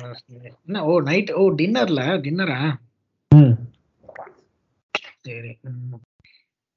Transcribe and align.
என்ன? 0.00 0.84
ஓ 0.90 0.92
நைட் 1.00 1.30
ஓ 1.40 1.44
டின்னர்ல 1.60 2.02
டின்னரா 2.26 2.60
சரி. 5.26 5.50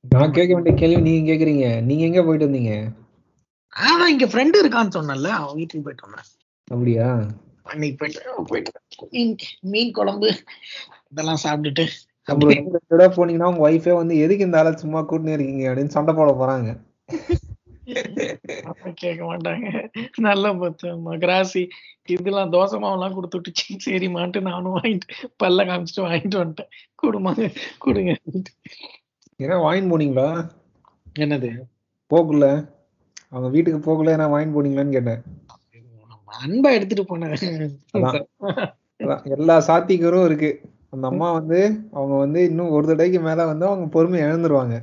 நான் 0.03 0.33
கேட்க 0.35 0.51
வேண்டிய 0.53 0.73
கேள்வி 0.75 1.01
நீங்க 1.01 1.31
கேக்குறீங்க 1.31 1.67
நீங்க 1.81 2.03
எங்க 2.03 2.21
போயிட்டு 2.23 2.47
வந்தீங்க? 2.47 2.73
அதான் 3.73 4.11
இங்க 4.13 4.25
ஃப்ரெண்டு 4.25 4.57
இருக்கான்னு 4.61 4.95
சொன்னேன்ல. 4.97 5.29
அவன் 5.39 5.55
வீட்டுக்கு 5.55 5.83
போயிட்டு 5.85 6.05
வந்தேன். 6.07 6.27
அப்படியா? 6.67 7.07
அன்னைக்கு 7.71 7.97
போயிட்டு 7.99 8.43
போயிட்டு 8.49 8.71
மீன் 9.11 9.35
மீன் 9.73 9.91
குழம்பு 9.91 10.29
இதெல்லாம் 11.11 11.43
சாப்பிட்டுட்டு. 11.43 11.85
அப்புறம் 12.23 13.15
போனீங்கன்னா 13.17 13.49
உங்க 13.51 13.63
ஒய்ஃபே 13.69 13.93
வந்து 13.95 14.15
எதுக்கு 14.17 14.45
இந்த 14.45 14.59
ஆளை 14.59 14.71
சும்மா 14.75 14.99
கூட்டினே 15.01 15.35
இருக்கீங்க? 15.37 15.65
அப்படின்னு 15.69 15.95
சண்டை 15.97 16.13
போட 16.13 16.31
போறாங்க. 16.41 16.69
கேட்க 19.01 19.21
மாட்டாங்க. 19.29 19.67
நல்ல 20.17 20.53
பத்து 20.63 20.89
கிராசி 21.23 21.63
இதெல்லாம் 22.07 22.53
தோசை 22.53 22.77
மாவுலாம் 22.83 23.17
கொடுத்துட்டு 23.17 23.51
சரிமான்ட்டு 23.85 24.41
நானும் 24.41 24.75
வாங்கிட்டு 24.77 25.07
பல்ல 25.43 25.65
காமிச்சிட்டு 25.69 26.05
வாங்கிட்டு 26.07 26.37
வந்துட்டேன். 26.41 26.71
கொடுமாங்க 27.03 27.47
கொடுங்க. 27.85 28.11
ஏன்னா 29.43 29.57
வாங்கிட்டு 29.65 29.91
போனீங்களா? 29.93 30.27
என்னது? 31.19 31.51
போக்குள்ள 32.13 32.45
அவங்க 33.29 33.49
வீட்டுக்கு 33.55 33.79
போக்குள்ள 33.85 34.09
ஏன்னா 34.17 34.27
வாங்கிட்டு 34.33 34.57
போனீங்களான்னு 34.57 34.97
கேட்டேன். 34.97 35.21
அன்பா 36.45 36.69
எடுத்துட்டு 36.77 37.05
போனேன் 37.09 37.33
எல்லா 39.35 39.55
சாத்தியக்கரும் 39.67 40.27
இருக்கு. 40.29 40.51
அந்த 40.93 41.05
அம்மா 41.07 41.27
வந்து 41.31 41.59
அவங்க 41.91 42.15
வந்து 42.23 42.39
இன்னும் 42.49 42.73
ஒரு 42.75 42.85
தடவைக்கு 42.87 43.19
மேல 43.19 43.45
வந்து 43.51 43.65
அவங்க 43.65 43.85
பொறுமை 43.95 44.19
இழந்துருவாங்க. 44.21 44.75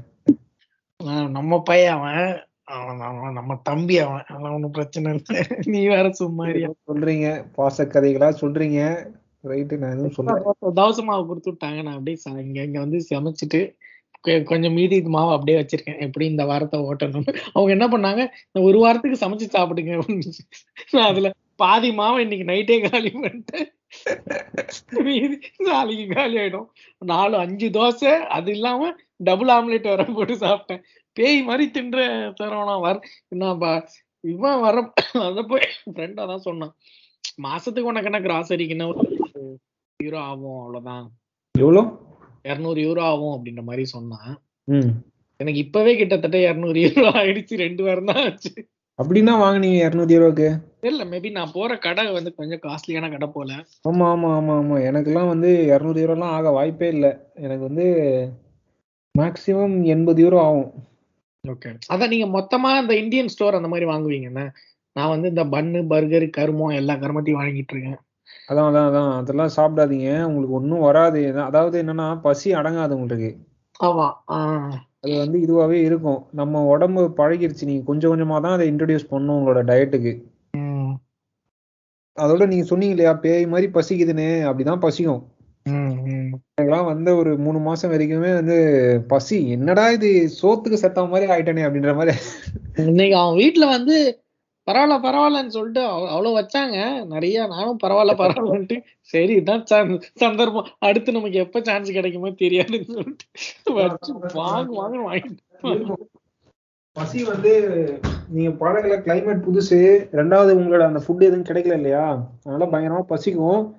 நம்ம 1.37 1.61
பையன் 1.63 1.97
அவன். 1.97 2.29
அவன் 2.69 3.01
அவன் 3.01 3.33
நம்ம 3.33 3.53
தம்பி 3.63 3.99
அவன். 3.99 4.25
அதெல்லாம் 4.27 4.55
ஒண்ணும் 4.55 4.71
பிரச்சனை 4.71 5.13
இல்லை. 5.13 5.39
நீ 5.67 5.81
வேற 5.87 6.07
சும்மா. 6.13 6.45
சொல்றீங்க. 6.89 7.29
பாச 7.57 7.87
கதைகளா 7.87 8.29
சொல்றீங்க. 8.41 8.81
ரைட்டு 9.45 9.77
நான் 9.79 9.93
எதுவும் 9.93 10.11
சொல்ல 10.11 10.55
தோசை 10.81 11.03
மாவு 11.05 11.27
கொடுத்து 11.27 11.51
விட்டாங்க. 11.53 11.83
நான் 11.83 11.97
அப்படியே 11.97 12.17
இங்க 12.47 12.63
இங்க 12.63 12.79
வந்து 12.79 12.99
சமைச்சிட்டு 13.11 13.61
கொஞ்சம் 14.45 14.73
மீதி 14.73 14.97
இது 14.97 15.09
மாவு 15.09 15.33
அப்படியே 15.33 15.59
வச்சிருக்கேன். 15.61 16.01
எப்படி 16.01 16.27
இந்த 16.27 16.45
வாரத்தை 16.45 16.79
ஓட்டணும் 16.81 17.29
அவங்க 17.53 17.73
என்ன 17.77 17.87
பண்ணாங்க? 17.89 18.23
இந்த 18.47 18.61
ஒரு 18.61 18.79
வாரத்துக்கு 18.79 19.23
சமைச்சு 19.27 19.49
சாப்பிடுங்க. 19.53 19.95
நான் 20.91 21.11
அதுல 21.11 21.31
பாதி 21.57 21.91
மாவை 21.91 22.19
இன்னைக்கு 22.19 22.47
நைட்டே 22.53 22.91
காலி 22.91 23.11
பண்ணிட்டேன். 23.15 23.69
மீதி 25.05 25.37
நாளைக்கு 25.59 26.15
காலி 26.15 26.37
ஆயிடும். 26.37 26.67
நாலு 26.99 27.37
அஞ்சு 27.37 27.69
தோசை 27.69 28.13
அது 28.37 28.51
இல்லாம 28.51 28.91
டபுள் 29.21 29.49
ஆம்லெட் 29.49 29.89
வர 29.89 30.05
போட்டு 30.05 30.35
சாப்பிட்டேன். 30.37 30.83
பேய் 31.19 31.39
மாதிரி 31.49 31.65
தின்ற 31.77 31.99
தரவனா? 32.41 32.75
வர 32.87 32.97
என்னப்பா 33.35 33.73
இவன் 34.25 34.63
வர 34.67 34.77
அத 35.27 35.43
போய் 35.51 35.67
ஃப்ரெண்டா 35.93 36.23
தான் 36.33 36.47
சொன்னான். 36.49 36.75
மாசத்துக்கு 37.47 37.91
உனக்கு 37.93 38.11
என்ன 38.11 38.21
கிராசரிக்கு 38.27 38.75
என்ன 38.77 38.87
ஒரு 38.93 39.03
யூரோ 40.01 40.19
ஆகும் 40.31 40.59
அவ்வளவுதான். 40.63 41.05
எவ்வளோ? 41.55 41.83
இருநூறு 42.51 42.81
யூரோ 42.87 43.03
ஆகும் 43.13 43.35
அப்படின்ற 43.37 43.63
மாதிரி 43.69 43.85
சொன்னான். 43.95 44.33
எனக்கு 45.41 45.61
இப்பவே 45.65 45.93
கிட்டத்தட்ட 46.01 46.39
இருநூறு 46.49 46.79
யூரோ 46.85 47.07
ஆயிடுச்சு 47.21 47.55
ரெண்டு 47.65 47.83
வாரம் 47.87 48.11
தான் 48.11 48.23
ஆச்சு. 48.25 48.53
அப்படின்னா 48.99 49.33
வாங்குனீங்க 49.43 49.79
இரநூத்தி 49.87 50.19
ரூபாய்க்கு 50.21 50.49
இல்ல 50.91 51.03
மேபி 51.11 51.29
நான் 51.37 51.55
போற 51.57 51.73
கடை 51.85 52.05
வந்து 52.17 52.31
கொஞ்சம் 52.39 52.63
காஸ்ட்லியான 52.65 53.11
கடை 53.13 53.29
போல. 53.37 53.51
ஆமா 53.89 54.07
ஆமா 54.15 54.29
ஆமா 54.39 54.55
ஆமா. 54.63 54.77
எனக்கெல்லாம் 54.89 55.33
வந்து 55.33 55.51
இரநூறு 55.73 55.99
யூரோலாம் 56.03 56.35
ஆக 56.39 56.51
வாய்ப்பே 56.59 56.89
இல்லை. 56.97 57.13
எனக்கு 57.47 57.65
வந்து 57.69 57.87
மேக்ஸிமம் 59.15 59.77
எண்பது 59.95 60.23
யூரோ 60.25 60.41
ஆகும். 60.49 60.69
ஓகே 61.45 61.71
அதான் 61.93 62.09
நீங்க 62.09 62.27
மொத்தமா 62.29 62.71
இந்த 62.81 62.95
இந்தியன் 62.97 63.29
ஸ்டோர் 63.29 63.55
அந்த 63.55 63.69
மாதிரி 63.69 63.87
வாங்குவீங்கண்ணே 63.91 64.47
நான் 64.97 65.09
வந்து 65.09 65.29
இந்த 65.29 65.45
பன்னு 65.45 65.81
பர்கர் 65.87 66.27
கருமம் 66.31 66.75
எல்லா 66.75 66.95
கருமத்தையும் 66.95 67.41
வாங்கிட்டு 67.41 67.75
இருக்கேன். 67.75 67.99
அதான் 68.49 68.69
அதான் 68.69 68.89
அதான். 68.89 69.13
அதெல்லாம் 69.13 69.53
சாப்பிடாதீங்க. 69.57 70.09
உங்களுக்கு 70.23 70.55
ஒன்றும் 70.55 70.81
வராது. 70.81 71.21
அதாவது 71.41 71.83
என்னன்னா 71.83 72.21
பசி 72.21 72.53
அடங்காது 72.53 72.91
உங்களுக்கு. 72.91 73.31
ஆமா. 73.81 74.07
அது 75.01 75.15
வந்து 75.19 75.39
இதுவாகவே 75.39 75.79
இருக்கும். 75.83 76.21
நம்ம 76.33 76.65
உடம்பு 76.65 77.03
பழகிருச்சு. 77.17 77.65
நீங்க 77.65 77.85
கொஞ்சம் 77.85 78.13
கொஞ்சமா 78.13 78.41
தான் 78.41 78.53
அதை 78.53 78.67
இன்ட்ரடியூஸ் 78.73 79.11
பண்ணும் 79.11 79.39
உங்களோட 79.39 79.63
டயட்டுக்கு 79.65 80.15
அதோட 82.17 82.47
நீங்க 82.47 82.65
சொன்னீங்க 82.65 82.95
இல்லையா? 82.95 83.13
பேய் 83.15 83.45
மாதிரி 83.47 83.67
பசிக்குதுன்னு. 83.73 84.29
அப்படிதான் 84.49 84.81
பசிக்கும். 84.81 85.21
உம் 85.71 86.03
உம் 86.03 86.41
எனக்கெல்லாம் 86.61 86.85
வந்து 86.85 87.17
ஒரு 87.17 87.37
மூணு 87.37 87.59
மாசம் 87.59 87.93
வரைக்குமே 87.93 88.35
வந்து 88.35 89.01
பசி. 89.09 89.51
என்னடா 89.51 89.91
இது? 89.91 90.31
சோத்துக்கு 90.43 90.75
செத்த 90.75 91.05
மாதிரி 91.05 91.33
ஆயிட்டனே 91.33 91.65
அப்படின்ற 91.65 91.95
மாதிரி. 91.95 92.17
இன்னைக்கு 92.77 93.17
அவன் 93.17 93.39
வீட்டுல 93.39 93.69
வந்து 93.69 94.23
பரவாயில்ல 94.71 95.01
பரவாயில்லன்னு 95.03 95.47
சொல்லிட்டு 95.47 95.81
அவ- 95.81 96.11
அவ்வளவு 96.11 96.39
வச்சாங்க. 96.39 97.07
நிறைய 97.07 97.47
நானும் 97.47 97.79
பரவாயில்ல 97.87 98.21
பரவாயில்லன்ட்டு. 98.21 98.83
சரி 99.01 99.37
இதான் 99.37 99.65
சந்~ 99.71 100.01
சந்தர்ப்பம். 100.15 100.67
அடுத்து 100.79 101.13
நமக்கு 101.13 101.39
எப்ப 101.39 101.61
சான்ஸ் 101.63 101.93
கிடைக்குமோ 101.93 102.29
தெரியாதுன்னு 102.29 102.85
சொல்லிட்டு 102.85 103.25
வச்சு 103.65 104.15
வாங்க 104.35 104.73
வாங்க 104.73 104.99
வாங்கிட்டு 104.99 105.93
பசி 106.93 107.25
வந்து 107.25 107.53
நீங்க 108.29 108.51
பழகல 108.51 109.01
கிளைமேட் 109.01 109.43
புதுசு. 109.43 110.09
ரெண்டாவது 110.13 110.53
உங்களோட 110.61 110.81
அந்த 110.81 111.03
ஃபுட் 111.09 111.23
எதுவும் 111.23 111.43
கிடைக்கல 111.43 111.75
இல்லையா? 111.75 112.31
அதனால 112.45 112.79
பயங்கரமா 112.79 113.03
பசிக்கும். 113.03 113.77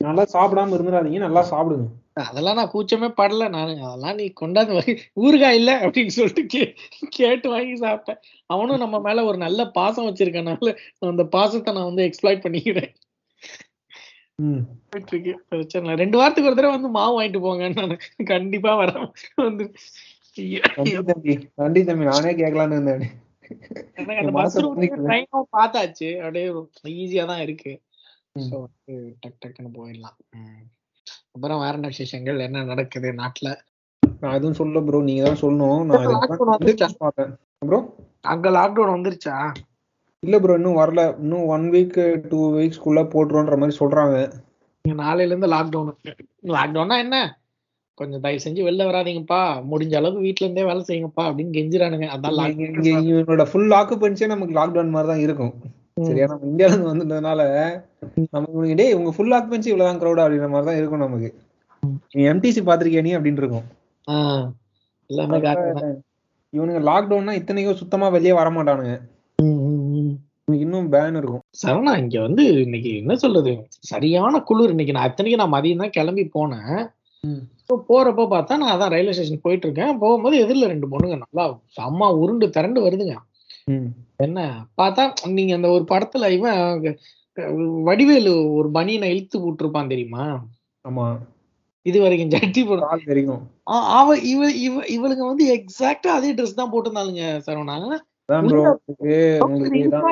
நல்லா 0.00 0.24
சாப்பிடாம 0.34 0.74
இருந்துடாதீங்க 0.76 1.18
நல்லா 1.24 1.42
சாப்பிடுங்க. 1.50 1.86
அதெல்லாம் 2.28 2.58
நான் 2.58 2.72
கூச்சமே 2.72 3.08
படல. 3.20 3.48
நானு 3.56 3.72
அதெல்லாம் 3.88 4.16
நீ 4.20 4.26
கொண்டாந்து 4.40 4.94
ஊறுகாய் 5.24 5.58
இல்ல 5.60 5.72
அப்படின்னு 5.84 6.14
சொல்லிட்டு 6.18 6.60
கேட்டு 7.18 7.46
வாங்கி 7.54 7.74
சாப்பிட்டேன். 7.84 8.20
அவனும் 8.54 8.82
நம்ம 8.84 9.00
மேல 9.00 9.24
ஒரு 9.24 9.38
நல்ல 9.44 9.66
பாசம் 9.78 10.08
வச்சிருக்கனால 10.08 10.72
அந்த 11.10 11.24
பாசத்தை 11.36 11.74
நான் 11.74 11.90
வந்து 11.90 12.06
எக்ஸ்ப்ளாய்ட் 12.08 12.44
பண்ணிக்கிறேன். 12.46 12.92
பிரச்சனை 15.50 15.94
ரெண்டு 16.02 16.18
வாரத்துக்கு 16.18 16.50
ஒரு 16.50 16.58
தடவை 16.58 16.74
வந்து 16.76 16.90
மாவு 16.98 17.14
வாங்கிட்டு 17.16 17.40
போங்க 17.46 17.68
நான் 17.78 17.96
கண்டிப்பா 18.32 18.72
வரேன் 18.82 19.08
வந்து. 19.46 19.66
நன்றி 21.58 21.82
தம்பி 21.84 22.10
நானே 22.10 22.32
கேட்கலான்னு 22.40 22.76
இருந்தேன். 22.76 23.04
பார்த்தாச்சு. 25.56 26.08
அப்படியே 26.24 26.48
ஈஸியா 27.02 27.24
தான் 27.32 27.44
இருக்கு. 27.46 27.72
ம். 28.36 28.48
ஸோ 28.48 28.56
டக் 29.22 29.40
டக்குன்னு 29.42 29.70
போயிடலாம். 29.74 30.16
ம். 30.32 30.62
அப்புறம் 31.34 31.60
வேற 31.60 31.72
என்ன 31.72 31.86
விசேஷங்கள்? 31.86 32.38
என்ன 32.38 32.64
நடக்குது 32.64 33.12
நாட்டுல? 33.12 33.48
நான் 34.20 34.34
எதுவும் 34.34 34.54
சொல்ல 34.54 34.80
ப்ரோ 34.80 34.98
நீங்க 35.00 35.22
தான் 35.24 35.42
சொல்லணும். 35.42 35.80
நான் 35.84 36.06
Lockdown 36.08 36.50
வந்துருச்சா? 36.52 36.88
பார்த்தேன் 36.98 37.32
ப்ரோ 37.66 37.78
அங்க 38.24 38.50
லாக்டவுன் 38.50 38.94
வந்துருச்சா? 38.94 39.34
இல்ல 40.22 40.38
ப்ரோ 40.38 40.54
இன்னும் 40.54 40.78
வரல. 40.78 41.02
இன்னும் 41.18 41.44
ஒன் 41.46 41.66
வீக் 41.70 41.98
டூ 42.28 42.38
வீக்ஸ்க்குள்ள 42.56 43.02
போட்டுருவோன்ற 43.12 43.56
மாதிரி 43.56 43.76
சொல்றாங்க. 43.78 44.16
இங்க 44.84 45.02
நாளையில 45.02 45.32
இருந்து 45.32 45.48
லாக்டவுன் 45.48 45.90
லாக்டவுன்னா 46.52 46.98
என்ன? 46.98 47.16
கொஞ்சம் 47.98 48.20
தயவு 48.20 48.44
செஞ்சு 48.44 48.62
வெளில 48.62 48.84
வராதீங்கப்பா. 48.90 49.40
முடிஞ்ச 49.70 49.94
அளவுக்கு 49.96 50.20
வீட்ல 50.20 50.46
இருந்தே 50.46 50.64
வேலை 50.64 50.82
செய்யுங்கப்பா 50.84 51.24
அப்படின்னு 51.24 51.56
கெஞ்சுறானுங்க. 51.58 52.06
அதான் 52.08 52.32
இங்க 52.32 52.64
lockdown. 52.64 52.86
இங்க 52.92 53.10
இவனோட 53.12 53.44
ஃபுல் 53.44 53.72
ஆக்குபென்சியே 53.72 54.26
நமக்கு 54.26 54.54
லாக்டவுன் 54.54 54.90
மாதிரி 54.90 55.10
தான் 55.12 55.20
இருக்கும். 55.20 55.52
சரியா? 55.96 56.26
நம்ம 56.30 56.48
இந்தியால 56.50 56.74
இருந்து 56.74 56.90
வந்ததுனால 56.92 57.40
நமக்கு 58.34 58.76
டேய் 58.80 58.96
உங்க 58.98 59.10
ஃபுல் 59.16 59.34
ஆக்குபென்சி 59.36 59.70
இவ்வளவுதான் 59.70 60.00
க்ரௌட் 60.02 60.22
அப்படின்ற 60.24 60.48
மாதிரி 60.52 60.68
தான் 60.68 60.80
இருக்கும் 60.80 61.04
நமக்கு. 61.04 61.30
நீ 62.14 62.22
எம்டிசி 62.32 62.60
பாத்திருக்கியா 62.68 63.04
நீ? 63.06 63.12
அப்படின்னு 63.18 63.42
இருக்கும். 63.42 63.66
இவனுங்க 66.52 66.80
லாக்டவுன்னா 66.90 67.34
இத்தனைக்கும் 67.40 67.80
சுத்தமா 67.82 68.06
வெளியே 68.16 68.34
வர 68.40 68.50
மாட்டானுங்க 68.56 68.94
இன்னும் 70.62 70.88
பேன் 70.92 71.18
இருக்கும். 71.18 71.42
சரவணா 71.60 71.92
இங்க 72.02 72.16
வந்து 72.26 72.44
இன்னைக்கு 72.64 72.92
என்ன 73.00 73.12
சொல்றது? 73.24 73.52
சரியான 73.90 74.40
குளிர் 74.48 74.72
இன்னைக்கு. 74.74 74.94
நான் 74.96 75.08
அத்தனைக்கு 75.08 75.40
நான் 75.42 75.54
மதியம் 75.56 75.82
தான் 75.84 75.96
கிளம்பி 75.96 76.24
போனேன். 76.36 76.80
போறப்ப 77.90 78.22
பார்த்தா 78.32 78.58
நான் 78.60 78.72
அதான் 78.74 78.92
ரயில்வே 78.94 79.14
ஸ்டேஷன் 79.16 79.44
போயிட்டு 79.44 79.66
இருக்கேன். 79.66 79.92
போகும்போது 80.02 80.36
எதிரில் 80.44 80.70
ரெண்டு 80.72 80.86
பொண்ணுங்க 80.92 81.16
நல்லா 81.24 81.44
செம்ம 81.76 82.08
உருண்டு 82.22 82.46
திரண்டு 82.56 82.80
வருதுங்க. 82.86 83.16
என்ன? 84.16 84.66
பார்த்தா 84.82 85.12
நீங்க 85.28 85.54
அந்த 85.54 85.68
ஒரு 85.68 85.84
படத்துல 85.90 86.30
இவன் 86.30 86.98
வடிவேலு 87.82 88.52
ஒரு 88.52 88.70
பனியனை 88.74 89.04
இழுத்து 89.04 89.52
விட்டுருப்பான் 89.52 89.88
தெரியுமா? 89.88 90.46
ஆமா. 90.88 91.16
இது 91.82 92.00
வரைக்கும் 92.00 92.28
ஜட்டி 92.28 92.66
போடும் 92.66 93.50
ஆ- 93.70 93.98
அவ 94.00 94.18
இவ 94.18 94.50
இவ 94.50 94.82
இவளுங்க 94.82 95.26
வந்து 95.26 95.54
எக்ஸாக்டா 95.54 96.06
அதே 96.06 96.34
ட்ரெஸ் 96.34 96.54
தான் 96.54 96.72
போட்டிருந்தாளுங்க 96.72 97.40
சரவணா. 97.46 97.98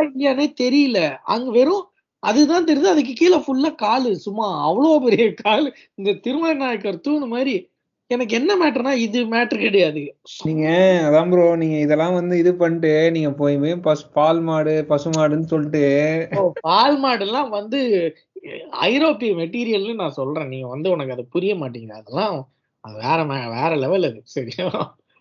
இல்லையானே 0.03 0.55
தெரியல. 0.61 1.17
அங்க 1.17 1.51
வெறும் 1.51 1.87
அதுதான் 2.19 2.65
தெரியுது. 2.65 2.83
அதுக்கு 2.83 3.13
கீழே 3.13 3.37
ஃபுல்லா 3.37 3.75
காலு. 3.75 4.17
சும்மா 4.17 4.73
அவ்வளோ 4.73 4.99
பெரிய 5.05 5.35
காலு. 5.35 5.73
இந்த 5.95 6.13
திருமலை 6.13 6.57
நாயக்கர் 6.57 7.01
தூணு 7.09 7.27
மாதிரி 7.27 7.68
எனக்கு 8.11 8.35
என்ன 8.39 8.53
மேட்டர்னா 8.61 8.93
இது 9.07 9.19
மேட்டர் 9.33 9.65
கிடையாது. 9.65 10.03
நீங்க 10.47 10.67
அதான் 11.07 11.31
ப்ரோ 11.33 11.47
நீங்க 11.63 11.77
இதெல்லாம் 11.87 12.15
வந்து 12.19 12.35
இது 12.43 12.53
பண்ணிட்டு 12.63 12.93
நீங்க 13.17 13.31
போய் 13.41 13.57
பசு 13.87 14.05
பால் 14.17 14.41
மாடு 14.47 14.75
பசு 14.93 15.09
மாடுன்னு 15.17 15.51
சொல்லிட்டு. 15.53 15.83
பால் 16.69 16.97
மாடுலாம் 17.05 17.51
வந்து 17.59 17.81
ஐரோப்பிய 18.89 19.33
மெட்டீரியல்னு 19.41 20.01
நான் 20.03 20.19
சொல்றேன். 20.21 20.51
நீங்க 20.55 20.69
வந்து 20.75 20.89
உனக்கு 20.95 21.15
அது 21.17 21.27
புரிய 21.37 21.55
மாட்டேங்குது. 21.63 22.01
அதெல்லாம் 22.01 22.39
அது 22.85 22.97
வேற 23.05 23.19
வேற 23.59 23.71
லெவல் 23.85 24.09
அது. 24.11 24.21
சரியா 24.37 24.69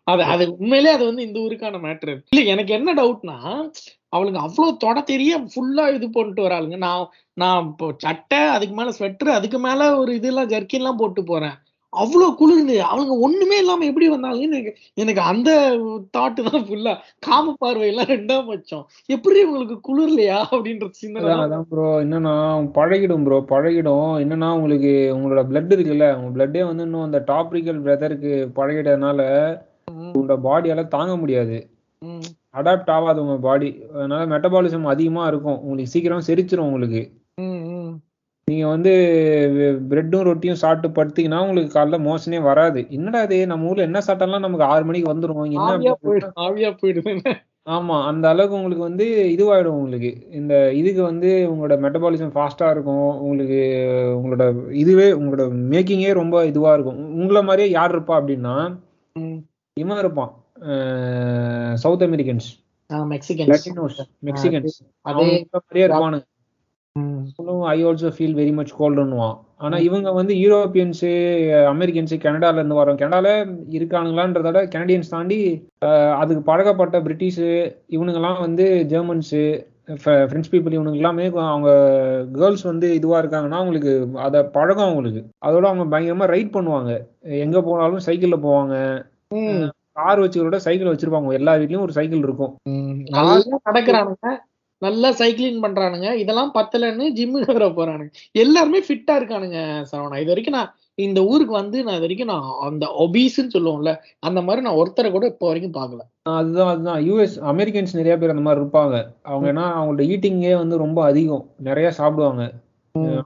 அது 0.08 0.24
அது 0.34 0.44
உண்மையிலே 0.56 0.92
அது 0.96 1.04
வந்து 1.10 1.24
இந்த 1.28 1.38
ஊருக்கான 1.46 1.80
மேட்ரு 1.86 2.14
இல்ல 2.32 2.42
எனக்கு 2.52 2.72
என்ன 2.80 2.90
டவுட்னா 3.00 3.38
அவளுங்க 4.16 4.40
அவ்வளவு 4.46 4.82
தொட 4.84 4.98
தெரிய 5.10 5.32
ஃபுல்லா 5.54 5.86
இது 5.96 6.08
போட்டு 6.10 6.42
வராளுங்க. 6.46 6.78
நான் 6.86 7.08
நான் 7.38 7.66
இப்போ 7.72 7.88
சட்டை 8.06 8.42
அதுக்கு 8.56 8.76
மேல 8.80 8.92
ஸ்வெட்டர் 9.00 9.38
அதுக்கு 9.38 9.60
மேல 9.68 9.90
ஒரு 10.02 10.12
இதெல்லாம் 10.20 10.52
ஜர்க்கின் 10.54 10.84
எல்லாம் 10.84 11.02
போட்டு 11.02 11.24
போறேன். 11.32 11.58
அவ்வளவு 11.98 12.38
குளிருது 12.40 12.76
அவளுங்க 12.88 13.16
ஒண்ணுமே 13.26 13.58
இல்லாம 13.64 13.86
எப்படி 13.90 14.08
வந்தாங்கன்னு 14.10 14.48
எனக்கு 14.52 14.72
எனக்கு 15.04 15.22
அந்த 15.32 15.50
தாட்டு 16.18 16.48
தான் 16.48 16.66
ஃபுல்லா 16.68 16.94
காம 17.28 17.54
பார்வை 17.60 17.88
எல்லாம் 17.92 18.12
ரெண்டாம் 18.14 18.50
பட்சம் 18.50 18.84
எப்படி 19.10 19.40
உங்களுக்கு 19.48 19.78
குளிர்லையா 19.88 20.40
அப்படின்ற 20.52 20.90
சின்ன 21.02 21.22
அதான் 21.22 21.46
அதான் 21.46 21.68
ப்ரோ 21.72 21.88
என்னன்னா 22.04 22.34
பழகிடும் 22.78 23.26
ப்ரோ 23.28 23.40
பழகிடும். 23.54 24.12
என்னன்னா 24.24 24.50
உங்களுக்கு 24.58 24.92
உங்களோட 25.16 25.44
பிளட் 25.50 25.74
இருக்குல்ல 25.76 26.08
உங்க 26.18 26.30
பிளட்டே 26.36 26.64
வந்து 26.70 26.86
இன்னும் 26.88 27.06
அந்த 27.08 27.20
டாப்ரிக்கல் 27.32 27.80
வெதருக்கு 27.88 28.34
பழகிட்டதுனால 28.60 29.22
உங்களோட 30.10 30.38
பாடியால 30.48 30.82
தாங்க 30.96 31.14
முடியாது. 31.24 31.58
அடாப்ட் 32.60 32.92
ஆகாது 32.96 33.20
உங்க 33.26 33.38
பாடி 33.48 33.70
அதனால 33.94 34.22
மெட்டபாலிசம் 34.34 34.92
அதிகமா 34.94 35.24
இருக்கும். 35.32 35.60
உங்களுக்கு 35.64 35.94
சீக்கிரம் 35.94 36.28
செரிச்சிரும் 36.30 36.68
உங்களுக்கு. 36.70 37.02
நீங்க 38.48 38.68
வந்து 38.68 38.92
பிரெட்டும் 39.90 40.26
ரொட்டியும் 40.28 40.60
சாப்பிட்டு 40.62 40.90
படுத்தீங்கன்னா 40.98 41.40
உங்களுக்கு 41.46 41.74
காலைல 41.78 41.98
மோசனே 42.06 42.42
வராது. 42.42 42.86
என்னடா 42.90 43.22
இது? 43.22 43.38
நம்ம 43.48 43.70
ஊர்ல 43.70 43.88
என்ன 43.88 44.00
சாப்பிட்டாலும் 44.08 44.46
நமக்கு 44.46 44.66
ஆறு 44.74 44.84
மணிக்கு 44.86 45.10
வந்துரும். 45.14 45.40
ஆவியா 45.66 45.94
என்ன? 46.06 46.78
போயிடுது 46.82 47.34
ஆமா 47.70 47.96
அந்த 48.10 48.26
அளவுக்கு 48.30 48.56
உங்களுக்கு 48.56 48.86
வந்து 48.90 49.06
இதுவாயிடும் 49.38 49.78
உங்களுக்கு. 49.80 50.12
இந்த 50.32 50.54
இதுக்கு 50.74 51.02
வந்து 51.04 51.30
உங்களோட 51.52 51.76
மெட்டபாலிசம் 51.86 52.32
ஃபாஸ்டா 52.36 52.70
இருக்கும். 52.72 53.10
உங்களுக்கு 53.20 53.60
உங்களோட 54.20 54.46
இதுவே 54.84 55.08
உங்களோட 55.12 55.48
மேக்கிங்கே 55.74 56.14
ரொம்ப 56.14 56.46
இதுவா 56.46 56.74
இருக்கும். 56.74 57.02
உங்களை 57.22 57.44
மாதிரியே 57.44 57.74
யார் 57.74 57.96
இருப்பா 57.96 58.16
அப்படின்னா 58.20 58.56
இவன் 59.78 59.98
இருப்பான். 59.98 60.32
South 61.84 62.06
Americans. 62.08 62.48
Mexicans. 63.14 63.52
Latinos 63.52 64.00
Mexicans. 64.26 64.80
அதே 65.10 65.28
மாதிரியே 65.52 65.88
இருப்பானுங்க. 65.88 66.26
I 67.70 67.78
also 67.86 68.10
feel 68.16 68.36
very 68.36 68.54
much 68.54 68.74
கோல்டுன்னுவான் 68.80 69.36
ஆனா 69.58 69.76
இவங்க 69.78 70.10
வந்து 70.12 70.34
யூரோப்பியன்ஸ் 70.36 71.06
அமெரிக்கன்ஸ் 71.72 72.14
கனடால 72.26 72.60
இருந்து 72.60 72.80
வரோம் 72.80 73.00
கனடால 73.02 73.28
இருக்கானுங்களான்றத 73.70 74.48
விட 74.50 74.62
கனடியன்ஸ் 74.76 75.10
தாண்டி 75.10 75.40
அதுக்கு 76.18 76.44
பழகப்பட்ட 76.44 77.02
பிரிட்டிஷ் 77.02 77.42
இவனுங்கெல்லாம் 77.90 78.40
வந்து 78.40 78.68
ஜெர்மன்ஸ் 78.94 79.34
ஃப்ரெஞ்ச் 80.04 80.52
பீப்புள் 80.52 80.76
இவனுங்க 80.78 81.02
எல்லாமே 81.02 81.26
அவங்க 81.52 81.70
கேர்ள்ஸ் 82.40 82.64
வந்து 82.64 82.88
இதுவா 82.96 83.18
இருக்காங்கன்னா 83.22 83.60
அவங்களுக்கு 83.60 83.92
அத 84.26 84.44
பழகம் 84.56 84.86
அவங்களுக்கு. 84.86 85.22
அதோட 85.48 85.66
அவங்க 85.72 85.86
பயங்கரமா 85.94 86.28
ரைட் 86.34 86.56
பண்ணுவாங்க. 86.56 86.92
எங்க 87.46 87.62
போனாலும் 87.62 88.06
சைக்கிள்ல 88.08 88.38
போவாங்க. 88.46 88.76
கார் 90.00 90.22
வச்சுக்கிறோட 90.24 90.58
சைக்கிள் 90.66 90.92
வச்சிருப்பாங்க. 90.92 91.40
எல்லா 91.40 91.54
வீட்லயும் 91.56 91.86
ஒரு 91.86 91.96
சைக்கிள் 92.00 92.26
இருக்கும். 92.28 92.54
நல்லா 93.18 93.36
நடக்கிறானுங்க. 93.70 94.28
நல்லா 94.86 95.10
சைக்கிளிங் 95.20 95.64
பண்றானுங்க. 95.66 96.10
இதெல்லாம் 96.24 96.52
பத்தலன்னு 96.58 97.06
ஜிம்முக்கு 97.18 97.56
வர 97.58 97.68
போறானுங்க. 97.78 98.12
எல்லாருமே 98.44 98.80
ஃபிட்டா 98.88 99.14
இருக்கானுங்க 99.20 99.60
சரவணா. 99.92 100.20
இது 100.24 100.32
வரைக்கும் 100.34 100.58
நான் 100.58 100.72
இந்த 101.06 101.20
ஊருக்கு 101.32 101.54
வந்து 101.60 101.78
நான் 101.86 101.98
இது 101.98 102.06
வரைக்கும் 102.06 102.32
நான் 102.34 102.46
அந்த 102.68 102.86
ஒபீஸ்ன்னு 103.06 103.54
சொல்லுவோம்ல 103.56 103.92
அந்த 104.28 104.40
மாதிரி 104.46 104.62
நான் 104.68 104.80
ஒருத்தரை 104.82 105.10
கூட 105.16 105.26
இப்போ 105.34 105.48
வரைக்கும் 105.50 105.76
பார்க்கல. 105.80 106.02
அதுதான் 106.38 106.72
அதுதான். 106.74 107.02
யூஎஸ் 107.08 107.36
அமெரிக்கன்ஸ் 107.52 107.98
நிறைய 108.00 108.16
பேர் 108.22 108.34
அந்த 108.36 108.46
மாதிரி 108.48 108.62
இருப்பாங்க. 108.64 108.96
அவங்க 109.32 109.48
ஏன்னா 109.54 109.66
அவங்களோட 109.78 110.06
ஈட்டிங்கே 110.14 110.54
வந்து 110.62 110.78
ரொம்ப 110.86 111.02
அதிகம். 111.10 111.44
நிறைய 111.70 111.90
சாப்பிடுவாங்க. 112.00 112.46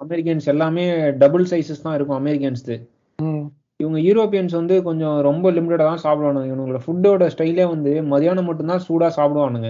அமெரிக்கன்ஸ் 0.03 0.47
எல்லாமே 0.53 0.85
டபுள் 1.23 1.45
சைஸஸ் 1.51 1.85
தான் 1.85 1.95
இருக்கும் 1.97 2.19
அமெரிக்கன்ஸ் 2.21 2.65
இவங்க 3.79 3.99
யூரோப்பியன்ஸ் 4.07 4.53
வந்து 4.57 4.75
கொஞ்சம் 4.87 5.15
ரொம்ப 5.27 5.45
லிமிட்டடா 5.55 5.85
தான் 5.91 6.03
சாப்பிடுவானுங்க. 6.03 6.49
இவங்களோட 6.51 6.79
ஃபுட்டோட 6.85 7.29
ஸ்டைலே 7.35 7.65
வந்து 7.75 7.91
மதியானம் 8.11 8.47
மட்டும்தான் 8.49 8.83
சூடா 8.87 9.07
சாப்பிடுவானுங்க. 9.19 9.69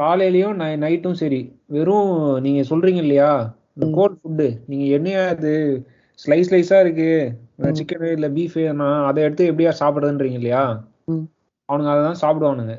காலையிலயும் 0.00 0.54
நைட்டும் 0.84 1.18
சரி. 1.22 1.40
வெறும் 1.66 2.12
நீங்க 2.40 2.60
சொல்றீங்க 2.70 3.00
இல்லையா? 3.04 3.30
இந்த. 3.74 3.86
கோல்ட் 3.96 4.20
ஃபுட்டு 4.20 4.46
நீங்க 4.66 4.84
என்னையா 4.96 5.22
அது 5.28 5.50
ஸ்லைஸ் 6.18 6.48
ஸ்லைஸா 6.48 6.78
இருக்கு. 6.80 7.10
சிக்கன் 7.78 8.12
இல்ல 8.16 8.28
பீஃப் 8.28 8.56
அதை 9.08 9.20
எடுத்து 9.22 9.44
எப்படியா 9.52 9.72
சாப்பிடுறதுன்றீங்க 9.80 10.38
இல்லையா. 10.40 10.62
அவனுங்க 11.68 11.92
அதை 11.94 12.02
தான் 12.08 12.22
சாப்பிடுவானுங்க. 12.22 12.74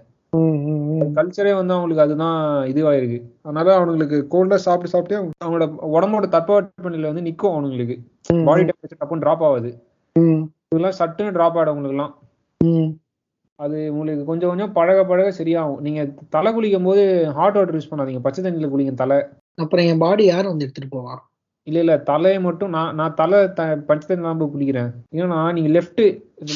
கல்ச்சரே 1.17 1.53
வந்து 1.55 1.73
அவங்களுக்கு 1.73 2.03
அதுதான் 2.03 2.37
இதுவாயிருக்கு. 2.71 3.17
அதனால 3.41 3.73
அவனுங்களுக்கு 3.77 4.17
கோல்டா 4.33 4.57
சாப்பிட்டு 4.65 4.93
சாப்பிட்டு 4.93 5.15
அவங்களோட 5.43 5.65
உடம்போட 5.95 6.27
தட்பவெப்பநிலை 6.35 7.07
வந்து 7.11 7.25
நிக்கும் 7.29 7.53
அவனுங்களுக்கு. 7.53 7.97
பாடி 8.47 8.63
டெம்பரேச்சர் 8.63 9.01
டப்புன்னு 9.03 9.25
டிராப் 9.25 9.43
ஆகுது. 9.43 9.71
இதெல்லாம் 10.71 10.97
சட்டுன்னு 10.99 11.35
டிராப் 11.37 11.57
ஆயிடும் 11.57 11.75
உங்களுக்குலாம் 11.75 12.13
அது 13.61 13.77
உங்களுக்கு 13.91 14.23
கொஞ்சம் 14.25 14.51
கொஞ்சம் 14.51 14.73
பழக 14.77 14.99
பழக 15.05 15.31
சரியாகும். 15.39 15.81
நீங்க 15.81 16.01
தலை 16.29 16.49
குளிக்கும் 16.53 16.87
போது 16.89 17.03
ஹாட் 17.37 17.57
வாட்டர் 17.57 17.77
யூஸ் 17.77 17.91
பண்ணாதீங்க. 17.91 18.21
பச்சை 18.25 18.41
தண்ணியில 18.43 18.69
குளிங்க 18.71 18.93
தலை. 19.01 19.17
அப்புறம் 19.57 19.87
என் 19.91 20.01
பாடி 20.05 20.23
யார் 20.25 20.49
வந்து 20.51 20.65
எடுத்துட்டு 20.65 20.95
போவா? 20.95 21.15
இல்ல 21.67 21.79
இல்ல 21.79 21.95
தலையை 22.01 22.39
மட்டும் 22.39 22.73
நான் 22.75 22.95
நான் 22.95 23.17
தலை 23.19 23.39
த 23.57 23.61
பச்சை 23.89 24.05
தண்ணி 24.07 24.25
தான் 24.27 24.39
போய் 24.39 24.53
குளிக்கிறேன். 24.53 24.89
ஏன்னா 25.13 25.39
நீங்க 25.51 25.69
லெஃப்ட் 25.69 26.01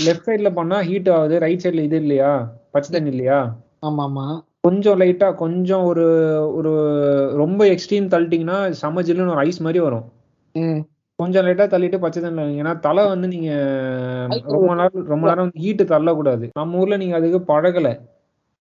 லெஃப்ட் 0.07 0.27
சைடுல 0.29 0.51
பண்ணா 0.53 0.77
ஹீட் 0.81 1.09
ஆகுது. 1.09 1.37
ரைட் 1.39 1.63
சைடுல 1.65 1.85
இது 1.89 1.99
இல்லையா? 2.03 2.31
பச்சை 2.71 2.91
தண்ணி 2.95 3.13
இல்லையா? 3.15 3.39
ஆமா 3.81 4.03
ஆமா 4.03 4.25
கொஞ்சம் 4.61 4.99
லைட்டா 5.01 5.27
கொஞ்சம் 5.35 5.83
ஒரு 5.85 6.05
ஒரு 6.57 6.71
ரொம்ப 7.35 7.61
எக்ஸ்ட்ரீம் 7.67 8.11
தள்ளிட்டீங்கன்னா 8.13 8.59
செம 8.81 9.01
ஜில்லுன்னு 9.01 9.35
ஒரு 9.35 9.43
ஐஸ் 9.43 9.65
மாதிரி 9.67 9.79
வரும். 9.79 10.05
கொஞ்சம் 11.19 11.45
லைட்டா 11.47 11.65
தள்ளிட்டு 11.71 11.97
பச்சை 12.03 12.19
தண்ணி. 12.21 12.45
ஏன்னா 12.61 12.71
தலை 12.85 13.03
வந்து 13.11 13.27
நீங்க 13.33 13.51
ரொம்ப 14.55 14.71
நேரம் 14.79 15.05
ரொம்ப 15.11 15.25
நேரம் 15.29 15.51
ஹீட்டு 15.61 15.83
தள்ளக்கூடாது. 15.93 16.45
நம்ம 16.59 16.79
ஊர்ல 16.81 16.97
நீங்க 17.03 17.15
அதுக்கு 17.19 17.39
பழகல. 17.51 17.89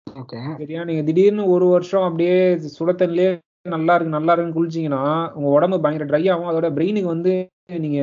ஓகே. 0.06 0.38
சரியா? 0.60 0.82
நீங்க 0.90 1.02
திடீர்னு 1.08 1.44
ஒரு 1.54 1.66
வருஷம் 1.72 2.06
அப்படியே 2.08 2.36
சுட 2.76 2.90
தண்ணிலே 3.00 3.26
நல்லா 3.74 3.94
இருக்கு 3.96 4.16
நல்லா 4.16 4.32
இருக்குன்னு 4.32 4.58
குளிச்சீங்கன்னா 4.58 5.02
உங்க 5.36 5.48
உடம்பு 5.56 5.76
பயங்கர 5.84 6.06
ட்ரை 6.10 6.22
ஆகும். 6.34 6.50
அதோட 6.50 6.68
பிரெயினுக்கு 6.76 7.14
வந்து 7.14 7.32
நீங்க 7.84 8.00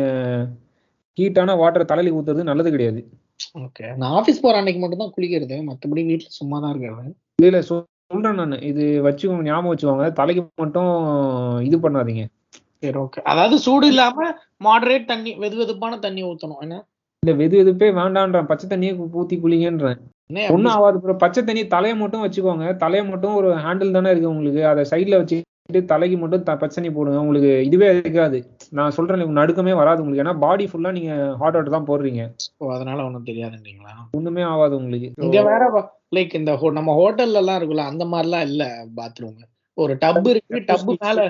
ஹீட்டான 1.18 1.56
வாட்டர் 1.62 1.89
தலையில 1.92 2.16
ஊத்துறது 2.18 2.50
நல்லது 2.51 2.69
கிடையாது. 2.75 3.01
ஓகே. 3.63 3.86
நான் 4.01 4.13
ஆபீஸ் 4.19 4.44
போற 4.44 4.56
அன்னைக்கு 4.62 4.81
மட்டும் 4.84 5.04
தான் 5.04 5.13
குளிக்கிறது. 5.16 5.56
மத்தபடி 5.69 6.04
வீட்ல 6.10 6.30
சும்மா 6.39 6.57
தான் 6.63 6.72
இருக்கிறது 6.74 7.12
இல்ல 7.44 7.60
சொல்றேன் 7.69 8.39
நான். 8.42 8.62
இது 8.72 8.84
வச்சுக்கோங்க 9.07 9.46
ஞாபகம் 9.50 9.72
வச்சுக்கோங்க. 9.74 10.07
தலைக்கு 10.19 10.44
மட்டும் 10.63 10.92
இது 11.69 11.78
பண்ணாதீங்க. 11.86 12.24
சரி 12.84 12.98
ஓகே 12.98 13.22
அதாவது 13.24 13.58
சூடு 13.58 13.88
இல்லாம 13.88 14.26
மாடரேட் 14.64 15.06
தண்ணி 15.06 15.32
வெது 15.38 15.56
வெதுப்பான 15.62 16.00
தண்ணி 16.00 16.24
ஊத்தணும். 16.24 16.62
என்ன? 16.62 16.76
இல்ல 17.24 17.32
வெது 17.42 17.56
வெதுப்பே 17.60 17.90
வேண்டான்றேன். 18.00 18.46
பச்சை 18.46 18.66
தண்ணியே 18.70 18.94
ஊத்தி 19.20 19.36
குளிங்கன்றேன். 19.44 20.00
ஒண்ணும் 20.50 20.74
ஆகாது 20.74 20.98
bro. 21.04 21.14
பச்சை 21.18 21.42
தண்ணி 21.44 21.68
தலையை 21.68 21.96
மட்டும் 21.98 22.24
வச்சுக்கோங்க. 22.26 22.68
தலையை 22.76 23.04
மட்டும் 23.08 23.36
ஒரு 23.36 23.50
ஹேண்டில் 23.66 23.96
தானே 23.98 24.10
இருக்கு 24.10 24.30
உங்களுக்கு. 24.30 24.62
அதை 24.66 24.84
சைட்ல 24.92 25.20
வச்சுட்டு 25.22 25.82
தலைக்கு 25.86 26.18
மட்டும் 26.18 26.44
பச்சை 26.44 26.76
தண்ணி 26.76 26.92
போடுங்க. 26.96 27.20
உங்களுக்கு 27.20 27.52
இதுவே 27.64 27.88
இருக்காது. 27.96 28.40
நான் 28.70 28.92
சொல்றேன் 28.92 29.38
நடுக்கமே 29.40 29.74
வராது 29.74 30.02
உங்களுக்கு. 30.02 30.24
ஏன்னா 30.25 30.40
பாடி 30.40 30.66
ஃபுல்லா 30.66 30.92
நீங்க 30.92 31.13
ஹாட் 31.42 31.56
வாட்டர் 31.58 31.75
தான் 31.78 31.90
போடுறீங்க. 31.92 32.24
அதனால 32.75 33.06
ஒண்ணும் 33.06 33.28
தெரியாதுன்றீங்களா? 33.32 33.94
ஒண்ணுமே 34.12 34.42
ஆகாது 34.42 34.75
உங்களுக்கு. 34.75 35.10
இங்க 35.22 35.42
வேற 35.44 35.63
லைக் 36.16 36.36
இந்த 36.36 36.72
நம்ம 36.72 36.96
ஹோட்டல்ல 37.02 37.42
எல்லாம் 37.44 37.60
இருக்குல்ல 37.60 37.86
அந்த 37.92 38.06
மாதிரிலாம் 38.06 38.48
இல்ல 38.52 38.63
பாத்ரூம் 38.98 39.40
ஒரு 39.78 39.94
டப் 40.02 40.28
இருக்கு 40.28 40.58
டப்பு 40.68 40.94
மேல 41.06 41.22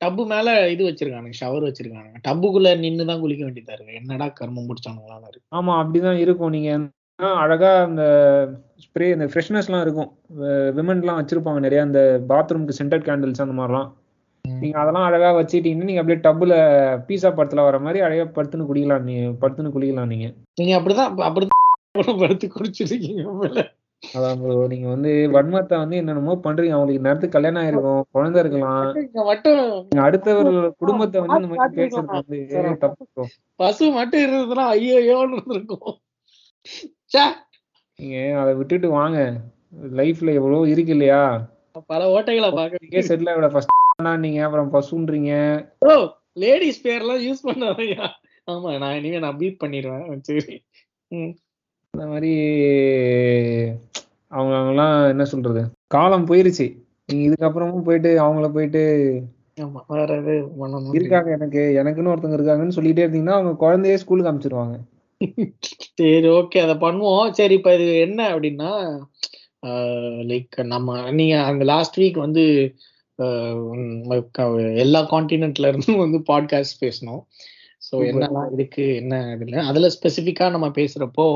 டப்பு 0.00 0.24
மேல 0.26 0.48
இது 0.70 0.82
வச்சிருக்கானுங்க 0.88 1.38
ஷவர் 1.40 1.66
வச்சிருக்கானுங்க. 1.68 2.18
டப்புக்குள்ள 2.26 2.68
நின்னு 2.78 3.08
தான் 3.10 3.20
குளிக்க 3.20 3.42
வேண்டியதா 3.44 3.74
இருக்கு. 3.76 3.98
என்னடா 4.00 4.26
கர்மம் 4.40 4.68
முடிச்சானுங்களான்னு 4.68 5.30
இருக்கு. 5.30 5.46
ஆமா 5.52 5.72
அப்படிதான் 5.80 6.20
இருக்கும். 6.24 6.54
நீங்க 6.56 6.70
அழகா 7.42 7.70
அந்த 7.82 8.02
ஸ்ப்ரே 8.84 9.06
இந்த 9.12 9.26
ஃப்ரெஷ்னஸ் 9.26 9.68
எல்லாம் 9.68 9.84
இருக்கும். 9.86 10.10
விமன் 10.76 11.00
எல்லாம் 11.00 11.18
வச்சிருப்பாங்க 11.20 11.60
நிறைய 11.60 11.82
அந்த 11.82 12.00
பாத்ரூம்க்கு 12.28 12.78
சென்டர் 12.80 13.06
கேண்டில்ஸ் 13.08 13.44
அந்த 13.46 13.56
மாதிரிலாம். 13.60 13.88
நீங்க 14.44 14.76
அதெல்லாம் 14.78 15.06
அழகா 15.08 15.30
வச்சுட்டீங்கன்னா 15.38 15.88
நீங்க 15.88 16.02
அப்படியே 16.02 16.20
டப்புல 16.20 16.54
பீஸா 17.08 17.30
படத்துல 17.30 17.64
வர 17.64 17.78
மாதிரி 17.78 18.00
அழகா 18.06 18.26
படுத்துன்னு 18.36 18.68
குடிக்கலாம். 18.70 19.06
நீ 19.08 19.14
படுத்துன்னு 19.42 19.74
குளிக்கலாம் 19.76 20.12
நீங்க. 20.14 20.28
நீங்க 20.54 20.74
அப்படிதான் 20.78 21.12
அப்படிதான் 21.28 21.56
படுத்து 22.22 22.46
குடிச்சிருக்கீங்க 22.48 23.22
அதான் 24.02 24.38
bro, 24.40 24.54
நீங்க 24.72 24.86
வந்து 24.92 25.10
வன்மத்தை 25.34 25.76
வந்து 25.82 25.96
என்னென்னமோ 26.00 26.34
பண்றீங்க. 26.44 26.74
அவங்களுக்கு 26.76 27.04
நேரத்துக்கு 27.06 27.36
கல்யாணம் 27.36 27.62
ஆயிருக்கும் 27.62 28.04
குழந்தை 28.16 28.38
இருக்கலாம். 28.42 28.90
இங்க 29.02 29.22
மட்டும் 29.30 29.58
நீங்க 29.88 30.02
அடுத்தவர்கள் 30.06 30.76
குடும்பத்தை 30.82 31.22
வந்து 31.22 31.38
இந்த 31.40 31.50
மாதிரி 31.52 31.78
பேசுறது 31.80 32.14
வந்து 32.16 32.82
தப்பு. 32.84 33.24
பசு 33.62 33.86
மட்டும் 33.98 34.22
இருந்ததுன்னா 34.26 34.66
ஐயோயோன்னு 34.76 35.36
இருந்திருக்கும். 35.38 35.96
ச்சே, 37.12 37.24
நீங்க 37.98 38.16
அதை 38.42 38.52
விட்டுட்டு 38.60 38.90
வாங்க. 38.98 39.18
லைஃப்ல 40.00 40.36
எவ்வளவு 40.40 40.70
இருக்கு 40.74 40.94
இல்லையா? 40.96 41.22
பல 41.92 42.04
ஓட்டைகளை 42.14 42.50
பாக்குறீங்க 42.60 43.02
செட்டில் 43.08 43.34
விட 43.38 43.48
ஃபர்ஸ்ட் 43.54 43.74
நீங்க 44.24 44.40
அப்புறம் 44.46 44.72
பசுன்றீங்க. 44.76 45.32
ஓ 45.88 45.92
லேடிஸ் 46.44 46.82
பேர்லாம் 46.86 47.22
யூஸ் 47.26 47.46
பண்ணாதயா 47.48 48.06
ஆமா 48.48 48.70
நான் 48.82 48.96
இனிமே 48.98 49.18
நான் 49.24 49.38
பீட் 49.40 49.62
பண்ணிடுவேன். 49.62 50.22
சரி. 50.28 50.54
இந்த 51.94 52.04
மாதிரி 52.10 52.32
அவங்க 54.32 54.54
அவங்கலாம் 54.56 55.08
என்ன 55.08 55.24
சொல்றது? 55.24 55.60
காலம் 55.86 56.26
போயிருச்சு. 56.26 56.66
நீங்க 57.06 57.22
இதுக்கப்புறமும் 57.28 57.86
போயிட்டு 57.88 58.10
அவங்கள 58.22 58.52
போயிட்டு 58.52 58.82
இருக்காங்க 60.94 61.30
எனக்கு. 61.30 61.62
எனக்குன்னு 61.80 62.10
ஒருத்தவங்க 62.12 62.38
இருக்காங்கன்னு 62.38 62.76
சொல்லிட்டே 62.76 63.04
இருந்தீங்கன்னா 63.06 63.36
அவங்க 63.38 63.52
குழந்தையே 63.56 63.96
ஸ்கூலுக்கு 63.96 64.32
அனுப்பிச்சிருவாங்க 64.32 64.76
சரி 65.94 66.28
ஓகே 66.28 66.58
அத 66.64 66.74
பண்ணுவோம். 66.74 67.30
சரி 67.30 67.54
இப்ப 67.54 67.70
இது 67.74 67.86
என்ன 67.98 68.20
அப்படின்னா 68.34 68.72
லைக் 70.30 70.56
நம்ம 70.64 71.10
நீங்க 71.10 71.36
அந்த 71.42 71.64
லாஸ்ட் 71.64 71.98
வீக் 72.00 72.18
வந்து 72.18 72.44
எல்லா 74.74 75.00
காண்டினென்ட்ல 75.10 75.70
இருந்தும் 75.70 75.96
வந்து 75.96 76.18
பாட்காஸ்ட் 76.18 76.82
பேசணும். 76.84 77.22
ஸோ. 77.88 77.94
என்னெல்லாம் 78.10 78.52
இருக்கு 78.52 78.94
என்ன 78.94 79.14
இதுல 79.36 79.64
அதுல 79.70 79.88
ஸ்பெசிஃபிக்கா 79.96 80.46
நம்ம 80.50 80.68
பேசுறப்போ 80.68 81.26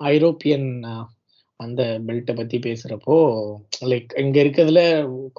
ஐரோப்பியன் 0.00 0.68
அந்த 1.64 1.82
பெல்ட்டை 2.08 2.34
பத்தி 2.40 2.58
பேசுறப்போ 2.66 3.16
லைக் 3.90 4.12
இங்க 4.22 4.36
இருக்கிறதுல 4.44 4.82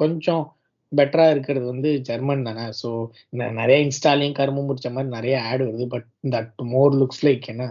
கொஞ்சம் 0.01 0.43
பெட்டரா 0.91 1.25
இருக்கிறது 1.33 1.65
வந்து 1.71 1.89
ஜெர்மன் 2.07 2.45
தானே. 2.47 2.65
ஸோ 2.81 2.89
இந்த 3.33 3.43
நிறைய 3.59 3.77
இன்ஸ்டாலையும் 3.85 4.37
கரும்பு 4.39 4.61
முடிச்ச 4.67 4.87
மாதிரி 4.95 5.09
நிறைய 5.17 5.35
ஆட் 5.49 5.63
வருது. 5.67 5.85
But 5.93 6.07
that 6.35 6.63
more 6.73 6.93
looks 7.01 7.23
like 7.27 7.47
என்ன? 7.53 7.65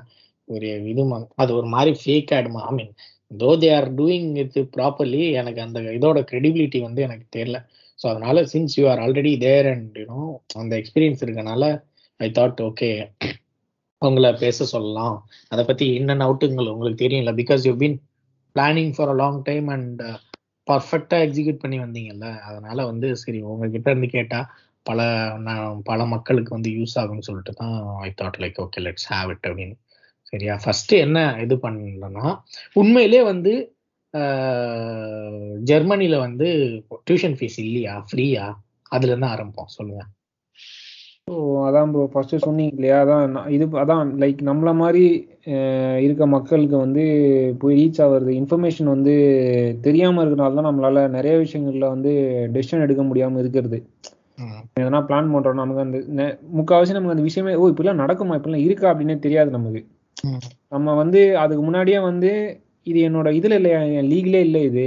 ஒரு 0.48 0.68
இது 0.92 1.02
அது 1.42 1.50
ஒரு 1.58 1.68
மாதிரி 1.74 1.92
fake 2.02 2.32
ஆடுமா 2.38 2.62
I 2.70 2.72
mean 2.78 2.94
though 3.30 3.50
they 3.64 3.68
are 3.78 3.88
doing 4.00 4.30
it 4.42 4.58
properly 4.76 5.22
எனக்கு 5.40 5.60
அந்த 5.66 5.80
இதோட 5.98 6.20
கிரெடிபிலிட்டி 6.30 6.80
வந்து 6.86 7.00
எனக்கு 7.08 7.26
தெரியல. 7.36 7.58
ஸோ 7.98 8.06
அதனால 8.12 8.42
since 8.52 8.74
you 8.80 8.84
are 8.92 9.02
already 9.04 9.32
there 9.46 9.68
and 9.72 9.98
you know 10.02 10.22
அந்த 10.62 10.72
எக்ஸ்பீரியன்ஸ் 10.80 11.24
இருக்கனால 11.26 11.64
ஐ 12.20 12.28
தாட் 12.38 12.60
ஓகே 12.68 12.90
உங்களை 14.02 14.30
பேச 14.42 14.66
சொல்லலாம். 14.74 15.16
அதை 15.52 15.62
பத்தி 15.70 15.86
என்னென்ன 15.98 16.26
அவுட்டுங்கள் 16.28 16.72
உங்களுக்கு 16.74 17.02
தெரியும்ல 17.04 17.32
because 17.40 17.64
you 17.68 17.74
been 17.82 17.96
planning 18.56 18.92
for 18.96 19.08
a 19.08 19.14
long 19.14 19.42
time 19.42 19.68
and 19.68 20.02
பர்ஃபெக்டாக 20.66 21.24
எக்ஸிக்யூட் 21.26 21.62
பண்ணி 21.62 21.78
வந்தீங்கல்ல 21.78 22.26
அதனால 22.40 22.84
வந்து 22.84 23.16
சரி 23.16 23.40
உங்ககிட்ட 23.42 23.90
இருந்து 23.90 24.08
கேட்டால் 24.08 24.48
பல 24.86 25.00
நான் 25.38 25.80
பல 25.84 26.04
மக்களுக்கு 26.06 26.54
வந்து 26.54 26.70
யூஸ் 26.70 26.94
ஆகும்னு 27.00 27.20
சொல்லிட்டு 27.20 27.52
தான் 27.52 27.74
I 27.98 28.10
thought 28.20 28.38
like 28.42 28.58
okay 28.58 28.82
let's 28.86 29.08
have 29.10 29.30
it 29.30 29.46
அப்படின்னு. 29.48 29.76
சரியா? 30.32 30.54
ஃபர்ஸ்ட் 30.64 30.92
என்ன 31.04 31.18
இது 31.40 31.54
பண்ணலன்னா 31.56 32.26
உண்மையிலே 32.72 33.22
வந்து 33.22 33.52
ஜெர்மனியில் 35.64 36.18
வந்து 36.18 36.48
டியூஷன் 37.10 37.36
ஃபீஸ் 37.38 37.58
இல்லையா? 37.58 37.94
ஃப்ரீயா 38.08 38.46
அதுலேருந்து 38.92 39.32
ஆரம்பிப்போம் 39.34 39.74
சொல்லுங்கள் 39.76 40.08
ஸோ 41.28 41.34
அதான் 41.66 41.90
ப்ரோ 41.92 42.04
ஃபர்ஸ்ட் 42.12 42.34
சொன்னீங்க 42.44 42.72
இல்லையா? 42.76 42.96
அதான் 43.04 43.24
இது 43.56 43.64
அதான் 43.82 44.08
லைக் 44.22 44.40
நம்மள 44.48 44.70
மாதிரி 44.80 45.02
இருக்க 46.04 46.24
மக்களுக்கு 46.34 46.76
வந்து 46.76 47.02
போய் 47.60 47.76
ரீச் 47.80 48.00
ஆகுறது 48.04 48.32
இன்ஃபர்மேஷன் 48.40 48.92
வந்து 48.94 49.14
தெரியாம 49.86 50.22
இருக்கனால 50.24 50.56
தான் 50.58 50.68
நம்மளால 50.68 51.02
நிறைய 51.16 51.34
விஷயங்கள்ல 51.42 51.88
வந்து 51.94 52.12
டெசிஷன் 52.56 52.84
எடுக்க 52.86 53.04
முடியாம 53.10 53.38
இருக்கிறது. 53.42 53.78
எதனா 54.80 55.00
பிளான் 55.08 55.32
பண்றோம் 55.34 55.60
நமக்கு 55.60 55.84
அந்த 55.86 56.24
முக்காவாசி 56.58 56.96
நமக்கு 56.96 57.16
அந்த 57.16 57.26
விஷயமே 57.28 57.54
ஓ 57.60 57.70
இப்படிலாம் 57.72 58.02
நடக்குமா? 58.02 58.36
இப்படிலாம் 58.38 58.66
இருக்கா? 58.66 58.88
அப்படின்னே 58.92 59.16
தெரியாது 59.26 59.50
நமக்கு. 59.56 59.82
நம்ம 60.72 60.94
வந்து 61.02 61.20
அதுக்கு 61.42 61.62
முன்னாடியே 61.66 62.00
வந்து 62.08 62.30
இது 62.86 62.98
என்னோட 63.08 63.28
இதுல 63.38 63.58
இல்லையா? 63.60 63.80
என் 63.98 64.10
லீக்லே 64.12 64.42
இல்லை 64.48 64.62
இது. 64.70 64.86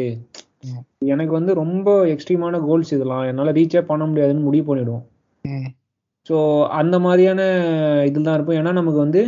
எனக்கு 1.13 1.34
வந்து 1.34 1.54
ரொம்ப 1.62 1.88
எக்ஸ்ட்ரீமான 2.13 2.60
கோல்ஸ் 2.68 2.94
இதெல்லாம் 2.98 3.25
என்னால 3.32 3.54
ரீச்சே 3.60 3.82
பண்ண 3.92 4.04
முடியாதுன்னு 4.12 4.48
முடிவு 4.50 4.68
பண்ணிடுவோம். 4.70 5.06
ஸோ 6.30 6.36
அந்த 6.82 6.96
மாதிரியான 7.06 7.42
இதில் 8.10 8.27
தான் 8.27 8.38
இருப்போம். 8.38 8.60
ஏன்னா 8.62 8.72
நமக்கு 8.80 9.00
வந்து 9.06 9.22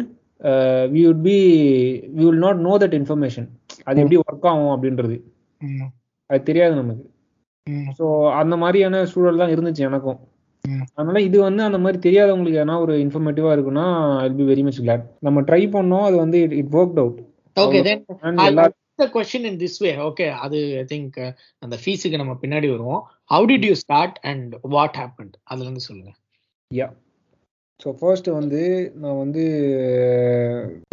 we 0.94 1.02
would 1.08 1.22
be 1.28 1.38
we 2.16 2.24
will 2.28 2.44
not 2.46 2.62
know 2.68 2.74
that 2.84 2.96
information 3.00 3.48
அது 3.88 4.02
எப்படி 4.04 4.18
ஒர்க் 4.24 4.48
ஆகும் 4.52 4.74
அப்படின்றது. 4.75 5.18
அது 6.30 6.42
தெரியாது 6.50 6.74
நமக்கு. 6.82 7.06
ஸோ 7.98 8.06
அந்த 8.42 8.56
மாதிரியான 8.64 9.04
சூழல் 9.12 9.42
தான் 9.44 9.54
இருந்துச்சு 9.56 9.86
எனக்கும். 9.90 10.20
அதனால 10.98 11.22
இது 11.28 11.38
வந்து 11.48 11.62
அந்த 11.68 11.80
மாதிரி 11.84 11.98
தெரியாதவங்களுக்கு 12.06 12.60
எதனா 12.62 12.78
ஒரு 12.86 12.94
இன்ஃபர்மேட்டிவா 13.06 13.52
இருக்குன்னா 13.56 13.86
I 14.25 14.30
be 14.40 14.46
very 14.52 14.64
much 14.68 14.82
glad 14.86 15.06
நம்ம 15.28 15.42
ட்ரை 15.50 15.62
பண்ணோம் 15.75 16.06
அது 16.08 16.18
வந்து 16.24 16.40
it 16.62 16.75
work 16.82 17.00
out 17.04 17.20
okay 17.58 17.82
then 17.90 18.04
question 19.16 19.42
in 19.50 19.56
this 19.62 19.74
way. 19.84 19.94
Okay, 20.10 20.28
அது 20.44 20.58
ஐ 20.82 20.84
திங்க் 20.92 21.18
அந்த 21.64 21.75
ஃபீஸுக்கு 21.82 22.20
நம்ம 22.22 22.34
பின்னாடி 22.44 22.68
வருவோம். 22.74 23.02
How 23.34 23.46
did 23.52 23.66
you 23.70 23.74
start 23.82 24.18
and 24.32 24.54
what 24.75 24.98
happened 25.02 25.36
அதுல 25.52 25.66
இருந்து 25.68 25.84
சொல்லுங்க. 25.88 26.12
யா 26.72 26.88
ஸோ 27.80 27.90
ஃபர்ஸ்ட் 28.00 28.30
வந்து 28.30 28.62
நான் 28.96 29.18
வந்து 29.18 29.44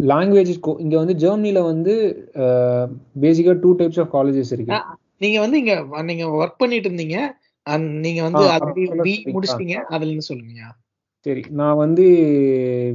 லாங்குவேஜ் 0.03 0.51
இங்கே 0.79 0.97
வந்து 0.97 1.13
ஜெர்மனியில் 1.13 1.61
வந்து 1.61 1.93
பேசிக்காக 3.21 3.55
டூ 3.59 3.75
டைப்ஸ் 3.77 3.99
ஆஃப் 3.99 4.13
காலேஜஸ் 4.15 4.51
இருக்கு. 4.51 4.79
நீங்க 5.17 5.39
வந்து 5.39 5.57
இங்க 5.57 6.03
நீங்க 6.03 6.25
ஒர்க் 6.39 6.57
பண்ணிட்டு 6.57 6.89
இருந்தீங்க. 6.89 7.17
நீங்க 8.05 8.21
வந்து 8.29 8.43
பி? 9.03 9.13
முடிச்சிட்டீங்க. 9.33 9.77
அதுல 9.87 10.09
இருந்து 10.09 10.29
சொல்லுங்க 10.31 10.71
சரி 11.25 11.43
நான் 11.49 11.75
வந்து 11.75 12.05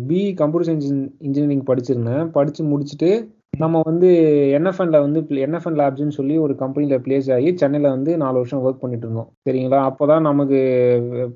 பி 0.07 0.35
கம்ப்யூட்டர் 0.35 0.69
சயின்ஸ் 0.69 0.89
இன்ஜினியரிங் 1.19 1.67
படிச்சிருந்தேன். 1.67 2.25
படிச்சு 2.29 2.63
முடிச்சுட்டு 2.65 3.11
நம்ம 3.59 3.81
வந்து 3.85 4.09
என்எஃப்என்ல 4.59 4.99
வந்து 5.01 5.21
என்எஃப்என் 5.47 5.79
லேப்ஸ்னு 5.81 6.17
சொல்லி 6.19 6.35
ஒரு 6.39 6.55
கம்பெனியில் 6.57 7.03
பிளேஸ் 7.07 7.29
ஆகி 7.33 7.51
சென்னையில் 7.57 7.95
வந்து 7.97 8.17
நாலு 8.17 8.37
வருஷம் 8.37 8.65
ஒர்க் 8.65 8.83
பண்ணிட்டு 8.83 9.07
இருந்தோம். 9.07 9.31
சரிங்களா? 9.47 9.81
அப்போதான் 9.91 10.21
நமக்கு 10.21 10.59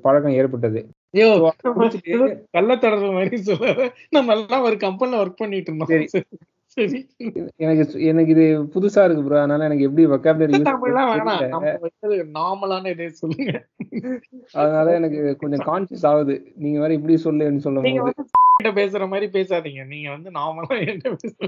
பழக்கம் 0.01 0.37
ஏற்பட்டது. 0.41 0.81
ஐயோ 1.13 1.27
So, 1.31 1.47
அது 1.51 1.71
முடிச்சுட்டு 1.77 2.19
கள்ள 2.55 2.71
தொடர்பு 2.77 3.09
மாதிரி 3.11 3.37
சொல்லாத 3.43 3.83
நம்ம 4.09 4.35
எல்லாம் 4.37 4.65
ஒரு 4.67 4.77
கம்பெனில 4.77 5.21
ஒர்க் 5.23 5.41
பண்ணிட்டு 5.41 5.69
இருந்தோம். 5.71 5.91
சரி. 5.91 6.07
சரி. 6.77 6.99
எனக்கு 7.63 7.83
எனக்கு 8.09 8.31
இது 8.35 8.45
புதுசா 8.73 9.01
இருக்கு 9.03 9.23
ப்ரோ 9.25 9.37
அதனால 9.39 9.65
எனக்கு 9.65 9.87
எப்படி 9.87 10.03
வொக்காபுலரி 10.07 10.59
நார்மலான 12.37 12.91
இதே 12.93 13.07
சொல்லுங்க. 13.19 13.51
அதனால 14.55 14.85
எனக்கு 14.99 15.21
கொஞ்சம் 15.41 15.65
கான்சியஸ் 15.67 16.07
ஆகுது. 16.11 16.35
நீங்க 16.63 16.79
வேற 16.79 16.93
இப்படி 16.93 17.17
சொல்லுன்னு 17.25 17.65
சொல்லும் 17.65 17.85
பேசுற 18.77 19.03
மாதிரி 19.11 19.27
பேசாதீங்க. 19.35 19.81
நீங்க 19.87 20.07
வந்து 20.11 20.29
நார்மலா 20.31 20.75
பேசுங்க 21.05 21.47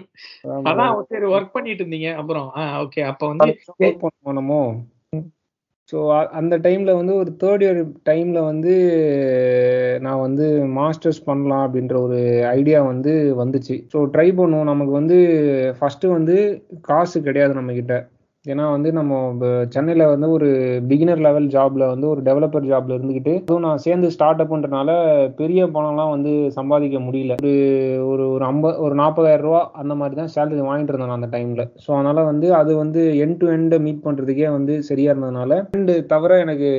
அதான் 0.69 0.95
சரி 1.11 1.27
ஒர்க் 1.33 1.55
பண்ணிட்டு 1.55 1.83
இருந்தீங்க. 1.83 2.09
அப்புறம் 2.21 2.47
ஓகே 2.83 3.01
அப்ப 3.11 3.27
வந்து 3.27 3.49
நம்ம. 4.39 4.53
ஸோ 5.89 5.97
அந்த 6.31 6.55
டைமில் 6.57 6.95
வந்து 6.95 7.13
ஒரு 7.15 7.31
தேர்ட் 7.39 7.63
இயர் 7.63 7.79
டைமில் 8.09 8.39
வந்து 8.41 8.73
நான் 10.01 10.19
வந்து 10.19 10.45
மாஸ்டர்ஸ் 10.77 11.19
பண்ணலாம் 11.25 11.63
அப்படின்ற 11.65 11.95
ஒரு 12.01 12.19
ஐடியா 12.51 12.81
வந்து 12.83 13.11
வந்துச்சு. 13.41 13.75
ஸோ 13.93 13.97
ட்ரை 14.13 14.27
பண்ணுவோம். 14.37 14.63
நமக்கு 14.63 14.91
வந்து 14.91 15.17
ஃபஸ்ட்டு 15.79 16.11
வந்து 16.11 16.37
காசு 16.81 17.21
கிடையாது 17.21 17.53
நம்மக்கிட்ட 17.53 17.95
ஏன்னா 18.45 18.71
வந்து 18.71 18.89
நம்ம 18.91 19.31
இப்ப 19.33 19.45
சென்னையில 19.69 20.07
வந்து 20.07 20.27
ஒரு 20.29 20.47
பிகினர் 20.87 21.21
லெவல் 21.21 21.47
ஜாப்ல 21.47 21.83
வந்து 21.87 22.07
ஒரு 22.07 22.21
டெவலப்பர் 22.21 22.67
ஜாப்ல 22.71 22.95
இருந்துக்கிட்டு 22.97 23.33
அதுவும் 23.37 23.61
நான் 23.61 23.77
சேர்ந்து 23.77 24.11
ஸ்டார்ட் 24.11 24.41
அப்ன்றனால 24.41 24.89
பெரிய 25.35 25.65
பணம்லாம் 25.67 26.09
வந்து 26.09 26.31
சம்பாதிக்க 26.49 26.99
முடியல. 26.99 27.35
ஒரு 27.39 27.53
ஒரு 28.11 28.23
ஒரு 28.31 28.43
ஐம்பது 28.45 28.77
ஒரு 28.79 28.95
நாற்பதாயிரம் 28.95 29.45
ரூபா 29.45 29.61
அந்த 29.73 29.95
மாதிரி 29.95 30.15
தான் 30.15 30.31
சேலரி 30.35 30.61
வாங்கிட்டு 30.67 30.91
இருந்தேன் 30.91 31.11
நான் 31.11 31.19
அந்த 31.21 31.29
டைம்ல 31.37 31.65
ஸோ 31.85 31.89
அதனால 31.95 32.23
வந்து 32.23 32.55
அது 32.55 32.75
வந்து 32.75 33.01
எண்ட் 33.25 33.37
டு 33.37 33.47
எண்ட் 33.47 33.75
மீட் 33.79 34.03
பண்றதுக்கே 34.03 34.49
வந்து 34.49 34.81
சரியா 34.81 35.11
இருந்ததுனால 35.13 35.51
அண்டு 35.75 35.95
தவிர 36.05 36.39
எனக்கு 36.39 36.69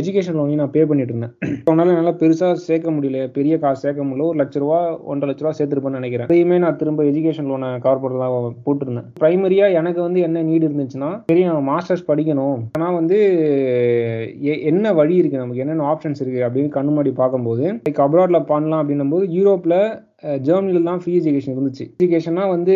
எஜுகேஷன் 0.00 0.38
லோனையும் 0.38 0.56
நான் 0.56 0.70
பே 0.70 0.84
பண்ணிட்டு 0.84 1.14
இருந்தேன். 1.14 1.34
So, 1.58 1.70
அதனால 1.72 1.94
என்னால் 1.94 2.20
பெருசாக 2.22 2.58
சேர்க்க 2.66 2.90
முடியல. 2.90 3.20
பெரிய 3.30 3.54
காசு 3.58 3.80
சேர்க்க 3.80 4.04
முடியல. 4.04 4.26
ஒரு 4.26 4.38
லட்ச 4.38 4.58
ரூபா 4.58 4.80
ஒன்றரை 5.04 5.28
லட்ச 5.30 5.42
ரூபா 5.42 5.54
சேர்த்துருப்பேன்னு 5.58 6.00
நினைக்கிறேன். 6.00 6.28
அதையுமே 6.28 6.58
நான் 6.58 6.76
திரும்ப 6.76 7.02
எஜுகேஷன் 7.04 7.48
லோனை 7.50 7.70
கார்பரேட் 7.78 8.22
தான் 8.24 8.34
போட்டிருந்தேன். 8.66 9.08
ப்ரைமரியாக 9.20 9.78
எனக்கு 9.80 10.00
வந்து 10.00 10.20
என்ன 10.20 10.42
நீடு 10.42 10.64
இருந்துச்சு 10.68 10.95
இருந்துச்சுன்னா 10.96 11.12
சரி 11.30 11.44
நான் 11.48 11.68
மாஸ்டர்ஸ் 11.72 12.08
படிக்கணும். 12.10 12.60
ஆனா 12.76 12.88
வந்து 13.00 13.18
என்ன 14.70 14.92
வழி 15.00 15.14
இருக்கு? 15.20 15.42
நமக்கு 15.42 15.62
என்னென்ன 15.64 15.88
ஆப்ஷன்ஸ் 15.92 16.22
இருக்கு? 16.22 16.40
அப்படின்னு 16.48 16.74
கண்ணு 16.76 16.92
முன்னாடி 16.92 17.12
பார்க்கும்போது 17.22 17.64
லைக் 17.86 18.04
அப்ராட்ல 18.06 18.40
பண்ணலாம் 18.52 18.82
அப்படின்னும் 18.82 19.14
போது 19.14 19.26
யூரோப்ல 19.38 19.76
ஜெர்மனில 20.46 20.80
தான் 20.88 21.00
ஃப்ரீ 21.00 21.14
எஜுகேஷன் 21.18 21.54
இருந்துச்சு. 21.54 21.84
எஜுகேஷனா 21.96 22.44
வந்து 22.54 22.74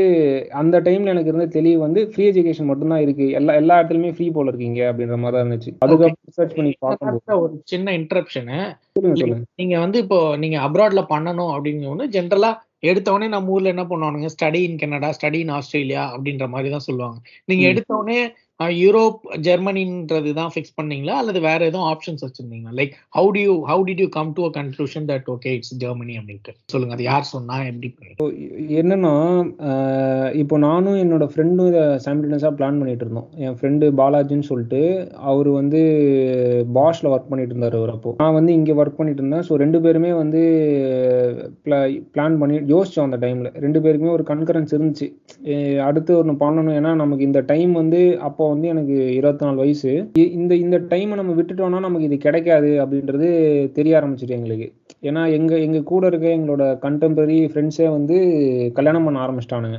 அந்த 0.61 0.77
டைம்ல 0.87 1.13
எனக்கு 1.15 1.31
இருந்த 1.33 1.47
தெளிவு 1.55 1.79
வந்து 1.85 2.01
ஃப்ரீ 2.11 2.25
எஜுகேஷன் 2.31 2.69
மட்டும்தான் 2.71 3.05
இருக்கு. 3.05 3.27
எல்லா 3.39 3.53
எல்லா 3.61 3.79
இடத்துலயுமே 3.79 4.13
ஃப்ரீ 4.17 4.27
போல 4.37 4.51
இருக்கீங்க 4.53 4.81
அப்படின்ற 4.91 5.19
மாதிரி 5.23 5.37
தான் 5.37 5.45
இருந்துச்சு 5.45 5.73
அதுக்கப்புறம் 5.85 6.35
சர்ச் 6.39 6.57
பண்ணி 6.59 6.73
பார்க்கும்போது. 6.87 7.39
ஒரு 7.45 7.55
சின்ன 7.73 7.95
இன்டரப்ஷனு 8.01 8.59
நீங்க 9.61 9.77
வந்து 9.85 9.99
இப்போ 10.05 10.21
நீங்க 10.43 10.59
அப்ராட்ல 10.67 11.05
பண்ணணும் 11.15 11.53
அப்படிங்கன்னு 11.55 12.07
ஜென்ரலா 12.17 12.53
எடுத்த 12.83 13.09
உடனே 13.13 13.29
நம்ம 13.29 13.53
ஊர்ல 13.53 13.73
என்ன 13.75 13.85
பண்ணுவானுங்க 13.91 14.29
study 14.35 14.61
in 14.69 14.79
Canada 14.79 15.11
study 15.17 15.41
in 15.45 15.55
Australia 15.57 16.05
அப்படின்ற 16.15 16.47
மாதிரி 16.51 16.71
தான் 16.71 16.87
சொல்லுவாங்க 16.89 17.19
நீங்க 17.49 17.65
ம். 17.65 17.71
யூரோப் 18.83 19.21
ஜெர்மனின்றது 19.47 20.31
தான் 20.39 20.51
ஃபிக்ஸ் 20.55 20.75
பண்ணீங்களா? 20.79 21.15
அல்லது 21.21 21.41
வேற 21.47 21.61
எதுவும் 21.71 21.89
options 21.93 22.25
வச்சிருந்தீங்களா? 22.27 22.73
Like 22.81 22.93
how 23.19 23.29
do 23.37 23.41
you 23.47 23.55
how 23.71 23.83
did 23.89 24.03
you 24.05 24.09
come 24.17 24.33
to 24.39 24.43
a 24.49 24.51
conclusion 24.59 25.07
that 25.11 25.29
okay 25.35 25.53
it's 25.59 25.75
Germany 25.85 26.15
அப்படின்ட்டு? 26.21 26.53
சொல்லுங்க 26.73 26.95
அது 26.97 27.05
யார் 27.11 27.31
சொன்னா 27.35 27.57
எப்படி 27.71 27.89
என்னன்னா 28.81 29.13
இப்போ 30.43 30.57
நானும் 30.67 30.99
என்னோட 31.05 31.25
ஃப்ரெண்டும் 31.33 31.71
இதை 31.71 31.85
சைமல்டேனியஸாக 32.07 32.53
பிளான் 32.59 32.81
பண்ணிட்டு 32.81 33.05
இருந்தோம். 33.07 33.29
என் 33.45 33.57
ஃப்ரெண்டு 33.59 33.87
பாலாஜின்னு 34.01 34.49
சொல்லிட்டு 34.51 34.83
அவர் 35.31 35.49
வந்து 35.59 35.81
பாஷ்ல 36.79 37.13
ஒர்க் 37.15 37.31
பண்ணிட்டு 37.31 37.55
இருந்தார் 37.55 37.79
அவர் 37.81 37.95
அப்போ. 37.95 38.13
நான் 38.23 38.37
வந்து 38.39 38.53
இங்கே 38.59 38.77
ஒர்க் 38.81 38.99
பண்ணிட்டு 39.01 39.23
இருந்தேன். 39.23 39.47
ஸோ 39.49 39.55
ரெண்டு 39.65 39.81
பேருமே 39.87 40.13
வந்து 40.23 40.43
பிளான் 42.15 42.39
பண்ணி 42.43 42.59
யோசிச்சோம் 42.75 43.09
அந்த 43.09 43.21
டைம்ல 43.25 43.51
ரெண்டு 43.67 43.83
பேருக்குமே 43.87 44.15
ஒரு 44.19 44.27
கன்கரன்ஸ் 44.33 44.75
இருந்துச்சு. 44.77 45.09
அடுத்து 45.89 46.13
ஒன்று 46.21 46.41
பண்ணணும். 46.45 46.77
ஏன்னா 46.81 46.93
நமக்கு 47.03 47.29
இந்த 47.31 47.43
டைம் 47.53 47.75
வந்து 47.83 48.01
அப்போ 48.29 48.47
வந்து 48.53 48.67
எனக்கு 48.73 48.97
இருபத்தி 49.19 49.45
நாலு 49.47 49.59
வயசு 49.63 49.91
இந்த 50.39 50.53
இந்த 50.65 50.77
டைமை 50.93 51.15
நம்ம 51.21 51.35
விட்டுட்டோம்னா 51.39 51.81
நமக்கு 51.87 52.09
இது 52.09 52.19
கிடைக்காது 52.27 52.71
அப்படின்றது 52.85 53.29
தெரிய 53.79 53.99
ஆரம்பிச்சிட்டு 54.01 54.37
எங்களுக்கு. 54.39 54.69
ஏன்னா 55.09 55.23
எங்க 55.39 55.53
எங்க 55.67 55.81
கூட 55.93 56.07
இருக்க 56.13 56.29
எங்களோட 56.39 56.65
கண்டெம்பரரி 56.87 57.39
ஃப்ரெண்ட்ஸே 57.53 57.89
வந்து 57.97 58.17
கல்யாணம் 58.79 59.07
பண்ண 59.09 59.25
ஆரம்பிச்சிட்டானுங்க. 59.27 59.79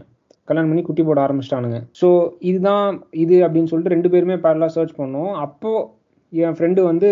கல்யாணம் 0.49 0.71
பண்ணி 0.71 0.83
குட்டி 0.85 1.03
போட 1.07 1.19
ஆரம்பிச்சிட்டானுங்க. 1.25 1.77
ஸோ 2.01 2.07
இதுதான் 2.51 2.85
இது 3.23 3.35
அப்படின்னு 3.47 3.71
சொல்லிட்டு 3.71 3.95
ரெண்டு 3.95 4.09
பேருமே 4.13 4.37
பேரலாக 4.45 4.75
சர்ச் 4.77 4.99
பண்ணோம். 5.01 5.33
அப்போ 5.45 5.71
என் 6.33 6.55
ஃப்ரெண்டு 6.57 6.81
வந்து 6.89 7.07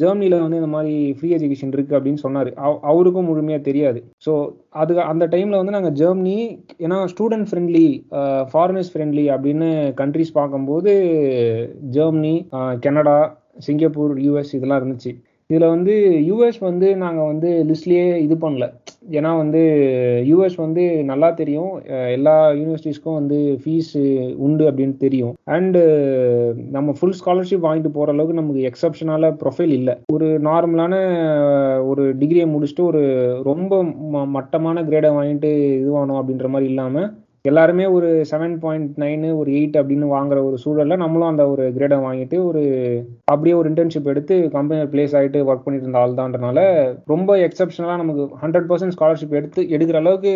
ஜெர்மனியில் 0.00 0.36
வந்து 0.44 0.60
இந்த 0.60 0.70
மாதிரி 0.74 0.94
ஃப்ரீ 1.16 1.28
எஜுகேஷன் 1.36 1.74
இருக்குது 1.74 1.96
அப்படின்னு 1.98 2.22
சொன்னார். 2.24 2.50
அவருக்கும் 2.90 3.28
முழுமையாக 3.30 3.62
தெரியாது. 3.68 4.00
ஸோ 4.26 4.32
அது 4.82 4.94
அந்த 5.12 5.24
டைமில் 5.34 5.60
வந்து 5.60 5.76
நாங்கள் 5.76 5.96
ஜெர்மனி 6.00 6.38
ஏன்னா 6.84 6.98
ஸ்டூடெண்ட் 7.12 7.48
ஃப்ரெண்ட்லி 7.50 7.86
ஃபாரினர்ஸ் 8.52 8.90
ஃப்ரெண்ட்லி 8.94 9.26
அப்படின்னு 9.34 9.68
கண்ட்ரிஸ் 10.00 10.36
பார்க்கும்போது 10.40 10.94
ஜெர்மனி 11.98 12.34
கனடா 12.86 13.18
சிங்கப்பூர் 13.66 14.14
யூஎஸ் 14.26 14.54
இதெல்லாம் 14.58 14.80
இருந்துச்சு. 14.82 15.12
இதில் 15.50 15.72
வந்து 15.74 15.94
யூஎஸ் 16.28 16.60
வந்து 16.68 16.88
நாங்கள் 17.04 17.30
வந்து 17.32 17.50
லிஸ்ட்லேயே 17.70 18.06
இது 18.26 18.36
பண்ணல. 18.44 18.66
ஏன்னா 19.10 19.36
வந்து 19.36 19.60
யூஎஸ் 20.28 20.56
வந்து 20.56 20.82
நல்லா 21.04 21.30
தெரியும். 21.30 21.72
எல்லா 22.16 22.34
யூனிவர்சிட்டிஸ்க்கும் 22.50 23.18
வந்து 23.20 23.38
ஃபீஸ் 23.62 23.92
உண்டு 24.36 24.70
அப்படின்னு 24.70 24.96
தெரியும். 24.96 25.34
அண்டு 25.56 25.80
நம்ம 26.76 26.94
ஃபுல் 26.98 27.16
ஸ்காலர்ஷிப் 27.20 27.66
வாங்கிட்டு 27.66 27.92
போகிற 27.96 28.12
அளவுக்கு 28.12 28.40
நமக்கு 28.40 28.62
எக்ஸப்ஷனால 28.70 29.30
ப்ரொஃபைல் 29.42 29.74
இல்லை. 29.78 29.96
ஒரு 30.12 30.28
நார்மலான 30.48 30.94
ஒரு 31.90 32.04
டிகிரியை 32.22 32.46
முடிச்சுட்டு 32.54 32.84
ஒரு 32.90 33.02
ரொம்ப 33.42 33.82
மட்டமான 34.38 34.82
கிரேடை 34.82 35.12
வாங்கிட்டு 35.18 35.52
இதுவானோம் 35.82 36.20
அப்படின்ற 36.20 36.48
மாதிரி 36.48 36.70
இல்லாமல் 36.72 37.10
எல்லாருமே 37.48 37.86
ஒரு 37.94 38.10
செவன் 38.28 38.54
பாயிண்ட் 38.60 38.92
நைனு 39.00 39.30
ஒரு 39.38 39.50
எயிட் 39.56 39.74
அப்படின்னு 39.80 40.06
வாங்குற 40.12 40.38
ஒரு 40.46 40.56
சூழலில் 40.62 41.00
நம்மளும் 41.02 41.30
அந்த 41.30 41.42
ஒரு 41.50 41.64
கிரேடை 41.74 41.96
வாங்கிட்டு 42.04 42.36
ஒரு 42.48 42.62
அப்படியே 43.32 43.54
ஒரு 43.58 43.66
இன்டர்ன்ஷிப் 43.70 44.08
எடுத்து 44.12 44.34
கம்பெனியில் 44.54 44.88
பிளேஸ் 44.92 45.14
ஆகிட்டு 45.18 45.40
ஒர்க் 45.48 45.64
பண்ணிட்டு 45.64 45.86
இருந்த 45.86 46.00
ஆள் 46.02 46.16
தான்றனால 46.20 46.60
ரொம்ப 47.12 47.36
எக்ஸப்ஷனலாக 47.46 47.98
நமக்கு 48.02 48.24
ஹண்ட்ரட் 48.42 48.68
பர்சன்ட் 48.70 48.94
ஸ்காலர்ஷிப் 48.96 49.36
எடுத்து 49.40 49.64
எடுக்கிற 49.76 49.98
அளவுக்கு 50.02 50.32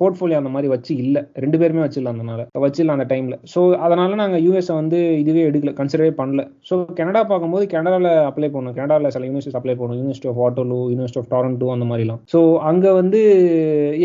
போர்ட்ஃபோலியோ 0.00 0.38
அந்த 0.40 0.52
மாதிரி 0.54 0.70
வச்சு 0.74 0.92
இல்லை. 1.04 1.22
ரெண்டு 1.44 1.60
பேருமே 1.62 1.84
வச்சிடலாம் 1.86 2.16
அதனால 2.16 2.46
வச்சிடலாம் 2.66 2.98
அந்த 2.98 3.08
டைமில் 3.12 3.36
ஸோ 3.54 3.60
அதனால 3.88 4.16
நாங்கள் 4.22 4.42
யூஎஸ்ஸை 4.46 4.76
வந்து 4.80 5.00
இதுவே 5.24 5.44
எடுக்கல 5.50 5.74
கன்சிடரே 5.82 6.10
பண்ணல. 6.22 6.40
ஸோ 6.70 6.80
கனடா 7.02 7.24
பார்க்கும்போது 7.34 7.66
கனடாவில் 7.74 8.10
அப்ளை 8.30 8.50
பண்ணோம். 8.56 8.76
கனடாவில் 8.80 9.12
சில 9.16 9.24
யூனிவர்சிட்டி 9.28 9.60
அப்ளை 9.62 9.76
பண்ணோம். 9.78 10.00
University 10.00 10.32
of 10.32 10.42
Waterloo 10.44 10.80
university 10.94 11.22
of 11.24 11.30
Toronto 11.36 11.70
அந்த 11.76 11.88
மாதிரிலாம். 11.92 12.22
ஸோ 12.34 12.40
அங்கே 12.72 12.96
வந்து 13.02 13.22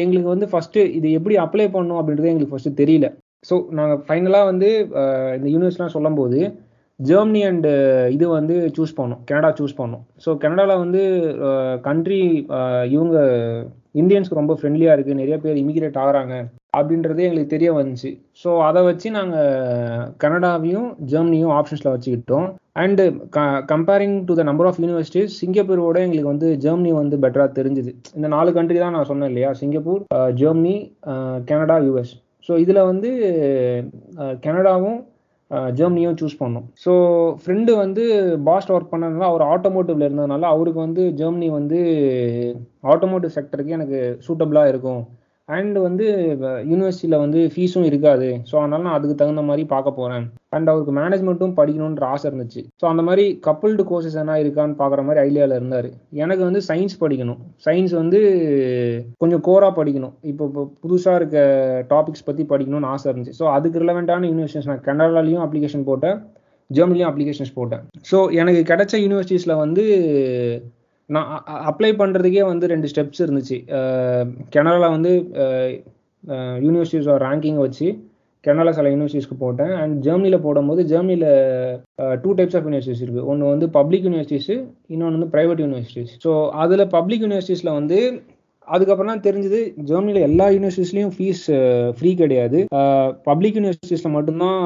எங்களுக்கு 0.04 0.30
வந்து 0.36 0.52
ஃபர்ஸ்ட் 0.54 0.80
இது 1.00 1.08
எப்படி 1.12 1.28
எப்படி 1.30 1.44
அப்ளை 1.46 1.66
பண்ணணும் 1.74 2.00
அப்படின்றது 2.00 2.30
எங்களுக்கு 2.30 2.54
ஃபர்ஸ்ட் 2.54 2.80
தெரியல. 2.82 3.08
ஸோ 3.48 3.56
நாங்கள் 3.78 4.00
ஃபைனலாக 4.06 4.48
வந்து 4.52 4.70
இந்த 5.38 5.48
யூனிவர்ஸ்லாம் 5.54 5.94
சொல்லும் 5.96 6.18
போது 6.20 6.40
ஜெர்மனி 7.00 7.42
அண்டு 7.50 7.72
இது 8.16 8.26
வந்து 8.38 8.56
சூஸ் 8.78 8.94
பண்ணோம். 9.00 9.20
கனடா 9.30 9.50
சூஸ் 9.60 9.76
பண்ணோம். 9.82 10.04
ஸோ 10.24 10.30
கனடாவில் 10.44 10.82
வந்து 10.84 11.02
கண்ட்ரி 11.88 12.22
இவங்க 12.96 13.18
இந்தியன்ஸ்க்கு 13.96 14.40
ரொம்ப 14.40 14.54
ஃப்ரெண்ட்லியாக 14.60 14.96
இருக்குது 14.96 15.20
நிறைய 15.22 15.38
பேர் 15.44 15.62
இமிகிரேட் 15.62 16.00
ஆகிறாங்க 16.04 16.34
அப்படின்றதே 16.78 17.26
எங்களுக்கு 17.28 17.54
தெரிய 17.54 17.70
வந்துச்சு. 17.78 18.10
ஸோ 18.42 18.50
அதை 18.68 18.82
வச்சு 18.88 19.08
நாங்கள் 19.18 20.04
கனடாவையும் 20.24 20.90
ஜெர்மனியும் 21.12 21.54
ஆப்ஷன்ஸில் 21.58 21.94
வச்சுக்கிட்டோம். 21.94 22.48
அண்டு 22.84 23.04
க 23.36 23.40
comparing 23.72 24.16
to 24.28 24.34
the 24.40 24.44
number 24.50 24.68
of 24.70 24.80
universities 24.84 25.38
சிங்கப்பூரோட 25.42 25.98
எங்களுக்கு 26.06 26.34
வந்து 26.34 26.50
ஜெர்மனி 26.66 26.92
வந்து 27.02 27.18
பெட்டராக 27.24 27.52
தெரிஞ்சுது. 27.60 27.94
இந்த 28.18 28.28
நாலு 28.36 28.50
கண்ட்ரி 28.58 28.80
தான் 28.84 28.96
நான் 28.98 29.10
சொன்னேன் 29.12 29.32
இல்லையா? 29.32 29.52
Singapore 29.62 30.04
Germany 30.42 30.76
Canada 31.52 31.78
US 31.88 32.14
so 32.50 32.54
இதில் 32.64 32.88
வந்து 32.92 33.10
கனடாவும் 34.46 35.00
ஜெர்மனியும் 35.52 36.18
சூஸ் 36.22 36.40
பண்ணோம். 36.40 36.66
ஸோ 36.86 36.92
ஃப்ரெண்டு 37.42 37.72
வந்து 37.76 38.04
பாஸ்ட் 38.50 38.72
ஒர்க் 38.72 38.92
பண்ணதுனால 38.92 39.30
அவர் 39.32 39.44
ஆட்டோமோட்டிவ்ல 39.54 40.08
இருந்ததுனால 40.10 40.50
அவருக்கு 40.56 40.80
வந்து 40.80 41.04
ஜெர்மனி 41.14 41.50
வந்து 41.50 41.80
ஆட்டோமோட்டிவ் 42.94 43.36
செக்டருக்கு 43.38 43.78
எனக்கு 43.80 44.20
சூட்டபிளாக 44.28 44.68
இருக்கும். 44.68 45.02
அண்ட் 45.56 45.78
வந்து 45.86 46.06
யூனிவர்சிட்டியில் 46.72 47.22
வந்து 47.24 47.40
ஃபீஸும் 47.54 47.86
இருக்காது. 47.90 48.28
ஸோ 48.50 48.56
அதனால 48.62 48.82
நான் 48.86 48.98
அதுக்கு 48.98 49.16
தகுந்த 49.22 49.44
மாதிரி 49.50 49.64
பார்க்க 49.74 49.98
போகிறேன் 50.00 50.26
அண்ட் 50.56 50.70
அவருக்கு 50.72 50.94
மேனேஜ்மெண்ட்டும் 51.00 51.56
படிக்கணுன்ற 51.60 52.06
ஆசை 52.14 52.26
இருந்துச்சு. 52.30 52.62
ஸோ 52.82 52.86
அந்த 52.92 53.04
மாதிரி 53.08 53.26
கப்புள்டு 53.48 53.84
கோர்சஸ் 53.92 54.20
என்ன 54.24 54.38
இருக்கான்னு 54.44 54.80
பார்க்குற 54.82 55.04
மாதிரி 55.08 55.24
ஐடியாவில் 55.28 55.58
இருந்தார். 55.60 55.90
எனக்கு 56.24 56.44
வந்து 56.50 56.62
சயின்ஸ் 56.70 56.98
படிக்கணும். 57.04 57.40
சயின்ஸ் 57.68 57.96
வந்து 58.02 58.20
கொஞ்சம் 59.24 59.44
கோராக 59.50 59.74
படிக்கணும். 59.80 60.16
இப்போ 60.32 60.46
இப்போ 60.50 60.64
புதுசாக 60.84 61.20
இருக்க 61.22 61.38
டாபிக்ஸ் 61.94 62.28
பற்றி 62.30 62.46
படிக்கணும்னு 62.54 62.92
ஆசை 62.96 63.08
இருந்துச்சு. 63.12 63.38
ஸோ 63.42 63.48
அதுக்கு 63.58 63.84
ரிலவெண்ட்டான 63.86 64.30
யூனிவர்சிட்டிஸ் 64.34 64.72
நான் 64.72 64.86
கனடாலையும் 64.90 65.46
அப்ளிகேஷன் 65.46 65.88
போட்டேன். 65.92 66.20
ஜெர்மனிலையும் 66.70 67.12
அப்ளிகேஷன்ஸ் 67.12 67.56
போட்டேன். 67.56 67.86
ஸோ 68.10 68.18
எனக்கு 68.42 68.62
கிடைச்ச 68.74 68.96
யூனிவர்சிட்டிஸில் 69.06 69.62
வந்து 69.62 69.86
நான் 71.16 71.30
அப்ளை 71.70 71.92
பண்ணுறதுக்கே 72.02 72.44
வந்து 72.52 72.66
ரெண்டு 72.74 72.90
ஸ்டெப்ஸ் 72.92 73.24
இருந்துச்சு. 73.26 73.58
கெனடாவில் 74.56 74.94
வந்து 74.96 75.12
யூனிவர்சிட்டிஸோட 76.66 77.20
ரேங்கிங்கை 77.28 77.64
வச்சு 77.68 77.88
கனடாவில் 78.48 78.76
சில 78.78 78.90
யூனிவர்சிட்டிஸ்க்கு 78.94 79.38
போட்டேன். 79.44 79.72
அண்ட் 79.82 79.96
ஜெர்மனியில் 80.06 80.44
போடும்போது 80.46 80.82
ஜெர்மனியில் 80.92 81.30
டூ 82.24 82.30
டைப்ஸ் 82.40 82.58
ஆஃப் 82.58 82.68
யூனிவர்சிட்டிஸ் 82.68 83.04
இருக்குது 83.06 83.26
ஒன்று 83.32 83.52
வந்து 83.54 83.68
பப்ளிக் 83.78 84.06
யூனிவர்சிட்டிஸு 84.08 84.56
இன்னொன்று 84.94 85.18
வந்து 85.18 85.32
ப்ரைவேட் 85.36 85.64
யூனிவர்சிட்டிஸ் 85.66 86.14
ஸோ 86.26 86.34
அதில் 86.64 86.86
பப்ளிக் 86.98 87.24
யூனிவர்சிட்டிஸில் 87.26 87.78
வந்து 87.80 88.00
அதுக்கப்புறம் 88.68 89.12
தான் 89.12 89.26
தெரிஞ்சது 89.28 89.60
ஜெர்மனியில் 89.90 90.26
எல்லா 90.30 90.48
யூனிவர்சிட்டிஸ்லையும் 90.56 91.14
ஃபீஸ் 91.18 91.44
ஃப்ரீ 92.00 92.12
கிடையாது. 92.24 92.60
பப்ளிக் 93.30 93.58
யூனிவர்சிட்டிஸில் 93.60 94.16
மட்டும்தான் 94.18 94.60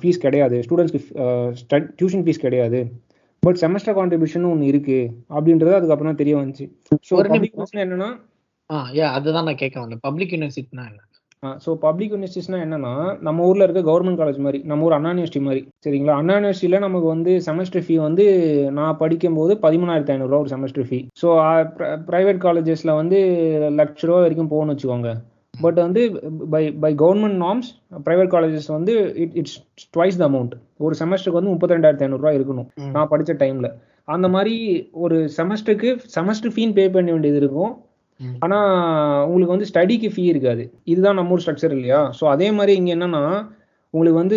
ஃபீஸ் 0.00 0.24
கிடையாது. 0.26 0.56
ஸ்டூடெண்ட்ஸ்க்கு 0.66 1.80
டியூஷன் 2.00 2.24
ஃபீஸ் 2.26 2.44
கிடையாது. 2.46 2.80
பட் 3.42 3.60
செமஸ்டர் 3.62 3.96
கான்ட்ரிபியூஷன் 3.98 4.50
ஒன்று 4.50 4.66
இருக்கு 4.66 4.98
அப்படின்றது 5.36 5.78
அதுக்கப்புறம் 5.78 6.20
தெரிய 6.20 6.34
வந்துச்சு. 6.36 6.66
ஸோ 7.08 7.22
என்னன்னா 7.84 8.10
ஆ 8.70 8.76
யா 8.98 9.06
அதுதான் 9.16 9.48
நான் 9.48 9.62
கேட்க 9.62 9.76
வந்தேன். 9.80 10.02
பப்ளிக் 10.04 10.34
யூனிவர்சிட்டினா 10.34 10.84
என்ன? 10.90 11.00
ஸோ 11.64 11.70
பப்ளிக் 11.84 12.12
யூனிவர்சிட்டிஸ்னா 12.12 12.58
என்னன்னா 12.64 12.92
நம்ம 13.20 13.46
ஊர்ல 13.48 13.64
இருக்க 13.64 13.80
கவர்மெண்ட் 13.88 14.20
காலேஜ் 14.20 14.38
மாதிரி 14.38 14.58
நம்ம 14.62 14.84
ஊர் 14.86 14.96
அண்ணா 14.96 15.12
யூனிவர்சிட்டி 15.12 15.42
மாதிரி 15.46 15.62
சரிங்களா? 15.86 16.14
அண்ணா 16.20 16.34
யூனிவர்சிட்டியில 16.36 16.78
நமக்கு 16.78 17.08
வந்து 17.08 17.32
செமஸ்டர் 17.48 17.84
ஃபீ 17.86 17.94
வந்து 17.98 18.24
நான் 18.70 18.96
படிக்கும் 18.96 19.34
போது 19.34 19.54
பதிமூணாயிரத்தி 19.64 20.14
ஐநூறுரூவா 20.14 20.42
ஒரு 20.44 20.52
செமஸ்டர் 20.54 20.86
ஃபீ 20.90 21.00
ஸோ 21.22 21.28
ப்ரைவேட் 22.10 22.40
காலேஜஸ்ல 22.46 22.94
வந்து 22.94 23.18
லட்ச 23.80 24.06
ரூபா 24.06 24.20
வரைக்கும் 24.20 24.52
போகணும்னு 24.52 24.74
வச்சுக்கோங்க. 24.74 25.12
பட் 25.54 25.78
வந்து 25.84 26.02
by 26.52 26.62
by 26.82 26.90
government 27.02 27.38
norms 27.44 27.70
private 28.06 28.30
colleges 28.34 28.68
வந்து 28.76 28.92
it 29.22 29.34
it's 29.40 29.56
twice 29.96 30.18
the 30.20 30.24
amount 30.30 30.54
ஒரு 30.84 30.94
செமஸ்டருக்கு 31.00 31.40
வந்து 31.40 31.52
முப்பத்தி 31.54 31.76
ரெண்டாயிரத்தி 31.76 32.04
ஐநூறுரூவா 32.06 32.32
இருக்கணும். 32.38 32.68
நான் 32.94 33.10
படித்த 33.12 33.36
டைம்ல 33.42 33.70
அந்த 34.14 34.28
மாதிரி 34.34 34.54
ஒரு 35.04 35.16
செமஸ்டருக்கு 35.38 35.90
செமஸ்டர் 36.16 36.54
ஃபீன் 36.54 36.76
பே 36.78 36.84
பண்ண 36.94 37.10
வேண்டியது 37.14 37.40
இருக்கும். 37.42 37.72
ஆனா 38.44 38.58
உங்களுக்கு 39.28 39.54
வந்து 39.54 39.68
ஸ்டடிக்கு 39.70 40.08
ஃபீ 40.14 40.24
இருக்காது. 40.32 40.64
இதுதான் 40.92 41.18
நம்ம 41.18 41.34
ஊர் 41.34 41.42
ஸ்ட்ரக்சர் 41.44 41.74
இல்லையா? 41.76 42.00
ஸோ 42.18 42.24
அதே 42.34 42.48
மாதிரி 42.58 42.72
இங்க 42.80 42.90
என்னன்னா 42.96 43.22
உங்களுக்கு 43.94 44.20
வந்து 44.22 44.36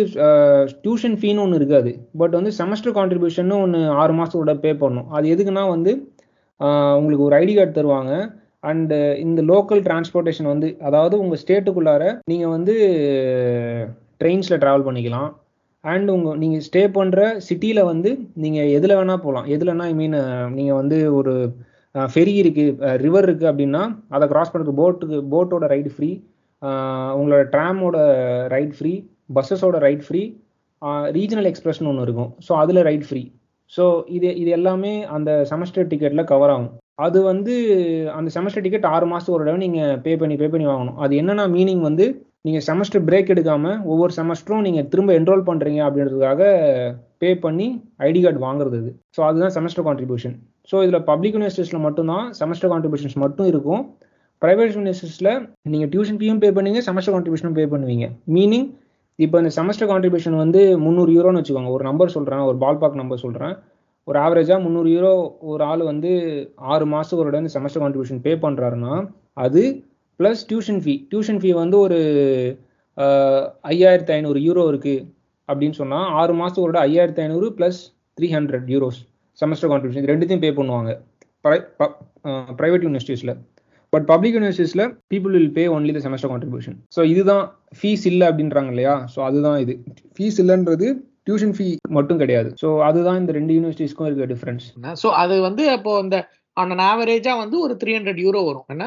டியூஷன் 0.84 1.18
ஃபீன்னு 1.20 1.42
ஒன்று 1.44 1.60
இருக்காது. 1.60 1.90
பட் 2.20 2.34
வந்து 2.38 2.50
செமஸ்டர் 2.60 2.96
கான்ட்ரிபியூஷன் 2.98 3.52
ஒன்று 3.64 3.80
ஆறு 4.00 4.14
மாசத்தோட 4.18 4.54
பே 4.64 4.72
பண்ணும் 4.82 5.10
அது 5.16 5.26
எதுக்குன்னா 5.34 5.64
வந்து 5.74 5.92
உங்களுக்கு 6.98 7.26
ஒரு 7.28 7.36
ஐடி 7.42 7.54
கார்டு 7.56 7.78
தருவாங்க. 7.78 8.12
அண்ட் 8.68 8.94
இந்த 9.24 9.40
லோக்கல் 9.52 9.82
டிரான்ஸ்போர்ட்டேஷன் 9.86 10.48
வந்து 10.52 10.68
அதாவது 10.88 11.14
உங்கள் 11.22 11.40
ஸ்டேட்டுக்குள்ளார 11.42 12.04
நீங்கள் 12.32 12.54
வந்து 12.56 12.74
ட்ரெயின்ஸில் 14.20 14.60
ட்ராவல் 14.62 14.86
பண்ணிக்கலாம். 14.88 15.30
அண்ட் 15.84 16.08
உங்கள் 16.14 16.38
நீங்கள் 16.42 16.64
ஸ்டே 16.68 16.82
பண்ணுற 16.96 17.20
சிட்டியில் 17.48 17.88
வந்து 17.90 18.10
நீங்கள் 18.44 18.70
எதில் 18.76 18.96
வேணால் 18.98 19.22
போகலாம் 19.24 19.48
எதுலன்னா 19.54 19.84
ஐ 19.90 19.94
மீன் 20.00 20.16
uh, 20.20 20.46
நீங்கள் 20.56 20.78
வந்து 20.80 20.96
ஒரு 21.18 21.34
uh, 21.94 22.08
ஃபெரி 22.14 22.34
இருக்குது 22.42 22.96
ரிவர் 23.04 23.24
uh, 23.24 23.28
இருக்குது 23.28 23.50
அப்படின்னா 23.52 23.82
அதை 24.16 24.26
கிராஸ் 24.32 24.52
பண்ணுறதுக்கு 24.52 24.80
போட்டுக்கு 24.82 25.18
போட்டோட 25.34 25.66
ரைடு 25.74 25.92
ஃப்ரீ 25.94 26.10
உங்களோட 27.18 27.42
ட்ராமோட 27.54 27.96
ரைட் 28.54 28.74
ஃப்ரீ 28.78 28.92
பஸ்ஸஸோட 29.36 29.76
ரைட் 29.86 30.04
ஃப்ரீ 30.06 30.22
ரீஜனல் 31.18 31.48
எக்ஸ்பிரஸ்னு 31.50 31.90
ஒன்று 31.92 32.06
இருக்கும். 32.06 32.30
ஸோ 32.46 32.52
அதில் 32.62 32.86
ரைட் 32.88 33.06
ஃப்ரீ 33.08 33.22
ஸோ 33.72 33.84
இது 34.16 34.28
இது 34.42 34.50
எல்லாமே 34.58 34.92
அந்த 35.16 35.30
செமஸ்டர் 35.50 35.88
டிக்கெட்டில் 35.92 36.30
கவர் 36.32 36.52
ஆகும். 36.54 36.72
அது 37.04 37.18
வந்து 37.30 37.54
அந்த 38.18 38.28
செமஸ்டர் 38.36 38.64
டிக்கெட் 38.66 38.86
ஆறு 38.92 39.06
மாதத்துக்கு 39.10 39.36
ஒரு 39.36 39.44
தடவை 39.44 39.60
நீங்கள் 39.64 39.98
பே 40.04 40.12
பண்ணி 40.20 40.36
பே 40.42 40.46
பண்ணி 40.52 40.66
வாங்கணும். 40.70 40.96
அது 41.04 41.12
என்னென்னா 41.22 41.44
மீனிங் 41.56 41.82
வந்து 41.88 42.04
நீங்கள் 42.46 42.64
செமஸ்டர் 42.68 43.04
பிரேக் 43.08 43.32
எடுக்காமல் 43.34 43.78
ஒவ்வொரு 43.92 44.12
செமஸ்டரும் 44.18 44.64
நீங்கள் 44.66 44.86
திரும்ப 44.92 45.12
என்ரோல் 45.18 45.44
பண்ணுறீங்க 45.48 45.80
அப்படின்றதுக்காக 45.86 46.40
பே 47.22 47.30
பண்ணி 47.44 47.66
ஐடி 48.08 48.20
கார்டு 48.24 48.40
வாங்குறது 48.46 48.78
இது. 48.82 48.90
ஸோ 49.16 49.20
அதுதான் 49.28 49.54
செமஸ்டர் 49.56 49.86
கான்ட்ரிபியூஷன் 49.88 50.36
ஸோ 50.70 50.82
இதில் 50.86 51.06
பப்ளிக் 51.10 51.36
யூனிவர்சிட்டிஸில் 51.36 51.84
மட்டும்தான் 51.86 52.26
செமஸ்டர் 52.40 52.72
கான்ட்ரிபியூஷன்ஸ் 52.72 53.18
மட்டும் 53.24 53.48
இருக்கும். 53.52 53.82
ப்ரைவேட் 54.42 54.74
யூனிவர்சிட்டிஸில் 54.78 55.32
நீங்கள் 55.74 55.90
டியூஷன் 55.92 56.18
ஃபீயும் 56.20 56.40
பே 56.42 56.48
பண்ணுவீங்க 56.56 56.82
செமஸ்டர் 56.88 57.14
கான்ட்ரிபியூஷனும் 57.14 57.56
பே 57.58 57.64
பண்ணுவீங்க. 57.74 58.06
மீனிங் 58.36 58.66
இப்போ 59.18 59.36
இந்த 59.42 59.50
செமஸ்டர் 59.58 59.88
கான்ட்ரிபியூஷன் 59.92 60.36
வந்து 60.44 60.62
முந்நூறு 60.84 61.10
யூரோன்னு 61.16 61.40
வச்சுக்கோங்க. 61.40 61.70
ஒரு 61.76 61.84
நம்பர் 61.90 62.14
சொல்கிறேன் 62.16 62.42
ஒரு 62.50 62.58
பால் 62.64 62.80
பார்க் 62.80 63.00
நம்பர் 63.02 63.24
சொல்கிறேன் 63.26 63.54
ஒரு 64.08 64.18
ஆவரேஜாக 64.24 64.58
முந்நூறு 64.64 64.88
யூரோ 64.92 65.12
ஒரு 65.50 65.62
ஆள் 65.64 65.82
வந்து 65.84 66.10
ஆறு 66.72 66.84
மாதம் 66.86 67.20
ஒரு 67.20 67.30
இடம் 67.32 67.48
செமஸ்டர் 67.54 67.82
கான்ட்ரிபியூஷன் 67.82 68.22
பே 68.26 68.32
பண்ணுறாருன்னா 68.44 68.92
அது 69.36 69.62
plus 70.20 70.42
tuition 70.50 70.80
fee 70.84 70.94
tuition 71.10 71.40
fee 71.42 71.50
வந்து 71.58 71.76
ஒரு 71.84 71.98
ஐயாயிரத்தி 73.70 74.12
ஐநூறு 74.14 74.40
யூரோ 74.46 74.62
இருக்குது 74.70 75.02
அப்படின்னு 75.48 75.76
சொன்னால் 75.80 76.06
ஆறு 76.20 76.32
மாதத்துக்கு 76.38 76.68
ஒரு 76.68 76.80
ஐயாயிரத்தி 76.84 77.22
ஐநூறு 77.24 77.48
plus 77.58 77.80
three 78.18 78.28
hundred 78.34 78.68
euros 78.74 79.00
semester 79.38 79.70
contribution 79.70 80.02
இது 80.02 80.12
ரெண்டுத்தையும் 80.12 80.44
பே 80.44 80.52
பண்ணுவாங்க 80.58 80.92
ப்ரைவேட் 82.58 82.86
யூனிவர்சிட்டிஸில் 82.86 83.34
but 83.92 84.06
public 84.06 84.36
யூனிவர்சிட்டிஸில் 84.36 84.84
people 85.10 85.34
will 85.34 85.52
pay 85.52 85.64
only 85.74 85.92
the 85.92 86.00
semester 86.06 86.30
contribution 86.32 86.76
so 86.96 87.02
இதுதான் 87.10 87.44
ஃபீஸ் 87.78 88.04
இல்லை 88.10 88.26
அப்படின்றாங்க 88.30 88.70
இல்லையா? 88.74 88.94
ஸோ 89.14 89.18
அதுதான் 89.20 89.58
இது. 89.58 89.74
ஃபீஸ் 90.16 90.38
இல்லைன்றது 90.42 90.86
டியூஷன் 91.26 91.54
ஃபீ 91.56 91.66
மட்டும் 91.96 92.20
கிடையாது. 92.22 92.50
ஸோ 92.62 92.68
அதுதான் 92.88 93.18
இந்த 93.22 93.32
ரெண்டு 93.38 93.54
யூனிவர்சிட்டிஸ்க்கும் 93.56 94.08
இருக்க 94.08 94.28
டிஃபரன்ஸ் 94.34 94.66
ஸோ 95.02 95.10
அது 95.22 95.34
வந்து 95.48 95.64
அப்போ 95.76 95.92
இந்த 96.04 96.18
ஆன் 96.56 96.84
ஆவரேஜா 96.92 97.32
வந்து 97.42 97.56
ஒரு 97.64 97.74
த்ரீ 97.82 97.92
ஹண்ட்ரட் 97.96 98.22
யூரோ 98.26 98.42
வரும். 98.48 98.66
என்ன? 98.74 98.86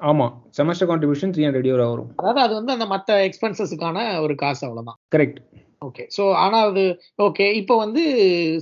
ஆமா. 0.00 0.26
Semester 0.56 0.88
contribution 0.90 1.32
three 1.34 1.42
hundred 1.46 1.68
euro 1.70 1.86
வரும். 1.92 2.10
அதாவது 2.20 2.40
அது 2.44 2.54
வந்து 2.58 2.74
அந்த 2.76 2.86
மற்ற 2.94 3.16
எக்ஸ்பென்சஸுக்கான 3.28 3.98
ஒரு 4.24 4.34
காசு 4.42 4.62
அவ்வளவுதான். 4.66 4.98
கரெக்ட் 5.14 5.40
ஓகே 5.86 6.02
ஸோ 6.16 6.22
ஆனா 6.44 6.56
அது 6.68 6.82
ஓகே 7.26 7.44
இப்போ 7.60 7.74
வந்து 7.82 8.02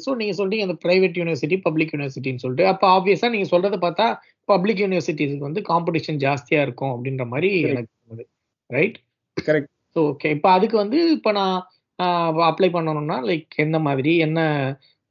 ஸோ 0.05 0.11
நீங்க 0.21 0.35
சொல்றீங்க 0.41 0.67
அந்த 0.67 0.77
பிரைவேட் 0.85 1.19
யூனிவர்சிட்டி 1.21 1.57
பப்ளிக் 1.67 1.95
யூனிவர்சிட்டின்னு 1.95 2.43
சொல்லிட்டு. 2.45 2.67
அப்போ 2.73 2.87
ஆப்வியஸா 2.97 3.31
நீங்க 3.35 3.49
சொல்றதை 3.55 3.79
பார்த்தா 3.87 4.07
பப்ளிக் 4.49 4.83
யூனிவர்சிட்டிஸ்க்கு 4.85 5.49
வந்து 5.49 5.63
காம்படிஷன் 5.71 6.21
ஜாஸ்தியா 6.27 6.61
இருக்கும் 6.67 6.93
அப்படின்ற 6.95 7.27
மாதிரி. 7.33 7.51
எனக்கு 7.73 8.27
ரைட் 8.71 8.99
கரெக்ட் 9.37 9.71
ஸோ 9.97 10.01
ஓகே 10.13 10.31
இப்போ 10.37 10.49
அதுக்கு 10.57 10.77
வந்து 10.85 11.01
இப்போ 11.17 11.33
நான் 11.41 11.59
அப்ளை 11.99 12.69
பண்ணணும்னா 12.73 13.17
லைக் 13.29 13.57
எந்த 13.57 13.79
மாதிரி 13.79 14.17
என்ன 14.17 14.41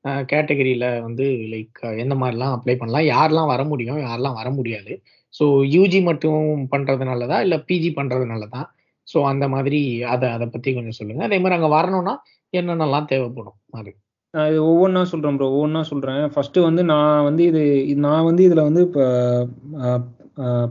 கேட்டகரியில் 0.06 1.02
வந்து 1.02 1.24
லைக் 1.54 1.98
எந்த 1.98 2.16
மாதிரிலாம் 2.16 2.54
அப்ளை 2.58 2.76
பண்ணலாம்? 2.78 3.06
யாரெல்லாம் 3.06 3.48
வர 3.48 3.64
முடியும் 3.64 3.98
யாரெல்லாம் 3.98 4.34
வர 4.34 4.50
முடியாது. 4.50 4.94
ஸோ 5.34 5.46
யூஜி 5.76 6.04
மட்டும் 6.04 6.68
பண்ணுறதுனால 6.72 7.06
நல்லதா 7.06 7.42
இல்லை 7.42 7.58
பிஜி 7.68 7.90
பண்ணுறதுனால 7.94 8.26
நல்லதா 8.26 8.62
ஸோ 9.08 9.24
அந்த 9.24 9.48
மாதிரி 9.48 10.02
அதை 10.04 10.30
அதை 10.30 10.48
பற்றி 10.48 10.74
கொஞ்சம் 10.74 10.92
சொல்லுங்கள் 10.92 11.26
அதே 11.26 11.38
மாதிரி 11.40 11.56
அங்கே 11.56 11.76
வரணும்னா 11.76 12.14
என்னென்னலாம் 12.54 13.06
தேவைப்படும்? 13.06 13.58
அது. 13.70 13.92
இது 14.34 14.60
ஒவ்வொன்றா 14.66 15.04
சொல்கிறேன் 15.04 15.38
ப்ரோ 15.38 15.48
ஒவ்வொன்றா 15.50 15.82
சொல்கிறேன் 15.82 16.24
ஃபஸ்ட்டு 16.26 16.62
வந்து 16.62 16.84
நான் 16.84 17.24
வந்து 17.24 17.44
இது- 17.52 17.96
நான் 17.98 18.24
வந்து 18.24 18.44
இதில் 18.44 18.62
வந்து 18.62 18.82
இப்போ 18.82 19.04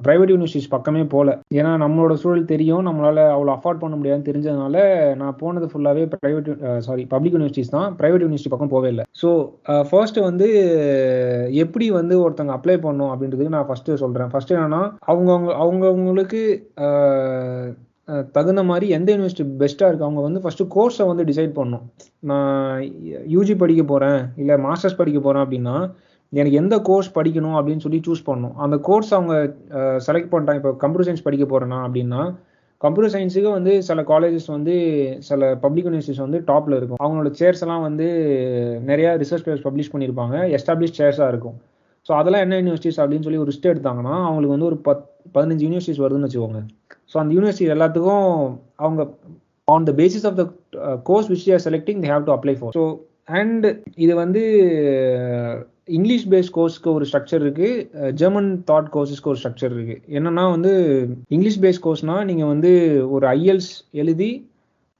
ப்ரைவேட் 0.05 0.33
யூனிவர்சிட்டிஸ் 0.33 0.72
பக்கமே 0.74 1.02
போகல 1.14 1.31
ஏன்னா 1.59 1.70
நம்மளோட 1.85 2.14
சூழல் 2.22 2.50
தெரியும். 2.52 2.85
நம்மளால் 2.88 3.22
அவ்வளோ 3.37 3.52
அஃபோர்ட் 3.57 3.83
பண்ண 3.83 3.94
முடியாதுன்னு 4.00 4.29
தெரிஞ்சதுனால 4.29 4.76
நான் 5.22 5.38
போனது 5.42 5.68
ஃபுல்லாகவே 5.72 6.05
ப்ரைவேட் 6.24 6.50
சாரி 6.87 7.05
பப்ளிக் 7.14 7.37
யூனிவர்சிட்டிஸ் 7.37 7.74
தான். 7.76 7.88
ப்ரைவேட் 8.00 8.24
யூனிவர்சிட்டி 8.26 8.55
பக்கம் 8.55 8.74
போகவே 8.74 8.90
இல்லை. 8.94 9.07
ஸோ 9.22 9.31
ஃபர்ஸ்ட் 9.90 10.20
வந்து 10.29 10.48
எப்படி 11.64 11.88
வந்து 12.00 12.16
ஒருத்தங்க 12.26 12.55
அப்ளை 12.59 12.79
பண்ணும் 12.87 13.11
அப்படின்றதுக்கு 13.14 13.57
நான் 13.57 13.68
ஃபர்ஸ்ட்டு 13.70 14.00
சொல்கிறேன் 14.05 14.31
ஃபர்ஸ்ட் 14.35 14.55
என்னன்னா 14.59 14.83
அவங்கவுங்க 15.12 15.52
அவங்கவுங்களுக்கு 15.64 16.42
தகுந்த 18.37 18.62
மாதிரி 18.68 18.87
எந்த 18.96 19.09
யூனிவர்சிட்டி 19.12 19.44
பெஸ்ட்டாக 19.61 19.88
இருக்குது 19.90 20.07
அவங்க 20.09 20.20
வந்து 20.26 20.40
ஃபஸ்ட்டு 20.42 20.66
கோர்ஸை 20.74 21.05
வந்து 21.09 21.24
டிசைட் 21.31 21.57
பண்ணணும். 21.57 21.87
நான் 22.31 22.76
யூஜி 23.35 23.55
படிக்க 23.62 23.83
போகிறேன் 23.92 24.20
இல்லை 24.42 24.57
மாஸ்டர்ஸ் 24.66 25.00
படிக்க 25.00 25.20
போகிறேன் 25.20 25.44
அப்படின்னா 25.44 25.76
எனக்கு 26.40 26.59
எந்த 26.62 26.77
கோர்ஸ் 26.88 27.09
படிக்கணும் 27.18 27.57
அப்படின்னு 27.59 27.85
சொல்லி 27.85 28.01
சூஸ் 28.07 28.27
பண்ணணும். 28.29 28.55
அந்த 28.64 28.77
கோர்ஸ் 28.88 29.12
அவங்க 29.16 29.35
செலக்ட் 30.07 30.33
பண்ணுறாங்க 30.35 30.61
இப்போ 30.62 30.72
கம்ப்யூட்டர் 30.83 31.09
சயின்ஸ் 31.09 31.27
படிக்க 31.27 31.44
போகிறேன்னா 31.53 31.79
அப்படின்னா 31.87 32.22
கம்ப்யூட்டர் 32.85 33.12
சயின்ஸுக்கு 33.14 33.51
வந்து 33.59 33.72
சில 33.88 34.01
காலேஜஸ் 34.11 34.49
வந்து 34.55 34.75
சில 35.29 35.49
பப்ளிக் 35.62 35.87
யூனிவர்சிட்டிஸ் 35.88 36.25
வந்து 36.25 36.38
டாப்ல 36.51 36.79
இருக்கும். 36.79 37.01
அவங்களோட 37.05 37.31
சேர்ஸ் 37.40 37.62
எல்லாம் 37.64 37.85
வந்து 37.88 38.07
நிறைய 38.90 39.09
ரிசர்ச் 39.22 39.44
பேப்பர்ஸ் 39.46 39.66
பப்ளிஷ் 39.68 39.92
பண்ணியிருப்பாங்க. 39.92 40.37
எஸ்டாப்ளிஷ் 40.59 40.99
சேர்ஸாக 41.01 41.31
இருக்கும். 41.35 41.57
ஸோ 42.07 42.12
அதெல்லாம் 42.18 42.44
என்ன 42.46 42.59
யூனிவர்சிட்டிஸ் 42.62 43.01
அப்படின்னு 43.03 43.27
சொல்லி 43.27 43.40
ஒரு 43.44 43.51
லிஸ்ட் 43.53 43.70
எடுத்தாங்கன்னா 43.72 44.14
அவங்களுக்கு 44.27 44.55
வந்து 44.57 44.68
ஒரு 44.70 44.79
பத் 44.88 45.05
பதினஞ்சு 45.37 45.64
யூனிவர்சிட்டிஸ் 45.66 46.03
வருதுன்னு 46.05 46.29
வச்சுக்கோங்க. 46.29 46.61
ஸோ 47.12 47.16
அந்த 47.22 47.33
யூனிவர்சிட்டி 47.37 47.72
எல்லாத்துக்கும் 47.77 48.29
அவங்க 48.85 49.03
on 49.68 49.88
the 49.88 49.94
basis 50.01 50.27
of 50.31 50.38
the 50.40 50.44
course 51.11 51.31
which 51.33 51.49
are 51.57 51.64
selecting 51.68 52.03
they 52.05 52.11
have 52.14 52.29
to 52.29 52.35
apply 52.37 52.55
for 52.59 52.75
so 52.79 52.85
and 53.40 53.66
இது 54.05 54.12
வந்து 54.22 54.42
இங்கிலீஷ் 55.94 56.25
பேஸ்ட் 56.29 56.55
கோர்ஸ்க்கு 56.55 56.88
ஒரு 56.96 57.05
ஸ்ட்ரக்சர் 57.09 57.42
இருக்கு. 57.44 57.68
ஜெர்மன் 58.20 58.51
தாட் 58.70 58.88
கோர்ஸஸ்க்கு 58.94 59.31
ஒரு 59.33 59.38
ஸ்ட்ரக்சர் 59.42 59.75
இருக்கு. 59.77 59.96
என்னன்னா 60.16 60.44
வந்து 60.55 60.72
இங்கிலீஷ் 61.35 61.61
பேஸ்ட் 61.64 61.85
கோர்ஸ்னா 61.85 62.16
நீங்க 62.31 62.44
வந்து 62.53 62.72
ஒரு 63.16 63.27
ஐஎல்ஸ் 63.29 63.70
எழுதி 64.03 64.31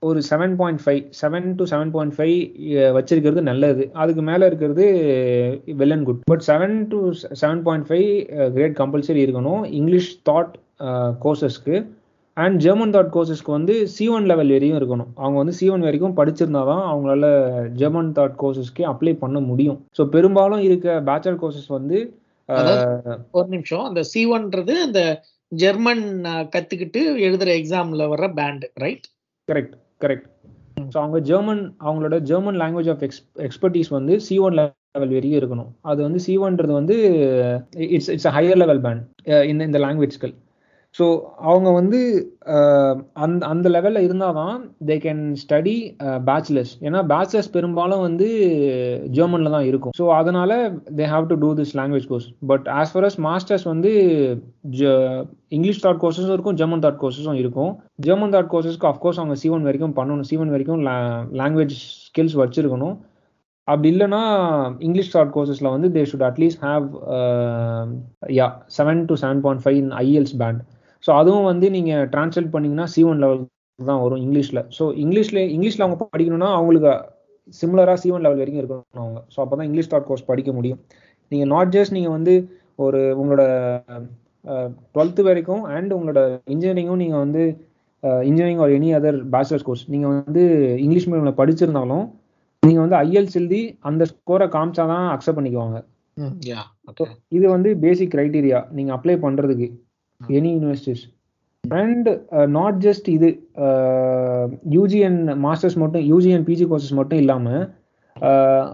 ஒரு 0.03 0.21
seven 0.31 0.55
point 0.61 0.83
five 0.85 1.03
seven 1.21 1.49
to 1.59 1.65
seven 1.71 1.93
point 1.95 2.15
five 2.17 2.37
வச்சிருக்கிறது 2.97 3.43
நல்லது. 3.51 3.85
அதுக்கு 4.03 4.23
மேலே 4.23 4.47
இருக்கிறது 4.51 4.87
well 5.81 5.95
and 5.97 6.07
good 6.09 6.23
but 6.33 6.45
seven 6.51 6.77
to 6.93 6.99
seven 7.43 7.63
point 7.69 7.89
five 7.91 8.09
grade 8.57 8.79
compulsory 8.83 9.23
இருக்கணும். 9.27 9.65
இங்கிலீஷ் 9.81 10.11
தாட் 10.31 10.55
கோர்சஸ்க்கு 11.25 11.77
அண்ட் 12.37 12.57
ஜெர்மன் 12.61 12.93
தாட் 12.95 13.13
கோர்சஸ்க்கு 13.13 13.51
வந்து 13.53 13.75
சி 13.93 14.05
ஒன் 14.11 14.27
லெவல் 14.27 14.51
வரையும் 14.53 14.79
இருக்கணும். 14.79 15.11
அவங்க 15.17 15.37
வந்து 15.39 15.55
சி 15.59 15.67
ஒன் 15.71 15.85
வரைக்கும் 15.85 16.17
படிச்சிருந்தா 16.19 16.63
தான் 16.69 16.85
அவங்களால 16.89 17.27
ஜெர்மன் 17.77 18.11
தாட் 18.17 18.37
கோர்சஸ்க்கு 18.41 18.83
அப்ளை 18.91 19.13
பண்ண 19.21 19.39
முடியும். 19.47 19.79
ஸோ 19.99 20.05
பெரும்பாலும் 20.15 20.63
இருக்க 20.67 20.89
பேச்சுலர் 21.09 21.41
கோர்சஸ் 21.43 21.71
வந்து 21.77 21.99
அஹ், 22.49 23.17
ஒரு 23.33 23.47
நிமிஷம். 23.49 23.85
அந்த 23.87 24.01
சி 24.11 24.21
ஒன்றது 24.33 24.75
அந்த 24.83 25.01
ஜெர்மன் 25.53 26.05
அஹ், 26.31 26.47
கத்துக்கிட்டு 26.53 27.01
எழுதுற 27.27 27.51
எக்ஸாம்ல 27.59 28.05
வர்ற 28.13 28.29
band 28.37 28.65
right 28.83 29.07
correct 29.49 29.75
correct 30.01 30.29
so 30.87 30.99
அவங்க 31.01 31.19
ஜெர்மன் 31.29 31.63
அவங்களோட 31.85 32.17
German 32.29 32.59
language 32.61 32.91
of 32.93 33.03
ex 33.03 33.21
expertise 33.47 33.91
வந்து 33.95 34.15
சி 34.23 34.37
ஒன் 34.41 34.57
லெவல் 34.57 34.75
வரைக்கும் 35.11 35.39
இருக்கணும். 35.41 35.71
அது 35.85 36.01
வந்து 36.03 36.21
சி 36.21 36.35
ஒன்றது 36.43 36.73
வந்து 36.75 36.97
it's 37.91 38.11
it's 38.13 38.29
higher 38.35 38.61
level 38.63 38.83
band 38.83 39.03
இந்த 39.49 39.63
இந்த 39.65 39.81
லாங்குவேஜ்கள் 39.85 40.35
ஸோ 40.97 41.07
அவங்க 41.51 41.69
வந்து 41.79 41.99
அந்த 43.25 43.41
அந்த 43.53 43.67
லெவலில் 43.75 44.05
இருந்தால் 44.07 44.37
தான் 44.39 44.61
தே 44.89 44.95
கேன் 45.05 45.23
ஸ்டடி 45.43 45.75
பேச்சுலர்ஸ் 46.29 46.73
ஏன்னா 46.87 47.01
பேச்சுலர்ஸ் 47.13 47.51
பெரும்பாலும் 47.57 48.05
வந்து 48.07 48.29
ஜெர்மனில் 49.17 49.55
தான் 49.57 49.67
இருக்கும். 49.71 49.95
ஸோ 49.99 50.05
அதனால 50.19 50.53
they 50.99 51.07
have 51.15 51.27
to 51.31 51.37
do 51.43 51.51
this 51.59 51.75
language 51.81 52.07
course 52.13 52.29
but 52.51 52.69
as 52.79 52.93
far 52.93 53.07
as 53.09 53.19
masters 53.29 53.67
வந்து 53.73 53.91
இங்கிலீஷ் 55.57 55.83
தாட் 55.87 56.01
கோர்சஸும் 56.05 56.37
இருக்கும் 56.37 56.59
ஜெர்மன் 56.61 56.85
தாட் 56.85 57.03
கோர்சஸும் 57.03 57.41
இருக்கும். 57.43 57.73
ஜெர்மன் 58.07 58.33
தாட் 58.37 58.51
கோர்சஸ்க்கு 58.55 58.89
அஃப்கோர்ஸ் 58.93 59.21
அவங்க 59.23 59.37
சி 59.43 59.51
ஒன் 59.57 59.69
வரைக்கும் 59.71 59.97
பண்ணணும். 59.99 60.29
சிவன் 60.31 60.55
வரைக்கும் 60.55 60.81
லாங்குவேஜ் 61.43 61.77
ஸ்கில்ஸ் 62.07 62.39
வச்சுருக்கணும். 62.43 62.97
அப்படி 63.69 63.89
இல்லைன்னா 63.93 64.23
இங்கிலீஷ் 64.87 65.13
தாட் 65.17 65.35
கோர்சஸில் 65.37 65.73
வந்து 65.75 65.89
they 65.95 66.03
should 66.11 66.27
at least 66.31 66.65
have 66.67 66.85
ya 68.39 68.47
seven 68.79 69.01
to 69.11 69.15
seven 69.25 69.45
point 69.47 69.65
five 69.65 69.79
in 69.83 69.93
IELTS 70.03 70.35
band 70.43 70.61
so 71.07 71.11
அதுவும் 71.21 71.49
வந்து 71.51 71.67
நீங்கள் 71.77 72.07
ட்ரான்ஸ்லேட் 72.13 72.53
பண்ணீங்கன்னா 72.55 72.87
சி 72.95 73.03
ஒன் 73.11 73.21
லெவல் 73.25 73.43
தான் 73.79 74.01
வரும் 74.05 74.23
இங்கிலீஷில். 74.27 74.63
ஸோ 74.77 74.85
இங்கிலீஷில் 75.05 75.43
இங்கிலீஷில் 75.57 75.85
அவங்க 75.87 75.99
படிக்கணும்னா 76.15 76.51
அவங்களுக்கு 76.59 76.93
சிமிலராக 77.59 77.99
சி 78.03 78.09
ஒன் 78.15 78.25
லெவல் 78.27 78.41
வரைக்கும் 78.43 78.63
இருக்கணும் 78.63 79.03
அவங்க. 79.05 79.19
ஸோ 79.33 79.39
அப்போ 79.45 79.55
தான் 79.59 79.69
இங்கிலீஷ் 79.69 79.91
தாட் 79.93 80.09
கோர்ஸ் 80.09 80.29
படிக்க 80.31 80.51
முடியும். 80.59 80.81
நீங்கள் 81.33 81.51
நாட் 81.55 81.73
ஜஸ்ட் 81.77 81.95
நீங்கள் 81.97 82.17
வந்து 82.19 82.35
ஒரு 82.85 83.01
உங்களோட 83.21 83.43
டுவெல்த்து 84.95 85.23
வரைக்கும் 85.29 85.63
அண்ட் 85.77 85.93
உங்களோட 85.97 86.21
இன்ஜினியரிங்கும் 86.55 87.03
நீங்கள் 87.05 87.23
வந்து 87.25 87.43
இன்ஜினியரிங் 88.29 88.63
ஒரு 88.65 88.73
எனி 88.79 88.91
அதர் 88.99 89.19
பேச்சுலர்ஸ் 89.35 89.67
கோர்ஸ் 89.69 89.85
நீங்கள் 89.93 90.13
வந்து 90.17 90.43
இங்கிலீஷ் 90.85 91.09
மீடியமில் 91.11 91.39
படிச்சிருந்தாலும் 91.41 92.05
நீங்கள் 92.63 92.85
வந்து 92.85 92.97
ஐஎல்ஸ் 93.07 93.39
எழுதி 93.41 93.63
அந்த 93.89 94.03
ஸ்கோரை 94.13 94.47
காமிச்சா 94.57 94.85
தான் 94.93 95.07
அக்செப்ட் 95.15 95.39
பண்ணிக்குவாங்க. 95.39 95.79
இது 97.37 97.47
வந்து 97.57 97.71
பேசிக் 97.85 98.13
கிரைட்டீரியா 98.15 98.61
நீங்கள் 98.77 98.97
அப்ளை 98.97 99.17
பண்ணுறதுக்கு 99.25 99.69
any 100.21 100.51
universities 100.57 101.05
and 101.65 102.09
not 102.59 102.79
just 102.87 103.09
இது 103.09 103.29
யூஜி 104.77 105.01
அண்ட் 105.09 105.31
மாஸ்டர்ஸ் 105.47 105.79
மட்டும் 105.83 106.05
யூஜி 106.13 106.31
அண்ட் 106.37 106.47
பிஜி 106.51 106.67
கோர்சஸ் 106.71 106.99
மட்டும் 107.01 107.21
இல்லாமல் 107.23 107.63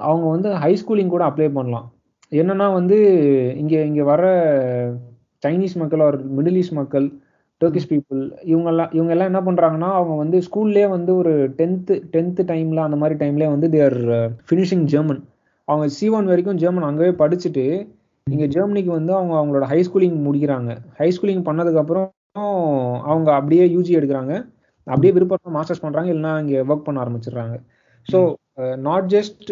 அவங்க 0.08 0.26
வந்து 0.28 0.48
ஹை 0.64 0.72
ஸ்கூலிங் 0.82 1.14
கூட 1.14 1.24
அப்ளை 1.30 1.48
பண்ணலாம். 1.52 1.86
என்னன்னா 2.32 2.66
வந்து 2.72 2.96
இங்கே 3.62 3.80
இங்கே 3.86 4.02
வர 4.02 4.22
சைனீஸ் 5.42 5.76
மக்கள் 5.76 6.06
ஒரு 6.08 6.18
மிடில் 6.36 6.58
ஈஸ்ட் 6.60 6.78
மக்கள் 6.80 7.06
டர்க்கிஷ் 7.60 7.88
பீப்புள் 7.90 8.20
இவங்கெல்லாம் 8.52 8.92
இவங்க 8.92 9.12
எல்லாம் 9.14 9.30
என்ன 9.30 9.40
பண்ணுறாங்கன்னா 9.40 9.88
அவங்க 9.98 10.14
வந்து 10.16 10.38
ஸ்கூல்லே 10.38 10.86
வந்து 10.88 11.12
ஒரு 11.14 11.32
டென்த்து 11.58 11.94
டென்த்து 12.14 12.44
டைமில் 12.44 12.86
அந்த 12.86 12.96
மாதிரி 12.96 13.16
டைம்லேயே 13.24 13.50
வந்து 13.50 13.68
தேர் 13.70 13.98
ஃபினிஷிங் 14.48 14.84
ஜெர்மன் 14.84 15.20
அவங்க 15.68 15.86
சி 15.88 16.06
ஒன் 16.08 16.30
வரைக்கும் 16.32 16.60
ஜெர்மன் 16.62 16.88
அங்கேயே 16.88 17.12
படிச்சுட்டு 17.22 17.64
இங்கே 18.26 18.46
ஜெர்மனிக்கு 18.54 18.90
வந்து 18.98 19.12
அவங்க 19.18 19.34
அவங்களோட 19.38 19.64
ஹை 19.70 19.78
ஸ்கூலிங் 19.86 20.18
முடிக்கிறாங்க. 20.26 20.70
ஹை 20.98 21.08
ஸ்கூலிங் 21.16 21.46
பண்ணதுக்கப்புறம் 21.48 22.08
அவங்க 23.10 23.28
அப்படியே 23.38 23.64
யூஜி 23.76 23.92
எடுக்கிறாங்க. 23.98 24.34
அப்படியே 24.86 25.12
விருப்பம் 25.16 25.56
மாஸ்டர்ஸ் 25.56 25.82
பண்ணுறாங்க 25.84 26.10
இல்லைன்னா 26.12 26.34
இங்கே 26.42 26.60
ஒர்க் 26.70 26.86
பண்ண 26.86 27.00
ஆரம்பிச்சிடுறாங்க. 27.04 27.56
ஸோ 28.08 28.18
நாட் 28.86 29.08
ஜஸ்ட் 29.14 29.48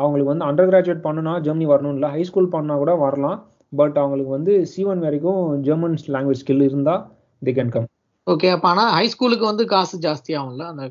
அவங்களுக்கு 0.00 0.32
வந்து 0.32 0.46
அண்டர் 0.48 0.70
கிராஜுவேட் 0.70 1.06
பண்ணுனா 1.06 1.32
ஜெர்மனி 1.46 1.66
வரணும் 1.72 1.96
இல்லை 1.96 2.10
ஹை 2.14 2.22
ஸ்கூல் 2.28 2.52
பண்ணால் 2.54 2.82
கூட 2.82 2.92
வரலாம். 3.04 3.38
பட் 3.72 3.96
அவங்களுக்கு 4.02 4.32
வந்து 4.36 4.52
சி 4.70 4.82
ஒன் 4.92 5.02
வரைக்கும் 5.06 5.42
ஜெர்மன் 5.66 5.96
லாங்குவேஜ் 6.14 6.42
ஸ்கில் 6.42 6.64
இருந்தால் 6.68 7.02
தி 7.42 7.52
கேன் 7.58 7.72
கம் 7.74 7.88
ஓகே 8.26 8.48
அப்ப 8.54 8.66
ஆனா 8.72 8.84
ஹை 8.96 9.04
ஸ்கூலுக்கு 9.12 9.44
வந்து 9.50 9.64
காசு 9.74 9.96
ஜாஸ்தி 10.06 10.32
ஆகும்ல 10.38 10.64
அந்த 10.72 10.82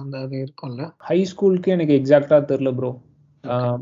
அந்த 0.00 0.14
அது 0.24 0.36
இருக்கும்ல? 0.44 0.82
ஹை 1.08 1.18
ஸ்கூலுக்கு 1.32 1.70
எனக்கு 1.76 1.94
எக்ஸாக்டாக 2.00 2.42
தெரில 2.50 2.72
bro 2.78 2.90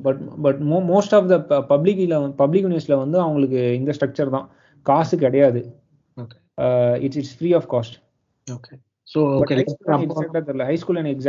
but 0.05 0.23
but 0.45 0.61
mo 0.71 0.79
most 0.93 1.15
of 1.19 1.29
the 1.33 1.59
பப்ளிக்ல 1.73 2.19
பப்ளிக் 2.43 2.65
யூனிவர்சிட்டியில் 2.67 3.03
வந்து 3.05 3.19
அவங்களுக்கு 3.25 3.61
இந்த 3.81 3.93
ஸ்ட்ரக்சர் 3.99 4.35
தான். 4.37 4.47
காசு 4.87 5.17
கிடையாது. 5.25 5.61
It's 7.05 7.19
it's 7.21 7.37
free 7.39 7.51
of 7.59 7.69
cost 7.75 7.97
okay 8.47 8.75
so 9.09 9.21
okay 9.37 9.55
தெரில 10.49 10.65
ஹை 10.71 10.77
ஸ்கூல் 10.81 11.01
எனக்கு 11.03 11.29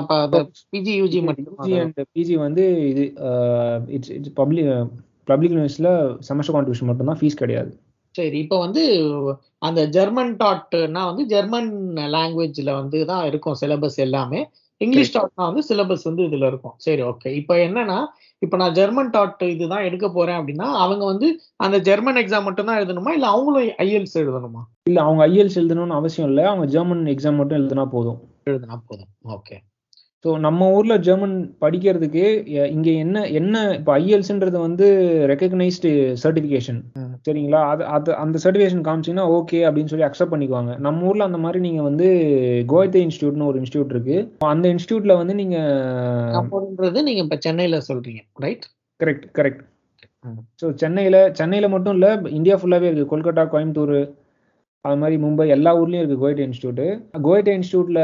அப்ப 0.00 0.14
அந்த 0.24 0.40
பிஜி 0.74 0.94
யூஜி 1.00 1.20
மட்டும் 1.28 1.76
அண்ட் 1.82 2.00
பிஜி 2.16 2.34
வந்து 2.46 2.64
இது 2.90 3.04
இட்ஸ் 3.96 4.12
இட்ஸ் 4.16 4.34
பப்ளிக் 4.40 4.70
பப்ளிக் 5.30 5.54
யூனிவர்சிட்டியில் 5.54 5.94
செமஸ்டர் 6.28 6.54
கான்ட்ரிபியூஷன் 6.54 6.90
மட்டும் 6.90 7.10
தான். 7.10 7.20
ஃபீஸ் 7.20 7.40
கிடையாது. 7.42 7.70
சரி 8.14 8.38
இப்போ 8.44 8.56
வந்து 8.58 8.82
அந்த 9.66 9.80
ஜெர்மன் 9.96 10.32
டாட்னா 10.40 11.02
வந்து 11.10 11.24
ஜெர்மன் 11.32 11.68
லாங்குவேஜ்ல 12.16 12.70
வந்து 12.80 12.98
தான் 13.10 13.24
இருக்கும் 13.30 13.58
சிலபஸ் 13.60 13.98
எல்லாமே. 14.06 14.40
இங்கிலீஷ் 14.80 15.14
டாட்னா 15.16 15.46
வந்து 15.48 15.62
சிலபஸ் 15.68 16.06
வந்து 16.08 16.22
இதுல 16.22 16.46
இருக்கும். 16.46 16.74
சரி 16.76 17.02
ஓகே 17.02 17.30
இப்போ 17.40 17.54
என்னன்னா 17.66 17.98
இப்போ 18.38 18.56
நான் 18.56 18.72
ஜெர்மன் 18.72 19.10
டாட் 19.10 19.42
இதுதான் 19.54 19.86
எடுக்க 19.88 20.06
போறேன் 20.10 20.38
அப்படின்னா 20.40 20.66
அவங்க 20.84 21.04
வந்து 21.04 21.28
அந்த 21.56 21.78
ஜெர்மன் 21.78 22.16
எக்ஸாம் 22.16 22.42
மட்டும் 22.42 22.66
தான் 22.66 22.78
எழுதணுமா? 22.80 23.10
இல்ல 23.10 23.26
அவங்களும் 23.26 23.74
ஐஎல்ஸ் 23.86 24.14
எழுதணுமா? 24.14 24.62
இல்ல 24.82 25.00
அவங்க 25.02 25.22
ஐஎல்ஸ் 25.26 25.58
எழுதணும்னு 25.62 25.98
அவசியம் 26.00 26.28
இல்லை. 26.28 26.44
அவங்க 26.44 26.66
ஜெர்மன் 26.66 27.04
எக்ஸாம் 27.06 27.40
மட்டும் 27.40 27.58
எழுதினா 27.60 27.86
போதும். 27.86 28.20
எழுதினா 28.50 28.78
போதும். 28.86 29.10
ஓகே 29.28 29.56
ஸோ 30.24 30.30
நம்ம 30.44 30.66
ஊர்ல 30.76 30.94
ஜெர்மன் 31.06 31.36
படிக்கிறதுக்கு 31.64 32.24
இங்க 32.74 32.88
என்ன 33.04 33.18
என்ன 33.38 33.62
இப்போ 33.76 33.92
ஐஎல்ஸ்ன்றது 34.00 34.58
வந்து 34.64 34.86
ரெக்கக்னைஸ்டு 35.30 35.90
சர்டிஃபிகேஷன். 36.22 36.80
சரிங்களா? 37.26 37.60
அது 37.72 37.82
அது 37.96 38.10
அந்த 38.24 38.36
சர்டிஃபிகேஷன் 38.44 38.84
காமிச்சீங்கன்னா 38.88 39.26
ஓகே 39.38 39.60
அப்படின்னு 39.68 39.92
சொல்லி 39.92 40.06
அக்செப்ட் 40.08 40.32
பண்ணிக்குவாங்க. 40.34 40.74
நம்ம 40.86 41.08
ஊர்ல 41.10 41.28
அந்த 41.30 41.40
மாதிரி 41.44 41.60
நீங்க 41.66 41.82
வந்து 41.88 42.08
கோயத்தே 42.72 43.02
இன்ஸ்டியூட்னு 43.06 43.48
ஒரு 43.50 43.60
இன்ஸ்டியூட் 43.62 43.94
இருக்கு. 43.96 44.18
அந்த 44.52 44.68
இன்ஸ்டியூட்ல 44.74 45.16
வந்து 45.22 45.36
நீங்க 45.42 45.56
அப்போன்றது 46.40 47.06
நீங்க 47.08 47.22
இப்ப 47.26 47.38
சென்னையில 47.48 47.80
சொல்றீங்க 47.90 48.22
ரைட் 48.46 48.66
கரெக்ட் 49.00 49.26
கரெக்ட். 49.38 49.62
ஸோ 50.60 50.66
சென்னையில 50.80 51.18
சென்னையில 51.38 51.68
மட்டும் 51.74 51.94
இல்ல 51.96 52.08
இந்தியா 52.38 52.56
ஃபுல்லாவே 52.60 52.88
இருக்கு. 52.88 53.12
கொல்கத்தா 53.12 53.44
கோயம்புத்தூர் 53.54 53.98
அது 54.84 54.96
மாதிரி 55.00 55.16
மும்பை 55.22 55.44
எல்லா 55.54 55.70
ஊர்லயும் 55.78 56.02
இருக்கு 56.02 56.16
கோயட்டே 56.20 56.44
இன்ஸ்டியூட் 56.46 56.78
கோயட்டே 57.24 57.52
இன்ஸ்டியூட்ல 57.56 58.02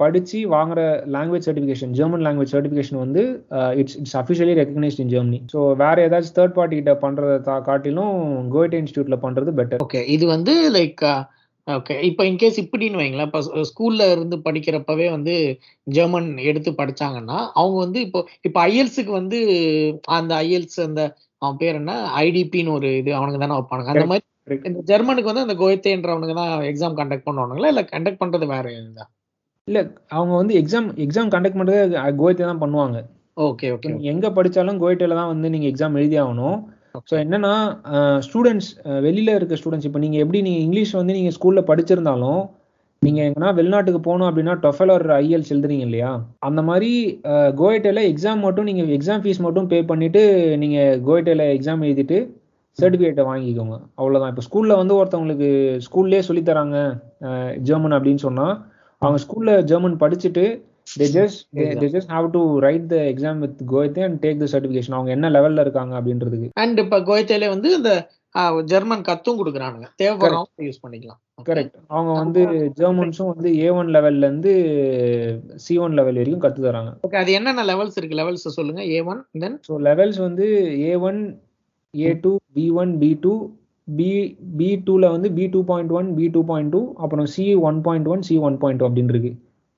படிச்சு 0.00 0.38
வாங்குற 0.52 0.80
language 1.14 1.46
certification 1.46 1.92
German 1.98 2.24
language 2.24 2.54
certification 2.54 3.00
வந்து 3.02 3.22
it's 3.80 3.96
it's 4.00 4.16
officially 4.20 4.54
recognised 4.60 5.02
in 5.02 5.12
Germany 5.12 5.38
so 5.52 5.60
வேற 5.82 5.96
ஏதாச்சும் 6.06 6.36
தேர்ட் 6.38 6.56
பார்ட்டி 6.56 6.78
கிட்ட 6.78 6.94
பண்றதை 7.04 7.36
தா- 7.46 7.62
காட்டிலும் 7.68 8.16
கோயட்டே 8.54 8.80
இன்ஸ்டியூட்ல 8.82 9.18
பண்றது 9.22 9.52
பெட்டர் 9.58 9.84
ஓகே 9.86 10.02
இது 10.14 10.26
வந்து 10.32 10.54
லைக் 10.76 11.04
ஓகே 11.68 11.94
இப்போ 12.08 12.22
இன்கேஸ் 12.28 12.58
இப்படின்னு 12.62 13.00
வைங்களேன் 13.00 13.28
இப்போ 13.28 13.40
ஸ்கூல்ல 13.68 14.02
இருந்து 14.12 14.36
படிக்கிறப்பவே 14.44 15.06
வந்து 15.12 15.34
ஜெர்மன் 15.86 16.28
எடுத்து 16.46 16.72
படிச்சாங்கன்னா 16.76 17.38
அவங்க 17.54 17.78
வந்து 17.80 18.00
இப்போ 18.02 18.20
இப்போ 18.44 18.60
ஐஎல்ஸுக்கு 18.66 19.12
வந்து 19.14 19.38
அந்த 20.16 20.32
ஐஎல்ஸ் 20.44 20.80
அந்த 20.84 21.02
அவன் 21.42 21.58
பேர் 21.58 21.78
என்ன? 21.78 21.94
ஐடிபின்னு 22.20 22.74
ஒரு 22.74 22.90
இது 22.98 23.10
அவனுக்கு 23.16 23.40
தானே 23.40 23.56
வைப்பானுங்க. 23.56 23.90
அந்த 23.92 24.06
மாதிரி. 24.06 24.24
இந்த 24.68 24.80
ஜெர்மனுக்கு 24.90 25.30
வந்து 25.30 25.44
அந்த 25.46 25.54
கோயத்தேன்றவனுங்க 25.60 26.34
தான் 26.40 26.52
எக்ஸாம் 26.70 26.98
கண்டக்ட் 27.00 27.26
பண்ணுவானுங்களா? 27.28 27.70
இல்ல 27.72 27.82
கண்டக்ட் 27.92 28.22
பண்றது 28.22 28.46
வேற 28.54 28.66
இதா 28.78 29.04
இல்ல 29.68 29.78
அவங்க 30.16 30.32
வந்து 30.40 30.54
எக்ஸாம் 30.60 30.88
எக்ஸாம் 31.04 31.32
கண்டக்ட் 31.34 31.58
பண்றது 31.60 31.80
கோயத்தே 32.20 32.44
தான் 32.50 32.62
பண்ணுவாங்க. 32.64 32.98
Okay 33.46 33.66
okay. 33.74 33.90
எங்க 34.12 34.26
படிச்சாலும் 34.36 34.78
கோயட்டேல 34.82 35.16
தான் 35.20 35.32
வந்து 35.32 35.48
நீங்க 35.54 35.66
எக்ஸாம் 35.70 35.96
எழுதி 36.00 36.16
ஆகணும். 36.24 36.58
ஸோ 37.10 37.14
என்னன்னா 37.22 37.54
ஸ்டூடெண்ட்ஸ் 38.26 38.68
வெளியில 39.06 39.34
இருக்க 39.38 39.58
ஸ்டூடெண்ட்ஸ் 39.60 39.88
இப்போ 39.88 40.00
நீங்க 40.04 40.18
எப்படி 40.22 40.40
நீங்க 40.46 40.60
இங்கிலீஷ் 40.66 40.92
வந்து 41.00 41.16
நீங்க 41.18 41.32
ஸ்கூல்ல 41.36 41.62
படிச்சிருந்தாலும் 41.70 42.40
நீங்க 43.02 43.20
எங்கன்னா 43.28 43.50
வெளிநாட்டுக்கு 43.58 44.00
போகணும் 44.06 44.28
அப்படின்னா 44.28 44.54
டொஃபல் 44.62 44.92
ஒரு 44.94 45.12
ஐஎல்ஸ் 45.16 45.52
எழுதுறீங்க 45.54 45.84
இல்லையா? 45.88 46.10
அந்த 46.48 46.60
மாதிரி 46.68 46.90
கோயட்டேல 47.60 48.02
எக்ஸாம் 48.12 48.40
மட்டும் 48.46 48.68
நீங்க 48.70 48.82
எக்ஸாம் 48.98 49.22
ஃபீஸ் 49.24 49.44
மட்டும் 49.46 49.68
பே 49.72 49.78
பண்ணிட்டு 49.90 50.22
நீங்க 50.62 50.78
கோயட்டேல 51.08 51.44
எக்ஸாம் 51.56 51.84
எழுதிட்டு 51.88 52.18
சர்டிஃபிகேட்டை 52.78 53.24
வாங்கிக்கோங்க. 53.28 53.76
அவ்வளவுதான். 53.98 54.32
இப்போ 54.32 54.44
ஸ்கூல்ல 54.46 54.76
வந்து 54.80 54.96
ஒருத்தவங்களுக்கு 54.98 55.50
ஸ்கூல்லே 55.86 56.22
சொல்லி 56.28 56.42
தராங்க 56.42 56.78
ஜெர்மன் 57.68 57.96
அப்படின்னு 57.98 58.24
சொன்னா 58.26 58.46
அவங்க 59.02 59.20
ஸ்கூல்ல 59.26 59.60
ஜெர்மன் 59.72 60.00
படிச்சுட்டு 60.04 60.46
they 60.98 61.06
just 61.14 62.10
have 62.14 62.26
to 62.34 62.40
write 62.62 62.84
the 62.92 62.98
exam 63.12 63.36
with 63.44 63.54
கோயத்தே 63.72 64.02
and 64.08 64.16
take 64.24 64.36
the 64.42 64.48
certification. 64.52 64.92
அவங்க 64.96 65.10
என்ன 65.14 65.30
லெவல்ல 65.36 65.64
இருக்காங்க 65.64 65.92
அப்படின்றதுக்கு. 65.98 66.48
அண்ட் 66.62 66.78
இப்ப 66.82 67.00
கோயத்தேல 67.08 67.48
வந்து 67.54 67.70
இந்த 67.78 67.92
ஆஹ், 68.34 68.58
ஜெர்மன் 68.70 69.02
கத்தும் 69.08 69.38
கொடுக்குறானுங்க. 69.40 69.86
தேவைப்படுறவங்க 70.00 70.64
யூஸ் 70.66 70.80
பண்ணிக்கலாம். 70.82 71.18
கரெக்ட் 71.48 71.76
அவங்க 71.94 72.12
வந்து 72.20 72.40
ஜெர்மன்ஸும் 72.80 73.30
வந்து 73.32 73.50
ஏ 73.62 73.68
ஒன் 73.78 73.90
லெவல்ல 73.96 74.28
இருந்து 74.28 74.52
சி 75.64 75.74
ஒன் 75.84 75.96
லெவல் 75.98 76.18
வரைக்கும் 76.20 76.44
கத்து 76.44 76.66
தராங்க. 76.66 76.90
ஓகே 77.06 77.18
அது 77.22 77.32
என்னென்ன 77.38 77.64
லெவல்ஸ் 77.70 77.98
இருக்கு? 78.00 78.18
லெவல்ஸ் 78.20 78.46
சொல்லுங்க. 78.58 78.82
A 78.94 79.00
one 79.12 79.22
then 79.44 79.56
so 79.68 79.80
levels 79.88 80.20
வந்து 80.26 80.46
A 80.82 80.92
one 81.08 81.20
A 82.02 82.10
two 82.24 82.32
B 82.56 82.64
one 82.82 82.92
B 83.02 83.10
two 83.24 83.32
B 83.88 84.10
B 84.58 84.68
டூல 84.86 85.10
வந்து 85.14 85.28
B 85.38 85.44
two 85.54 85.60
point 85.70 85.92
one 85.98 86.08
B 86.18 86.26
two 86.34 86.40
point 86.50 86.72
two 86.74 86.80
அப்புறம் 87.02 87.26
C 87.34 87.44
one 87.68 87.78
point 87.86 88.08
one 88.12 88.22
C 88.28 88.36
one 88.48 88.56
point 88.62 88.80
two 88.80 88.86
அப்படின்னு 88.88 89.14
இருக்கு. 89.14 89.32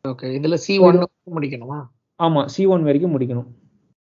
okay 0.05 0.29
இதுல 0.39 0.57
C 0.67 0.75
one 0.89 0.99
முடிக்கணுமா? 1.39 1.79
ஆமா 2.21 2.43
C 2.55 2.63
one 2.75 2.87
வரைக்கும் 2.89 3.15
முடிக்கணும். 3.15 3.49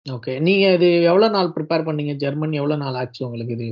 okay 0.06 0.32
நீங்க 0.46 0.64
இது 0.76 0.88
எவ்வளவு 1.10 1.34
நாள் 1.36 1.52
ப்ரிப்பேர் 1.56 1.86
பண்ணீங்க? 1.88 2.14
ஜெர்மன் 2.22 2.56
எவ்வளவு 2.60 2.82
நாள் 2.84 2.98
ஆச்சு 3.02 3.22
உங்களுக்கு 3.26 3.56
இது 3.58 3.68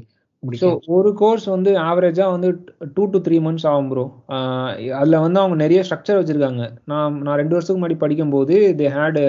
ஸோ 0.61 0.69
ஒரு 0.97 1.11
கோர்ஸ் 1.19 1.45
வந்து 1.55 1.73
ஆவரேஜா 1.89 2.25
வந்து 2.35 2.49
டூ 2.95 3.03
டு 3.11 3.19
த்ரீ 3.27 3.37
மந்த்ஸ் 3.45 3.67
ஆகும் 3.73 3.91
ப்ரோ 3.91 4.05
அதுல 5.01 5.19
வந்து 5.25 5.39
அவங்க 5.43 5.57
நிறைய 5.65 5.81
ஸ்ட்ரக்சர் 5.87 6.19
வச்சிருக்காங்க. 6.21 6.63
நான் 6.91 7.19
நான் 7.25 7.39
ரெண்டு 7.41 7.55
வருஷத்துக்கு 7.55 7.81
முன்னாடி 7.81 7.99
படிக்கும்போது 8.01 8.55
they 8.81 8.89
had 8.97 9.21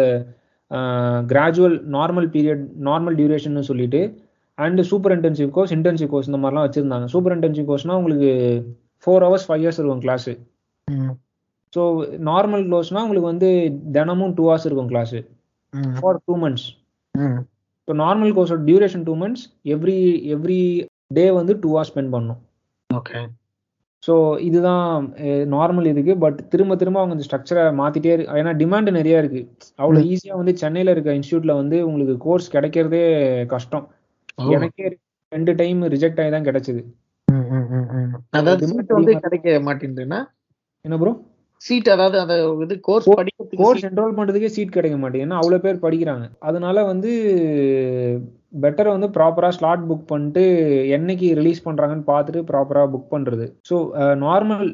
gradual 1.32 1.76
normal 1.98 2.30
period 2.36 2.64
normal 2.90 3.18
duration 3.20 3.70
சொல்லிட்டு 3.70 4.02
and 4.58 4.82
super 4.92 5.14
intensive 5.18 5.50
course 5.56 5.74
intensive 5.76 6.10
course 6.14 6.30
இந்த 6.30 6.40
மாதிரிலாம் 6.42 6.66
வச்சிருந்தாங்க. 6.68 7.06
சூப்பர் 7.14 7.36
இன்டென்சிவ் 7.36 7.68
கோர்ஸ்னா 7.70 7.98
உங்களுக்கு 8.00 8.32
ஃபோர் 9.04 9.26
ஹவர்ஸ் 9.28 9.48
ஃபைவ் 9.48 9.64
இயர்ஸ் 9.64 9.80
இருக்கும் 9.82 10.04
கிளாஸ் 10.06 10.30
ஸோ 11.74 11.84
நார்மல் 12.30 12.66
கோர்ஸ்னா 12.74 13.04
உங்களுக்கு 13.06 13.32
வந்து 13.32 13.50
தினமும் 13.96 14.34
டூ 14.40 14.44
ஹவர்ஸ் 14.48 14.68
இருக்கும் 14.70 14.92
class 14.94 15.16
for 16.00 16.20
two 16.28 16.34
months. 16.44 16.66
So 17.88 17.94
normal 18.04 18.34
கோர்ஸோட 18.36 18.64
duration 18.68 19.06
two 19.08 19.14
months 19.22 19.46
every 19.76 19.96
every 20.36 20.60
day 21.18 21.26
வந்து 21.40 21.54
டூ 21.64 21.72
ஹவர்ஸ் 21.74 21.92
ஸ்பெண்ட் 21.94 22.14
பண்ணணும் 22.16 22.42
ஓகே 22.90 23.22
ஸோ 24.04 24.14
இதுதான் 24.48 24.86
நார்மல் 25.56 25.90
இதுக்கு. 25.92 26.14
பட் 26.24 26.40
திரும்ப 26.54 26.76
திரும்ப 26.80 27.00
அவங்க 27.02 27.16
இந்த 27.18 27.26
ஸ்ட்ரக்சரை 27.28 27.64
மாத்திட்டே 27.82 28.14
இருக்கு 28.16 28.40
ஏன்னா 28.42 28.54
டிமாண்ட் 28.62 28.98
நிறைய 28.98 29.22
இருக்கு. 29.22 29.42
அவ்வளோ 29.82 30.00
ஈஸியா 30.14 30.34
வந்து 30.40 30.54
சென்னையில 30.64 30.94
இருக்க 30.96 31.18
இன்ஸ்டியூட்ல 31.20 31.54
வந்து 31.62 31.78
உங்களுக்கு 31.90 32.16
கோர்ஸ் 32.26 32.48
கிடைக்கிறதே 32.56 33.04
கஷ்டம். 33.54 33.86
எனக்கே 34.38 34.88
ரெண்டு 35.32 35.52
டைம் 35.62 35.80
ரிஜெக்ட் 35.96 36.22
ஆகி 36.24 36.32
தான் 36.36 36.48
கிடைச்சது. 36.50 36.82
அதாவது 38.40 38.68
சீட் 38.72 38.98
வந்து 38.98 39.14
கிடைக்க 39.26 39.60
மாட்டேங்குதுன்னா 39.68 40.20
என்ன 40.86 40.98
ப்ரோ 41.02 41.14
சீட் 41.62 41.90
அதாவது 41.94 42.18
அந்த 42.22 42.36
இது 42.64 42.76
கோர்ஸ் 42.88 43.06
படிக்கிறதுக்கு 43.20 43.60
கோர்ஸ் 43.60 43.86
என்ரோல் 43.90 44.16
பண்றதுக்கே 44.18 44.50
சீட் 44.56 44.74
கிடைக்க 44.78 44.96
மாட்டேங்குது. 45.02 45.28
ஏன்னா 45.28 45.38
அவ்வளோ 45.42 45.60
பேர் 45.66 45.84
படிக்கிறாங்க. 45.86 46.26
அதனால 46.48 46.78
வந்து 46.90 47.12
பெட்டர் 48.64 48.90
வந்து 48.94 49.08
ப்ராப்பரா 49.18 49.50
ஸ்லாட் 49.58 49.86
புக் 49.90 50.10
பண்ணிட்டு 50.12 50.44
என்னைக்கு 50.98 51.28
ரிலீஸ் 51.40 51.64
பண்றாங்கன்னு 51.68 52.06
பார்த்துட்டு 52.10 52.42
ப்ராப்பரா 52.50 52.84
புக் 52.94 53.14
பண்றது. 53.14 53.46
ஸோ 53.70 53.76
நார்மல் 54.26 54.66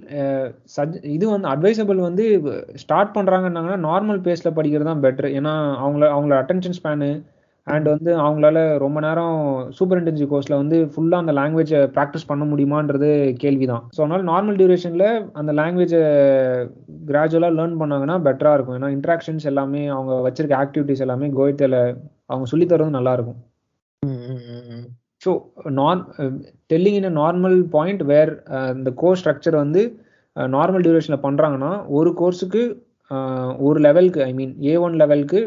இது 1.15 1.26
வந்து 1.36 1.50
அட்வைசபிள் 1.54 2.00
வந்து 2.08 2.26
ஸ்டார்ட் 2.84 3.15
பண்றாங்கன்னாங்கன்னா 3.17 3.80
நார்மல் 3.89 4.26
பேஸ்ல 4.28 4.52
படிக்கிறது 4.58 4.91
தான் 4.91 5.06
பெட்டர் 5.06 5.30
ஏன்னா 5.39 5.54
அவங்கள 5.84 6.06
அவங்களோட 6.15 6.39
அட்டென்ஷன் 6.43 6.78
ஸ்பேனு 6.80 7.12
அண்ட் 7.69 7.88
வந்து 7.93 8.12
அவங்களால 8.23 8.60
ரொம்ப 8.84 8.99
நேரம் 9.05 9.36
சூப்பர் 9.77 9.99
இன்டென்சிவ் 9.99 10.29
கோர்ஸ்ல 10.32 10.55
வந்து 10.62 10.77
ஃபுல்லா 10.91 11.17
அந்த 11.23 11.34
லாங்குவேஜை 11.39 11.79
ப்ராக்டிஸ் 11.95 12.29
பண்ண 12.29 12.43
முடியுமான்றது 12.51 13.10
கேள்விதான். 13.43 13.84
ஸோ 13.95 13.99
அதனால 14.03 14.23
நார்மல் 14.32 14.58
டியூரேஷன்ல 14.60 15.05
அந்த 15.34 15.53
லாங்குவேஜை 15.60 16.01
கிராஜுவலா 17.10 17.49
லேர்ன் 17.58 17.79
பண்ணாங்கன்னா 17.82 18.17
பெட்டரா 18.27 18.53
இருக்கும். 18.55 18.77
ஏன்னா 18.79 18.91
இன்ட்ராக்ஷன்ஸ் 18.97 19.49
எல்லாமே 19.51 19.84
அவங்க 19.88 20.13
வச்சிருக்க 20.27 20.55
ஆக்டிவிட்டிஸ் 20.63 21.05
எல்லாமே 21.08 21.29
கோயத்தில் 21.39 21.77
அவங்க 22.25 22.45
சொல்லி 22.45 22.65
தரது 22.65 22.97
நல்லா 22.97 23.13
இருக்கும் 23.13 23.39
ம், 24.03 24.19
ம், 24.29 24.43
ம், 24.55 24.65
ம். 24.75 24.86
ஸோ 25.25 25.32
நான் 25.79 26.01
telling 26.73 26.97
in 26.99 27.10
a 27.10 27.15
normal 27.21 27.58
point 27.69 28.03
where 28.12 28.32
இந்த 28.75 28.91
கோர்ஸ் 28.95 29.21
ஸ்ட்ரக்சர் 29.21 29.58
வந்து 29.63 29.82
நார்மல் 30.36 30.84
டியூரேஷனில் 30.86 31.25
பண்ணுறாங்கன்னா 31.25 31.71
ஒரு 31.97 32.12
கோர்ஸுக்கு 32.19 32.62
ஒரு 33.67 33.79
லெவலுக்கு 33.79 34.19
ஐ 34.23 34.32
மீன் 34.34 34.53
ஏ 34.63 34.73
ஒன் 34.77 34.95
லெவலுக்கு 34.95 35.39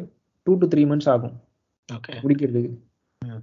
டூ 0.46 0.52
டு 0.54 0.66
த்ரீ 0.66 0.82
மந்த்ஸ் 0.90 1.08
ஆகும். 1.08 1.35
ம். 3.22 3.42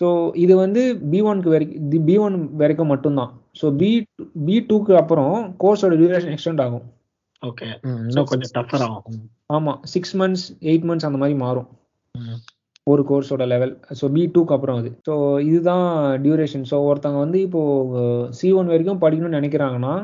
ஸோ 0.00 0.08
இது 0.34 0.54
வந்து 0.56 0.80
பி 1.12 1.20
ஒன்க்கு 1.22 1.52
வரைக்கும் 1.54 2.04
பி 2.08 2.16
ஒன் 2.18 2.36
வரைக்கும் 2.56 2.92
மட்டும்தான். 2.92 3.30
ஸோ 3.60 3.66
பி 3.76 3.90
பி 4.46 4.56
டூக்கு 4.70 4.94
அப்புறம் 4.94 5.32
கோர்ஸோட 5.62 5.94
டியூரேஷன் 6.00 6.34
எக்ஸ்டெண்ட் 6.34 6.62
ஆகும். 6.66 6.84
ஓகே 7.42 7.66
இன்னும் 8.08 8.28
கொஞ்சம் 8.32 8.52
டஃபர் 8.58 8.84
ஆகும். 8.88 9.22
ஆமா 9.52 9.72
சிக்ஸ் 9.94 10.14
மந்த்ஸ் 10.16 10.46
எயிட் 10.60 10.86
மந்த்ஸ் 10.90 11.08
அந்த 11.08 11.18
மாதிரி 11.18 11.38
மாறும். 11.38 11.70
ஒரு 12.86 13.02
கோர்ஸோட 13.02 13.44
லெவல் 13.46 13.72
ஸோ 14.00 14.06
பி 14.12 14.22
டூக்கு 14.34 14.54
அப்புறம் 14.56 14.78
அது. 14.80 14.90
ஸோ 15.08 15.14
இதுதான் 15.48 15.86
டியூரேஷன் 16.24 16.66
ஸோ 16.70 16.76
ஒருத்தவங்க 16.88 17.18
வந்து 17.18 17.38
இப்போ 17.40 17.62
சி 18.30 18.52
ஒன் 18.52 18.66
வரைக்கும் 18.66 19.02
படிக்கணும்னு 19.04 19.38
நினைக்கிறாங்கன்னா. 19.40 19.94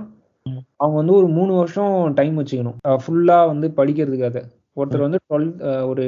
அவங்க 0.76 0.96
வந்து 0.96 1.14
ஒரு 1.14 1.28
மூணு 1.28 1.52
வருஷம் 1.52 2.14
டைம் 2.14 2.38
வச்சுக்கணும். 2.40 2.78
ஃபுல்லா 3.02 3.38
வந்து 3.46 3.66
படிக்கிறதுக்கு 3.76 4.28
அதை 4.30 4.42
ஒருத்தர் 4.76 5.06
வந்து 5.06 5.20
டுவெல்த் 5.28 5.60
ஒரு 5.86 6.04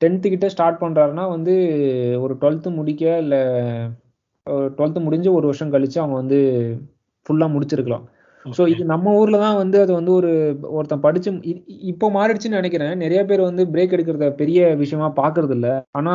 டென்த்து 0.00 0.28
கிட்ட 0.28 0.46
ஸ்டார்ட் 0.52 0.82
பண்றாருன்னா 0.82 1.24
வந்து 1.32 1.54
ஒரு 2.22 2.34
டுவெல்த்து 2.40 2.68
முடிக்க 2.76 3.04
இல்லை 3.22 3.40
டுவெல்த்து 4.74 5.00
முடிஞ்சு 5.02 5.30
ஒரு 5.32 5.46
வருஷம் 5.46 5.72
கழிச்சு 5.72 5.98
அவங்க 6.00 6.16
வந்து 6.16 6.38
ஃபுல்லா 7.26 7.46
முடிச்சிருக்கலாம். 7.52 8.04
ஸோ. 8.44 8.62
இது 8.72 8.82
நம்ம 8.90 9.12
ஊர்ல 9.20 9.36
தான் 9.40 9.56
வந்து 9.60 9.78
அது 9.84 9.92
வந்து 9.94 10.12
ஒரு 10.14 10.28
ஒருத்தன் 10.72 11.04
படிச்சு 11.04 11.30
இப்போ 11.86 12.06
மாறிடுச்சுன்னு 12.14 12.60
நினைக்கிறேன். 12.60 12.92
நிறைய 13.02 13.20
பேர் 13.24 13.48
வந்து 13.48 13.62
பிரேக் 13.72 13.94
எடுக்கிறத 13.96 14.28
பெரிய 14.38 14.60
விஷயமா 14.82 15.08
பாக்குறது 15.18 15.54
இல்ல 15.56 15.68
ஆனா 15.92 16.14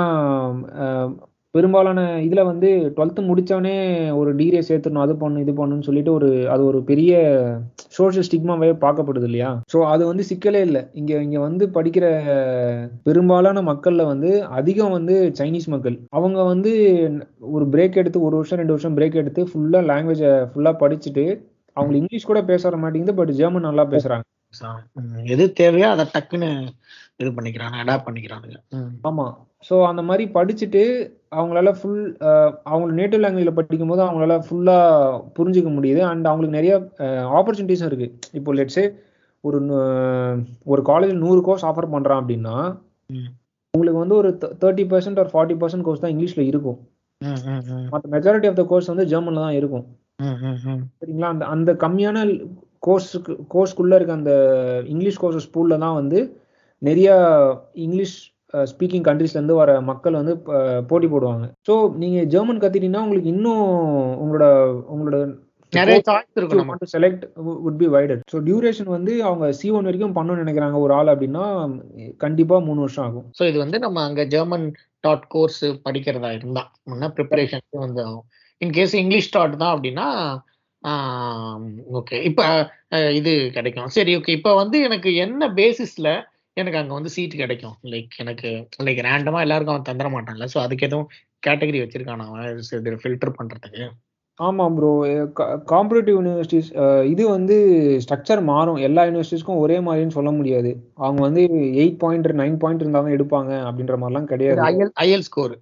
அஹ், 0.84 1.12
பெரும்பாலான 1.56 2.00
இதுல 2.26 2.42
வந்து 2.46 2.68
டுவெல்த் 2.96 3.20
முடிச்சவனே 3.30 3.74
ஒரு 4.20 4.30
டிகிரியை 4.36 4.64
சேர்த்துடணும் 4.68 5.04
அது 5.04 5.14
பண்ணணும் 5.22 5.44
இது 5.46 5.54
பண்ணணும்னு 5.58 5.88
சொல்லிட்டு 5.88 6.12
ஒரு 6.14 6.30
அது 6.48 6.62
ஒரு 6.66 6.80
பெரிய 6.84 7.14
சோஷியல் 7.98 8.28
ஸ்டிக்மாவே 8.28 8.70
பார்க்கப்படுது 8.84 9.28
இல்லையா? 9.30 9.50
ஸோ 9.74 9.80
அது 9.90 10.04
வந்து 10.06 10.24
சிக்கலே 10.30 10.62
இல்லை. 10.68 10.82
இங்க 10.94 11.12
இங்க 11.22 11.40
வந்து 11.40 11.68
படிக்கிற 11.70 12.06
பெரும்பாலான 13.06 13.64
மக்கள்ல 13.70 14.06
வந்து 14.06 14.30
அதிகம் 14.60 14.96
வந்து 14.98 15.18
சைனீஸ் 15.40 15.70
மக்கள். 15.70 15.98
அவங்க 16.12 16.42
வந்து 16.46 16.74
ஒரு 17.52 17.68
பிரேக் 17.74 18.02
எடுத்து 18.02 18.26
ஒரு 18.28 18.36
வருஷம் 18.38 18.62
ரெண்டு 18.62 18.76
வருஷம் 18.76 18.98
பிரேக் 18.98 19.22
எடுத்து 19.24 19.44
ஃபுல்லா 19.52 19.82
லாங்குவேஜை 19.92 20.34
ஃபுல்லா 20.52 20.74
படிச்சுட்டு 20.82 21.26
அவங்களுக்கு 21.78 22.02
இங்கிலீஷ் 22.02 22.32
கூட 22.32 22.40
பேச 22.46 22.78
மாட்டேங்குது 22.78 23.14
பட் 23.14 23.38
ஜெர்மன் 23.38 23.70
நல்லா 23.70 23.86
பேசுறாங்க. 23.92 24.26
ம், 25.00 25.20
எது 25.34 25.44
தேவையோ 25.54 25.88
அதை 25.90 26.06
டக்குன்னு 26.10 26.50
இது 27.20 27.30
பண்ணிக்கிறாங்க 27.36 27.76
அடாப்ட் 27.84 28.08
பண்ணிக்கிறானுங்க. 28.08 28.58
ம். 28.76 28.92
ஆமா. 29.04 29.26
ஸோ 29.70 29.76
அந்த 29.88 30.02
மாதிரி 30.02 30.24
படிச்சுட்டு 30.36 30.82
அவங்களால 31.32 31.70
ஃபுல் 31.78 32.00
அவங்க 32.70 32.88
நேட்டிவ் 33.00 33.22
லாங்குவேஜில் 33.24 33.58
படிக்கும் 33.58 33.92
போது 33.92 34.02
அவங்களால 34.06 34.36
ஃபுல்லா 34.46 34.78
புரிஞ்சுக்க 35.38 35.70
முடியுது 35.76 36.02
அண்ட் 36.10 36.26
அவங்களுக்கு 36.30 36.58
நிறைய 36.58 36.74
ஆப்பர்ச்சுனிட்டிஸும் 37.40 37.90
இருக்கு 37.92 38.08
இப்போ 38.40 38.54
லெட்ஸே 38.60 38.86
ஒரு 39.44 39.60
ஒரு 40.72 40.82
காலேஜ் 40.90 41.14
நூறு 41.26 41.42
கோர்ஸ் 41.48 41.68
ஆஃபர் 41.70 41.94
பண்றான் 41.94 42.22
அப்படின்னா. 42.22 42.56
உங்களுக்கு 43.74 44.02
வந்து 44.04 44.18
ஒரு 44.22 44.30
தேர்ட்டி 44.64 44.84
பர்சன்ட் 44.92 45.22
ஒரு 45.24 45.32
ஃபார்ட்டி 45.34 45.56
பர்சன்ட் 45.62 45.86
கோர்ஸ் 45.88 46.04
தான் 46.04 46.14
இங்கிலீஷ்ல 46.14 46.44
இருக்கும். 46.52 46.80
மற்ற 47.94 48.06
மெஜாரிட்டி 48.16 48.48
ஆஃப் 48.50 48.60
த 48.60 48.64
கோர்ஸ் 48.72 48.92
வந்து 48.92 49.06
ஜெர்மன்ல 49.12 49.46
தான் 49.46 49.58
இருக்கும். 49.60 49.86
சரிங்களா 51.00 51.32
அந்த 51.34 51.46
அந்த 51.56 51.72
கம்மியான 51.84 52.26
கோர்ஸுக்கு 52.88 53.34
கோர்ஸ்க்குள்ள 53.54 53.96
இருக்க 54.00 54.14
அந்த 54.20 54.34
இங்கிலீஷ் 54.94 55.22
கோர்சஸ் 55.24 55.48
ஸ்கூல்ல 55.50 55.78
தான் 55.86 55.98
வந்து 56.02 56.20
நிறைய 56.82 57.10
இங்கிலீஷ் 57.86 58.18
ஸ்பீக்கிங் 58.54 59.06
கண்ட்ரீஸ்ல 59.08 59.40
இருந்து 59.40 59.56
வர 59.56 59.82
மக்கள் 59.82 60.14
வந்து 60.14 60.38
ப- 60.38 60.82
போட்டி 60.88 61.08
போடுவாங்க. 61.08 61.46
ஸோ 61.70 61.94
நீங்க 61.96 62.24
ஜெர்மன் 62.24 62.60
கத்துட்டீங்கன்னா 62.60 63.04
உங்களுக்கு 63.04 63.30
இன்னும் 63.30 63.64
உங்களோட 64.24 64.46
உங்களோட 64.94 65.40
நிறைய 65.74 66.02
சாய்ஸ் 66.10 66.36
இருக்கும் 66.36 66.78
select 66.94 67.24
would 67.66 67.78
be 67.80 67.88
wider. 67.88 68.18
So 68.32 68.38
duration 68.38 68.90
வந்து 68.90 69.24
அவங்க 69.24 69.52
சி 69.52 69.70
ஒன் 69.70 69.84
வரைக்கும் 69.84 70.16
பண்ணணும்னு 70.16 70.46
நினைக்கிறாங்க 70.46 70.80
ஒரு 70.80 70.94
ஆள் 70.94 71.08
அப்படின்னா 71.08 71.44
கண்டிப்பா 72.18 72.60
மூணு 72.60 72.80
வருஷம் 72.80 73.06
ஆகும். 73.06 73.32
ஸோ 73.40 73.48
இது 73.48 73.58
வந்து 73.58 73.80
நம்ம 73.80 74.04
அங்க 74.04 74.26
ஜெர்மன் 74.26 74.76
டாட் 75.00 75.28
கோர்ஸ் 75.28 75.66
படிக்கிறதா 75.66 76.32
இருந்தா 76.32 76.72
முன்ன 76.90 77.12
ப்ரிப்பரேஷன் 77.16 77.66
வந்து 77.70 78.04
ஆகும். 78.04 78.26
இன்கேஸ் 78.66 78.96
இங்கிலீஷ் 78.96 79.32
டாட் 79.32 79.58
தான் 79.58 79.80
அப்படின்னா 79.80 80.08
ஓகே 81.94 82.24
இப்போ 82.24 82.46
இது 83.14 83.50
கிடைக்கும். 83.54 83.88
சரி 83.88 84.16
ஓகே 84.16 84.30
இப்போ 84.30 84.56
வந்து 84.56 84.82
எனக்கு 84.82 85.16
என்ன 85.16 85.50
பேசிஸ்ல 85.54 86.10
எனக்கு 86.58 86.80
அங்க 86.80 86.94
வந்து 86.98 87.12
சீட் 87.16 87.42
கிடைக்கும். 87.42 87.76
லைக் 87.92 88.14
எனக்கு 88.24 88.50
லைக் 88.88 89.02
ரேண்டமா 89.08 89.42
எல்லாருக்கும் 89.46 89.76
அவன் 89.76 89.90
தந்துட 89.90 90.10
மாட்டான்ல. 90.16 90.48
ஸோ 90.54 90.58
அதுக்கு 90.64 90.88
எதுவும் 90.88 91.10
கேட்டகரி 91.44 91.80
வச்சிருக்கான் 91.84 92.26
அவன்? 92.28 92.98
ஃபில்டர் 93.04 93.38
பண்றதுக்கு. 93.40 93.86
ஆமா 94.40 94.66
ப்ரோ 94.76 94.90
காம்படிட்டிவ் 95.72 96.16
யூனிவர்சிட்டிஸ் 96.18 96.70
இது 97.14 97.24
வந்து 97.36 97.56
ஸ்ட்ரக்சர் 98.04 98.42
மாறும். 98.52 98.80
எல்லா 98.88 99.02
யூனிவர்சிட்டிஸ்க்கும் 99.08 99.62
ஒரே 99.64 99.78
மாதிரின்னு 99.88 100.18
சொல்ல 100.18 100.32
முடியாது. 100.38 100.72
அவங்க 101.04 101.22
வந்து 101.28 101.42
எயிட் 101.82 102.00
பாயிண்ட் 102.04 102.30
நைன் 102.42 102.62
பாயிண்ட் 102.64 102.84
இருந்தா 102.84 103.02
தான் 103.06 103.16
எடுப்பாங்க 103.18 103.52
அப்படின்ற 103.68 103.98
மாதிரிலாம் 104.02 104.32
கிடையாது. 104.32 104.62
ஐஎல் 104.72 104.94
ஐஎல் 105.06 105.28
ஸ்கோர் 105.30 105.56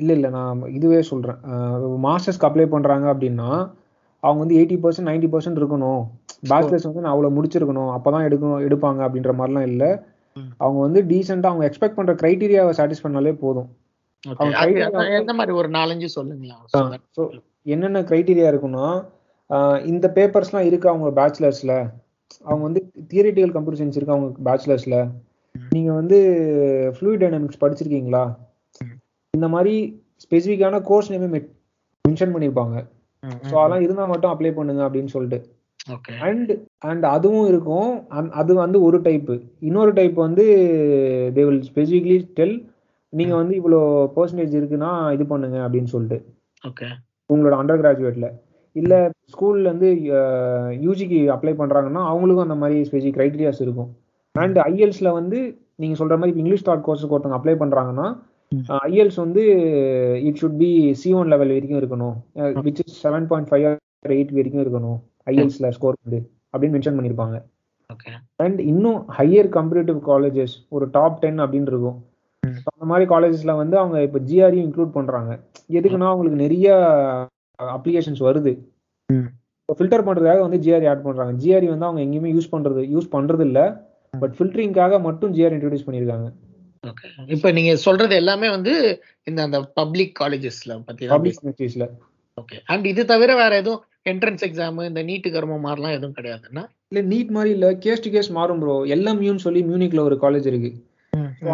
இல்ல 0.00 0.10
இல்ல. 0.16 0.26
நான் 0.38 0.58
இதுவே 0.78 1.00
சொல்றேன். 1.10 1.38
மாஸ்டர்ஸ்க்கு 2.06 2.48
அப்ளை 2.48 2.66
பண்றாங்க 2.74 3.06
அப்படின்னா 3.14 3.50
அவங்க 4.22 4.40
வந்து 4.42 4.58
எயிட்டி 4.60 4.76
பர்சன்ட் 4.82 5.10
நைன்டி 5.10 5.28
பர்சன்ட் 5.32 5.60
இருக்கணும். 5.62 6.02
பேச்சுலர்ஸ் 6.50 6.88
வந்து 6.88 7.02
நான் 7.04 7.14
அவ்வளவு 7.14 7.36
முடிச்சிருக்கணும். 7.36 7.90
அப்பதான் 7.96 8.26
எடுக்கணும் 8.28 8.64
எடுப்பாங்க 8.66 9.00
அப்படின்ற 9.06 9.32
மாதிரிலாம் 9.38 9.68
இல்ல. 9.72 9.84
அவங்க 10.64 10.78
வந்து 10.86 11.00
டீசெண்டா 11.10 11.50
அவங்க 11.50 11.66
எக்ஸ்பெக்ட் 11.68 11.98
பண்ற 11.98 12.14
கிரைட்டீரியாவை 12.22 12.72
சாட்டிஸ் 12.78 13.04
பண்ணாலே 13.04 13.34
போதும். 13.44 13.68
எந்த 15.20 15.32
மாதிரி? 15.38 15.52
ஒரு 15.60 15.68
நாலஞ்சு 15.76 16.08
சொல்லுங்களா 16.16 16.56
ஸோ 17.16 17.22
என்னென்ன 17.74 18.02
கிரைட்டீரியா 18.10 18.48
இருக்குன்னா 18.52 18.86
இந்த 19.92 20.06
பேப்பர்ஸ்லாம் 20.16 20.66
இருக்கு 20.68 20.86
அவங்க 20.92 21.08
பேச்சுலர்ஸ்ல 21.18 21.72
அவங்க 22.46 22.62
வந்து 22.68 22.80
தியரிட்டிக்கல் 23.12 23.54
கம்ப்யூட்டர் 23.54 23.80
சயின்ஸ் 23.80 23.98
இருக்கு 23.98 24.16
அவங்க 24.16 24.28
பேச்சுலர்ஸ்ல 24.48 24.96
நீங்க 25.74 25.90
வந்து 26.00 26.18
ஃப்ளூயிட் 26.94 27.22
டைனமிக்ஸ் 27.24 27.62
படிச்சிருக்கீங்களா. 27.62 28.24
இந்த 29.34 29.46
மாதிரி 29.54 29.74
ஸ்பெசிஃபிக்கான 30.24 30.80
கோர்ஸ் 30.88 31.10
நேமே 31.12 31.40
மென்ஷன் 32.04 32.34
பண்ணியிருப்பாங்க 32.34 32.76
ஸோ 33.48 33.54
அதெல்லாம் 33.60 33.84
இருந்தால் 33.84 34.10
மட்டும் 34.12 34.32
அப்ளை 34.32 34.52
பண்ணுங்க 34.58 34.82
அப்படின்னு 34.86 35.12
சொல்லிட்டு. 35.14 35.38
அண்ட் 36.28 36.50
அண்ட் 36.90 37.04
அதுவும் 37.14 37.48
இருக்கும். 37.52 37.90
அது 38.40 38.52
வந்து 38.62 38.78
ஒரு 38.86 38.98
டைப்பு 39.06 39.34
இன்னொரு 39.68 39.92
டைப் 39.98 40.16
வந்து 40.26 40.44
தே 41.36 41.44
வில் 41.48 41.66
ஸ்பெசிஃபிக்லி 41.70 42.16
டெல் 42.38 42.56
நீங்க 43.12 43.34
வந்து 43.40 43.54
இவ்வளோ 43.60 43.80
பர்சன்டேஜ் 44.16 44.56
இருக்குன்னா 44.60 44.90
இது 45.16 45.26
பண்ணுங்க 45.32 45.58
அப்படின்னு 45.66 45.92
சொல்லிட்டு. 45.94 46.18
ஓகே. 46.64 46.88
உங்களோட 47.30 47.54
அண்டர் 47.60 47.82
கிராஜுவேட்ல 47.82 48.28
இல்ல 48.76 48.94
ஸ்கூல்ல 49.32 49.68
இருந்து 49.68 49.90
யூஜிக்கு 50.86 51.18
அப்ளை 51.34 51.52
பண்றாங்கன்னா 51.60 52.02
அவங்களுக்கும் 52.12 52.46
அந்த 52.46 52.58
மாதிரி 52.62 52.76
ஸ்பெசிஃபிக் 52.88 53.18
கிரைட்டீரியாஸ் 53.18 53.62
இருக்கும். 53.66 53.90
அண்ட் 54.34 54.58
ஐஎல்ஸ்ல 54.70 55.10
வந்து 55.20 55.38
நீங்க 55.82 55.94
சொல்ற 56.00 56.14
மாதிரி 56.20 56.38
இங்கிலீஷ் 56.42 56.66
டாட் 56.68 56.84
கோர்ஸுக்கு 56.86 57.14
ஒருத்தவங்க 57.16 57.38
அப்ளை 57.40 57.54
பண்றாங்கன்னா. 57.62 58.06
ஐஎல்ஸ் 58.88 59.18
வந்து 59.24 59.42
it 60.28 60.38
should 60.40 60.58
be 60.62 60.70
C 61.00 61.08
one 61.20 61.30
level 61.32 61.52
வரைக்கும் 61.54 61.80
இருக்கணும். 61.82 62.16
Which 62.66 62.82
is 62.84 62.98
seven 63.06 63.26
point 63.30 63.48
five 63.50 63.64
eight 64.16 64.34
வரைக்கும் 64.38 64.64
இருக்கணும். 64.64 64.98
ஐஎல்ஸ்ல 65.26 65.68
ஸ்கோர் 65.76 66.02
வந்து 66.04 66.18
அப்படின்னு 66.54 66.76
மென்ஷன் 66.76 66.98
பண்ணியிருப்பாங்க 66.98 67.36
ஓகே 67.90 68.12
அண்ட் 68.44 68.60
இன்னும் 68.70 69.00
ஹையர் 69.18 69.48
கம்பேரிட்டிவ் 69.56 69.98
காலேஜஸ் 70.06 70.54
ஒரு 70.68 70.86
டாப் 70.90 71.20
டென் 71.20 71.40
அப்படின்னு 71.44 71.72
இருக்கும். 71.72 71.98
அந்த 72.70 72.86
மாதிரி 72.90 73.04
காலேஜஸ்ல 73.10 73.52
வந்து 73.56 73.76
அவங்க 73.78 73.96
இப்போ 74.02 74.18
ஜிஆரையும் 74.28 74.66
இன்க்ளூட் 74.66 74.96
பண்றாங்க. 74.96 75.32
எதுக்குன்னா 75.70 76.08
அவங்களுக்கு 76.10 76.42
நிறைய 76.44 76.66
அப்ளிகேஷன்ஸ் 77.58 78.22
வருது. 78.28 78.52
ஃபில்டர் 79.68 80.06
பண்றதுக்காக 80.06 80.42
வந்து 80.46 80.60
ஜிஆர்இ 80.64 80.88
ஆட் 80.90 81.06
பண்றாங்க. 81.06 81.32
ஜிஆர்இ 81.42 81.68
வந்து 81.72 81.88
அவங்க 81.88 82.02
எங்கேயுமே 82.04 82.32
யூஸ் 82.34 82.52
பண்றது 82.52 82.82
யூஸ் 82.94 83.08
பண்றது 83.12 83.44
இல்ல 83.48 83.60
பட் 84.14 84.34
ஃபில்டரிங்காக 84.36 85.00
மட்டும் 85.02 85.32
ஜிஆர் 85.34 85.54
இன்ட்ரடியூஸ் 85.56 85.86
பண்ணியிருக்காங்க 85.86 86.28
ஓகே 86.84 87.06
இப்போ 87.34 87.48
நீங்க 87.52 87.72
சொல்றது 87.84 88.14
எல்லாமே 88.16 88.48
வந்து 88.48 88.72
இந்த 89.26 89.40
அந்த 89.42 89.58
பப்ளிக் 89.74 90.12
காலேஜஸ்ல 90.20 90.74
பத்தி 90.84 91.08
பப்ளிக் 91.08 91.40
ஓகே 92.38 92.56
அண்ட் 92.66 92.86
இது 92.86 93.02
தவிர 93.04 93.30
வேற 93.34 93.52
எதுவும் 93.56 93.82
என்ட்ரன்ஸ் 94.06 94.44
எக்ஸாம் 94.46 94.76
இந்த 94.88 95.02
நீட்டு 95.02 95.28
கர்மம் 95.30 95.64
மாதிரிலாம் 95.66 95.94
எதுவும் 95.96 96.16
கிடையாதுன்னா? 96.18 96.62
இல்ல 96.88 97.00
நீட் 97.12 97.30
மாதிரி 97.30 97.50
இல்ல 97.50 97.68
கேஸ் 97.76 98.04
டு 98.04 98.10
கேஸ் 98.10 98.30
மாறும் 98.30 98.60
ப்ரோ 98.60 98.74
எல்எம்யூன்னு 98.94 99.44
சொல்லி 99.46 99.62
மியூனிக்ல 99.62 100.00
ஒரு 100.00 100.16
காலேஜ் 100.22 100.46
இருக்கு. 100.46 100.70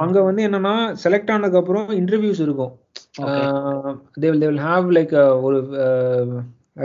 அங்க 0.04 0.18
வந்து 0.22 0.42
என்னன்னா 0.48 0.74
செலக்ட் 1.04 1.30
ஆனதுக்கு 1.30 1.60
அப்புறம் 1.60 1.88
இன்டர்வியூஸ் 1.98 2.40
இருக்கும் 2.40 2.72
they 4.20 4.28
will 4.30 4.42
they 4.42 4.48
will 4.50 4.64
have 4.66 4.86
like 4.92 5.12
ஒரு 5.42 5.58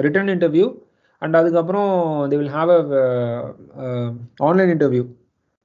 ரிட்டன் 0.06 0.32
இன்டர்வியூ 0.36 0.68
அண்ட் 1.22 1.38
அதுக்கப்புறம் 1.38 1.92
they 2.32 2.38
will 2.38 2.56
have 2.58 2.72
a 2.72 2.82
online 4.40 4.74
interview 4.76 5.06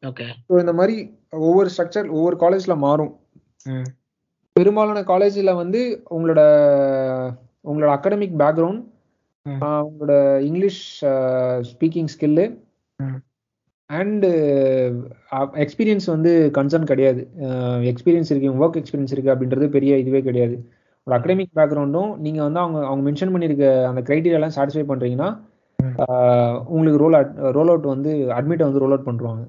okay 0.02 0.26
so 0.48 0.60
இந்த 0.60 0.72
மாதிரி 0.72 0.96
ஒவ்வொரு 1.40 1.68
ஸ்ட்ரக்சர் 1.68 2.08
ஒவ்வொரு 2.10 2.36
காலேஜ்ல 2.36 2.74
மாறும். 2.78 3.12
பெரும்பாலான 4.56 5.02
காலேஜில் 5.02 5.58
வந்து 5.60 5.80
உங்களோட 6.10 6.40
உங்களோட 7.64 7.90
அகடமிக் 7.96 8.40
பேக்ரவுண்ட் 8.40 8.82
ம். 9.46 9.62
உங்களோட 9.86 10.12
English 10.40 10.82
speaking 11.70 12.10
skill. 12.14 12.44
And 13.90 14.28
experience 15.62 16.06
வந்து 16.06 16.50
கன்சர்ன் 16.58 16.84
கிடையாது. 16.84 17.22
எக்ஸ்பீரியன்ஸ் 17.90 18.30
இருக்கு 18.32 18.52
ஒர்க் 18.62 18.78
எக்ஸ்பீரியன்ஸ் 18.80 19.14
இருக்கு 19.16 19.34
அப்படின்றது 19.34 19.66
பெரிய 19.68 19.98
இதுவே 19.98 20.22
கிடையாது. 20.22 20.56
ஒரு 21.06 21.16
அகடமிக் 21.16 21.56
பேக்ரவுண்டும் 21.56 22.16
நீங்க 22.16 22.42
வந்து 22.42 22.60
அவங்க 22.60 22.78
அவங்க 22.86 23.02
மென்ஷன் 23.08 23.32
பண்ணியிருக்க 23.34 23.64
அந்த 23.84 24.00
கிரைட்டீரியாலாம் 24.00 24.54
சாட்டிஸ்ஃபை 24.56 24.84
பண்றீங்கன்னா 24.90 25.30
உங்களுக்கு 26.66 27.00
ரோல் 27.04 27.16
ரோல் 27.52 27.68
அவுட் 27.68 27.86
வந்து 27.86 28.10
அட்மிட்டை 28.36 28.64
வந்து 28.66 28.82
ரோல் 28.84 28.94
அவுட் 28.94 29.08
பண்ணுவாங்க 29.08 29.42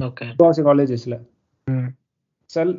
ஓகே. 0.00 0.26
முக்காவாசி 0.28 0.62
காலேஜஸ்ல 0.68 1.16
செல் 2.50 2.72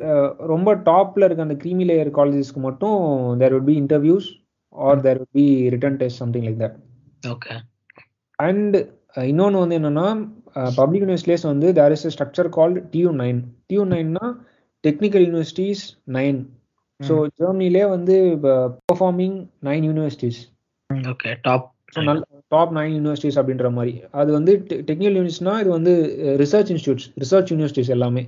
ரொம்ப 0.52 0.74
டாப்ல 0.88 1.24
இருக்க 1.24 1.46
அந்த 1.48 1.56
க்ரீமி 1.62 1.84
லேயர் 1.90 2.10
காலேஜஸ்க்கு 2.18 2.60
மட்டும் 2.60 2.96
there 3.38 3.54
would 3.54 3.64
be 3.64 3.74
interviews 3.80 4.28
or 4.74 5.02
there 5.06 5.18
would 5.18 5.32
be 5.32 5.44
written 5.74 5.98
test 6.00 6.20
something 6.22 6.46
like 6.48 6.60
that 6.62 6.76
okay 7.28 7.54
and 8.38 8.76
இன்னொன்று 9.30 9.62
வந்து 9.62 9.78
என்னன்னா 9.78 10.06
பப்ளிக் 10.78 11.02
யூனிவர்சிட்டிஸ் 11.04 11.46
வந்து 11.46 11.68
there 11.72 11.94
is 11.96 12.06
structure 12.06 12.48
called 12.48 12.80
TU 12.94 13.10
nine 13.20 13.40
TU 13.66 13.82
நைன்னா 13.92 14.26
technical 14.84 15.24
universities 15.26 15.84
nine 16.16 16.40
so 17.00 17.14
ஜெர்மனிலே 17.40 17.84
வந்து 17.88 18.16
performing 18.88 19.36
nine 19.64 19.84
universities 19.84 20.40
okay 21.12 21.30
top 21.42 21.68
நல்ல 22.00 22.20
top 22.48 22.72
nine 22.76 22.92
universities 22.96 23.38
அப்படின்ற 23.40 23.68
மாதிரி. 23.70 23.92
அது 24.12 24.30
வந்து 24.32 24.52
டெக்னிக்கல் 24.88 25.16
யூனிவர்சிட்டினா 25.16 25.54
இது 25.60 25.70
வந்து 25.70 25.92
ரிசர்ச் 26.42 26.70
இன்ஸ்டியூட்ஸ் 26.74 27.06
ரிசர்ச் 27.22 27.50
யூனிவர்சிட்டிஸ் 27.52 27.92
எல்லாமே. 27.96 28.22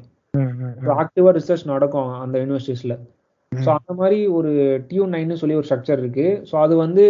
ஆக்டிவா 1.02 1.30
ரிசர்ச் 1.38 1.64
நடக்கும் 1.66 2.10
அந்த 2.24 2.36
யூனிவர்சிட்டிஸ்ல 2.38 2.94
ஸோ 3.64 3.70
அந்த 3.78 3.92
மாதிரி 4.00 4.18
ஒரு 4.38 4.50
டியூ 4.90 5.04
நைன்னு 5.14 5.40
சொல்லி 5.40 5.58
ஒரு 5.60 5.68
ஸ்ட்ரக்சர் 5.68 6.02
இருக்கு. 6.02 6.26
ஸோ 6.50 6.54
அது 6.64 6.74
வந்து 6.84 7.04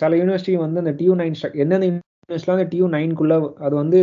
சில 0.00 0.10
யூனிவர்சிட்டி 0.20 0.54
வந்து 0.64 0.82
அந்த 0.84 0.94
டியூ 1.00 1.14
நைன் 1.20 1.36
எந்தெந்த 1.64 1.88
யூனிவர்சிட்டிலாம் 1.88 2.58
அந்த 2.58 2.68
டியூ 2.74 2.88
நைன்குள்ள 2.96 3.36
அது 3.66 3.74
வந்து 3.82 4.00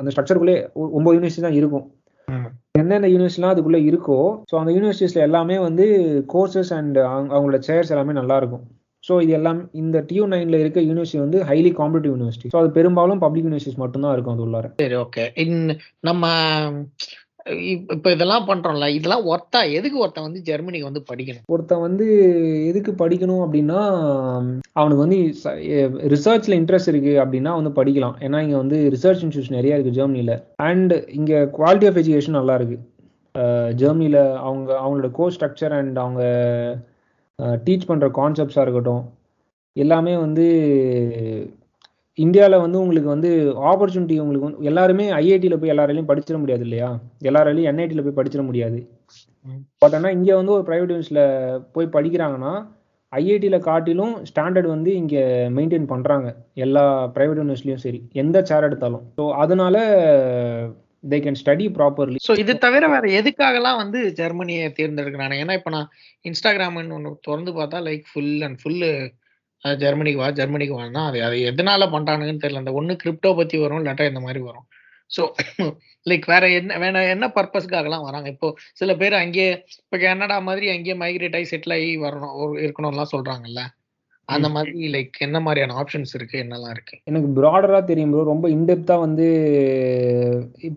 அந்த 0.00 0.08
ஸ்ட்ரக்சருக்குள்ளே 0.14 0.58
ஒன்பது 0.96 1.16
யூனிவர்சிட்டி 1.18 1.46
தான் 1.46 1.58
இருக்கும். 1.60 1.86
எந்தெந்த 2.80 3.08
யூனிவர்சிட்டிலாம் 3.12 3.54
அதுக்குள்ள 3.54 3.78
இருக்கோ 3.90 4.18
ஸோ 4.50 4.56
அந்த 4.60 4.72
யூனிவர்சிட்டிஸ்ல 4.76 5.22
எல்லாமே 5.28 5.56
வந்து 5.68 5.86
கோர்சஸ் 6.34 6.74
அண்ட் 6.80 6.98
அவங்களோட 7.32 7.60
சேர்ஸ் 7.68 7.92
எல்லாமே 7.94 8.14
நல்லா 8.20 8.36
இருக்கும். 8.42 8.64
ஸோ 9.04 9.14
இது 9.24 9.32
எல்லாம் 9.38 9.60
இந்த 9.80 9.98
டியூ 10.08 10.24
நைன்ல 10.32 10.56
இருக்க 10.62 10.80
யூனிவர்சிட்டி 10.88 11.20
வந்து 11.24 11.38
ஹைலி 11.50 11.70
காம்படிட்டிவ் 11.78 12.14
யூனிவர்சிட்டி 12.14 12.50
ஸோ 12.54 12.58
அது 12.62 12.70
பெரும்பாலும் 12.78 13.22
பப்ளிக் 13.24 13.46
யூனிவர்சிட்டிஸ் 13.46 13.82
மட்டும்தான் 13.82 14.14
இருக்கும் 14.16 14.34
அது 14.36 14.44
உள்ளார. 14.46 14.66
சரி 14.82 14.98
ஓகே 15.04 15.24
இன் 15.44 15.56
நம்ம 16.08 16.24
இப்ப 17.94 18.12
இதெல்லாம் 18.12 18.46
பண்றோம்ல 18.48 18.86
இதெல்லாம் 18.88 19.24
ஒர்த்தா 19.26 19.60
எதுக்கு 19.72 19.98
ஒருத்தன் 19.98 20.26
வந்து 20.26 20.40
ஜெர்மனிக்கு 20.42 20.88
வந்து 20.88 21.02
படிக்கணும்? 21.10 21.44
ஒருத்தன் 21.46 21.80
வந்து 21.80 22.06
எதுக்கு 22.66 22.92
படிக்கணும் 22.92 23.42
அப்படின்னா 23.46 23.80
அவனுக்கு 24.72 25.04
வந்து 25.04 25.18
ரிசர்ச்ல 26.14 26.58
இன்ட்ரெஸ்ட் 26.60 26.88
இருக்கு 26.88 27.14
அப்படின்னா 27.24 27.52
வந்து 27.60 27.72
படிக்கலாம். 27.80 28.16
ஏன்னா 28.20 28.40
இங்க 28.42 28.56
வந்து 28.56 28.78
ரிசர்ச் 28.94 29.24
இன்ஸ்டியூஷன் 29.24 29.58
நிறைய 29.58 29.78
இருக்கு 29.78 29.96
ஜெர்மனில. 30.00 30.34
அண்ட் 30.68 30.94
இங்க 31.10 31.32
குவாலிட்டி 31.58 31.88
ஆஃப் 31.90 32.00
எஜுகேஷன் 32.02 32.38
நல்லா 32.40 32.54
இருக்கு. 32.54 32.78
ஜெர்மனில 33.82 34.18
அவங்க 34.46 34.70
அவங்களோட 34.84 35.10
கோர்ஸ் 35.10 35.36
ஸ்ட்ரக்சர் 35.38 35.74
அண்ட் 35.78 35.98
அவங்க 35.98 36.22
டீச் 37.66 37.86
பண்ற 37.86 38.06
கான்செப்ட்ஸா 38.08 38.62
இருக்கட்டும் 38.62 39.04
எல்லாமே 39.76 40.16
வந்து 40.16 40.46
இந்தியாவில் 42.24 42.62
வந்து 42.64 42.80
உங்களுக்கு 42.82 43.10
வந்து 43.14 43.30
ஆப்பர்ச்சுனிட்டி 43.70 44.16
உங்களுக்கு 44.22 44.48
வந்து 44.48 44.68
எல்லாருமே 44.70 45.06
ஐஐடியில் 45.20 45.60
போய் 45.60 45.72
எல்லாராலையும் 45.74 46.10
படிச்சிட 46.10 46.38
முடியாது 46.42 46.64
இல்லையா? 46.66 46.88
எல்லாராலையும் 47.28 47.70
என்ஐடியில் 47.70 48.04
போய் 48.06 48.18
படிச்சிட 48.18 48.42
முடியாது. 48.48 48.78
பட் 49.82 49.94
ஆனால் 49.98 50.14
இங்கே 50.16 50.34
வந்து 50.40 50.54
ஒரு 50.56 50.64
ப்ரைவேட் 50.68 50.92
யூனிவர்சிட்டியில் 50.92 51.62
போய் 51.74 51.94
படிக்கிறாங்கன்னா 51.96 52.52
ஐஐடியில் 53.12 53.64
காட்டிலும் 53.68 54.12
ஸ்டாண்டர்ட் 54.30 54.68
வந்து 54.74 54.90
இங்கே 55.00 55.22
மெயின்டைன் 55.56 55.86
பண்ணுறாங்க 55.92 56.28
எல்லா 56.64 56.84
ப்ரைவேட் 57.16 57.40
யூனிவர்சிட்டியும் 57.40 57.84
சரி. 57.86 58.00
எந்த 58.22 58.42
சேர் 58.50 58.66
எடுத்தாலும். 58.68 59.04
ஸோ 59.18 59.24
அதனால 59.44 59.76
they 61.12 61.18
can 61.24 61.40
study 61.40 61.66
properly 61.78 62.18
so 62.26 62.32
இது 62.42 62.52
தவிர 62.64 62.84
வேற 62.94 63.06
எதுக்காகலாம் 63.20 63.80
வந்து 63.82 63.98
ஜெர்மனியை 64.20 64.66
தேர்ந்தெடுக்கிறாங்க? 64.78 65.36
ஏன்னா 65.42 65.54
இப்போ 65.60 65.70
நான் 65.76 65.88
இன்ஸ்டாகிராம்னு 66.24 66.96
ஒன்று 66.98 67.12
திறந்து 67.28 67.52
பார்த்தா 67.58 67.80
லைக் 67.88 68.04
ஃபுல் 68.10 68.36
அண்ட் 68.48 68.60
ஃபுல்லு 68.62 68.90
ஜெர்மனிக்கு 69.64 70.20
வா 70.22 70.28
ஜெர்மனிக்கு 70.38 70.74
வான்னா 70.76 71.02
அது 71.08 71.18
அது 71.26 71.36
எதனால 71.50 71.86
பண்றானுங்கன்னு 71.94 72.42
தெரியல. 72.44 72.62
அந்த 72.64 72.72
ஒண்ணு 72.78 72.92
கிரிப்டோ 73.02 73.30
பத்தி 73.40 73.56
வரும் 73.64 73.80
இல்லாட்டா 73.82 74.06
இந்த 74.10 74.20
மாதிரி 74.26 74.40
வரும். 74.48 74.66
ஸோ 75.10 75.22
லைக் 76.06 76.26
வேற 76.32 76.44
என்ன 76.58 76.78
வேற 76.82 76.96
என்ன 77.14 77.26
பர்பஸ்க்காகலாம் 77.36 78.06
வராங்க? 78.08 78.28
இப்போ 78.34 78.48
சில 78.80 78.90
பேர் 79.00 79.16
அங்கேயே 79.22 79.48
இப்போ 79.82 79.98
கனடா 80.04 80.38
மாதிரி 80.48 80.66
அங்கேயே 80.74 80.96
மைக்ரேட் 81.02 81.36
ஆகி 81.38 81.48
செட்டில் 81.52 81.76
ஆகி 81.78 81.90
வரணும் 82.04 82.34
இருக்கணும்லாம் 82.64 83.12
சொல்றாங்கல்ல. 83.14 83.62
அந்த 84.28 84.48
மாதிரி 84.56 84.90
லைக் 84.94 85.16
என்ன 85.26 85.38
மாதிரியான 85.46 85.76
ஆப்ஷன்ஸ் 85.82 86.12
இருக்கு? 86.18 86.36
என்னெல்லாம் 86.44 86.74
இருக்கு? 86.76 86.96
எனக்கு 87.10 87.28
ப்ராடராக 87.38 87.82
தெரியும் 87.86 88.12
ப்ரோ 88.12 88.24
ரொம்ப 88.32 88.46
இன்டெப்த்தாக 88.56 89.04
வந்து 89.06 89.26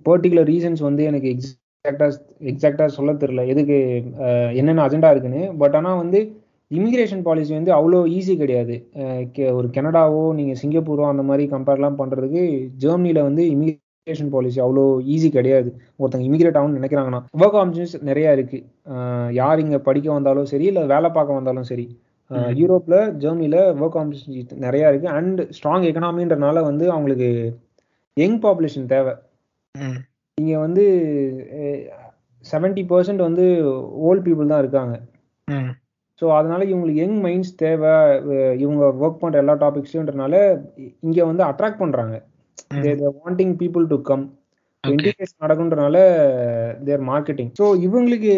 பர்டிகுலர் 0.07 0.49
ரீசன்ஸ் 0.51 0.84
வந்து 0.88 1.03
எனக்கு 1.11 1.29
எக்ஸாக்டாக 1.36 2.11
எக்ஸாக்டாக 2.51 2.89
சொல்ல 2.97 3.13
தெரியல. 3.23 3.43
எதுக்கு 3.53 3.77
என்னென்ன 4.59 4.86
அஜெண்டா 4.88 5.11
இருக்குன்னு. 5.13 5.43
பட் 5.61 5.77
ஆனால் 5.79 6.01
வந்து 6.03 6.21
இமிகிரேஷன் 6.74 7.24
பாலிசி 7.24 7.51
வந்து 7.53 7.71
அவ்வளோ 7.74 7.99
ஈஸி 8.15 8.34
கிடையாது. 8.38 8.76
ஒரு 9.53 9.67
கனடாவோ 9.76 10.21
நீங்கள் 10.38 10.59
சிங்கப்பூரோ 10.61 11.05
அந்த 11.09 11.24
மாதிரி 11.24 11.43
கம்பேர்லாம் 11.51 11.99
பண்ணுறதுக்கு 11.99 12.43
ஜெர்மனியில் 12.84 13.21
வந்து 13.24 13.43
இமிகிரேஷன் 13.53 13.82
பாலிசி 14.32 14.59
அவ்வளோ 14.63 14.84
ஈஸி 15.13 15.30
கிடையாது. 15.36 15.69
ஒருத்தங்க 15.99 16.26
இமிகிரேட் 16.30 16.57
ஆகணும்னு 16.59 16.80
நினைக்கிறாங்கன்னா 16.80 17.21
ஒர்க் 17.38 17.57
ஆப்பர்ச்சுனிட்டிஸ் 17.59 18.07
நிறையா 18.09 18.32
இருக்கு. 18.38 18.59
அஹ், 18.91 19.30
யார் 19.39 19.63
இங்கே 19.63 19.80
படிக்க 19.88 20.07
வந்தாலும் 20.13 20.49
சரி 20.51 20.67
இல்லை 20.71 20.84
வேலை 20.93 21.11
பார்க்க 21.11 21.39
வந்தாலும் 21.39 21.69
சரி. 21.71 21.86
யூரோப்ல 22.59 22.95
ஜெர்மனில 23.21 23.55
ஒர்க் 23.80 23.97
ஆப்பர்ச்சுனிட்டி 23.99 24.34
நிறையா 24.65 24.88
இருக்கு. 24.91 25.07
அண்ட் 25.17 25.41
ஸ்ட்ராங் 25.57 25.88
எக்கனாமின்றனால 25.89 26.57
வந்து 26.63 26.86
அவங்களுக்கு 26.93 27.30
யங் 28.17 28.39
பாப்புலேஷன் 28.43 28.89
தேவை. 28.91 29.13
இங்க 30.38 30.53
வந்து 30.59 30.84
செவன்டி 32.45 32.84
பர்சன்ட் 32.89 33.21
வந்து 33.21 33.43
ஓல்ட் 34.05 34.26
பீப்புள் 34.26 34.51
தான் 34.51 34.63
இருக்காங்க. 34.63 34.95
ஸோ 36.24 36.30
அதனால 36.36 36.61
இவங்களுக்கு 36.65 37.01
யங் 37.01 37.17
மைண்ட்ஸ் 37.24 37.55
தேவை 37.61 37.93
இவங்க 38.61 38.84
ஒர்க் 39.01 39.21
பண்ற 39.21 39.41
எல்லா 39.41 39.55
டாபிக்ஸுன்றனால 39.63 40.36
இங்க 41.07 41.19
வந்து 41.30 41.43
அட்ராக்ட் 41.47 41.82
பண்றாங்க. 41.82 42.15
Wanting 43.17 43.53
people 43.61 43.86
to 43.91 43.97
come. 44.09 44.24
Indication 44.84 45.43
நடக்குன்றனால 45.43 45.97
their 46.88 47.03
marketing 47.09 47.51
so 47.59 47.65
இவங்களுக்கு 47.86 48.34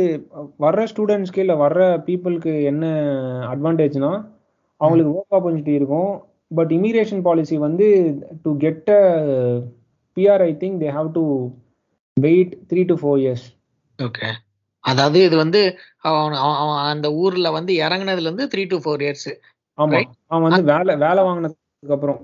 வர்ற 0.65 0.81
ஸ்டூடெண்ட்ஸ்க்கு 0.91 1.43
இல்லை 1.43 1.55
வர்ற 1.63 1.81
பீப்புளுக்கு 2.07 2.53
என்ன 2.71 2.85
அட்வான்டேஜ்னா 3.53 4.11
அவங்களுக்கு 4.81 5.13
ஒர்க் 5.17 5.35
ஆப்பர்ச்சுனிட்டி 5.37 5.73
இருக்கும். 5.79 6.11
பட் 6.51 6.71
இமிகிரேஷன் 6.71 7.23
பாலிசி 7.27 7.57
வந்து 7.67 7.87
to 8.43 8.51
get 8.57 8.91
a 8.91 9.03
PR 10.17 10.43
I 10.47 10.51
think 10.63 10.81
they 10.83 10.91
have 10.97 11.09
to 11.13 11.23
wait 12.17 12.53
three 12.71 12.83
to 12.91 12.97
four 13.01 13.19
years 13.23 13.47
okay 13.99 14.29
அதாவது 14.85 15.19
இது 15.27 15.35
வந்து 15.43 15.61
அவன் 16.09 16.35
அந்த 16.91 17.07
ஊர்ல 17.23 17.47
வந்து 17.57 17.73
இறங்குனதுல 17.85 18.27
இருந்து 18.29 18.47
த்ரீ 18.53 18.63
டு 18.73 18.77
ஃபோர் 18.83 19.03
இயர்ஸ் 19.05 19.29
ஆமா. 19.77 19.99
அவன் 20.31 20.45
வந்து 20.47 20.63
வேலை 20.71 20.93
வேலை 21.05 21.21
வாங்கினதுக்கு 21.27 21.95
அப்புறம். 21.95 22.19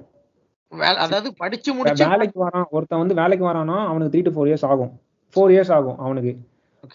அதாவது 1.02 1.30
படிச்சு 1.42 1.72
முடிச்சு 1.74 2.04
வேலைக்கு 2.06 2.38
வரான். 2.44 2.68
ஒருத்தன் 2.76 3.02
வந்து 3.04 3.18
வேலைக்கு 3.22 3.46
வரானா 3.50 3.78
அவனுக்கு 3.90 4.14
த்ரீ 4.14 4.22
டு 4.28 4.34
ஃபோர் 4.36 4.50
இயர்ஸ் 4.50 4.68
ஆகும். 4.70 4.92
ஃபோர் 5.36 5.52
இயர்ஸ் 5.56 5.74
ஆகும் 5.78 5.98
அவனுக்கு. 6.06 6.34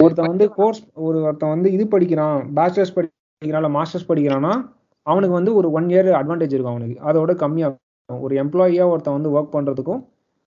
ஒருத்தன் 0.01 0.31
வந்து 0.33 0.47
கோர்ஸ் 0.57 0.81
ஒரு 1.07 1.19
ஒருத்தன் 1.27 1.53
வந்து 1.55 1.69
இது 1.73 1.85
படிக்கிறான் 1.89 2.39
பேச்சுலர்ஸ் 2.57 2.95
படிக்கிறான் 2.97 3.61
இல்லை 3.63 3.73
மாஸ்டர்ஸ் 3.77 4.09
படிக்கிறான்னா 4.09 4.53
அவனுக்கு 5.07 5.35
வந்து 5.35 5.53
ஒரு 5.55 5.69
ஒன் 5.73 5.89
இயர் 5.93 6.09
அட்வான்டேஜ் 6.21 6.55
இருக்கும் 6.55 6.75
அவனுக்கு. 6.75 6.97
அதோட 7.09 7.33
கம்மியாகும். 7.43 7.83
ஒரு 8.09 8.35
எம்ப்ளாயியா 8.43 8.85
ஒருத்தன் 8.93 9.17
வந்து 9.19 9.33
ஒர்க் 9.37 9.55
பண்றதுக்கும் 9.55 10.01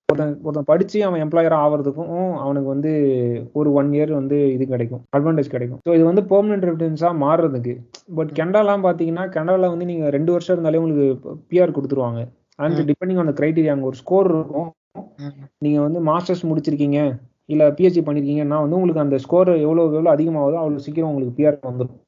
ஒருத்தன் 0.10 0.34
ஒருத்தன் 0.44 0.68
படிச்சு 0.70 0.98
அவன் 1.06 1.22
எம்ப்ளாயரா 1.24 1.58
ஆகிறதுக்கும் 1.64 2.12
அவனுக்கு 2.44 2.70
வந்து 2.70 2.92
ஒரு 3.56 3.70
ஒன் 3.76 3.90
இயர் 3.96 4.12
வந்து 4.14 4.38
இது 4.54 4.66
கிடைக்கும் 4.68 5.02
அட்வான்டேஜ் 5.16 5.54
கிடைக்கும். 5.54 5.80
ஸோ 5.86 5.94
இது 5.98 6.04
வந்து 6.08 6.24
பெர்மனன்ட் 6.32 6.68
ரெசிடென்ஸா 6.70 7.10
மாறுறதுக்கு. 7.24 7.74
பட் 8.18 8.32
கனடாலாம் 8.40 8.86
பாத்தீங்கன்னா 8.86 9.26
கனடால 9.36 9.70
வந்து 9.74 9.88
நீங்க 9.92 10.06
ரெண்டு 10.18 10.34
வருஷம் 10.36 10.56
இருந்தாலே 10.56 10.82
உங்களுக்கு 10.82 11.08
பிஆர் 11.52 11.76
கொடுத்துருவாங்க. 11.78 12.22
அண்ட் 12.60 12.80
டிபெண்டிங் 12.90 13.22
ஆன் 13.22 13.38
கிரைட்டீரியா 13.38 13.74
அங்க 13.76 13.88
ஒரு 13.92 14.00
ஸ்கோர் 14.02 14.30
இருக்கும். 14.34 14.70
ம், 15.20 15.34
நீங்க 15.62 15.80
வந்து 15.84 16.00
மாஸ்டர்ஸ் 16.08 16.48
முடிச்சிருக்கீங்க 16.50 17.00
இல்ல 17.50 17.64
பிஹெச்டி 17.76 18.02
பண்ணிருக்கீங்கன்னா 18.04 18.58
வந்து 18.64 18.78
உங்களுக்கு 18.78 19.04
அந்த 19.04 19.18
ஸ்கோர் 19.24 19.50
எவ்வளவு 19.58 19.88
எவ்வளவு 19.90 20.14
அதிகமாகுதோ 20.14 20.60
அவ்வளவு 20.62 20.86
சீக்கிரம் 20.86 21.10
உங்களுக்கு 21.12 21.38
பிஆர் 21.38 21.58
வந்துடும் 21.70 22.00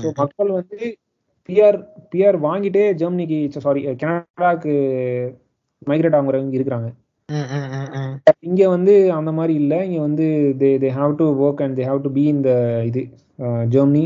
ஸோ 0.00 0.10
மக்கள் 0.18 0.50
வந்து 0.56 0.78
பிஆர் 1.48 1.78
பிஆர் 2.12 2.36
வாங்கிட்டே 2.44 2.84
ஜெர்மனிக்கு 3.00 3.36
சாரி 3.58 3.80
கனடாக்கு 4.02 4.74
மைக்ரேட் 5.90 6.16
ஆகுறவங்க 6.18 6.58
இருக்கிறாங்க. 6.58 6.88
இங்க 8.48 8.62
வந்து 8.74 8.94
அந்த 9.18 9.30
மாதிரி 9.38 9.54
இல்ல. 9.62 9.74
இங்க 9.88 10.00
வந்து 10.06 10.26
they 10.60 10.70
they 10.82 10.90
have 10.98 11.12
to 11.20 11.26
work 11.44 11.62
and 11.64 11.76
they 11.78 11.84
have 11.90 12.00
to 12.06 12.10
be 12.18 12.24
in 12.32 12.42
the 12.48 12.50
இது 12.88 13.02
Germany 13.74 14.04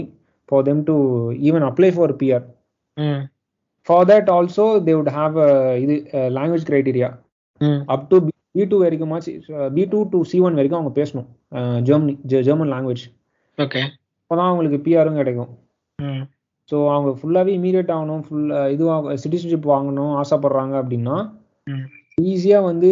for 0.48 0.66
them 0.68 0.82
to 0.90 0.96
even 1.48 1.66
apply 1.70 1.90
for 1.96 2.14
PR 2.22 2.44
for 3.88 4.06
that 4.10 4.30
also 4.36 4.66
they 4.86 4.94
would 4.98 5.12
have 5.18 5.36
இது 5.84 5.94
language 6.38 6.68
criteria. 6.70 7.10
Up 7.94 8.06
to 8.10 8.16
B 8.56 8.64
two 8.70 8.76
வரைக்குமாச்சு 8.82 9.32
B 9.76 9.82
two 9.92 9.98
to 10.12 10.18
C 10.30 10.36
one 10.46 10.58
வரைக்கும் 10.58 10.80
அவங்க 10.80 10.92
பேசணும். 11.00 11.28
Germany 11.88 12.14
German 12.48 12.72
language 12.74 13.04
okay. 13.58 13.82
அப்போதான் 14.20 14.50
அவங்களுக்கு 14.50 14.78
பிஆரும் 14.86 15.18
கிடைக்கும். 15.20 15.50
So 16.70 16.76
அவங்க 16.94 17.10
ஃபுல்லாகவே 17.18 17.52
இமீடியட் 17.58 17.92
ஆகணும். 17.96 18.22
ஃபுல் 18.26 18.48
இதுவாக 18.74 19.14
சிட்டிசன்ஷிப் 19.24 19.68
வாங்கணும் 19.74 20.14
ஆசைப்படுறாங்க 20.22 20.74
அப்படின்னா 20.82 21.16
ஈஸியாக 22.32 22.64
வந்து 22.64 22.90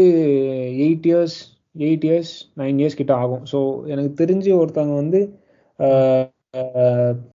eight 0.87 1.07
years 1.07 1.37
eight 1.79 2.05
years 2.05 2.33
nine 2.57 2.79
years 2.79 3.01
கிட்ட 3.01 3.12
ஆகும் 3.14 3.45
ஸோ 3.53 3.59
எனக்கு 3.85 4.11
தெரிஞ்சு 4.25 4.51
ஒருத்தவங்க 4.61 4.95
வந்து 4.95 5.20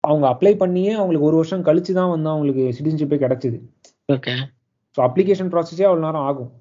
அவங்க 0.03 0.25
அப்ளை 0.27 0.53
பண்ணியே 0.57 0.93
அவங்களுக்கு 0.93 1.27
ஒரு 1.27 1.35
வருஷம் 1.35 1.65
கழிச்சு 1.65 1.93
தான் 1.93 2.09
வந்து 2.09 2.29
அவங்களுக்கு 2.29 2.63
சிட்டிசன்ஷிப்பே 2.71 3.19
கிடைச்சிது 3.19 3.59
ஓகே 4.13 4.33
ஸோ 4.97 5.01
அப்ளிகேஷன் 5.01 5.51
ப்ராசஸே 5.51 5.87
அவ்வளோ 5.87 6.05
நேரம் 6.05 6.27
ஆகும் 6.27 6.51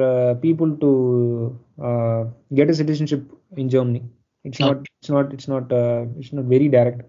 uh, 0.00 0.34
people 0.34 0.76
to 0.76 1.58
uh, 1.78 2.24
get 2.54 2.70
a 2.70 2.74
citizenship 2.74 3.22
in 3.52 3.68
Germany. 3.68 4.02
It's 4.44 4.60
No. 4.60 4.66
not. 4.66 4.78
It's 4.98 5.10
not. 5.10 5.32
It's 5.32 5.48
not. 5.48 5.72
Uh, 5.72 6.06
it's 6.18 6.32
not 6.32 6.44
very 6.44 6.68
direct. 6.68 7.02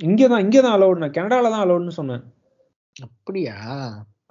இங்கே 0.00 0.26
தான் 0.32 0.44
இங்கே 0.46 0.60
தான் 0.66 0.76
அலௌடுண்ணா 0.76 1.08
கனடால 1.16 1.50
தான் 1.54 1.64
அலௌடுன்னு 1.64 1.98
சொன்னேன். 2.00 2.22
அப்படியா? 2.96 3.56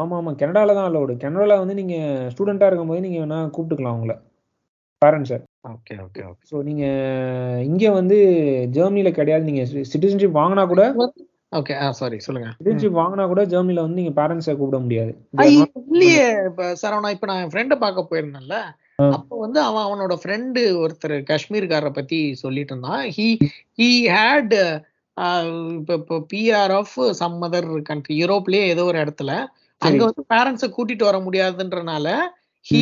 ஆமா 0.01 0.15
ஆமா 0.19 0.31
கனடால 0.41 0.73
தான் 0.77 0.89
அலௌடு 0.89 1.13
கனடால 1.23 1.57
வந்து 1.61 1.75
நீங்க 1.79 1.95
ஸ்டூடெண்டா 2.33 2.67
இருக்கும்போது 2.69 3.05
நீங்க 3.05 3.19
வேணா 3.23 3.39
கூப்பிட்டுக்கலாம் 3.55 3.95
அவங்கள. 3.95 4.15
பேரண்ட்ஸை 5.01 5.37
ஓகே 5.73 5.95
ஓகே 6.05 6.21
ஓகே. 6.29 6.43
ஸோ 6.51 6.55
நீங்க 6.67 6.83
இங்க 7.69 7.85
வந்து 7.99 8.17
ஜெர்மனில 8.77 9.11
கிடையாது. 9.19 9.43
நீங்க 9.49 9.63
சிட்டிசன்ஷிப் 9.91 10.39
வாங்கினா 10.39 10.65
கூட 10.73 10.83
ஓகே 11.51 11.73
ஆ 11.79 11.85
சாரி 11.97 12.17
சொல்லுங்க. 12.19 12.49
சிட்டிசன்ஷிப் 12.55 12.99
வாங்கினா 12.99 13.25
கூட 13.27 13.41
ஜெர்மனில 13.51 13.83
வந்து 13.83 13.99
நீங்க 13.99 14.13
பேரண்ட்ஸை 14.17 14.53
கூப்பிட 14.55 14.79
முடியாது. 14.79 15.11
இல்லையே 15.91 16.25
இப்ப 16.49 16.65
சரவணா 16.81 17.11
இப்ப 17.15 17.27
நான் 17.29 17.41
என் 17.43 17.53
ஃப்ரெண்ட 17.53 17.75
பார்க்க 17.83 18.09
போயிருந்தேன்ல. 18.09 18.57
அப்போ 19.09 19.33
வந்து 19.43 19.59
அவன் 19.63 19.85
அவனோட 19.87 20.13
ஃப்ரெண்டு 20.21 20.61
ஒருத்தர் 20.83 21.15
காஷ்மீர்காரரை 21.29 21.91
பத்தி 21.91 22.19
சொல்லிட்டு 22.35 22.73
இருந்தான். 22.73 23.03
ஹி 23.17 23.27
ஹி 23.79 23.89
ஹேட் 24.15 24.55
இப்போ 25.77 25.93
இப்போ 25.97 26.17
PR 26.31 26.73
of 26.73 26.95
some 27.19 27.37
other 27.45 27.69
country 27.83 28.15
யூரோப்லயே 28.21 28.65
ஏதோ 28.73 28.83
ஒரு 28.83 28.99
இடத்துல. 29.03 29.31
அங்க 29.81 30.01
வந்து 30.05 30.23
பேரண்ட்ஸை 30.33 30.69
கூட்டிட்டு 30.71 31.03
வர 31.03 31.17
முடியாதுன்றனால 31.25 32.07
he 32.65 32.81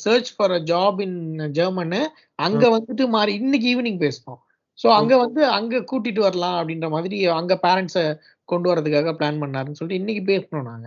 search 0.00 0.30
for 0.34 0.52
a 0.52 0.60
job 0.70 0.98
in 1.00 1.18
Germany 1.58 2.00
அங்க 2.38 2.64
வந்துட்டு 2.76 3.04
மாறி 3.14 3.32
இன்னைக்கு 3.40 3.68
ஈவினிங் 3.74 4.02
பேசணும் 4.02 4.40
சோ 4.78 4.86
அங்க 4.98 5.14
வந்து 5.16 5.42
அங்க 5.56 5.80
கூட்டிட்டு 5.90 6.20
வரலாம் 6.20 6.56
அப்படின்ற 6.60 6.86
மாதிரி 6.94 7.18
அங்க 7.40 7.54
பேரண்ட்ஸை 7.64 8.04
கொண்டு 8.48 8.66
வரதுக்காக 8.70 9.12
பிளான் 9.18 9.40
பண்ணாருன்னு 9.42 9.78
சொல்லிட்டு 9.78 10.00
இன்னைக்கு 10.00 10.22
பேசணும் 10.30 10.68
நாங்க. 10.70 10.86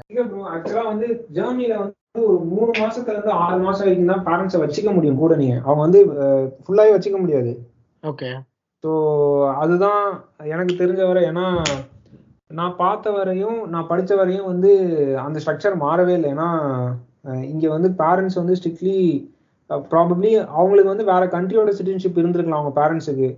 ஆக்சுவலா 0.55 0.83
வந்து 0.89 1.07
ஜெர்மனில 1.37 1.77
வந்து 1.77 2.25
ஒரு 2.27 2.37
மூணு 2.51 2.71
மாசத்துல 2.81 3.15
இருந்து 3.15 3.33
ஆறு 3.45 3.57
மாசம் 3.65 3.85
வரைக்கும் 3.85 4.13
தான் 4.13 4.25
பேரண்ட்ஸை 4.27 4.59
வச்சுக்க 4.63 4.91
முடியும் 4.93 5.21
கூட 5.23 5.35
நீங்க. 5.41 5.55
அவங்க 5.65 5.81
வந்து 5.85 6.01
ஃபுல்லாவே 6.63 6.93
வச்சுக்க 6.95 7.19
முடியாது. 7.23 7.53
ஓகே 8.03 8.29
ஸோ 8.83 8.91
அதுதான் 9.61 10.03
எனக்கு 10.53 10.73
தெரிஞ்ச 10.81 11.01
வரை 11.07 11.21
ஏன்னா 11.29 11.45
நான் 12.51 12.77
பார்த்த 12.83 13.11
வரையும் 13.11 13.57
நான் 13.71 13.89
படிச்ச 13.89 14.11
வரையும் 14.19 14.49
வந்து 14.51 14.71
அந்த 15.25 15.37
ஸ்ட்ரக்சர் 15.39 15.81
மாறவே 15.85 16.13
இல்லை. 16.17 16.29
ஏன்னா 16.35 16.49
இங்க 17.53 17.65
வந்து 17.69 17.89
பேரண்ட்ஸ் 18.01 18.39
வந்து 18.41 18.57
ஸ்ட்ரிக்ட்லி 18.59 18.99
ப்ராபப்ளி 19.91 20.29
அவங்களுக்கு 20.57 20.93
வந்து 20.93 21.11
வேற 21.11 21.23
கண்ட்ரியோட 21.33 21.71
சிட்டிசன்ஷிப் 21.77 22.21
இருந்திருக்கலாம் 22.21 22.59
அவங்க 22.59 22.73
பேரண்ட்ஸுக்கு 22.81 23.29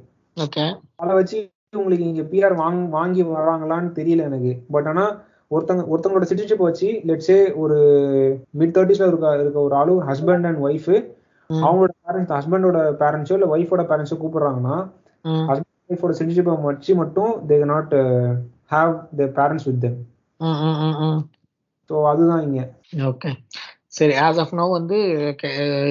அதை 0.96 1.14
வச்சு 1.16 1.38
உங்களுக்கு 1.74 2.06
இங்க 2.06 2.24
பிஆர் 2.32 2.56
வாங் 2.56 2.82
வாங்கி 2.90 3.24
வராங்களான்னு 3.30 3.90
தெரியல 3.96 4.24
எனக்கு. 4.24 4.52
பட் 4.72 4.88
ஆனா 4.88 5.04
ஒருத்தங்க 5.52 5.84
ஒருத்தங்களோட 5.90 6.26
சிட்டிசன்ஷிப் 6.30 6.68
வச்சு 6.68 6.88
லெட்ஸே 7.08 7.38
ஒரு 7.56 7.78
மிட் 8.60 8.76
தேர்ட்டிஸ்ல 8.76 9.08
இருக்க 9.08 9.34
இருக்க 9.38 9.60
ஒரு 9.60 9.76
ஆளு 9.76 9.94
ஹஸ்பண்ட் 10.10 10.48
அண்ட் 10.48 10.62
ஒய்ஃப். 10.68 10.92
அவங்களோட 11.50 11.92
பேரண்ட்ஸ் 12.04 12.36
ஹஸ்பண்டோட 12.36 12.80
பேரண்ட்ஸோ 13.00 13.34
இல்ல 13.34 13.48
ஒய்ஃபோட 13.48 13.84
பேரண்ட்ஸோ 13.92 14.18
கூப்பிடுறாங்கன்னா 14.20 14.76
ம். 15.26 15.46
ஒய்ஃபோட 15.90 16.12
சிட்டிசன்ஷிப்பை 16.12 16.56
வச்சு 16.64 16.92
மட்டும் 16.96 17.32
they 17.48 17.58
not 17.66 17.96
have 18.72 18.92
the 19.18 19.30
parents 19.38 19.68
with 19.68 19.82
them. 19.82 19.98
So 21.90 21.96
அதுதான் 22.06 22.44
இங்க. 22.44 22.60
ஓகே 23.08 23.30
சரி 24.00 24.14
ஆஸ் 24.26 24.39
ஆஃப் 24.43 24.56
நோ 24.60 24.66
வந்து 24.76 24.97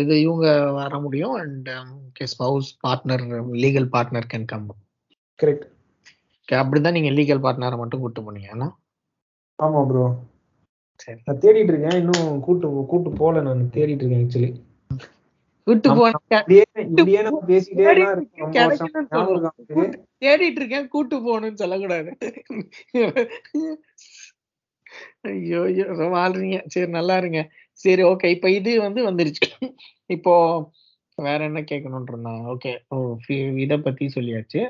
இது 0.03 0.15
இவங்க 0.27 0.47
வர 0.79 0.99
முடியும். 1.07 1.35
And 1.43 1.69
spouse 2.35 2.71
partner 2.85 3.25
legal 3.65 3.89
partner 3.95 4.31
can 4.33 4.51
come 4.53 4.69
correct 5.41 5.67
அப்படிதான் 6.49 6.97
நீங்க 6.97 7.11
லீகல் 7.11 7.45
பார்ட்னரை 7.45 7.79
மட்டும் 7.81 8.03
கூட்டு 8.05 8.23
போனீங்க 8.23 8.51
ஆமா 9.59 9.81
ப்ரோ 9.89 10.05
சரி. 11.05 11.19
நான் 11.27 11.41
தேடிட்டு 11.43 11.73
இருக்கேன். 11.73 11.99
இன்னும் 12.01 12.41
கூட்டு 12.47 12.69
கூட்டு 12.93 13.11
போல 13.21 13.43
நான். 13.49 13.63
தேடிட்டு 13.77 14.03
இருக்கேன் 14.03 14.25
ஆக்சுவலி 14.25 14.51
கூட்டு 15.67 15.89
ஆமா. 15.91 16.09
போன 16.13 16.19
இப்படியே 16.33 16.63
இப்படியே 16.85 17.21
நம்ம 17.27 17.41
பேசிட்டே 17.51 17.87
தான் 18.01 18.13
இருக்கோம். 18.15 18.43
ரொம்ப 18.45 18.57
வருஷம் 18.61 18.89
கிடைக்கணும்னு 18.89 19.13
ஞாபகம் 19.13 19.33
சொல்லணும். 19.33 19.37
இருக்கா 19.37 19.53
உங்களுக்கு? 19.57 20.01
தேடிட்டு 20.25 20.61
இருக்கேன். 20.63 20.87
கூட்டு 20.95 21.17
போகணும்னு 21.27 21.63
சொல்லக்கூடாது. 21.63 22.11
ஐயோ 25.31 25.59
ஐயோ 25.69 25.85
ரொம்ப 25.91 26.07
வாழ்றீங்க 26.17 26.59
சரி 26.75 26.91
நல்லா 26.99 27.17
இருங்க. 27.23 27.41
சரி 27.81 28.03
ஓகே 28.11 28.29
இப்போ 28.37 28.49
இது 28.59 28.71
வந்து 28.87 29.01
வந்துருச்சு. 29.09 29.49
இப்போ 30.17 30.33
வேற 31.19 31.39
என்ன 31.51 31.61
கேட்கணும்னு 31.71 32.11
இருந்தேன் 32.13 32.43
ஓகே 32.55 32.73
ஓ 32.91 32.97
இதை 33.65 33.77
பத்தி 33.87 34.05
சொல்லியாச்சு. 34.17 34.61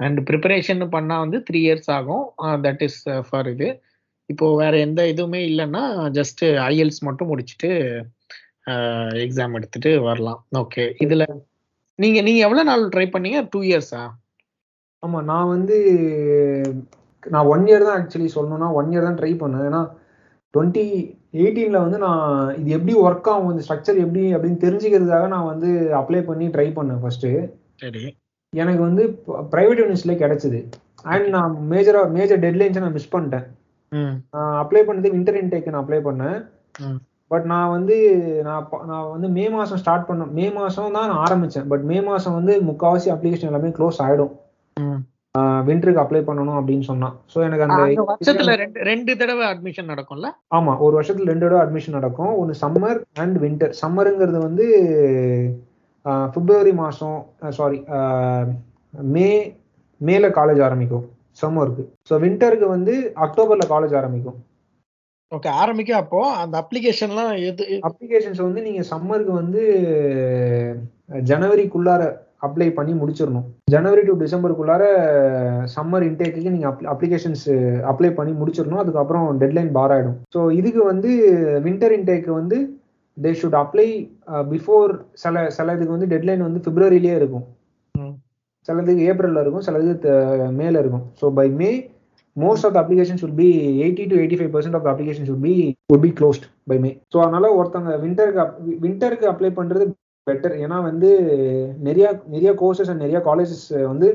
அண்ட் 0.00 0.18
ப்ரிப்பரேஷன் 0.28 0.82
பண்ணா 0.94 1.16
வந்து 1.24 1.38
த்ரீ 1.48 1.60
இயர்ஸ் 1.66 1.90
ஆகும். 1.98 2.24
தட் 2.66 2.82
இஸ் 2.88 3.00
ஃபார் 3.28 3.48
இது. 3.54 3.68
இப்போ 4.30 4.46
வேற 4.62 4.74
எந்த 4.86 5.00
இதுவுமே 5.12 5.40
இல்லைன்னா 5.50 5.82
ஜஸ்ட் 6.18 6.42
ஐஎல்ஸ் 6.68 7.00
மட்டும் 7.08 7.30
முடிச்சுட்டு 7.32 7.70
எக்ஸாம் 9.24 9.56
எடுத்துட்டு 9.58 9.90
வரலாம். 10.08 10.40
ஓகே 10.62 10.84
இதுல 11.04 11.24
நீங்க 11.98 12.18
நீங்க 12.26 12.40
எவ்வளவு 12.46 12.68
நாள் 12.70 12.84
ட்ரை 12.94 13.06
பண்ணீங்க? 13.14 13.40
டூ 13.52 13.60
இயர்ஸா 13.70 14.02
ஆமா 15.02 15.18
நான் 15.30 15.52
வந்து 15.54 15.76
நான் 17.26 17.48
ஒன் 17.52 17.64
இயர் 17.68 17.86
தான் 17.88 17.98
ஆக்சுவலி 18.00 18.30
சொல்லணும்னா 18.36 18.68
ஒன் 18.78 18.90
இயர் 18.92 19.06
தான் 19.08 19.18
ட்ரை 19.20 19.32
பண்ணேன் 19.42 19.66
ஏன்னா 19.68 19.82
டுவெண்ட்டி 20.54 20.84
எயிட்டீன்ல 21.40 21.80
வந்து 21.84 21.98
நான் 21.98 22.22
இது 22.60 22.70
எப்படி 22.76 22.94
ஒர்க் 22.98 23.28
ஆகும் 23.32 23.50
இந்த 23.52 23.64
ஸ்ட்ரக்சர் 23.66 24.02
எப்படி 24.04 24.22
அப்படின்னு 24.34 24.64
தெரிஞ்சுக்கிறதுக்காக 24.64 25.28
நான் 25.28 25.50
வந்து 25.52 25.68
அப்ளை 26.00 26.20
பண்ணி 26.24 26.46
ட்ரை 26.48 26.68
பண்ணேன் 26.78 27.02
ஃபர்ஸ்ட் 27.02 27.26
சரி. 27.82 28.02
எனக்கு 28.52 28.82
வந்து 28.82 29.02
பிரைவேட் 29.52 29.80
யூனிவர்சிட்டியில 29.80 30.16
கிடைச்சது. 30.22 30.60
அண்ட் 31.04 31.28
நான் 31.28 31.52
மேஜரா 31.70 32.00
மேஜர் 32.10 32.42
டெட்லைன்ஸை 32.46 32.80
நான் 32.80 32.92
மிஸ் 32.92 33.14
பண்ணிட்டேன். 33.14 33.46
நான் 34.32 34.56
அப்ளை 34.62 34.82
பண்ணது 34.88 35.14
வின்டர் 35.14 35.38
இன்டேக் 35.42 35.70
நான் 35.70 35.84
அப்ளை 35.84 36.00
பண்ணேன். 36.08 36.36
பட் 37.30 37.44
நான் 37.44 37.70
வந்து 37.70 37.96
நான் 38.46 38.66
நான் 38.86 39.10
வந்து 39.10 39.28
மே 39.28 39.44
மாசம் 39.48 39.76
ஸ்டார்ட் 39.76 40.06
பண்ண 40.06 40.24
மே 40.38 40.46
மாசம் 40.50 40.92
தான் 40.92 41.08
நான் 41.10 41.22
ஆரம்பிச்சேன். 41.26 41.68
பட் 41.68 41.84
மே 41.90 42.00
மாசம் 42.00 42.36
வந்து 42.38 42.54
முக்காவாசி 42.68 43.08
அப்ளிகேஷன் 43.14 43.50
எல்லாமே 43.50 43.70
க்ளோஸ் 43.78 44.00
ஆயிடும். 44.06 44.32
ம். 44.76 45.00
வின்டருக்கு 45.66 46.02
அப்ளை 46.02 46.20
பண்ணணும் 46.28 46.58
அப்படின்னு 46.60 46.84
சொன்னான். 46.88 47.14
ஸோ 47.32 47.38
எனக்கு 47.46 47.64
அந்த 47.66 48.04
வருஷத்துல 48.10 48.54
ரெண்டு 48.62 48.78
ரெண்டு 48.90 49.12
தடவை 49.20 49.44
அட்மிஷன் 49.50 49.90
நடக்கும்ல? 49.92 50.28
ஆமா 50.58 50.72
ஒரு 50.84 50.94
வருஷத்துல 50.98 51.30
ரெண்டு 51.32 51.46
தடவை 51.46 51.60
அட்மிஷன் 51.64 51.96
நடக்கும். 51.98 52.32
ஒன்று 52.40 52.54
சம்மர் 52.62 53.00
அண்ட் 53.22 53.36
வின்டர் 53.44 53.74
சம்மருங்கிறது 53.82 54.38
வந்து 54.48 54.66
பிப்ரவரி 56.34 56.72
மாசம் 56.82 57.18
சாரி 57.58 57.78
மே 59.14 59.28
மேல 60.00 60.28
காலேஜ் 60.38 60.62
ஆரம்பிக்கும். 60.68 61.04
சம்மருக்கு 61.42 61.82
ஸோ 62.08 62.14
வின்டருக்கு 62.24 62.68
வந்து 62.76 62.94
அக்டோபர்ல 63.26 63.66
காலேஜ் 63.74 63.94
ஆரம்பிக்கும். 64.00 64.38
ஓகே 65.32 65.50
ஆரம்பிக்க 65.62 65.92
அப்போ 66.02 66.20
அந்த 66.42 66.54
அப்ளிகேஷன்லாம் 66.62 67.32
எது 67.50 67.64
அப்ளிகேஷன்ஸ் 67.88 68.40
வந்து 68.46 68.62
நீங்க 68.66 68.82
சம்மருக்கு 68.92 69.34
வந்து 69.42 69.62
ஜனவரிக்குள்ளார 71.30 72.02
அப்ளை 72.42 72.68
பண்ணி 72.78 72.92
முடிச்சிடணும். 73.00 73.46
ஜனவரி 73.74 74.02
டு 74.08 74.14
டிசம்பருக்குள்ளார 74.22 74.84
சம்மர் 75.74 76.06
இன்டேக்கு 76.08 76.54
நீங்க 76.56 76.68
அப்ளிகேஷன்ஸ் 76.94 77.46
அப்ளை 77.92 78.10
பண்ணி 78.18 78.32
முடிச்சிடணும். 78.40 78.82
அதுக்கப்புறம் 78.82 79.26
டெட்லைன் 79.42 79.70
பார் 79.78 79.94
ஆயிடும். 79.96 80.18
ஸோ 80.34 80.42
இதுக்கு 80.60 80.82
வந்து 80.92 81.12
வின்டர் 81.66 81.94
இன்டேக்கு 81.98 82.32
வந்து 82.40 82.58
தே 83.16 83.32
ஷுட் 83.40 83.60
அப்ளை 83.62 83.88
பிஃபோர் 84.52 84.92
சில 85.24 85.46
சில 85.58 85.74
இதுக்கு 85.78 85.96
வந்து 85.96 86.10
டெட்லைன் 86.12 86.46
வந்து 86.48 86.64
பிப்ரவரியிலே 86.66 87.14
இருக்கும். 87.20 87.46
சிலதுக்கு 88.68 89.06
ஏப்ரல்ல 89.10 89.42
இருக்கும் 89.44 89.64
சிலது 89.66 89.92
மேல 90.60 90.74
இருக்கும். 90.82 91.06
So 91.20 91.28
by 91.38 91.48
May 91.60 91.70
most 92.36 92.66
of 92.66 92.76
application 92.80 93.18
should 93.20 93.32
be 93.40 93.46
eighty 93.84 94.04
to 94.10 94.16
eighty 94.20 94.36
five 94.38 94.52
percent 94.54 94.76
of 94.78 94.86
application 94.90 95.26
should 95.28 95.42
be 95.46 95.54
would 95.92 96.02
be 96.04 96.10
closed 96.18 96.44
by 96.70 96.76
May 96.84 96.90
so 97.12 97.18
அதனால 97.24 97.48
ஒருத்தவங்க 97.58 97.94
வின்டருக்கு 98.04 98.44
வின்டருக்கு 98.84 99.26
அப்ளை 99.32 99.50
பண்றது 99.58 99.84
பெட்டர் 100.26 100.54
ஏன்னா 100.64 100.76
வந்து 100.88 101.08
நிறைய 101.86 102.06
நிறைய 102.34 102.50
கோர்சஸ் 102.60 102.90
அண்ட் 102.92 103.04
நிறைய 103.04 103.20
காலேஜஸ் 103.28 103.64
வந்து 103.92 104.08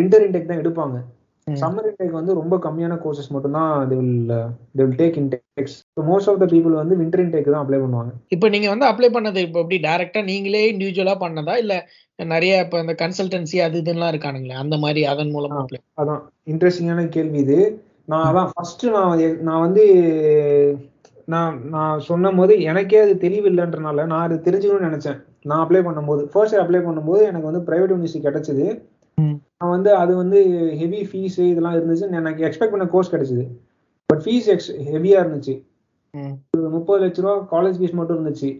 வின்டர் 0.00 0.24
இன்டேக் 0.26 0.50
தான் 0.50 0.62
எடுப்பாங்க. 0.62 0.96
சம்மர் 1.46 1.86
இன்டேக் 1.90 2.18
வந்து 2.18 2.32
ரொம்ப 2.38 2.54
கம்மியான 2.64 2.94
கோர்சஸ் 3.02 3.30
மட்டும் 3.34 3.54
தான் 3.58 3.70
they 3.90 3.98
will 4.00 4.16
they 4.76 4.82
will 4.84 4.96
take 5.02 5.14
intakes. 5.20 5.74
So 5.94 6.02
most 6.10 6.30
of 6.30 6.40
the 6.42 6.46
people 6.52 6.74
வந்து 6.80 6.98
வின்டர் 7.00 7.22
இன்டேக் 7.24 7.48
தான் 7.54 7.62
அப்ளை 7.64 7.78
பண்ணுவாங்க. 7.84 8.12
இப்போ 8.34 8.46
நீங்க 8.54 8.68
வந்து 8.72 8.86
அப்ளை 8.90 9.08
பண்ணது 9.16 9.40
இப்போ 9.46 9.58
எப்படி? 9.62 9.78
டைரக்டா 9.86 10.22
நீங்களே 10.30 10.62
இண்டிவிஜுவலா 10.72 11.14
பண்ணதா? 11.24 11.54
இல்ல 11.62 11.74
நிறைய 12.18 12.52
இப்ப 12.64 12.82
இந்த 12.84 12.94
கன்சல்டன்சி 13.02 13.58
அது 13.66 13.78
இதுலாம் 13.82 14.12
இருக்கானுங்களே 14.14 14.60
அந்த 14.64 14.78
மாதிரி 14.84 15.02
அதன் 15.12 15.32
மூலமா 15.36 15.60
அப்ளை 15.64 15.80
அதான். 16.02 16.22
இன்ட்ரெஸ்டிங்கான 16.52 17.06
கேள்வி 17.16 17.40
இது. 17.46 17.58
நான் 18.12 18.26
அதான் 18.28 18.50
ஃபர்ஸ்ட் 18.52 18.84
நான் 18.96 19.14
நான் 19.48 19.64
வந்து 19.66 19.84
நான் 21.28 21.56
நான் 21.74 22.02
சொன்னும் 22.08 22.38
போது 22.40 22.52
எனக்கே 22.70 23.00
அது 23.04 23.14
தெளிவு 23.24 23.46
இல்லைன்றனால 23.50 24.04
நான் 24.12 24.26
அது 24.26 24.36
தெரிஞ்சுக்கணும்னு 24.46 24.88
நினைச்சேன். 24.88 25.18
நான் 25.48 25.62
அப்ளை 25.64 25.80
பண்ணும்போது 25.86 26.22
ஃபர்ஸ்ட் 26.32 26.54
இயர் 26.54 26.64
அப்ளை 26.64 26.80
பண்ணும்போது 26.86 27.22
எனக்கு 27.30 27.48
வந்து 27.50 27.62
பிரைவேட் 27.68 27.92
யூனிவர்சிட்டி 27.94 28.26
கிடைச்சது. 28.26 28.66
நான் 29.60 29.74
வந்து 29.76 29.90
அது 30.02 30.12
வந்து 30.22 30.38
ஹெவி 30.82 31.00
ஃபீஸ் 31.08 31.38
இதெல்லாம் 31.50 31.76
இருந்துச்சு 31.78 32.08
எனக்கு 32.20 32.46
எக்ஸ்பெக்ட் 32.48 32.74
பண்ண 32.74 32.86
கோர்ஸ் 32.94 33.12
கிடைச்சது. 33.14 33.44
பட் 34.08 34.22
ஃபீஸ் 34.24 34.48
எக்ஸ் 34.54 34.70
ஹெவியா 34.92 35.18
இருந்துச்சு. 35.24 35.54
முப்பது 36.76 37.00
லட்ச 37.04 37.22
ரூபா 37.24 37.34
காலேஜ் 37.54 37.78
ஃபீஸ் 37.80 37.98
மட்டும் 37.98 38.18
இருந்துச்சு. 38.18 38.50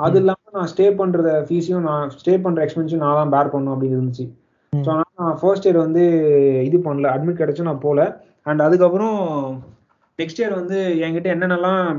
அது 0.00 0.16
இல்லாம 0.22 0.52
நான் 0.58 0.70
ஸ்டே 0.72 0.86
பண்றத 1.00 1.30
ஃபீஸையும் 1.48 1.86
நான் 1.88 2.10
ஸ்டே 2.20 2.34
பண்ற 2.44 2.60
எக்ஸ்பென்ஸையும் 2.64 3.04
நான் 3.04 3.18
தான் 3.20 3.34
பேர் 3.34 3.52
பண்ணணும் 3.52 3.74
அப்படின்னு 3.74 3.98
இருந்துச்சு. 3.98 4.26
ஸோ 4.72 4.88
அதனால 4.92 5.10
நான் 5.22 5.38
ஃபர்ஸ்ட் 5.40 5.66
இயர் 5.66 5.84
வந்து 5.86 6.02
இது 6.68 6.78
பண்ணல 6.86 7.12
அட்மிட் 7.14 7.40
கிடைச்சு 7.42 7.68
நான் 7.70 7.84
போல. 7.86 8.00
அண்ட் 8.48 8.64
அதுக்கப்புறம் 8.66 9.16
நெக்ஸ்ட் 10.22 10.40
இயர் 10.42 10.58
வந்து 10.60 10.78
என்கிட்ட 11.06 11.28
என்னென்னலாம் 11.34 11.98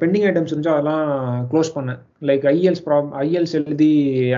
பெண்டிங் 0.00 0.26
ஐட்டம்ஸ் 0.30 0.50
இருந்துச்சோ 0.52 0.74
அதெல்லாம் 0.76 1.06
க்ளோஸ் 1.52 1.74
பண்ணேன் 1.76 2.00
லைக் 2.30 2.44
ஐஎல்ஸ் 2.54 2.84
ப்ராப் 2.86 3.10
ஐஎல்ஸ் 3.24 3.56
எழுதி 3.60 3.92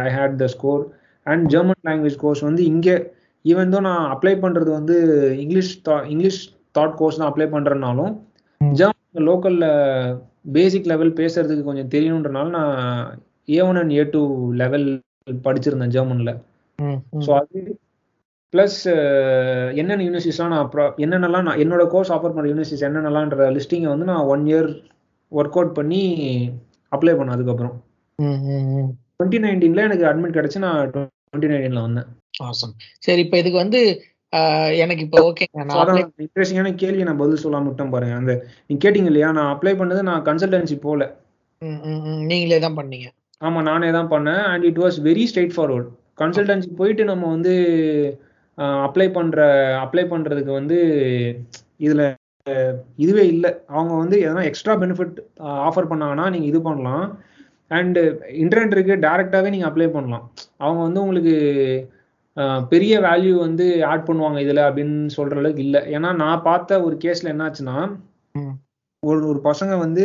I 0.05 0.09
had 0.16 0.37
the 0.43 0.49
score 0.57 0.83
and 1.27 1.45
German 1.55 1.83
language 1.89 2.18
course 2.24 2.43
வந்து 2.49 2.64
இங்கே 2.72 2.97
ஈவன் 3.45 3.72
தான் 3.74 3.87
நான் 3.89 4.05
அப்ளை 4.14 4.35
பண்ணுறது 4.45 4.70
வந்து 4.79 4.97
இங்கிலீஷ் 5.45 5.72
இங்கிலீஷ் 6.12 6.41
தாட் 6.77 6.97
கோர்ஸ் 7.01 7.18
தான் 7.20 7.31
அப்ளை 7.31 7.47
பண்ணுறதுனாலும். 7.55 8.12
ஜெர்மன் 8.61 9.27
லோக்கலில் 9.29 9.68
பேசிக் 10.57 10.91
லெவல் 10.93 11.12
பேசுறதுக்கு 11.20 11.68
கொஞ்சம் 11.68 11.91
தெரியணுன்றனால 11.95 12.49
நான் 12.59 12.77
A 13.55 13.59
one 13.68 13.81
and 13.81 13.95
A 13.99 14.05
two 14.14 14.22
level 14.62 14.87
படிச்சிருந்தேன் 15.47 15.95
ஜெர்மனில். 15.97 16.33
ஸோ 17.27 17.31
அது 17.41 17.59
ப்ளஸ் 18.55 18.78
என்னென்ன 19.80 20.03
யூனிவர்சிட்டிஸ்லாம் 20.07 20.53
நான் 20.55 20.64
அப்புறம் 20.64 20.90
என்னென்னலாம் 21.05 21.47
நான் 21.49 21.61
என்னோட 21.64 21.84
கோர்ஸ் 21.94 22.12
ஆஃபர் 22.16 22.34
பண்ணுற 22.34 22.51
யூனிவர்சிட்டிஸ் 22.53 22.86
என்னென்னலான்ற 22.88 23.47
லிஸ்டிங்கை 23.57 23.90
வந்து 23.92 24.09
நான் 24.12 24.28
ஒன் 24.34 24.44
இயர் 24.51 24.68
ஒர்க் 25.32 25.59
அவுட் 25.59 25.76
பண்ணி 25.78 26.03
அப்ளை 26.92 27.14
பண்ணேன் 27.18 27.36
அதுக்கப்புறம். 27.36 27.74
டுவெண்ட்டி 29.16 29.38
நைன்டீனில் 29.44 29.86
எனக்கு 29.88 30.05
அட்மிட் 30.11 30.36
கிடச்சி 30.38 30.59
நான் 30.66 30.92
டுவெண்ட்டி 30.94 31.51
நைன்டீனில் 31.53 31.86
வந்தேன். 31.86 32.09
சரி 33.07 33.22
இப்போ 33.24 33.36
இதுக்கு 33.42 33.62
வந்து 33.64 33.80
எனக்கு 34.84 35.03
இப்போ 35.07 35.20
அதான் 35.82 36.01
இன்ட்ரெஸ்டிங்கான 36.24 36.72
கேள்வி 36.82 37.07
நான் 37.09 37.20
பதில் 37.22 37.42
சொல்லாம 37.44 37.68
விட்டேன் 37.68 37.92
பாருங்க. 37.94 38.16
அந்த 38.20 38.32
நீங்க 38.66 38.80
கேட்டீங்க 38.84 39.11
இல்லையா 39.12 39.28
நான் 39.38 39.53
அப்ளை 39.55 39.74
பண்ணது 39.80 40.01
நான் 40.11 40.24
கன்சல்டன்சி 40.28 40.76
போல. 40.86 41.03
நீங்களே 42.30 42.59
தான் 42.64 42.78
பண்ணீங்க. 42.80 43.07
ஆமா 43.40 43.61
நானே 43.70 43.90
தான் 43.99 44.11
பண்ணேன். 44.14 44.42
And 44.53 44.66
it 44.70 44.82
was 44.84 44.99
very 45.09 45.24
straightforward 45.57 45.88
consultancy 46.22 46.70
போயிட்டு 46.80 47.05
நம்ம 47.12 47.24
வந்து 47.34 47.55
அப்ளை 48.59 49.07
பண்ற 49.16 49.38
அப்ளை 49.84 50.04
பண்றதுக்கு 50.12 50.52
வந்து 50.61 50.78
இதுல 51.86 52.02
இதுவே 53.04 53.24
இல்லை. 53.34 53.50
அவங்க 53.76 53.92
வந்து 54.02 54.16
எதனா 54.24 54.42
எக்ஸ்ட்ரா 54.48 54.74
பெனிஃபிட் 54.82 55.16
ஆஃபர் 55.68 55.90
பண்ணாங்கன்னா 55.90 56.26
நீங்க 56.34 56.46
இது 56.50 56.61
பண்ணலாம். 56.68 57.07
அண்ட் 57.70 57.98
இன்டர்நெட் 58.42 58.74
இருக்கு 58.76 58.94
டேரெக்டாகவே 59.07 59.52
நீங்க 59.54 59.68
அப்ளை 59.68 59.88
பண்ணலாம். 59.96 60.24
அவங்க 60.64 60.80
வந்து 60.86 61.02
உங்களுக்கு 61.04 61.36
பெரிய 62.72 62.94
வேல்யூ 63.07 63.32
வந்து 63.46 63.66
ஆட் 63.90 64.07
பண்ணுவாங்க 64.09 64.38
இதுல 64.44 64.62
அப்படின்னு 64.68 65.14
சொல்ற 65.16 65.36
அளவுக்கு 65.40 65.64
இல்லை. 65.66 65.80
ஏன்னா 65.96 66.09
நான் 66.22 66.44
பார்த்த 66.48 66.80
ஒரு 66.86 66.96
கேஸ்ல 67.04 67.32
என்னாச்சுன்னா. 67.34 67.76
ஒரு 69.02 69.20
ஒரு 69.30 69.40
பசங்க 69.48 69.72
வந்து 69.84 70.04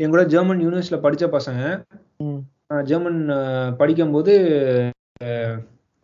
என் 0.00 0.12
கூட 0.14 0.22
ஜெர்மன் 0.34 0.62
யூனிவர்சிட்டியில் 0.64 1.04
படிச்ச 1.06 1.24
பசங்க. 1.36 1.62
ஜெர்மன் 2.90 3.20
படிக்கும்போது 3.80 4.34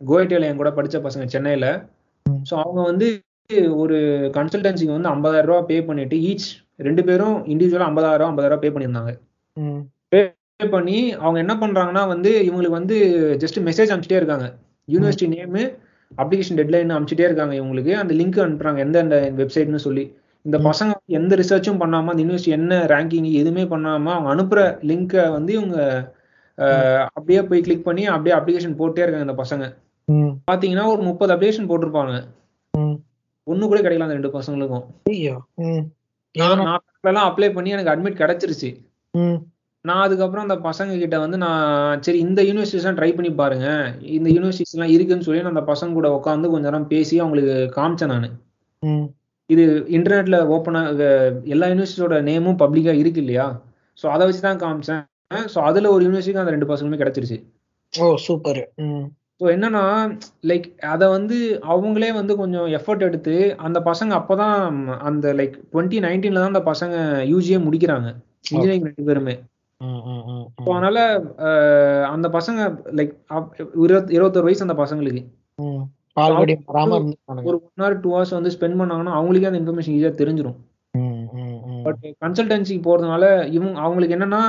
கோயட்டேல 0.01 0.49
என் 0.49 0.61
கூட 0.61 0.71
படிச்ச 0.77 0.97
பசங்க 1.05 1.25
சென்னையில. 1.35 1.67
ஸோ 2.49 2.53
அவங்க 2.63 2.81
வந்து 2.89 3.07
ஒரு 3.81 3.97
கன்சல்டன்சிக்கு 4.37 4.95
வந்து 4.95 5.09
50000 5.09 5.49
ரூபா 5.49 5.59
பே 5.69 5.77
பண்ணிட்டு 5.89 6.17
ஈச் 6.29 6.47
ரெண்டு 6.87 7.01
பேரும் 7.07 7.35
50000 7.53 7.85
50000 7.89 8.51
ரூபா 8.51 8.61
பே 8.63 8.71
பண்ணியிருந்தாங்க. 8.75 9.11
பே 10.13 10.21
பண்ணி 10.59 10.97
அவங்க 11.23 11.37
என்ன 11.43 11.53
பண்றாங்கன்னா 11.61 12.03
வந்து 12.13 12.31
இவங்களுக்கு 12.47 12.79
வந்து 12.79 12.97
ஜஸ்ட் 13.43 13.59
மெசேஜ் 13.67 13.91
அனுப்பிச்சிட்டே 13.91 14.21
இருக்காங்க 14.21 14.47
யூனிவர்சிட்டி 14.87 15.27
நேமு 15.33 15.63
அப்ளிகேஷன் 16.11 16.59
டெட்லைன் 16.59 16.93
அனுப்பிச்சிட்டே 16.95 17.27
இருக்காங்க 17.29 17.53
இவங்களுக்கு 17.59 17.93
அந்த 18.01 18.13
லிங்க் 18.19 18.43
அனுப்புறாங்க 18.43 18.79
எந்தெந்த 18.85 19.17
வெப்சைட்னு 19.39 19.85
சொல்லி 19.87 20.03
இந்த. 20.45 20.57
பசங்க 20.67 20.93
எந்த 21.19 21.33
ரிசர்ச்சும் 21.41 21.81
பண்ணாம 21.83 22.11
அந்த 22.11 22.21
யூனிவர்சிட்டி 22.23 22.57
என்ன 22.57 22.73
ரேங்கிங் 22.91 23.29
எதுவுமே 23.41 23.63
பண்ணாம 23.71 24.11
அவங்க 24.15 24.29
அனுப்புற 24.33 24.59
லிங்கை 24.89 25.23
வந்து 25.37 25.51
இவங்க 25.57 25.77
அப்படியே 27.17 27.41
போய் 27.49 27.65
கிளிக் 27.65 27.87
பண்ணி 27.87 28.03
அப்படியே 28.15 28.35
அப்ளிகேஷன் 28.37 28.79
போட்டே 28.81 29.03
இருக்காங்க 29.03 29.27
இந்த 29.27 29.37
பசங்க. 29.43 29.65
பாத்தீங்கன்னா 30.47 30.85
ஒரு 30.87 31.01
முப்பது 31.03 31.33
அப்ளிகேஷன் 31.33 31.69
போட்டிருப்பாங்க. 31.69 32.13
ஒண்ணு 33.47 33.65
கூட 33.65 33.79
கிடைக்கல 33.79 34.05
அந்த 34.05 34.17
ரெண்டு 34.17 34.35
பசங்களுக்கும் 34.35 34.85
ஐயோ 35.11 35.35
ம். 35.65 35.83
நான் 36.35 36.51
எதனா- 36.51 36.69
நான் 37.13 37.27
அப்ளை 37.27 37.47
பண்ணி 37.53 37.69
எனக்கு 37.69 37.91
அட்மிட் 37.91 38.21
கிடைச்சிருச்சு. 38.21 38.69
நான் 39.85 40.03
அதுக்கப்புறம் 40.03 40.45
அந்த 40.45 40.55
பசங்க 40.65 40.93
கிட்ட 40.97 41.15
வந்து 41.19 41.37
நான் 41.37 41.65
சரி 41.99 42.19
இந்த 42.23 42.41
யூனிவர்சிட்டிஸ்லாம் 42.41 42.97
ட்ரை 42.99 43.09
பண்ணி 43.13 43.31
பாருங்க 43.33 43.67
இந்த 44.15 44.27
யூனிவர்சிட்டிஸ் 44.29 44.75
எல்லாம் 44.75 44.93
இருக்குன்னு 44.93 45.25
சொல்லி 45.25 45.41
நான் 45.41 45.53
அந்த 45.53 45.65
பசங்க 45.67 45.93
கூட 45.93 46.07
உட்காந்து 46.15 46.49
கொஞ்ச 46.49 46.65
நேரம் 46.67 46.87
பேசி 46.89 47.15
அவங்களுக்கு 47.19 47.55
காமிச்சேன் 47.75 48.13
நான். 48.13 48.27
இது 49.49 49.63
இன்டர்நெட்ல 49.95 50.37
ஓப்பனா 50.53 50.81
எல்லா 51.47 51.67
யூனிவர்சிட்டியோட 51.67 52.17
நேமும் 52.23 52.59
பப்ளிக்கா 52.61 52.93
இருக்கு 52.95 53.21
இல்லையா 53.21 53.45
ஸோ 53.97 54.07
அதை 54.09 54.23
வச்சு 54.25 54.41
தான் 54.41 54.61
காமிச்சேன் 54.61 55.03
ஸோ 55.51 55.59
அதுல 55.63 55.91
ஒரு 55.91 56.03
யூனிவர்சிட்டிக்கு 56.05 56.43
அந்த 56.43 56.51
ரெண்டு 56.51 56.69
பசங்களுமே 56.71 57.01
கிடைச்சிருச்சு 57.01 57.37
ஓ 57.93 58.07
சூப்பர். 58.19 58.61
ஸோ 59.41 59.45
என்னன்னா 59.53 59.81
லைக் 60.49 60.67
அதை 60.93 61.05
வந்து 61.09 61.37
அவங்களே 61.73 62.09
வந்து 62.13 62.33
கொஞ்சம் 62.35 62.67
எஃபர்ட் 62.77 63.05
எடுத்து 63.07 63.33
அந்த 63.65 63.79
பசங்க 63.89 64.11
அப்பதான் 64.19 64.59
அந்த 65.09 65.33
லைக் 65.33 65.55
டுவெண்ட்டி 65.73 65.97
நைன்டீன்ல 66.05 66.41
தான் 66.43 66.53
அந்த 66.53 66.63
பசங்க 66.71 66.95
யூஜியே 67.31 67.59
முடிக்கிறாங்க. 67.65 68.07
இன்ஜினியரிங் 68.51 68.87
ரெண்டு 68.89 69.07
பேருமே. 69.09 69.35
ஸோ 70.63 70.69
அதனால 70.75 70.97
அந்த 72.13 72.27
பசங்க 72.37 72.59
லைக் 72.99 73.13
இருபத்தி 73.85 74.15
இருபத்தொரு 74.17 74.47
வயசு 74.47 74.65
அந்த 74.67 74.77
பசங்களுக்கு. 74.83 75.23
ஒரு 77.49 77.57
ஒன் 77.57 77.81
ஹவர் 77.83 77.99
டூ 78.03 78.11
ஹவர்ஸ் 78.15 78.37
வந்து 78.37 78.53
ஸ்பெண்ட் 78.55 78.79
பண்ணாங்கன்னா 78.81 79.17
அவங்களுக்கே 79.19 79.49
அந்த 79.51 79.61
இன்ஃபர்மேஷன் 79.61 79.95
ஈஸியாக 79.97 80.19
தெரிஞ்சிடும். 80.21 80.57
பட் 81.85 81.99
கன்சல்டன்சிக்கு 82.21 82.83
போறதுனால 82.83 83.23
இவங்க 83.49 83.73
அவங்களுக்கு 83.79 84.15
என்னன்னா 84.17 84.41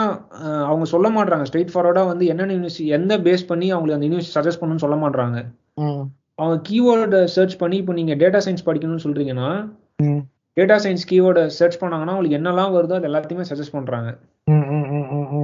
அவங்க 0.66 0.84
சொல்ல 0.84 1.08
மாட்றாங்க 1.10 1.46
ஸ்ட்ரெயிட் 1.48 1.72
ஃபார்வர்டா 1.72 2.04
வந்து 2.06 2.26
என்னென்ன 2.26 2.54
யூனிவர்சிட்டி 2.54 2.86
எந்த 2.90 3.14
பேஸ் 3.18 3.44
பண்ணி 3.46 3.66
அவங்களுக்கு 3.70 3.98
அந்த 3.98 4.08
யூனிவர்சிட்டி 4.08 4.38
சஜஸ்ட் 4.38 4.60
பண்ணணும்னு 4.60 4.84
சொல்ல 4.84 4.96
மாட்றாங்க 4.96 5.38
ம். 5.80 6.04
அவங்க 6.38 6.56
கீவேர்டை 6.68 7.20
சர்ச் 7.34 7.56
பண்ணி 7.58 7.76
இப்போ 7.76 7.92
நீங்க 7.92 8.14
டேட்டா 8.14 8.40
சயின்ஸ் 8.46 8.66
படிக்கணும்னு 8.66 9.04
சொல்றீங்கன்னா. 9.04 9.48
டேட்டா 10.56 10.76
சயின்ஸ் 10.84 11.06
கீவேர்டை 11.06 11.44
சர்ச் 11.56 11.80
பண்ணாங்கன்னா 11.80 12.12
அவங்களுக்கு 12.12 12.38
என்னெல்லாம் 12.38 12.74
வருதோ 12.74 12.96
அது 12.96 13.08
எல்லாத்தையுமே 13.08 13.46
சஜஸ்ட் 13.48 13.74
பண்றாங்க. 13.74 14.10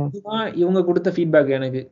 இதுதான் 0.09 0.45
இவங்க 0.55 0.80
கொடுத்த 0.84 1.11
ஃபீட்பேக் 1.11 1.51
எனக்கு. 1.51 1.82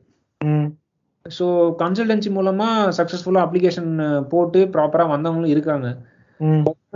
ஸோ 1.27 1.47
கன்சல்டன்சி 1.81 2.31
மூலமா 2.31 2.69
சக்ஸஸ்ஃபுல்லாக 2.99 3.47
அப்ளிகேஷன் 3.47 3.91
போட்டு 4.29 4.61
ப்ராப்பரா 4.75 5.05
வந்தவங்களும் 5.11 5.51
இருக்காங்க. 5.51 5.89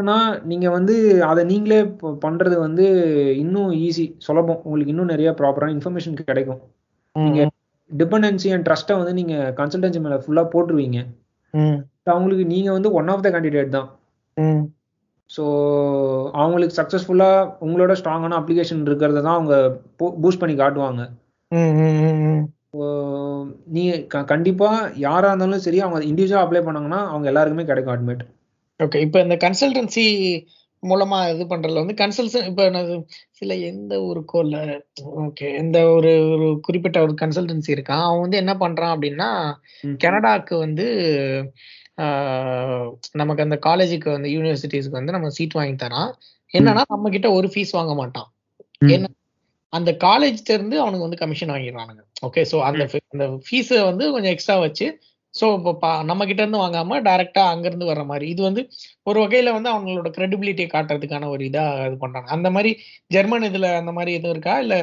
ஆனா 0.01 0.15
நீங்க 0.51 0.67
வந்து 0.77 0.95
அதை 1.31 1.43
நீங்களே 1.51 1.81
பண்றது 2.25 2.57
வந்து 2.67 2.85
இன்னும் 3.43 3.73
ஈஸி 3.87 4.05
சுலபம். 4.27 4.63
உங்களுக்கு 4.65 4.93
இன்னும் 4.95 5.13
நிறைய 5.15 5.31
ப்ராப்பரான 5.41 5.75
இன்ஃபர்மேஷன் 5.77 6.19
கிடைக்கும். 6.31 6.61
நீங்க. 7.17 7.43
டிபெண்டன்சி 7.91 8.49
அண்ட் 8.55 8.67
ட்ரஸ்ட்டை 8.69 8.95
வந்து 9.01 9.13
நீங்க 9.21 9.35
கன்சல்டன்சி 9.61 10.01
மேல 10.05 10.17
ஃபுல்லா 10.25 10.45
போட்டுருவீங்க. 10.55 10.99
அவங்களுக்கு 12.13 12.45
நீங்க 12.55 12.71
வந்து 12.77 12.89
ஒன் 13.01 13.11
ஆஃப் 13.13 13.25
த 13.27 13.31
கேண்டிடேட் 13.35 13.77
தான். 13.77 13.89
ஸோ 15.31 15.45
அவங்களுக்கு 16.41 16.79
சக்ஸஸ்ஃபுல்லா 16.81 17.29
உங்களோட 17.67 17.93
ஸ்ட்ராங்கான 18.01 18.39
அப்ளிகேஷன் 18.41 18.83
இருக்கிறத 18.89 19.23
தான் 19.27 19.39
அவங்க 19.39 19.55
பூஸ்ட் 20.23 20.43
பண்ணி 20.43 20.57
காட்டுவாங்க. 20.57 21.03
நீ 23.75 23.83
கண்டிப்பா 24.33 24.69
யாரா 25.07 25.29
இருந்தாலும் 25.31 25.65
சரி 25.67 25.81
அவங்க 25.85 26.01
இண்டிவிஜுவலா 26.11 26.45
அப்ளை 26.45 26.63
பண்ணாங்கன்னா 26.67 27.01
அவங்க 27.13 27.27
எல்லாருக்குமே 27.33 27.69
கிடைக்கும் 27.71 27.95
அட்மிட் 27.95 28.25
ஓகே 28.81 29.01
இப்போ 29.01 29.19
இந்த 29.21 29.37
கன்சல்டன்சி 29.41 30.05
மூலமா 30.83 31.19
இது 31.29 31.45
பண்றதுல 31.51 31.83
வந்து 31.83 31.97
கன்சல்டன் 32.01 32.49
இப்போ 32.49 32.65
சில 33.33 33.55
எந்த 33.69 33.95
ஊருக்கோ 34.07 34.41
இல்ல 34.45 34.57
ஓகே 35.23 35.47
எந்த 35.57 35.79
ஒரு 35.93 36.11
ஒரு 36.33 36.49
குறிப்பிட்ட 36.61 36.99
ஒரு 37.01 37.15
கன்சல்டன்சி 37.21 37.71
இருக்கான் 37.75 38.05
அவன் 38.07 38.21
வந்து 38.21 38.37
என்ன 38.37 38.55
பண்றான் 38.61 38.95
அப்படின்னா 38.95 39.29
கனடாக்கு 40.01 40.55
வந்து 40.59 40.87
ஆஹ், 41.99 42.87
நமக்கு 43.15 43.43
அந்த 43.43 43.57
காலேஜுக்கு 43.67 44.09
வந்து 44.11 44.29
யூனிவர்சிட்டிஸ்க்கு 44.33 44.99
வந்து 44.99 45.13
நம்ம 45.13 45.29
சீட் 45.31 45.59
வாங்கி 45.59 45.77
தரான். 45.77 46.11
என்னன்னா 46.55 46.83
நம்ம 46.89 47.11
கிட்ட 47.11 47.29
ஒரு 47.33 47.49
ஃபீஸ் 47.53 47.73
வாங்க 47.73 47.93
மாட்டான். 47.95 48.29
என்ன 48.91 49.07
அந்த 49.73 49.91
காலேஜ்ல 50.03 50.55
இருந்து 50.55 50.77
அவனுக்கு 50.81 51.07
வந்து 51.07 51.21
கமிஷன் 51.21 51.53
வாங்கிடுவானுங்க. 51.53 52.03
ஓகே 52.27 52.43
ஸோ 52.51 52.57
அந்த 52.69 52.83
அந்த 53.13 53.25
ஃபீஸை 53.47 53.79
வந்து 53.85 54.05
கொஞ்சம் 54.13 54.33
எக்ஸ்ட்ரா 54.33 54.57
வச்சு 54.61 54.87
ஸோ 55.35 55.55
இப்போ 55.55 55.73
பா- 55.83 56.05
நம்ம 56.05 56.25
கிட்ட 56.25 56.43
இருந்து 56.43 56.61
வாங்காம 56.61 56.99
டைரக்டா 57.07 57.43
அங்க 57.45 57.67
இருந்து 57.67 57.87
வர்ற 57.87 58.05
மாதிரி. 58.05 58.29
இது 58.29 58.43
வந்து 58.43 58.63
ஒரு 59.03 59.21
வகையில 59.21 59.53
வந்து 59.53 59.71
அவங்களோட 59.73 60.11
கிரெடிபிலிட்டியை 60.17 60.69
காட்டுறதுக்கான 60.73 61.29
ஒரு 61.29 61.45
இதா 61.45 61.65
இது 61.87 61.97
பண்றாங்க. 61.97 62.31
அந்த 62.31 62.51
மாதிரி 62.51 62.71
ஜெர்மன் 63.07 63.43
இதுல 63.43 63.75
அந்த 63.75 63.93
மாதிரி 63.93 64.13
எதுவும் 64.13 64.31
இருக்கா? 64.31 64.59
இல்ல. 64.59 64.77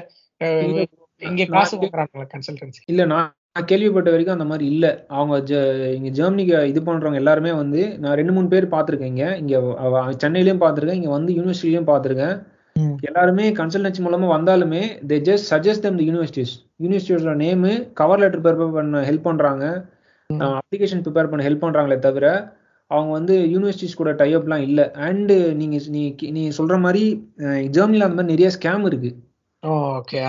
இங்க 1.21 1.45
காசு 1.47 1.77
வாங்குறாங்களா 1.77 2.27
கன்சல்டன்சி 2.33 2.81
இல்ல 2.85 3.05
நான் 3.05 3.29
நான் 3.55 3.65
கேள்விப்பட்ட 3.65 4.09
வரைக்கும் 4.09 4.35
அந்த 4.35 4.45
மாதிரி 4.45 4.71
இல்ல. 4.71 4.85
அவங்க 5.09 5.35
ஜெ- 5.49 5.93
இங்க 5.93 6.09
ஜெர்மனிக்கு 6.09 6.67
இது 6.67 6.81
பண்றவங்க 6.81 7.15
எல்லாருமே 7.15 7.51
வந்து 7.53 7.97
நான் 7.97 8.15
ரெண்டு 8.15 8.31
மூணு 8.31 8.47
பேர் 8.47 8.67
பார்த்திருக்கேன் 8.67 9.11
இங்க. 9.13 9.25
இங்க 9.37 9.55
சென்னையிலயும் 10.21 10.61
பார்த்திருக்கேன் 10.63 10.99
இங்க 10.99 11.09
வந்து 11.09 11.33
யூனிவர்சிட்டிலயும் 11.33 11.89
பார்த்திருக்கேன். 11.91 12.35
எல்லாருமே 13.01 13.51
கன்சல்டன்சி 13.51 14.01
மூலமா 14.03 14.29
வந்தாலுமே 14.35 14.81
they 15.07 15.17
just 15.27 15.47
suggest 15.49 15.83
them 15.85 15.97
the 15.97 16.05
universities 16.09 16.53
யூனிவர்சிட்டியோட 16.83 17.35
name 17.43 17.71
cover 17.93 18.19
letter 18.19 18.41
prepare 18.41 18.73
பண்ண 18.73 19.01
ஹெல்ப் 19.01 19.27
பண்றாங்க. 19.29 19.65
அப்ளிகேஷன் 20.39 21.03
ப்ரிப்பேர் 21.03 21.29
பண்ண 21.29 21.49
ஹெல்ப் 21.49 21.63
பண்றாங்களே 21.63 21.99
தவிர 21.99 22.25
அவங்க 22.91 23.11
வந்து 23.11 23.35
யூனிவர்சிட்டிஸ் 23.47 23.95
கூட 23.95 24.11
டைப்லாம் 24.13 24.57
இல்ல. 24.59 24.91
அண்ட் 24.99 25.31
நீங்க 25.53 25.77
நீ 25.89 26.01
நீ 26.31 26.49
சொல்ற 26.49 26.79
மாதிரி 26.79 27.03
அஹ், 27.39 27.69
ஜெர்மனில 27.69 28.03
அந்த 28.03 28.15
மாதிரி 28.15 28.33
நிறைய 28.33 28.49
ஸ்கேம் 28.49 28.85
இருக்கு. 28.85 29.11
ஓகே 29.63 30.19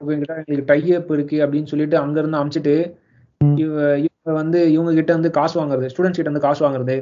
இவங்ககிட்ட 0.00 0.34
எங்களுக்கு 0.38 0.70
டைப் 0.72 1.12
இருக்கு 1.12 1.36
அப்படின்னு 1.44 1.64
சொல்லிட்டு 1.64 1.98
அங்க 1.98 2.20
இருந்து 2.20 2.38
அமிச்சிட்டு. 2.38 2.74
இவ 3.58 3.72
இவங்க 3.98 4.32
வந்து 4.32 4.72
இவங்க 4.72 4.92
கிட்ட 4.92 5.12
வந்து 5.12 5.30
காசு 5.30 5.60
வாங்குறது 5.60 5.88
ஸ்டூடெண்ட்ஸ் 5.88 6.16
கிட்ட 6.16 6.30
வந்து 6.30 6.40
காசு 6.40 6.64
வாங்குறது. 6.64 6.96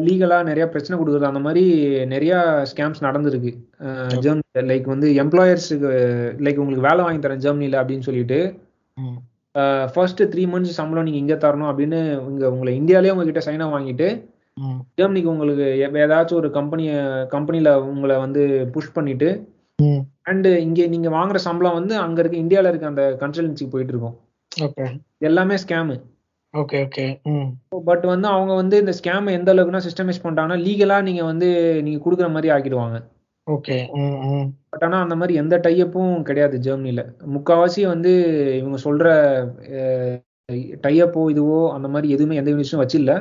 லீகலா 0.00 0.42
நிறைய 0.42 0.68
பிரச்சனை 0.68 0.96
கொடுக்குறது 0.98 1.26
அந்த 1.26 1.40
மாதிரி 1.40 1.62
நிறைய 2.06 2.34
ஸ்கேம்ஸ் 2.70 3.00
நடந்திருக்கு. 3.02 3.52
ஜெர்மனி 4.20 4.42
லைக் 4.70 4.86
வந்து 4.86 5.08
எம்ப்ளாயர்ஸுக்கு 5.22 5.90
லைக் 6.40 6.56
உங்களுக்கு 6.56 6.88
வேலை 6.88 7.04
வாங்கி 7.04 7.26
தரேன் 7.26 7.44
ஜெர்மனில 7.46 7.80
அப்படின்னு 7.82 8.00
சொல்லிட்டு 8.00 8.38
ஃபர்ஸ்ட் 9.94 10.20
த்ரீ 10.32 10.42
மந்த்ஸ் 10.52 10.78
சம்பளம் 10.80 11.06
நீங்க 11.06 11.20
இங்க 11.22 11.34
தரணும் 11.44 11.70
அப்படின்னு 11.70 11.98
இங்க 12.32 12.44
உங்களை 12.52 12.72
இந்தியாலயே 12.80 13.14
உங்ககிட்ட 13.14 13.42
சைனா 13.46 13.66
வாங்கிட்டு 13.74 14.08
ஜெர்மனிக்கு 14.98 15.32
உங்களுக்கு 15.32 15.66
ஏதாச்சும் 16.04 16.40
ஒரு 16.40 16.48
கம்பெனிய 16.58 16.92
கம்பெனில 17.34 17.68
உங்களை 17.90 18.16
வந்து 18.16 18.42
புஷ் 18.74 18.94
பண்ணிட்டு 18.96 19.28
அண்ட் 20.30 20.48
இங்க 20.66 20.86
நீங்க 20.94 21.08
வாங்குற 21.18 21.38
சம்பளம் 21.46 21.78
வந்து 21.78 21.94
அங்க 21.96 22.18
இருக்க 22.22 22.36
இந்தியால 22.44 22.70
இருக்க 22.70 22.92
அந்த 22.92 23.04
கன்சல்டன்சிக்கு 23.22 23.74
போயிட்டு 23.74 23.94
இருக்கும். 23.94 24.16
எல்லாமே 25.28 25.56
ஸ்கேமு 25.62 25.96
ஓகே 26.54 26.78
ஓகே 26.86 27.06
பட் 27.88 28.04
வந்து 28.12 28.28
அவங்க 28.28 28.52
வந்து 28.54 28.76
இந்த 28.82 28.92
ஸ்கேம் 28.98 29.28
எந்த 29.38 29.50
அளவுக்குனா 29.54 29.80
சிஸ்டமைஸ் 29.86 30.22
பண்ணிட்டாங்கன்னா 30.22 30.58
லீகலா 30.66 30.98
நீங்க 31.08 31.22
வந்து 31.30 31.48
நீங்க 31.86 32.00
கொடுக்குற 32.04 32.28
மாதிரி 32.34 32.50
ஆக்கிடுவாங்க. 32.54 32.98
ஓகே. 33.46 33.76
பட் 34.72 34.84
ஆனா 34.86 34.98
அந்த 35.00 35.14
மாதிரி 35.16 35.34
எந்த 35.34 35.54
டைப்பும் 35.64 36.12
கிடையாது 36.22 36.56
ஜெர்மனில. 36.58 37.02
முக்காவாசி 37.34 37.82
வந்து 37.86 38.12
இவங்க 38.60 38.78
சொல்ற 38.84 39.06
டைப்போ 40.84 41.22
இதுவோ 41.34 41.58
அந்த 41.74 41.88
மாதிரி 41.88 42.08
எதுவுமே 42.14 42.38
எந்த 42.40 42.50
யூனிவர்சிட்டியும் 42.50 42.84
வச்சில்ல. 42.84 43.12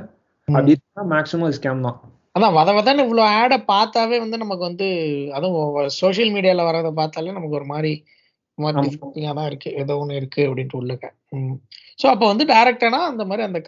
அப்படி 0.48 0.74
இருந்தா 0.76 1.04
மேக்ஸிமம் 1.14 1.56
ஸ்கேம் 1.58 1.86
தான். 1.88 1.98
அதான் 2.36 2.56
வத 2.58 2.70
வதன்னு 2.74 3.06
இவ்வளவு 3.06 3.32
ஆட 3.40 3.54
பார்த்தாவே 3.72 4.18
வந்து 4.20 4.38
நமக்கு 4.38 4.64
வந்து 4.70 4.88
அதுவும் 5.38 5.90
சோஷியல் 6.02 6.34
மீடியால 6.36 6.66
வர்றத 6.68 6.92
பார்த்தாலே 6.94 7.38
நமக்கு 7.38 7.60
ஒரு 7.60 7.68
மாதிரி 7.74 7.94
தான் 8.58 9.50
இருக்கு. 9.50 9.70
ஏதோ 9.84 9.94
ஒண்ணு 10.02 10.20
இருக்கு 10.22 10.42
அப்படின்ட்டு 10.48 10.80
உள்ளுக்க. 10.82 11.08
சோ 12.02 12.06
அப்ப 12.08 12.24
வந்து 12.28 12.46
டைரக்டானா 12.52 13.00
அந்த 13.10 13.24
மாதிரி 13.26 13.44
அந்த 13.48 13.60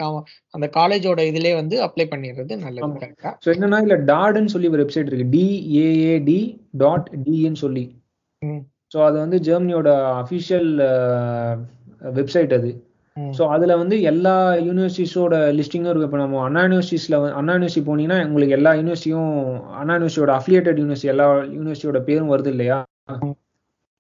அந்த 0.54 0.68
காலேஜோட 0.78 1.22
இதுலயே 1.32 1.56
வந்து 1.60 1.76
அப்ளை 1.88 2.06
பண்ணிடுறது 2.14 2.54
நல்லது. 2.64 2.94
கரெக்டா 3.02 3.32
ஸோ 3.44 3.50
என்னன்னா 3.56 3.80
இல்ல 3.86 3.98
டாடுன்னு 4.12 4.54
சொல்லி 4.54 4.72
ஒரு 4.74 4.84
வெப்சைட் 4.84 5.10
இருக்கு. 5.10 5.28
டிஏஏடி 5.36 6.40
டாட் 6.78 7.10
டின்னு 7.26 7.62
சொல்லி. 7.66 7.86
ஸோ 8.92 9.00
அது 9.06 9.18
வந்து 9.18 9.38
ஜெர்மனியோட 9.46 9.90
அஃபிஷியல் 10.24 10.72
வெப்சைட் 12.18 12.56
அது. 12.58 12.72
ஸோ 13.38 13.44
அதுல 13.56 13.74
வந்து 13.78 13.96
எல்லா 14.12 14.34
யூனிவர்சிட்டிஸோட 14.68 15.36
லிஸ்டிங்கும் 15.58 15.92
இருக்கு 15.92 16.08
இப்போ 16.10 16.20
நம்ம 16.22 16.42
அண்ணா 16.46 16.62
யூனிவர்சிட்டிஸ்ல 16.64 17.18
அண்ணா 17.40 17.54
யூனிவர்சிட்டி 17.54 17.86
போனீங்கன்னா 17.90 18.18
உங்களுக்கு 18.28 18.58
எல்லா 18.58 18.72
யூனிவர்சிட்டியும் 18.80 19.32
அண்ணா 19.82 19.96
யூனிவர்சிட்டியோட 19.96 20.34
அஃபிலியேட்டட் 20.40 20.82
யூனிவர்சிட்டி 20.82 21.14
எல்லா 21.14 21.28
யூனிவர்சிட்டியோட 21.58 22.02
பேரும் 22.10 22.34
வருது 22.34 22.52
இல்லையா? 22.56 22.80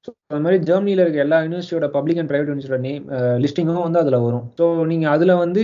ஸோ 0.05 0.09
அந்த 0.29 0.39
மாதிரி 0.45 0.57
ஜெர்மனில 0.69 1.03
இருக்க 1.03 1.19
எல்லா 1.25 1.37
யூனிவர்சிட்டியோட 1.45 1.87
பப்ளிக் 1.95 2.19
அண்ட் 2.21 2.29
பிரைவேட் 2.31 2.49
யூனிவர்சிட்டியோட 2.49 2.83
நேம் 2.87 3.03
லிஸ்டிங்கும் 3.43 3.85
வந்து 3.87 4.01
அதுல 4.01 4.17
வரும். 4.25 4.45
ஸோ 4.59 4.65
நீங்க 4.91 5.05
அதுல 5.15 5.35
வந்து 5.43 5.63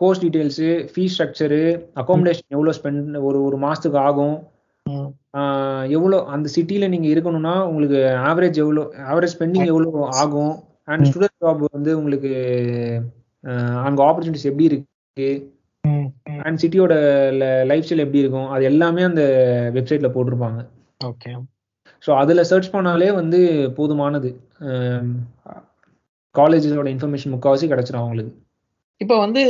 course 0.00 0.22
details 0.24 0.62
fees 0.92 1.14
structure 1.16 1.60
accommodation 2.02 2.54
எவ்வளோ 2.56 2.74
ஸ்பெண்ட் 2.78 3.18
ஒரு 3.28 3.40
ஒரு 3.48 3.58
மாசத்துக்கு 3.66 4.00
ஆகும்? 4.08 4.36
எவ்வளோ 5.96 6.16
அந்த 6.34 6.46
சிட்டில 6.56 6.88
நீங்க 6.94 7.08
இருக்கணும்னா 7.12 7.54
உங்களுக்கு 7.68 8.00
ஆவரேஜ் 8.30 8.62
எவ்வளோ 8.64 8.82
ஆவரேஜ் 9.12 9.34
ஸ்பெண்டிங் 9.36 9.68
எவ்வளோ 9.72 9.90
ஆகும்? 10.22 10.54
அண்ட். 10.92 11.06
ஸ்டூடெண்ட் 11.10 11.38
ஜாப் 11.44 11.62
வந்து 11.76 11.90
உங்களுக்கு 12.00 12.32
அங்க 13.86 14.00
ஆப்பர்ச்சுனிட்டிஸ் 14.08 14.50
எப்படி 14.50 14.68
இருக்கு. 14.70 15.30
அண்ட் 16.46 16.60
சிட்டியோட 16.62 16.94
லைஃப் 17.70 17.86
ஸ்டைல் 17.86 18.04
எப்படி 18.04 18.22
இருக்கும்? 18.24 18.50
அது 18.54 18.64
எல்லாமே 18.72 19.02
அந்த 19.10 19.22
வெப்சைட்ல 19.76 20.10
போட்டிருப்பாங்க. 20.16 20.60
ஓகே 21.00 21.32
ஸோ 22.04 22.10
அதில் 22.22 22.48
சர்ச் 22.50 22.72
பண்ணாலே 22.74 23.08
வந்து 23.20 23.40
போதுமானது. 23.78 24.30
காலேஜஸோட 26.34 26.88
இன்ஃபர்மேஷன் 26.94 27.32
முக்கால்வாசி 27.34 27.66
கிடைச்சிடும் 27.72 28.02
அவங்களுக்கு. 28.02 28.32
இப்போ 29.00 29.16
வந்து 29.24 29.42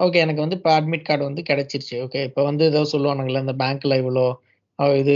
ஓகே 0.00 0.22
எனக்கு 0.24 0.44
வந்து 0.44 0.56
இப்போ 0.58 0.70
அட்மிட் 0.78 1.08
கார்டு 1.08 1.24
வந்து 1.28 1.42
கிடைச்சிருச்சு. 1.50 1.96
ஓகே 2.06 2.20
இப்போ 2.28 2.42
வந்து 2.48 2.64
ஏதோ 2.70 2.80
சொல்லுவானுங்கல்ல 2.94 3.42
இந்த 3.44 3.54
பேங்க்ல 3.62 3.98
இவ்வளோ 4.02 4.24
இது 5.00 5.14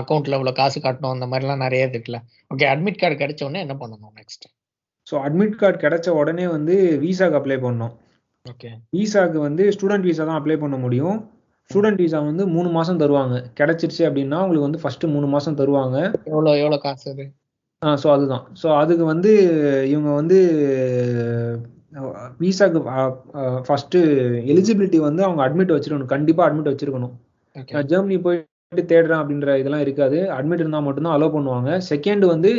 அக்கௌண்ட்ல 0.00 0.36
இவ்வளோ 0.38 0.52
காசு 0.60 0.78
காட்டணும் 0.84 1.14
அந்த 1.16 1.26
மாதிரிலாம் 1.30 1.64
நிறைய 1.64 1.88
இருக்குல்ல. 1.92 2.18
ஓகே 2.50 2.66
அட்மிட் 2.72 3.00
கார்டு 3.02 3.16
கிடைச்ச 3.22 3.42
உடனே 3.48 3.64
என்ன 3.66 3.74
பண்ணணும் 3.82 4.14
நெக்ஸ்ட் 4.20 4.46
ஸோ 5.06 5.16
அட்மிட் 5.26 5.58
கார்டு 5.60 5.78
கிடைச்ச 5.84 6.08
உடனே 6.20 6.46
வந்து 6.56 6.74
விசாக்கு 7.04 7.38
அப்ளை 7.40 7.58
பண்ணோம் 7.66 7.94
ஓகே 8.46 8.70
விசாக்கு 8.98 9.38
வந்து 9.48 9.64
ஸ்டூடெண்ட் 9.76 10.08
விசா 10.10 10.22
தான் 10.28 10.40
அப்ளை 10.40 10.56
பண்ண 10.62 10.76
முடியும். 10.84 11.18
ஸ்டூடெண்ட் 11.70 12.00
விசா 12.02 12.20
வந்து 12.28 12.44
மூணு 12.54 12.68
மாசம் 12.76 13.00
தருவாங்க. 13.00 13.36
கிடைச்சிருச்சு 13.58 14.02
அப்படின்னா 14.06 14.38
உங்களுக்கு 14.44 14.68
வந்து 14.68 14.80
ஃபர்ஸ்ட் 14.82 15.04
மூணு 15.12 15.26
மாசம் 15.34 15.58
தருவாங்க. 15.60 15.98
எவ்வளோ 16.30 16.52
எவ்வளோ 16.62 16.78
காசு 16.84 17.04
அது? 17.12 17.24
ஸோ 18.02 18.06
அதுதான். 18.14 18.44
ஸோ 18.60 18.66
அதுக்கு 18.78 19.04
வந்து 19.10 19.30
இவங்க 19.92 20.10
வந்து 20.20 20.38
விசாக்கு 22.42 22.80
ஃபர்ஸ்ட் 23.68 23.96
எலிஜிபிலிட்டி 24.54 24.98
வந்து 25.06 25.22
அவங்க 25.26 25.40
அட்மிட் 25.46 25.74
வச்சிருக்கணும். 25.76 26.12
கண்டிப்பா 26.14 26.42
அட்மிட் 26.46 26.72
வச்சிருக்கணும். 26.72 27.14
ஜெர்மனி 27.92 28.18
போயிட்டு 28.26 28.84
தேடுறேன் 28.92 29.20
அப்படின்ற 29.22 29.56
இதெல்லாம் 29.62 29.84
இருக்காது. 29.86 30.18
அட்மிட் 30.38 30.62
இருந்தால் 30.64 30.86
மட்டும்தான் 30.88 31.16
அலோவ் 31.16 31.36
பண்ணுவாங்க. 31.38 31.70
செகண்ட் 31.92 32.26
வந்து 32.34 32.52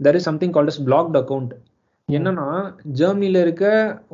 there 0.00 0.18
is 0.18 0.28
something 0.30 0.54
called 0.56 0.72
as 0.74 0.84
blocked 0.90 1.18
account 1.22 1.54
என்னன்னா 2.08 2.46
ஜெர்மனில 3.00 3.40
இருக்க 3.46 3.66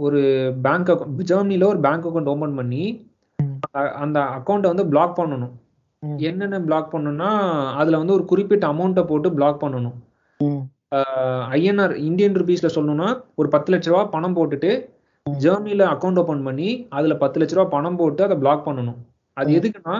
ஒரு 0.06 0.20
பேங்க் 0.66 0.90
அக்கௌண்ட் 0.94 1.28
ஜெர்மனில 1.32 1.66
ஒரு 1.72 1.80
பேங்க் 1.86 2.06
அக்கௌண்ட் 2.08 2.32
ஓபன் 2.34 2.58
பண்ணி 2.60 2.84
அந்த 4.02 4.18
அக்கௌண்ட்டை 4.36 4.70
வந்து 4.72 4.86
பிளாக் 4.92 5.16
பண்ணணும். 5.18 5.54
என்னென்ன 6.28 6.60
பிளாக் 6.66 6.92
பண்ணணும்னா 6.94 7.30
அதுல 7.80 8.00
வந்து 8.00 8.12
ஒரு 8.12 8.24
குறிப்பிட்ட 8.24 8.66
அமௌண்ட்டை 8.66 9.04
போட்டு 9.06 9.28
பிளாக் 9.32 9.62
பண்ணணும். 9.64 9.96
ஐஎன்ஆர் 11.56 11.94
இந்தியன் 12.08 12.36
ருபீஸ்ல 12.40 12.68
சொல்லணும்னா 12.74 13.08
ஒரு 13.34 13.48
பத்து 13.48 13.72
லட்ச 13.72 13.88
ரூபா 13.92 14.04
பணம் 14.14 14.36
போட்டுட்டு. 14.36 14.70
ஜெர்மனில 15.26 15.84
அக்கௌண்ட் 15.94 16.18
ஓபன் 16.18 16.42
பண்ணி 16.42 16.68
அதுல 16.88 17.14
பத்து 17.22 17.40
லட்ச 17.40 17.54
ரூபா 17.54 17.68
பணம் 17.76 17.96
போட்டு 17.96 18.22
அதை 18.24 18.36
பிளாக் 18.36 18.66
பண்ணணும் 18.68 18.98
அது. 19.36 19.48
எதுக்குன்னா 19.58 19.96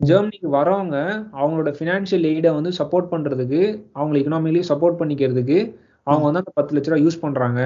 ஜெர்மனிக்கு 0.00 0.48
வரவங்க 0.56 0.96
அவங்களோட 1.40 1.70
ஃபினான்ஷியல் 1.76 2.26
எய்டை 2.30 2.50
வந்து 2.54 2.70
சப்போர்ட் 2.78 3.12
பண்றதுக்கு 3.12 3.60
அவங்களை 3.98 4.18
எக்கனாமிலி 4.22 4.62
சப்போர்ட் 4.70 4.98
பண்ணிக்கிறதுக்கு 5.00 5.58
அவங்க 6.06 6.24
வந்து 6.24 6.42
அந்த 6.42 6.52
பத்து 6.54 6.74
லட்ச 6.76 6.90
ரூபா 6.90 7.02
யூஸ் 7.04 7.22
பண்றாங்க. 7.24 7.60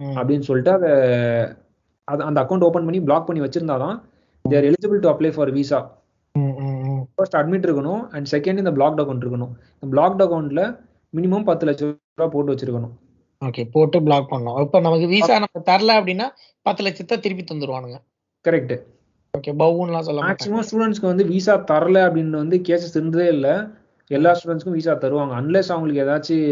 அப்படின்னு 0.00 0.46
சொல்லிட்டு 0.48 0.72
அதை 0.72 0.90
அது 2.04 2.22
அந்த 2.22 2.38
அக்கௌண்ட் 2.42 2.66
ஓபன் 2.68 2.86
பண்ணி 2.86 3.00
பிளாக் 3.00 3.26
பண்ணி 3.26 3.42
வச்சிருந்தாதான் 3.44 3.96
they're 4.44 4.66
eligible 4.70 5.00
to 5.04 5.10
apply 5.12 5.30
for 5.36 5.52
visa. 5.56 5.80
First 7.14 7.36
admit 7.40 7.66
இருக்கணும் 7.68 8.02
அண்ட் 8.14 8.26
செகண்ட் 8.34 8.60
இந்த 8.62 8.72
பிளாக்ட் 8.78 9.00
அக்கௌண்ட் 9.02 9.24
இருக்கணும். 9.24 9.52
இந்த 9.76 9.88
பிளாக்ட் 9.94 10.22
அக்கௌண்ட்ல 10.26 10.62
மினிமம் 11.16 11.46
பத்து 11.48 11.66
லட்ச 11.68 11.82
ரூபா 11.88 12.28
போட்டு 12.34 12.52
வச்சிருக்கணும். 12.52 12.94
ஓகே 13.42 13.62
போட்டு 13.74 13.98
பிளாக் 14.06 14.30
பண்ணோம் 14.32 14.58
இப்போ 14.64 14.78
நமக்கு 14.86 15.06
விசா 15.12 15.34
நம்ம 15.44 15.62
தரல 15.68 15.90
அப்படின்னா 16.00 16.26
பத்து 16.66 16.80
லட்சத்தை 16.86 17.16
திருப்பி 17.24 17.44
தந்துருவானுங்க. 17.50 17.98
கரெக்ட் 18.44 18.74
ஓகே 19.34 19.52
பவுன்லாம் 19.62 20.06
சொல்ல 20.06 20.24
மேக்ஸிமம் 20.28 20.64
ஸ்டூடெண்ட்ஸ்க்கு 20.68 21.12
வந்து 21.12 21.26
விசா 21.32 21.54
தரல 21.70 21.98
அப்படின்னு 22.06 22.42
வந்து 22.42 22.58
கேசஸ் 22.68 22.96
இருந்ததே 22.98 23.28
இல்லை. 23.36 23.54
எல்லா 24.16 24.30
ஸ்டூடெண்ட்ஸ்க்கும் 24.36 24.76
விசா 24.78 24.92
தருவாங்க. 25.02 25.32
அன்லெஸ் 25.40 25.70
அவங்களுக்கு 25.72 26.02
ஏதாச்சும் 26.04 26.46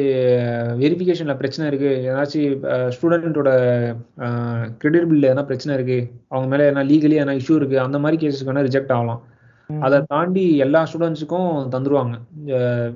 வெரிஃபிகேஷன்ல 0.82 1.34
பிரச்சனை 1.40 1.64
இருக்கு 1.70 1.90
ஏதாச்சும் 2.10 2.66
ஸ்டூடெண்ட்டோட 2.96 3.50
கிரெடிபிள் 4.82 5.26
எதனா 5.30 5.44
பிரச்சனை 5.50 5.72
இருக்கு 5.78 5.98
அவங்க 6.32 6.48
மேல 6.52 6.68
எதனா 6.68 6.84
லீகலி 6.90 7.18
எதனா 7.20 7.36
இஷ்யூ 7.40 7.56
இருக்கு 7.60 7.78
அந்த 7.86 8.00
மாதிரி 8.04 8.20
கேசஸ்க்கு 8.22 8.50
வேணா 8.50 8.66
ரிஜெக்ட் 8.68 8.94
ஆகலாம். 8.98 9.22
அதை 9.86 9.96
தாண்டி 10.12 10.44
எல்லா 10.64 10.80
ஸ்டூடெண்ட்ஸுக்கும் 10.90 11.50
தந்துருவாங்க 11.72 12.14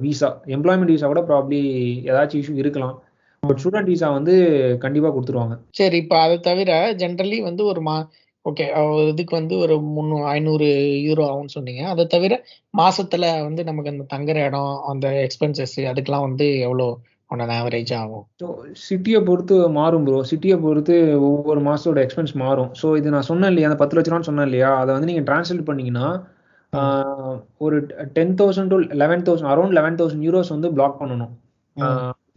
விசா 0.04 0.28
எம்ப்ளாய்மெண்ட் 0.56 0.94
விசா 0.94 1.08
கூட 1.12 1.22
ப்ராப்ளி 1.30 1.60
ஏதாச்சும் 2.10 2.42
இஷ்யூ 2.42 2.54
இருக்கலாம். 2.62 2.94
பட் 3.42 3.60
ஸ்டூடெண்ட் 3.60 3.90
விசா 3.92 4.08
வந்து 4.18 4.34
கண்டிப்பா 4.84 5.08
கொடுத்துருவாங்க. 5.14 5.54
சரி 5.78 5.96
இப்போ 6.02 6.16
அதை 6.24 6.36
தவிர 6.48 6.72
ஜென்ரலி 7.00 7.38
வந்து 7.48 7.62
ஒரு 7.72 7.80
மா 7.88 7.96
ஓகே 8.44 8.64
இதுக்கு 9.10 9.34
வந்து 9.38 9.54
ஒரு 9.64 9.74
முந்நூறு 9.96 10.24
ஐநூறு 10.34 10.66
யூரோ 11.06 11.24
ஆகும்னு 11.30 11.54
சொன்னீங்க. 11.56 11.82
அதை 11.92 12.04
தவிர 12.14 12.34
மாசத்துல 12.80 13.24
வந்து 13.46 13.62
நமக்கு 13.68 13.92
அந்த 13.92 14.04
தங்குற 14.14 14.38
இடம் 14.48 14.72
அந்த 14.92 15.06
எக்ஸ்பென்சஸ் 15.26 15.76
அதுக்கெல்லாம் 15.90 16.26
வந்து 16.28 16.46
எவ்வளோ 16.66 16.86
ஒன் 17.34 17.42
ஆவரேஜ் 17.58 17.92
ஆகும்? 18.00 18.24
ஸோ 18.40 18.46
சிட்டியை 18.86 19.20
பொறுத்து 19.28 19.56
மாறும் 19.78 20.04
ப்ரோ 20.06 20.18
சிட்டியை 20.30 20.56
பொறுத்து 20.64 20.96
ஒவ்வொரு 21.28 21.60
மாசத்தோட 21.68 22.00
எக்ஸ்பென்ஸ் 22.06 22.34
மாறும். 22.44 22.70
ஸோ 22.80 22.88
இது 23.00 23.14
நான் 23.14 23.28
சொன்னேன் 23.30 23.50
இல்லையா? 23.52 23.68
அந்த 23.70 23.78
பத்து 23.82 23.96
லட்ச 23.96 24.10
ரூபான்னு 24.12 24.30
சொன்னேன் 24.30 24.48
இல்லையா? 24.50 24.70
அதை 24.82 24.90
வந்து 24.96 25.10
நீங்க 25.10 25.24
டிரான்ஸ்லேட் 25.30 25.68
பண்ணீங்கன்னா 25.70 26.08
ஒரு 27.64 27.76
ten 28.16 28.36
thousand 28.40 28.70
to 28.72 28.76
eleven 29.02 29.24
thousand 29.26 29.50
around 29.54 29.76
eleven 29.78 29.98
thousand 30.00 30.24
euros 30.28 30.54
வந்து 30.56 30.68
பிளாக் 30.76 31.00
பண்ணணும். 31.00 31.32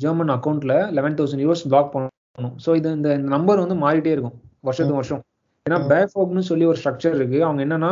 ஜெர்மன் 0.03 0.34
அக்கௌண்ட்ல 0.36 0.74
லெவன் 0.97 1.18
தௌசண்ட் 1.20 1.43
யூரோஸ் 1.45 1.64
பிளாக் 1.74 1.93
பண்ணணும். 1.93 2.56
ஸோ 2.64 2.70
இது 2.80 2.89
இந்த 2.99 3.12
நம்பர் 3.36 3.64
வந்து 3.66 3.78
மாறிட்டே 3.86 4.14
இருக்கும் 4.16 4.38
வருஷத்துக்கு 4.68 4.99
வருஷம். 5.01 5.22
ஏன்னா 5.66 5.78
ம். 5.80 5.88
பேஃபோக்னு 5.91 6.43
சொல்லி 6.43 6.66
ஒரு 6.66 6.80
ஸ்ட்ரக்சர் 6.80 7.16
இருக்கு. 7.16 7.38
அவங்க 7.43 7.61
என்னன்னா. 7.66 7.91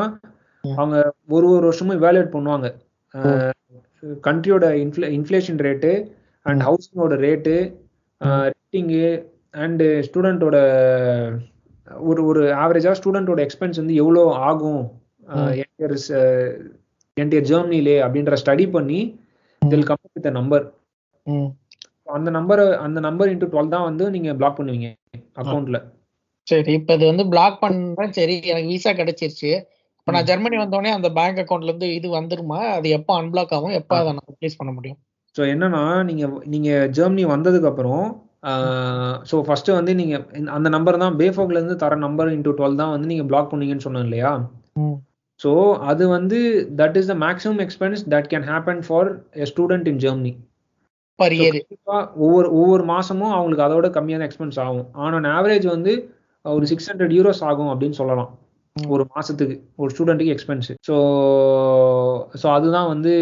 அவங்க 0.63 0.97
ஒரு 1.29 1.45
ஒரு 1.49 1.65
வருஷமும் 1.65 2.01
வேல்யூட் 2.01 2.33
பண்ணுவாங்க. 2.33 2.67
கண்ட்ரியோட 4.23 4.65
இன்ஃப்ளே 4.81 5.07
இன்ஃப்ளேஷன் 5.17 5.59
ரேட்டு 5.59 5.91
அண்ட் 6.45 6.61
ஹவுசிங்கோட 6.61 7.15
ரேட்டு 7.23 7.55
ரேட்டிங்கு 8.47 9.05
அண்டு 9.57 9.85
ஸ்டூடெண்ட்டோட 10.07 10.57
ஒரு 12.03 12.21
ஒரு 12.25 12.43
ஆவரேஜாக 12.55 12.95
ஸ்டூடெண்ட்டோட 12.99 13.39
எக்ஸ்பென்ஸ் 13.39 13.81
வந்து 13.81 13.95
எவ்வளோ 13.95 14.21
ஆகும்? 14.43 14.83
என்டையர் 17.17 17.49
ஜெர்மனிலே 17.49 17.97
அப்படின்ற 18.05 18.37
ஸ்டடி 18.41 18.65
பண்ணி 18.71 18.99
இதில் 19.61 19.85
கம் 19.85 20.01
வித் 20.13 20.29
நம்பர் 20.33 20.65
அந்த 22.09 22.29
நம்பர் 22.29 22.63
அந்த 22.77 22.99
நம்பர் 22.99 23.29
இன்டூ 23.29 23.47
டுவெல் 23.51 23.69
தான் 23.69 23.83
வந்து 23.83 24.05
நீங்க 24.09 24.29
பிளாக் 24.33 24.57
பண்ணுவீங்க 24.59 24.87
அக்கௌண்ட்ல 25.35 25.77
சரி 26.47 26.71
இப்ப 26.73 26.95
இது 26.97 27.05
வந்து 27.11 27.25
பிளாக் 27.33 27.61
பண்றேன். 27.61 28.11
சரி 28.11 28.35
எனக்கு 28.43 28.71
விசா 28.73 28.91
கிடைச்சிருச்சு. 28.91 29.51
இப்ப 29.99 30.13
நான் 30.15 30.27
ஜெர்மனி 30.29 30.57
வந்தோடனே 30.57 30.91
அந்த 30.95 31.09
பேங்க் 31.17 31.39
அக்கவுண்ட்ல 31.41 31.71
இருந்து 31.71 31.89
இது 31.93 32.07
வந்துருமா? 32.17 32.59
அது 32.77 32.87
எப்போ 32.89 33.11
அன்பிளாக் 33.19 33.53
ஆகும்? 33.57 33.75
எப்போ 33.79 33.95
அதை 33.99 34.11
நான் 34.11 34.29
ரிப்ளேஸ் 34.33 34.59
பண்ண 34.59 34.71
முடியும்? 34.71 34.99
ஸோ 35.35 35.41
என்னன்னா 35.53 35.83
நீங்க 36.03 36.23
நீங்க 36.45 36.69
ஜெர்மனி 36.97 37.23
வந்ததுக்கு 37.25 37.69
அப்புறம் 37.71 38.03
ஸோ 39.29 39.35
ஃபர்ஸ்ட் 39.45 39.69
வந்து 39.77 39.91
நீங்க 39.95 40.15
அந்த 40.51 40.67
நம்பர் 40.69 41.03
தான் 41.03 41.17
பேஃபோக்ல 41.19 41.59
இருந்து 41.59 41.77
தர 41.83 41.95
நம்பர் 41.97 42.33
இன்டூ 42.33 42.51
டுவெல் 42.57 42.79
தான் 42.81 42.93
வந்து 42.93 43.09
நீங்க 43.11 43.25
பிளாக் 43.29 43.51
பண்ணீங்கன்னு 43.51 43.85
சொன்னோம் 43.85 44.05
இல்லையா? 44.07 44.31
ஸோ 45.39 45.51
அது 45.91 46.03
வந்து 46.07 46.39
that 46.81 46.97
is 46.97 47.09
the 47.11 47.15
maximum 47.23 47.61
expense 47.65 48.01
that 48.13 48.27
can 48.33 48.47
happen 48.49 48.81
for 48.87 49.09
a 49.35 49.47
student 49.51 49.87
in 49.91 50.01
Germany 50.05 50.33
ஒவ்வொரு 52.23 52.47
ஒவ்வொரு 52.59 52.83
மாசமும் 52.85 53.33
அவங்களுக்கு 53.35 53.65
அதோட 53.67 53.87
கம்மியான 53.97 54.25
எக்ஸ்பென்ஸ் 54.27 54.59
ஆகும். 54.59 54.85
ஆன் 55.03 55.29
ஆவரேஜ் 55.37 55.67
வந்து 55.67 55.93
ஒரு 56.45 56.65
சிக்ஸ் 56.69 56.87
ஹண்ட்ரட் 56.91 57.13
யூரோஸ் 57.17 57.43
ஆகும் 57.49 57.69
அப்படின்னு 57.73 57.99
சொல்லலாம். 57.99 58.31
ஒரு 58.75 59.03
மாசத்துக்கு 59.15 59.55
ஒரு 59.81 59.89
ஸ்டூடெண்ட்டுக்கு 59.93 60.33
எக்ஸ்பென்ஸ் 60.35 60.69
ஸோ 60.87 60.95
ஸோ 62.41 62.47
அதுதான் 62.53 62.87
வந்து 62.93 63.13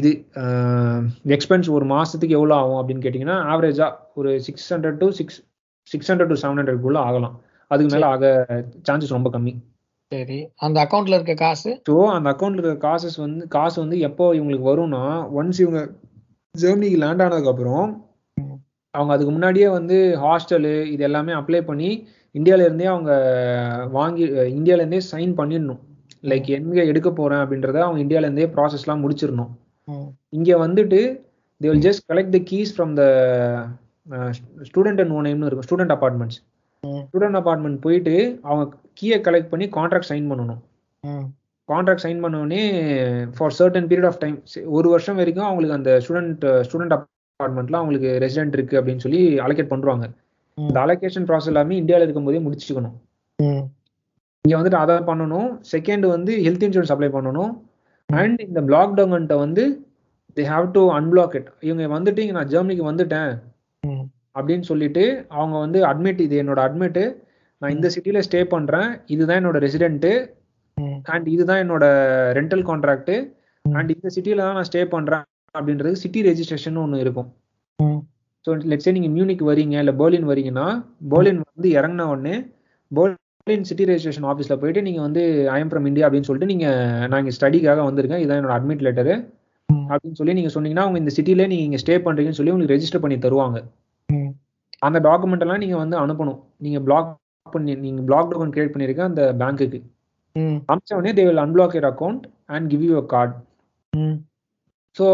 இது. 0.00 0.10
எக்ஸ்பென்ஸ் 1.36 1.68
ஒரு 1.76 1.86
மாசத்துக்கு 1.94 2.36
எவ்வளோ 2.38 2.54
ஆகும் 2.60 2.78
அப்படின்னு 2.80 3.04
கேட்டிங்கன்னா 3.04 3.38
ஆவரேஜா 3.52 3.86
ஒரு 4.14 4.32
six 4.46 4.68
hundred 4.74 5.00
to 5.02 5.08
six 5.18 5.38
six 5.90 6.10
hundred 6.12 6.32
to 6.32 6.38
seven 6.42 6.60
ஹண்ட்ரட்குள்ள 6.60 7.00
ஆகலாம். 7.08 7.34
அதுக்கு 7.70 7.92
மேல 7.94 8.06
ஆக 8.14 8.24
சான்சஸ் 8.88 9.16
ரொம்ப 9.16 9.30
கம்மி. 9.36 9.54
சரி. 10.12 10.38
அந்த 10.56 10.78
அக்கௌண்ட்ல 10.84 11.16
இருக்க 11.18 11.34
காசு? 11.44 11.70
ஸோ 11.88 11.94
அந்த 12.16 12.26
அக்கௌண்ட்ல 12.32 12.62
இருக்க 12.62 12.88
காசஸ் 12.88 13.18
வந்து 13.24 13.42
காசு 13.48 13.76
வந்து 13.80 13.98
எப்போ 14.08 14.24
இவங்களுக்கு 14.38 14.70
வரும்னா 14.70 15.02
ஒன்ஸ் 15.38 15.60
இவங்க 15.64 15.82
ஜெர்மனிக்கு 16.54 16.98
லேண்ட் 17.04 17.24
ஆனதுக்கு 17.26 17.52
அப்புறம் 17.52 17.86
அவங்க 18.94 19.12
அதுக்கு 19.14 19.32
முன்னாடியே 19.34 19.68
வந்து 19.76 19.96
ஹாஸ்டலு 20.22 20.72
இது 20.94 21.02
எல்லாமே 21.08 21.32
அப்ளை 21.38 21.60
பண்ணி 21.68 21.90
இந்தியால 22.38 22.64
இருந்தே 22.66 22.86
அவங்க 22.92 23.12
வாங்கி 23.96 24.24
இந்தியால 24.56 24.82
இருந்தே 24.82 25.00
சைன் 25.12 25.32
பண்ணிடணும். 25.38 25.80
லைக் 26.30 26.48
எங்க 26.56 26.80
எடுக்க 26.90 27.08
போறேன் 27.10 27.42
அப்படின்றத 27.44 27.78
அவங்க 27.84 28.00
இந்தியால 28.04 28.28
இருந்தே 28.28 28.48
ப்ராசஸ்லாம் 28.56 29.02
முடிச்சிடணும். 29.04 29.52
இங்க 30.38 30.50
வந்துட்டு 30.64 31.00
they 31.60 31.70
will 31.70 31.84
just 31.86 32.04
collect 32.10 32.34
the 32.36 32.40
keys 32.50 32.72
from 32.76 32.92
the 33.00 33.04
student 34.68 35.00
and 35.04 35.14
own 35.16 35.26
நேம்னு 35.28 35.48
இருக்கும் 35.50 35.68
ஸ்டூடெண்ட் 35.68 35.94
அபார்ட்மெண்ட்ஸ் 35.96 36.38
ஸ்டூடெண்ட் 37.06 37.38
அபார்ட்மெண்ட் 37.40 37.80
போயிட்டு 37.86 38.14
அவங்க 38.48 38.64
கீயை 39.00 39.18
கலெக்ட் 39.28 39.52
பண்ணி 39.52 39.68
கான்ட்ராக்ட் 39.78 40.10
சைன் 40.12 40.28
பண்ணணும். 40.32 40.60
கான்ட்ராக்ட் 41.68 42.04
சைன் 42.06 42.22
பண்ணோடனே 42.24 42.62
for 43.36 43.56
certain 43.58 43.88
period 43.90 44.08
of 44.10 44.20
time 44.22 44.36
ஒரு 44.78 44.88
வருஷம் 44.94 45.18
வரைக்கும் 45.22 45.48
அவங்களுக்கு 45.48 45.78
அந்த 45.78 45.92
ஸ்டூடெண்ட் 46.04 46.44
ஸ்டூடெண்ட் 46.68 46.94
அபார்ட்மெண்ட்ல 47.40 47.78
அவங்களுக்கு 47.80 48.10
ரெசிடென்ட் 48.24 48.56
இருக்கு 48.58 48.78
அப்படின்னு 48.80 49.04
சொல்லி 49.04 49.20
அலோகேட் 49.44 49.72
பண்றாங்க. 49.74 50.04
இந்த 50.58 50.78
அலோகேஷன் 50.84 51.26
ப்ராசஸ் 51.28 51.50
எல்லாமே 51.52 51.76
இந்தியாவில் 51.82 52.04
இருக்கும்போதே 52.06 52.40
முடிச்சுக்கணும். 52.46 52.96
இங்க 54.44 54.54
வந்துட்டு 54.58 54.78
அதை 54.84 54.94
பண்ணணும். 55.10 55.48
செகண்ட் 55.72 56.06
வந்து 56.14 56.32
ஹெல்த் 56.46 56.64
இன்சூரன்ஸ் 56.66 56.92
அப்ளை 56.94 57.10
பண்ணணும். 57.16 57.52
அண்ட் 58.08 58.40
இந்த 58.48 58.60
பிளாக் 58.68 58.96
டவுன்கிட்ட 58.98 59.36
வந்து 59.44 59.64
they 60.36 60.44
have 60.52 60.66
to 60.76 60.82
unblock 60.98 61.34
it 61.38 61.50
இவங்க 61.68 61.82
வந்துட்டு 61.96 62.22
இங்க 62.24 62.34
நான் 62.38 62.52
ஜெர்மனிக்கு 62.54 62.84
வந்துட்டேன். 62.90 63.32
அப்படின்னு 64.38 64.66
சொல்லிட்டு 64.70 65.04
அவங்க 65.38 65.56
வந்து 65.64 65.78
அட்மிட் 65.90 66.20
இது 66.26 66.36
என்னோட 66.42 66.60
அட்மிட் 66.66 67.02
நான் 67.62 67.74
இந்த 67.76 67.88
சிட்டில 67.94 68.20
ஸ்டே 68.26 68.40
பண்றேன். 68.54 68.88
இதுதான் 69.14 69.40
என்னோட 69.40 69.58
ரெசிடென்ட் 69.66 70.08
அண்ட் 71.14 71.26
இதுதான் 71.34 71.60
என்னோட 71.64 71.84
ரெண்டல் 72.38 72.64
கான்ட்ராக்ட் 72.70 73.14
அண்ட் 73.64 73.90
இந்த 73.96 74.08
சிட்டில 74.16 74.44
தான் 74.46 74.56
நான் 74.58 74.68
ஸ்டே 74.70 74.82
பண்றேன். 74.94 75.24
அப்படின்றது 75.54 76.00
சிட்டி 76.02 76.20
ரெஜிஸ்ட்ரேஷன் 76.28 76.78
ஒன்று 76.82 77.02
இருக்கும். 77.04 77.28
ஸோ 78.44 78.52
லெட்ஸே 78.70 78.92
நீங்க 78.96 79.08
மியூனிக் 79.16 79.42
வரீங்க 79.50 79.74
இல்லை 79.82 79.94
பெர்லின் 80.00 80.28
வரீங்கன்னா 80.30 80.66
பெர்லின் 81.12 81.42
வந்து 81.50 81.68
இறங்கின 81.78 82.06
உடனே 82.12 82.34
பெர்லின் 82.90 83.68
சிட்டி 83.68 83.84
ரெஜிஸ்ட்ரேஷன் 83.90 84.26
ஆஃபீஸில் 84.30 84.60
போயிட்டு 84.62 84.80
நீங்க 84.88 85.00
வந்து 85.06 85.22
ஐஎம் 85.56 85.70
ஃப்ரம் 85.70 85.86
இந்தியா 85.90 86.06
அப்படின்னு 86.08 86.28
சொல்லிட்டு 86.28 86.50
நீங்க 86.52 86.66
நான் 87.10 87.20
இங்கே 87.22 87.34
ஸ்டடிக்காக 87.38 87.84
வந்திருக்கேன். 87.88 88.22
இதான் 88.24 88.38
என்னோட 88.40 88.54
அட்மிட் 88.58 88.84
லெட்டரு 88.86 89.14
அப்படின்னு 89.92 90.18
சொல்லி 90.20 90.34
நீங்க 90.38 90.50
சொன்னீங்கன்னா 90.54 90.84
அவங்க 90.86 90.98
இந்த 91.02 91.12
சிட்டில 91.18 91.46
நீங்க 91.52 91.64
இங்க 91.68 91.78
ஸ்டே 91.82 91.94
பண்றீங்கன்னு 92.06 92.38
சொல்லி 92.40 92.52
உங்களுக்கு 92.54 92.74
ரெஜிஸ்டர் 92.74 93.04
பண்ணி 93.04 93.16
தருவாங்க. 93.26 93.58
அந்த 94.88 94.98
டாக்குமெண்ட் 95.08 95.44
எல்லாம் 95.44 95.62
நீங்க 95.64 95.76
வந்து 95.82 95.96
அனுப்பணும். 96.04 96.38
நீங்க 96.64 96.78
பிளாக் 96.86 97.10
பண்ணி 97.46 97.72
நீங்க 97.86 98.02
பிளாக் 98.08 98.28
டாக்குமெண்ட் 98.30 98.54
கிரியேட் 98.56 98.74
பண்ணிருக்க 98.74 99.02
அந்த 99.10 99.22
பேங்க்குக்கு 99.42 99.80
அமிச்ச 100.72 100.92
உடனே 100.98 101.12
they 101.16 101.24
will 101.28 101.42
unblock 101.44 101.74
your 101.78 101.88
account 101.92 102.22
and 102.54 102.66
give 102.72 102.84
you 102.88 102.94
a 103.02 103.06
card 103.14 103.34
so 104.96 105.04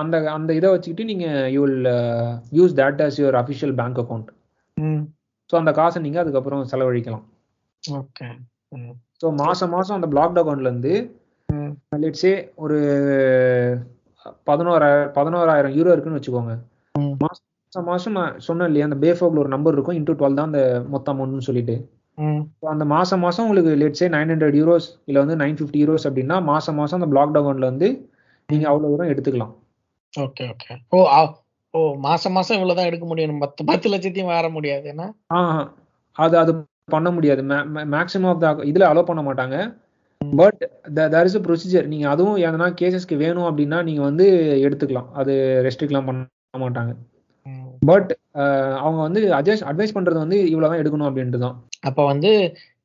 அந்த 0.00 0.16
அந்த 0.36 0.50
இதை 0.58 0.68
வச்சுக்கிட்டு 0.72 1.04
நீங்க 1.10 1.26
you 1.54 1.60
will 1.64 1.88
use 2.58 2.72
that 2.80 3.02
as 3.06 3.18
your 3.22 3.38
official 3.42 3.74
bank 3.80 4.00
account 4.02 4.30
so 5.50 5.56
அந்த 5.60 5.72
காசை 5.78 5.98
நீங்க 6.04 6.18
அதுக்கப்புறம் 6.22 6.68
செலவழிக்கலாம். 6.72 7.24
ஓகே. 7.82 8.26
ஸோ 9.20 9.28
மாசம் 9.42 9.72
மாசம் 9.76 9.96
அந்த 9.98 10.08
பிளாக் 10.12 10.38
அக்கௌண்ட்ல 10.40 10.70
இருந்து 10.70 10.92
லெட்ஸே 12.02 12.32
ஒரு 12.64 12.76
பதினோராயிரம் 14.48 15.10
பதினோராயிரம் 15.16 15.74
யூரோ 15.76 15.92
இருக்குன்னு 15.94 16.18
வச்சுக்கோங்க. 16.18 16.54
மாசம் 17.86 18.16
நான் 18.18 18.36
சொன்னேன் 18.46 18.68
இல்லையா 18.68 18.86
அந்த 18.88 18.98
பேஃபோக்ல 19.04 19.42
ஒரு 19.42 19.52
நம்பர் 19.54 19.74
இருக்கும் 19.76 19.98
இன்டூ 19.98 20.14
டுவெல் 20.18 20.38
தான் 20.38 20.50
அந்த 20.50 20.62
மொத்த 20.94 21.12
அமௌண்ட்னு 21.12 21.48
சொல்லிட்டு. 21.48 21.76
அந்த 22.72 22.84
மாசம் 22.94 23.22
மாசம் 23.26 23.44
உங்களுக்கு 23.46 23.72
லெட்ஸே 23.82 24.08
நைன் 24.14 24.32
ஹண்ட்ரட் 24.32 24.56
யூரோஸ் 24.60 24.88
இல்ல 25.08 25.18
வந்து 25.24 25.36
நைன் 25.42 25.58
ஃபிஃப்டி 25.58 25.80
யூரோஸ் 25.82 26.06
அப்படின்னா 26.08 26.36
மாசம் 26.50 26.78
மாசம் 26.80 26.98
அந்த 27.00 27.08
பிளாக் 27.12 27.36
அக்கௌண்ட்ல 27.40 27.70
வந்து 27.72 27.88
நீங்க 28.52 28.66
அவ்வளவு 28.70 28.92
தூரம் 28.92 29.10
எடுத்துக்கலாம். 29.12 29.52
ஓகே 30.14 30.44
ஓகே 30.52 30.74
ஓ 30.96 31.00
ஓ 31.74 31.80
மாசம் 32.06 32.34
மாசம் 32.36 32.56
இவ்வளவுதான் 32.58 32.88
எடுக்க 32.90 33.04
முடியும். 33.08 33.42
பத்து 33.42 33.66
பத்து 33.68 33.90
லட்சத்தையும் 33.92 34.32
வர 34.32 34.48
முடியாது 34.56 34.86
என்ன? 34.92 35.04
அது 36.16 36.34
அது 36.42 36.52
பண்ண 36.94 37.08
முடியாது. 37.16 37.42
மேக்ஸிமம் 37.94 38.30
ஆஃப் 38.32 38.42
த 38.44 38.48
இதுல 38.70 38.88
அலோவ் 38.90 39.10
பண்ண 39.10 39.22
மாட்டாங்க. 39.28 39.56
பட் 40.20 40.62
தேர் 41.12 41.28
இஸ் 41.28 41.44
ப்ரொசீஜர் 41.46 41.86
நீங்க 41.92 42.06
அதுவும் 42.14 42.40
எதனா 42.46 42.66
கேசஸ்க்கு 42.80 43.16
வேணும் 43.22 43.48
அப்படின்னா 43.50 43.78
நீங்க 43.88 44.02
வந்து 44.08 44.26
எடுத்துக்கலாம். 44.66 45.08
அது 45.20 45.34
ரெஸ்ட்ரிக்ட்லாம் 45.66 46.08
பண்ண 46.08 46.60
மாட்டாங்க. 46.64 46.92
பட் 47.90 48.10
அவங்க 48.84 49.00
வந்து 49.06 49.20
அட்வைஸ் 49.36 49.62
அட்வைஸ் 49.70 49.96
பண்றது 49.96 50.18
வந்து 50.24 50.38
இவ்வளவுதான் 50.52 50.80
எடுக்கணும் 50.82 51.08
அப்படின்ட்டு 51.08 51.44
தான் 51.44 51.56
அப்ப 51.88 52.00
வந்து 52.04 52.30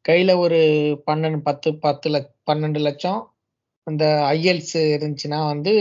கையில 0.05 0.31
ஒரு 0.37 0.59
பன்னெண்டு 1.07 1.39
பத்து 1.47 1.69
பத்து 1.85 2.07
லட்ச 2.13 2.29
பன்னெண்டு 2.49 2.79
லட்சம் 2.87 3.19
அந்த 3.87 4.05
ஐஎல்ஸ் 4.35 4.75
இருந்துச்சுன்னா 4.95 5.39
வந்து 5.51 5.73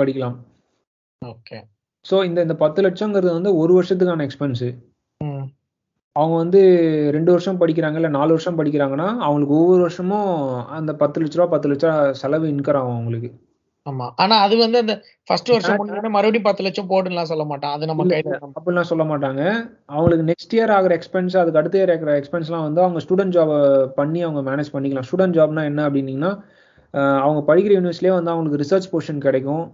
படிக்கலாம். 0.00 0.36
ஓகே 1.22 1.58
ஸோ 2.04 2.16
இந்த 2.28 2.40
இந்த 2.46 2.54
பத்து 2.62 2.80
லட்சங்கிறது 2.86 3.32
வந்து 3.38 3.52
ஒரு 3.62 3.72
வருஷத்துக்கான 3.78 4.26
எக்ஸ்பென்ஸ் 4.26 4.66
அவங்க 6.16 6.34
வந்து 6.42 6.60
ரெண்டு 7.16 7.30
வருஷம் 7.32 7.58
படிக்கிறாங்க 7.60 7.98
இல்லை 8.00 8.12
நாலு 8.16 8.30
வருஷம் 8.34 8.56
படிக்கிறாங்கன்னா 8.60 9.08
அவங்களுக்கு 9.24 9.58
ஒவ்வொரு 9.58 9.82
வருஷமும் 9.86 10.30
அந்த 10.78 10.92
பத்து 11.02 11.20
லட்ச 11.20 11.38
ரூபா 11.38 11.52
பத்து 11.52 11.68
லட்ச 11.70 11.86
ரூபா 11.86 12.12
செலவு 12.20 12.46
இன்கர் 12.52 12.78
ஆகும் 12.80 12.96
அவங்களுக்கு. 12.96 13.30
ஆமா. 13.86 14.06
ஆனா 14.22 14.34
அது 14.44 14.54
வந்து 14.62 14.78
அந்த 14.84 14.94
ஃபர்ஸ்ட் 15.28 15.52
வருஷம் 15.52 15.78
மறுபடியும் 16.16 16.46
பத்து 16.48 16.64
லட்சம் 16.66 16.90
போடுலாம் 16.90 17.30
சொல்ல 17.32 17.44
மாட்டான். 17.50 17.74
அது 17.76 17.88
நம்ம 17.90 18.06
அப்படிலாம் 18.58 18.90
சொல்ல 18.90 19.04
மாட்டாங்க. 19.12 19.42
அவங்களுக்கு 19.86 20.28
நெக்ஸ்ட் 20.30 20.56
இயர் 20.56 20.72
ஆகிற 20.76 20.94
எக்ஸ்பென்ஸ் 20.98 21.36
அதுக்கு 21.42 21.60
அடுத்த 21.60 21.78
இயர் 21.80 21.92
ஆகிற 21.94 22.16
எக்ஸ்பென்ஸ்லாம் 22.20 22.66
வந்து 22.68 22.82
அவங்க 22.84 23.02
ஸ்டூடெண்ட் 23.06 23.36
ஜாப் 23.36 23.54
பண்ணி 24.00 24.22
அவங்க 24.22 24.42
மேனேஜ் 24.50 24.74
பண்ணிக்கலாம். 24.74 25.08
ஸ்டூடெண்ட் 25.10 25.38
ஜாப்னா 25.38 25.64
என்ன 25.70 25.86
அப்படின்னீங்கன்னா 25.88 26.32
அவங்க 26.94 27.40
படிக்கிற 27.50 27.72
யூனிவர்சிட்டியே 27.76 28.14
வந்து 28.18 28.32
அவங்களுக்கு 28.32 28.60
ரிசர்ச் 28.62 28.90
போர்ஷன் 28.92 29.24
கிடைக்கும். 29.26 29.64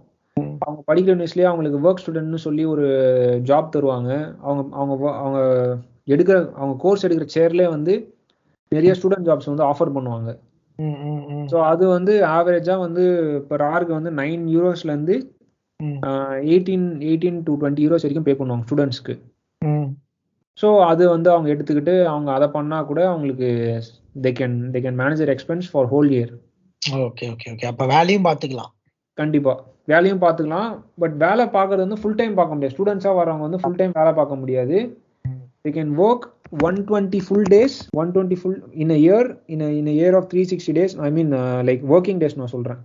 அவங்க 0.65 0.81
படிக்கிற 0.89 1.11
யூனிவர்சிட்டியே 1.13 1.49
அவங்களுக்கு 1.49 1.83
ஒர்க் 1.85 2.01
ஸ்டூடெண்ட்னு 2.03 2.41
சொல்லி 2.45 2.63
ஒரு 2.73 2.85
ஜாப் 3.49 3.73
தருவாங்க. 3.75 4.11
அவங்க 4.45 4.63
அவங்க 4.79 4.93
அவங்க 5.23 5.39
எடுக்கிற 6.07 6.37
அவங்க 6.59 6.75
கோர்ஸ் 6.83 7.05
எடுக்கிற 7.07 7.27
சேர்லேயே 7.37 7.69
வந்து 7.75 7.93
நிறைய 8.71 8.91
ஸ்டூடெண்ட் 8.99 9.27
ஜாப்ஸ் 9.29 9.51
வந்து 9.51 9.67
ஆஃபர் 9.71 9.95
பண்ணுவாங்க. 9.97 10.29
ஸோ 11.51 11.57
அது 11.71 11.83
வந்து 11.87 12.13
ஆவரேஜா 12.37 12.75
வந்து 12.79 13.03
இப்போ 13.39 13.57
ஆருக்கு 13.73 13.99
வந்து 13.99 14.11
நைன் 14.21 14.43
யூரோஸ்ல 14.55 14.93
இருந்து 14.93 15.15
eighteen 16.47 16.87
eighteen 17.07 17.39
to 17.47 17.53
twenty 17.61 17.85
euros 17.85 18.05
வரைக்கும் 18.05 18.27
பே 18.27 18.35
பண்ணுவாங்க 18.39 18.65
ஸ்டூடெண்ட்ஸ்க்கு 18.67 19.15
ஸோ 20.57 20.67
அது 20.89 21.03
வந்து 21.09 21.29
அவங்க 21.31 21.47
எடுத்துக்கிட்டு 21.53 21.93
அவங்க 22.05 22.29
அதை 22.31 22.47
பண்ணா 22.47 22.77
கூட 22.81 22.99
அவங்களுக்கு 23.09 23.49
they 24.25 24.31
can 24.31 24.57
they 24.73 24.81
can 24.81 24.99
manager 25.01 25.31
expense 25.33 25.67
for 25.71 25.89
whole 25.93 26.09
year 26.11 26.33
okay 26.91 27.21
okay 27.21 27.49
okay 27.49 27.65
அப்போ 27.65 27.85
வேலையும் 27.85 28.25
பார்த்துக்கலாம் 28.25 28.71
கண்டிப்பா. 29.13 29.63
வேலையும் 29.85 30.21
பார்த்துக்கலாம் 30.21 30.83
பட் 30.97 31.17
வேலை 31.17 31.45
பார்க்கறது 31.45 31.75
வந்து 31.75 31.99
ஃபுல் 31.99 32.15
டைம் 32.15 32.33
பார்க்க 32.33 32.55
முடியாது. 32.55 32.75
ஸ்டூடெண்ட்ஸாக 32.75 33.17
வரவங்க 33.17 33.39
வந்து 33.39 33.59
ஃபுல் 33.59 33.75
டைம் 33.75 33.91
வேலை 33.93 34.13
பார்க்க 34.13 34.35
முடியாது. 34.35 34.99
They 35.63 35.71
can 35.71 35.89
work 35.97 36.19
120 36.63 37.19
full 37.29 37.43
days 37.49 37.73
120 37.97 38.35
full 38.43 38.63
in 38.71 38.89
a 38.89 38.95
year 38.95 39.39
in 39.47 39.61
a 39.61 39.77
in 39.77 39.87
a 39.87 39.91
year 39.91 40.15
of 40.15 40.23
360 40.23 40.71
days. 40.71 40.99
I 40.99 41.11
mean 41.11 41.33
uh, 41.33 41.61
like 41.69 41.81
working 41.93 42.17
days 42.17 42.35
நான் 42.35 42.47
சொல்றேன். 42.47 42.77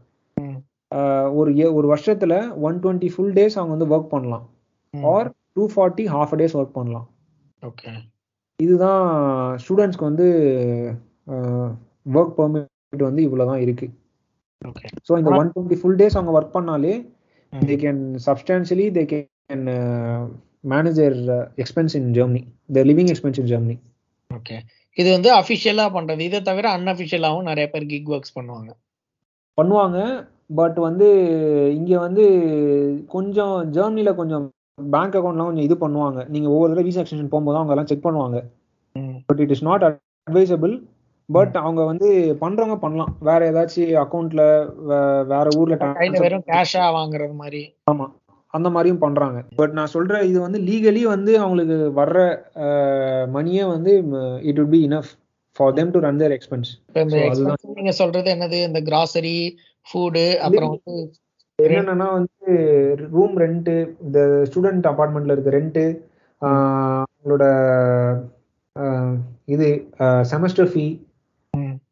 ஒரு 1.34 1.74
ஒரு 1.74 1.94
வருஷத்துல 1.94 2.60
ஒன் 2.60 2.80
டுவெண்ட்டி 2.80 3.08
ஃபுல் 3.08 3.32
டேஸ் 3.32 3.58
அவங்க 3.58 3.84
வந்து 3.84 3.96
ஒர்க் 3.96 4.08
பண்ணலாம். 4.08 4.50
Or 5.02 5.32
two 5.52 5.68
forty 5.76 6.06
half 6.14 6.34
days 6.34 6.56
work 6.56 6.76
பண்ணலாம். 6.78 7.10
Okay 7.66 7.88
இதுதான் 8.56 9.58
ஸ்டூடெண்ட்ஸ்க்கு 9.68 10.08
வந்து 10.10 10.28
ஒர்க் 12.14 12.32
பர்மிட் 12.36 12.66
வந்து 12.92 13.22
இவ்வளவுதான் 13.26 13.62
இருக்கு. 13.64 13.86
ஓகே 14.62 14.88
ஸோ 15.08 15.12
இந்த 15.20 15.30
ஒன் 15.40 15.50
டுவெண்ட்டி 15.54 15.78
ஃபுல் 15.80 15.98
டேஸ் 16.00 16.16
அவங்க 16.18 16.32
ஒர்க் 16.38 16.56
பண்ணாலே 16.56 16.94
they 17.52 17.76
can 17.84 18.02
substantially 18.26 18.86
they 18.96 19.04
can 19.12 19.64
manager 20.72 21.16
expense 21.62 21.94
in 22.00 22.10
Germany 22.18 22.42
the 22.76 22.84
living 22.90 23.10
expense 23.12 23.40
in 23.42 23.50
Germany 23.52 23.76
okay 24.30 24.56
இது 24.96 25.08
வந்து 25.16 25.30
அஃபிஷியலா 25.38 25.86
பண்றது. 25.96 26.22
இதை 26.28 26.38
தவிர 26.48 26.66
அன்அஃபிஷியலாவும் 26.76 27.48
நிறைய 27.50 27.66
பேர் 27.72 27.90
கிக் 27.92 28.12
ஒர்க்ஸ் 28.14 28.36
பண்ணுவாங்க. 28.36 28.70
பண்ணுவாங்க. 29.58 29.98
பட் 30.58 30.78
வந்து 30.86 31.08
இங்க 31.78 31.92
வந்து 32.04 32.24
கொஞ்சம் 33.14 33.56
ஜெர்மனில 33.76 34.12
கொஞ்சம் 34.20 34.44
பேங்க் 34.94 35.16
அக்கௌண்ட்லாம் 35.18 35.50
கொஞ்சம் 35.50 35.66
இது 35.68 35.76
பண்ணுவாங்க. 35.84 36.20
நீங்க 36.34 36.48
ஒவ்வொரு 36.54 36.70
தடவை 36.72 36.84
விசா 36.86 37.02
எக்ஸ்டென்ஷன் 37.02 37.32
போகும்போது 37.34 37.58
அவங்க 37.60 37.74
எல்லாம் 37.74 37.90
செக் 37.90 38.06
பண்ணுவாங்க 38.06 38.38
but 39.28 39.40
it 39.44 39.52
is 39.56 39.66
not 39.68 39.84
advisable 39.88 40.74
but 41.30 41.56
அவங்க 41.62 41.82
வந்து 41.90 42.08
பண்றவங்க 42.40 42.76
பண்ணலாம். 42.84 43.12
வேற 43.28 43.40
ஏதாச்சும் 43.50 43.92
அக்கௌண்ட்ல 44.02 44.42
வேற 45.32 45.46
ஊர்ல 45.60 45.76
வெறும் 46.24 46.48
கேஷா 46.50 46.84
வாங்குறது 46.98 47.34
மாதிரி. 47.42 47.62
ஆமா. 47.90 48.06
அந்த 48.54 48.68
மாதிரியும் 48.74 49.02
பண்றாங்க. 49.02 49.38
பட் 49.58 49.74
நான் 49.78 49.92
சொல்ற 49.94 50.14
இது 50.28 50.38
வந்து 50.44 50.58
லீகலி 50.68 51.02
வந்து 51.14 51.32
அவங்களுக்கு 51.40 51.76
வர்ற 51.98 52.18
மணியே 53.36 53.64
வந்து 53.74 53.92
it 54.48 54.58
would 54.60 54.72
be 54.74 54.80
enough 54.88 55.10
for 55.56 55.74
them 55.78 55.92
to 55.94 56.00
run 56.06 56.20
their 56.22 56.34
expense 56.36 56.70
நீங்க 57.76 57.92
சொல்றது 58.00 58.28
என்னது? 58.36 58.58
இந்த 58.68 58.80
கிராசரி 58.88 59.36
ஃபுட்டு 59.86 60.24
அப்புறம் 60.38 60.72
வந்து 60.74 60.96
என்னன்னா 61.58 62.08
வந்து 62.18 62.52
ரூம் 63.14 63.36
ரெண்ட் 63.38 63.70
இந்த 64.04 64.18
ஸ்டூடெண்ட் 64.48 64.88
அபார்ட்மெண்ட்ல 64.92 65.34
இருக்க 65.36 65.50
ரெண்ட் 65.58 65.80
அவங்களோட 66.42 67.44
இது 69.54 69.68
semester 70.32 70.70
fee 70.72 70.84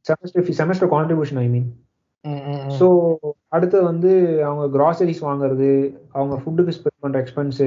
semester 0.09 0.57
semester 0.61 0.91
contribution 0.95 1.41
I 1.45 1.49
mean 1.55 1.69
so 2.79 2.87
அடுத்து 3.57 3.79
வந்து 3.89 4.11
அவங்க 4.47 4.65
கிராசரிஸ் 4.77 5.21
வாங்குறது 5.27 5.69
அவங்க 6.17 6.35
ஃபுட்டுக்கு 6.41 6.75
ஸ்பெண்ட் 6.77 7.03
பண்ற 7.05 7.19
expense 7.23 7.61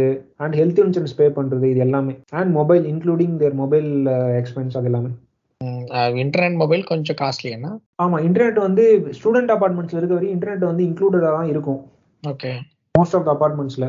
and 0.44 0.56
health 0.60 0.82
insurance 0.84 1.16
pay 1.20 1.28
பண்றது 1.38 1.68
இது 1.74 1.82
எல்லாமே. 1.86 2.14
And 2.40 2.52
mobile 2.60 2.84
including 2.92 3.36
their 3.42 3.56
mobile 3.62 3.90
expense 4.40 4.76
அது 4.80 4.90
எல்லாமே. 4.92 5.12
இன்டர்நெட் 6.24 6.60
மொபைல் 6.62 6.84
கொஞ்சம் 6.92 7.18
காஸ்ட்லி 7.22 7.50
என்ன? 7.58 7.70
ஆமா 8.04 8.20
இன்டர்நெட் 8.28 8.60
வந்து 8.68 8.84
ஸ்டூடெண்ட் 9.18 9.54
அபார்ட்மெண்ட்ஸ்ல 9.56 10.00
இருக்க 10.00 10.14
வரையும் 10.18 10.36
இன்டர்நெட் 10.38 10.70
வந்து 10.72 10.84
இன்க்ளூடடா 10.90 11.32
தான் 11.38 11.50
இருக்கும். 11.54 11.82
Okay 12.24 12.52
most 12.96 13.18
of 13.18 13.26
the 13.28 13.32
அபார்ட்மெண்ட்ஸ்ல 13.38 13.88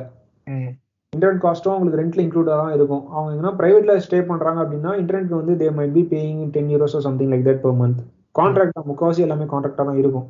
internet 1.12 1.44
காஸ்ட்டும் 1.44 1.76
உங்களுக்கு 1.76 2.00
ரெண்ட்ல 2.02 2.24
இன்க்ளூடா 2.26 2.56
தான் 2.62 2.74
இருக்கும். 2.78 3.04
அவங்க 3.14 3.30
எங்கன்னா 3.34 3.54
பிரைவேட்ல 3.60 3.94
ஸ்டே 4.06 4.20
பண்றாங்க 4.30 4.60
அப்படின்னா 4.64 4.92
இன்டர்நெட் 5.02 5.40
வந்து 5.40 5.54
they 5.62 5.68
might 5.78 5.96
be 5.98 6.04
paying 6.14 6.42
ten 6.56 6.72
euros 6.74 6.98
something 7.08 7.32
like 7.34 7.48
that 7.48 7.62
per 7.64 7.78
month 7.82 8.02
contract 8.34 8.76
தான் 8.78 8.88
முக்காவாசி 8.90 9.24
எல்லாமே 9.26 9.46
கான்ட்ராக்டா 9.52 9.84
தான் 9.88 10.00
இருக்கும். 10.02 10.28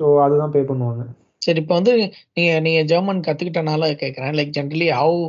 ஸோ 0.00 0.06
அதுதான் 0.24 0.52
பே 0.54 0.62
பண்ணுவாங்க. 0.70 1.04
சரி 1.44 1.60
இப்போ 1.62 1.74
வந்து 1.78 1.92
நீங்க 2.36 2.52
நீங்க 2.66 2.80
ஜெர்மன் 2.90 3.22
கத்துக்கிட்டனால 3.26 3.88
கேக்குறேன். 4.02 4.34
Like 4.38 4.56
generally 4.58 4.88
how 4.98 5.20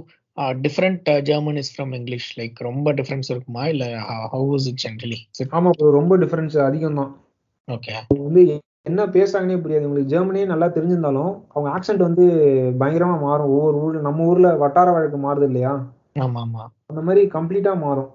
different 0.65 1.07
German 1.29 1.59
is 1.61 1.71
from 1.73 1.93
English 1.97 2.27
like 2.39 2.57
ரொம்ப 2.67 2.93
டிஃபரன்ஸ் 2.99 3.31
இருக்குமா? 3.33 3.63
இல்ல 3.73 3.85
ஹவு 4.33 4.49
இஸ் 4.57 4.67
இட் 4.71 4.81
ஜென்ரலி 4.85 5.19
ஆமா 5.57 5.71
bro, 5.79 5.89
ரொம்ப 5.99 6.13
டிஃபரன்ஸ் 6.23 6.57
அதிகம் 6.67 6.99
தான். 7.01 7.11
ஓகே 7.67 7.93
வந்து 8.27 8.43
என்ன 8.89 9.01
பேசுறாங்கன்னே 9.15 9.57
புரியாது. 9.63 9.87
உங்களுக்கு 9.87 10.11
ஜெர்மனியே 10.13 10.45
நல்லா 10.51 10.67
தெரிஞ்சிருந்தாலும் 10.75 11.33
அவங்க 11.53 11.67
ஆக்சென்ட் 11.75 12.07
வந்து 12.07 12.25
பயங்கரமா 12.81 13.17
மாறும். 13.27 13.51
ஒவ்வொரு 13.55 13.77
ஊர்ல 13.83 14.01
நம்ம 14.07 14.25
ஊர்ல 14.31 14.49
வட்டார 14.63 14.87
வழக்கு 14.95 15.17
மாறுது 15.25 15.47
இல்லையா? 15.49 15.73
ஆமா 16.25 16.39
ஆமா 16.45 16.63
அந்த 16.91 17.01
மாதிரி 17.07 17.23
கம்ப்ளீட்டா 17.35 17.73
மாறும். 17.85 18.09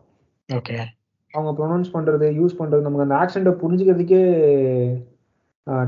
ஓகே 0.48 0.76
அவங்க 1.36 1.50
ப்ரொனவுன்ஸ் 1.58 1.94
பண்றது 1.96 2.26
யூஸ் 2.40 2.58
பண்றது 2.60 2.86
நமக்கு 2.86 3.06
அந்த 3.06 3.16
ஆக்சென்ட்டை 3.22 3.52
புரிஞ்சுக்கிறதுக்கே 3.62 4.22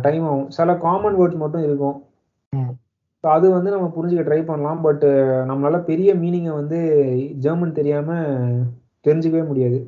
டைம் 0.05 0.25
ஆகும். 0.29 0.49
சில 0.57 0.75
காமன் 0.85 1.19
வேர்ட்ஸ் 1.19 1.43
மட்டும் 1.43 1.67
இருக்கும். 1.69 1.97
So 3.25 3.29
அது 3.37 3.47
வந்து 3.55 3.71
நம்ம 3.75 3.87
புரிஞ்சுக்க 3.95 4.23
ட்ரை 4.27 4.41
பண்ணலாம். 4.49 4.81
பட் 4.87 5.05
நம்மளால 5.51 5.79
பெரிய 5.91 6.11
மீனிங்கை 6.23 6.53
வந்து 6.61 6.79
ஜெர்மன் 7.45 7.79
தெரியாம 7.79 8.11
தெரிஞ்சுக்கவே 9.05 9.45
முடியாது. 9.49 9.79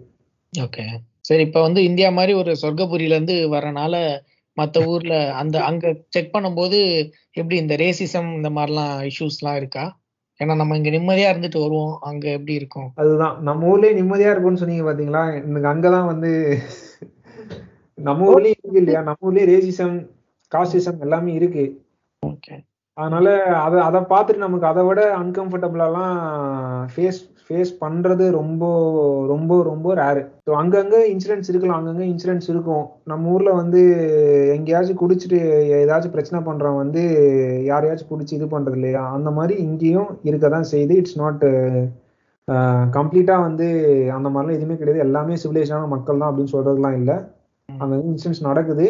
ஓகே 0.52 0.84
சரி 1.28 1.42
இப்போ 1.48 1.60
வந்து 1.66 1.80
இந்தியா 1.88 2.08
மாதிரி 2.18 2.32
ஒரு 2.42 2.52
சொர்க்கபுரியில 2.62 3.16
இருந்து 3.16 3.36
வரனால 3.54 3.94
மத்த 4.56 4.84
ஊர்ல 4.92 5.14
அந்த 5.40 5.56
அங்க 5.68 5.92
செக் 6.14 6.34
பண்ணும்போது 6.36 6.78
எப்படி 7.40 7.56
இந்த 7.62 7.74
ரேசிசம் 7.82 8.30
இந்த 8.38 8.50
மாதிரிலாம் 8.56 8.94
இஷ்யூஸ்லாம் 9.10 9.58
இருக்கா? 9.60 9.84
ஏன்னா 10.40 10.56
நம்ம 10.56 10.76
இங்க 10.76 10.90
நிம்மதியா 10.90 11.30
இருந்துட்டு 11.32 11.60
வருவோம். 11.60 11.98
அங்க 12.00 12.30
எப்படி 12.30 12.54
இருக்கும்? 12.54 12.92
அதுதான். 12.94 13.42
நம்ம 13.42 13.76
ஊர்லயே 13.76 13.92
நிம்மதியா 14.00 14.30
இருக்கும்னு 14.30 14.56
சொன்னீங்க 14.56 14.92
பாத்தீங்களா? 14.92 15.46
எனக்கு 15.48 15.68
அங்கதான் 15.68 16.06
வந்து 16.06 16.30
நம்ம 17.94 18.34
ஊர்லயே 18.34 18.54
இருக்கு 18.58 18.78
இல்லையா? 18.78 19.02
நம்ம 19.02 19.30
ஊர்லயே 19.30 19.46
ரேசிசம் 19.46 19.96
காஸ்டிசம் 20.52 21.00
எல்லாமே 21.00 21.32
இருக்கு. 21.32 21.64
ஓகே 22.26 22.54
அதனால 22.94 23.42
அத 23.44 23.84
அதை 23.84 24.00
பார்த்துட்டு 24.00 24.36
நமக்கு 24.36 24.66
அதை 24.66 24.84
விட 24.84 25.16
அன்கம்ஃபர்டபுளாலாம் 25.18 26.16
ஃபேஸ் 26.94 27.20
ஃபேஸ் 27.50 27.70
பண்றது 27.82 28.24
ரொம்ப 28.38 28.64
ரொம்ப 29.30 29.52
ரொம்ப 29.68 29.94
ரேரு 30.00 30.20
ஸோ 30.46 30.50
அங்கங்க 30.58 30.96
இன்சிடென்ட்ஸ் 31.12 31.50
இருக்கலாம் 31.52 31.78
அங்கங்க 31.78 32.04
இன்சிடென்ட்ஸ் 32.10 32.50
இருக்கும். 32.52 32.84
நம்ம 33.10 33.30
ஊர்ல 33.34 33.50
வந்து 33.60 33.80
எங்கேயாச்சும் 34.56 35.00
குடிச்சிட்டு 35.02 35.38
ஏதாச்சும் 35.78 36.14
பிரச்சனை 36.16 36.40
பண்றவன் 36.48 36.80
வந்து 36.82 37.02
யாரையாச்சும் 37.70 38.10
குடிச்சு 38.12 38.36
இது 38.38 38.46
பண்றது 38.54 38.78
இல்லையா? 38.78 39.02
அந்த 39.16 39.30
மாதிரி 39.38 39.56
இங்கேயும் 39.66 40.10
இருக்க 40.30 40.48
தான் 40.54 40.70
செய்யுது 40.72 40.96
இட்ஸ் 41.00 41.20
நாட் 41.22 41.44
கம்ப்ளீட்டா 42.96 43.36
வந்து 43.46 43.66
அந்த 44.16 44.28
மாதிரிலாம் 44.34 44.58
எதுவுமே 44.58 44.76
கிடையாது. 44.80 45.04
எல்லாமே 45.06 45.34
சிவிலைசான 45.42 45.88
மக்கள் 45.94 46.20
தான் 46.22 46.30
அப்படின்னு 46.30 46.54
சொல்றதுலாம் 46.54 46.98
இல்லை. 47.00 47.16
அங்க 47.68 48.02
இன்சிடென்ட்ஸ் 48.10 48.46
நடக்குது. 48.50 48.86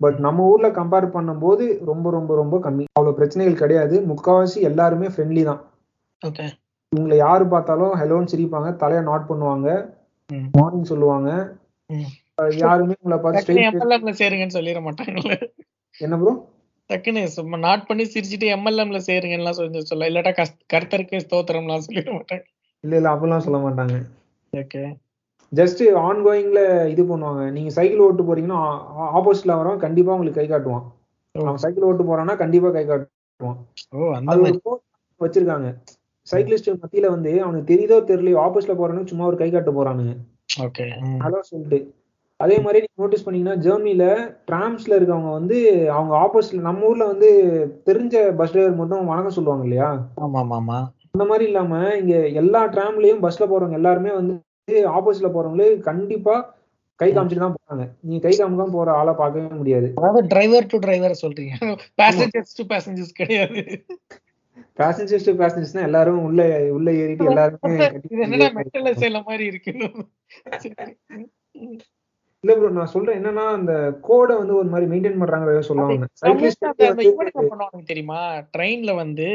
பட் 0.00 0.18
நம்ம 0.26 0.46
ஊர்ல 0.52 0.68
கம்பேர் 0.80 1.06
பண்ணும்போது 1.16 1.64
ரொம்ப 1.92 2.06
ரொம்ப 2.18 2.34
ரொம்ப 2.42 2.58
கம்மி. 2.66 2.84
அவ்வளவு 2.96 3.18
பிரச்சனைகள் 3.20 3.62
கிடையாது. 3.62 3.96
முக்காவாசி 4.12 4.60
எல்லாருமே 4.70 5.10
ஃப்ரெண்ட்லி 5.14 5.44
தான். 5.50 5.62
ஓகே 6.94 7.02
உங்களை 7.02 7.16
யாரு 7.26 7.44
பார்த்தாலும் 7.52 7.92
ஹலோன்னு 8.00 8.32
சிரிப்பாங்க 8.32 8.68
தலைய 8.80 9.00
நாட் 9.08 9.28
பண்ணுவாங்க. 9.30 9.68
மார்னிங் 10.56 10.90
சொல்லுவாங்க. 10.90 11.30
யாருமே 12.60 12.94
உங்களை 12.98 13.16
பார்த்து 13.24 13.54
சேருங்கன்னு 14.20 14.56
சொல்லிட 14.58 14.80
மாட்டாங்கல்ல 14.86 15.34
என்ன 16.00 16.16
ப்ரோ 16.20 16.32
டக்குன்னு 16.90 17.22
சும்மா 17.34 17.56
நாட் 17.66 17.86
பண்ணி 17.88 18.04
சிரிச்சிட்டு 18.14 18.46
எம்எல்எம்ல 18.54 18.98
சேருங்கன்னுலாம் 19.08 19.58
சொல்லி 19.58 19.82
சொல்ல 19.90 20.08
இல்லாட்டா 20.10 20.32
கர்த்தருக்கு 20.72 21.22
ஸ்தோத்திரம்லாம் 21.24 21.84
சொல்லிட 21.86 22.10
மாட்டாங்க. 22.16 22.44
இல்ல 22.84 22.94
இல்ல 22.98 23.08
அப்படிலாம் 23.12 23.44
சொல்ல 23.46 23.58
மாட்டாங்க. 23.64 23.96
ஓகே. 24.52 24.82
ஜஸ்ட் 25.52 25.82
ஆன் 26.02 26.20
கோயிங்ல 26.26 26.60
இது 26.92 27.02
பண்ணுவாங்க. 27.10 27.42
நீங்க 27.56 27.70
சைக்கிள் 27.78 28.04
ஓட்டு 28.06 28.28
போறீங்கன்னா 28.28 28.60
ஆப்போசிட்ல 29.18 29.56
வரவன் 29.60 29.84
கண்டிப்பா 29.86 30.14
உங்களுக்கு 30.16 30.40
கை 30.40 30.48
காட்டுவான். 30.50 30.84
அவன் 31.34 31.62
சைக்கிள் 31.64 31.88
ஓட்டு 31.90 32.04
போறான்னா 32.10 32.36
கண்டிப்பா 32.42 32.70
கை 32.76 32.84
காட்டுவான். 32.90 33.58
வச்சிருக்காங்க. 35.20 35.68
சைக்கிளிஸ்ட் 36.26 36.70
மத்தியில 36.76 37.10
வந்து 37.10 37.32
அவனுக்கு 37.42 37.70
தெரியுதோ 37.72 37.98
தெரியலையோ 38.10 38.38
ஆப்போசிட்ல 38.44 38.74
போறானுங்க 38.74 39.04
சும்மா 39.04 39.26
ஒரு 39.26 39.36
கை 39.36 39.48
காட்டு 39.50 39.72
போறானுங்க. 39.72 40.12
ஓகே 40.64 40.84
ஹலோ 41.22 41.40
சொல்லிட்டு. 41.42 41.78
அதே 42.40 42.56
மாதிரி 42.58 42.78
நீங்க 42.80 43.00
நோட்டீஸ் 43.02 43.24
பண்ணீங்கன்னா 43.24 43.56
ஜெர்மனில 43.56 44.04
டிராம்ஸ்ல 44.48 44.96
இருக்கவங்க 44.96 45.30
வந்து 45.30 45.58
அவங்க 45.90 46.14
ஆப்போசிட்ல 46.16 46.60
நம்ம 46.60 46.88
ஊர்ல 46.88 47.04
வந்து 47.06 47.28
தெரிஞ்ச 47.86 48.24
பஸ் 48.36 48.52
டிரைவர் 48.52 48.80
மட்டும் 48.80 49.10
வணக்கம் 49.12 49.36
சொல்லுவாங்க 49.36 49.64
இல்லையா? 49.64 49.90
ஆமா 50.24 50.40
ஆமா 50.40 50.56
ஆமா 50.56 50.78
அந்த 51.14 51.24
மாதிரி 51.24 51.44
இல்லாம 51.44 51.72
இங்க 52.00 52.14
எல்லா 52.34 52.60
டிராம்லயும் 52.66 53.22
பஸ்ல 53.22 53.46
போறவங்க 53.46 53.78
எல்லாருமே 53.78 54.12
வந்து 54.12 54.34
ஆப்போசிட்ல 54.96 55.30
போறவங்களே 55.32 55.68
கண்டிப்பா 55.82 56.34
கை 57.00 57.08
காமிச்சிட்டு 57.10 57.44
தான் 57.44 57.56
போறாங்க. 57.56 57.84
நீங்க 58.00 58.20
கை 58.26 58.34
காமிக்காம 58.36 58.72
போற 58.72 58.90
ஆளை 58.92 59.12
பார்க்கவே 59.14 59.56
முடியாது. 59.60 59.88
அதாவது 59.98 60.20
டிரைவர் 60.26 60.66
டு 60.66 60.78
டிரைவர் 60.78 61.22
சொல்றீங்க. 61.22 61.54
பேசஞ்சர்ஸ் 61.98 62.56
டு 62.58 62.64
பேசஞ்சர்ஸ் 62.74 63.18
கிடையாது. 63.20 63.62
பேசஞ்சர்ஸ் 64.78 65.24
டு 65.24 65.32
பேசஞ்சர்ஸ் 65.32 65.82
எல்லாரும் 65.82 66.22
உள்ள 66.22 66.42
உள்ள 66.70 66.92
ஏறிட்டு 66.92 67.24
எல்லாருமே 67.24 69.20
மாதிரி 69.20 69.44
இருக்கு 69.44 69.72
இல்ல 72.44 72.56
ப்ரோ 72.56 72.68
நான் 72.68 72.86
சொல்றேன் 72.86 73.24
என்னன்னா 73.24 73.48
அந்த 73.48 73.98
கோடை 74.02 74.36
வந்து 74.36 74.54
ஒரு 74.56 74.68
மாதிரி 74.68 74.90
மெயின்டைன் 74.90 75.18
பண்றாங்க 75.18 75.60
சொல்லுவாங்க. 75.60 76.06
தெரியுமா? 77.84 78.46
ட்ரெயின்ல 78.56 78.94
வந்து 78.94 79.28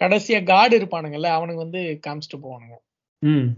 கடைசியா 0.00 0.44
கார்டு 0.44 0.78
இருப்பானுங்கல்ல 0.78 1.30
அவனுங்க 1.36 1.54
வந்து 1.54 2.00
காமிச்சிட்டு 2.06 2.42
போவானுங்க. 2.42 2.76
ம். 3.22 3.48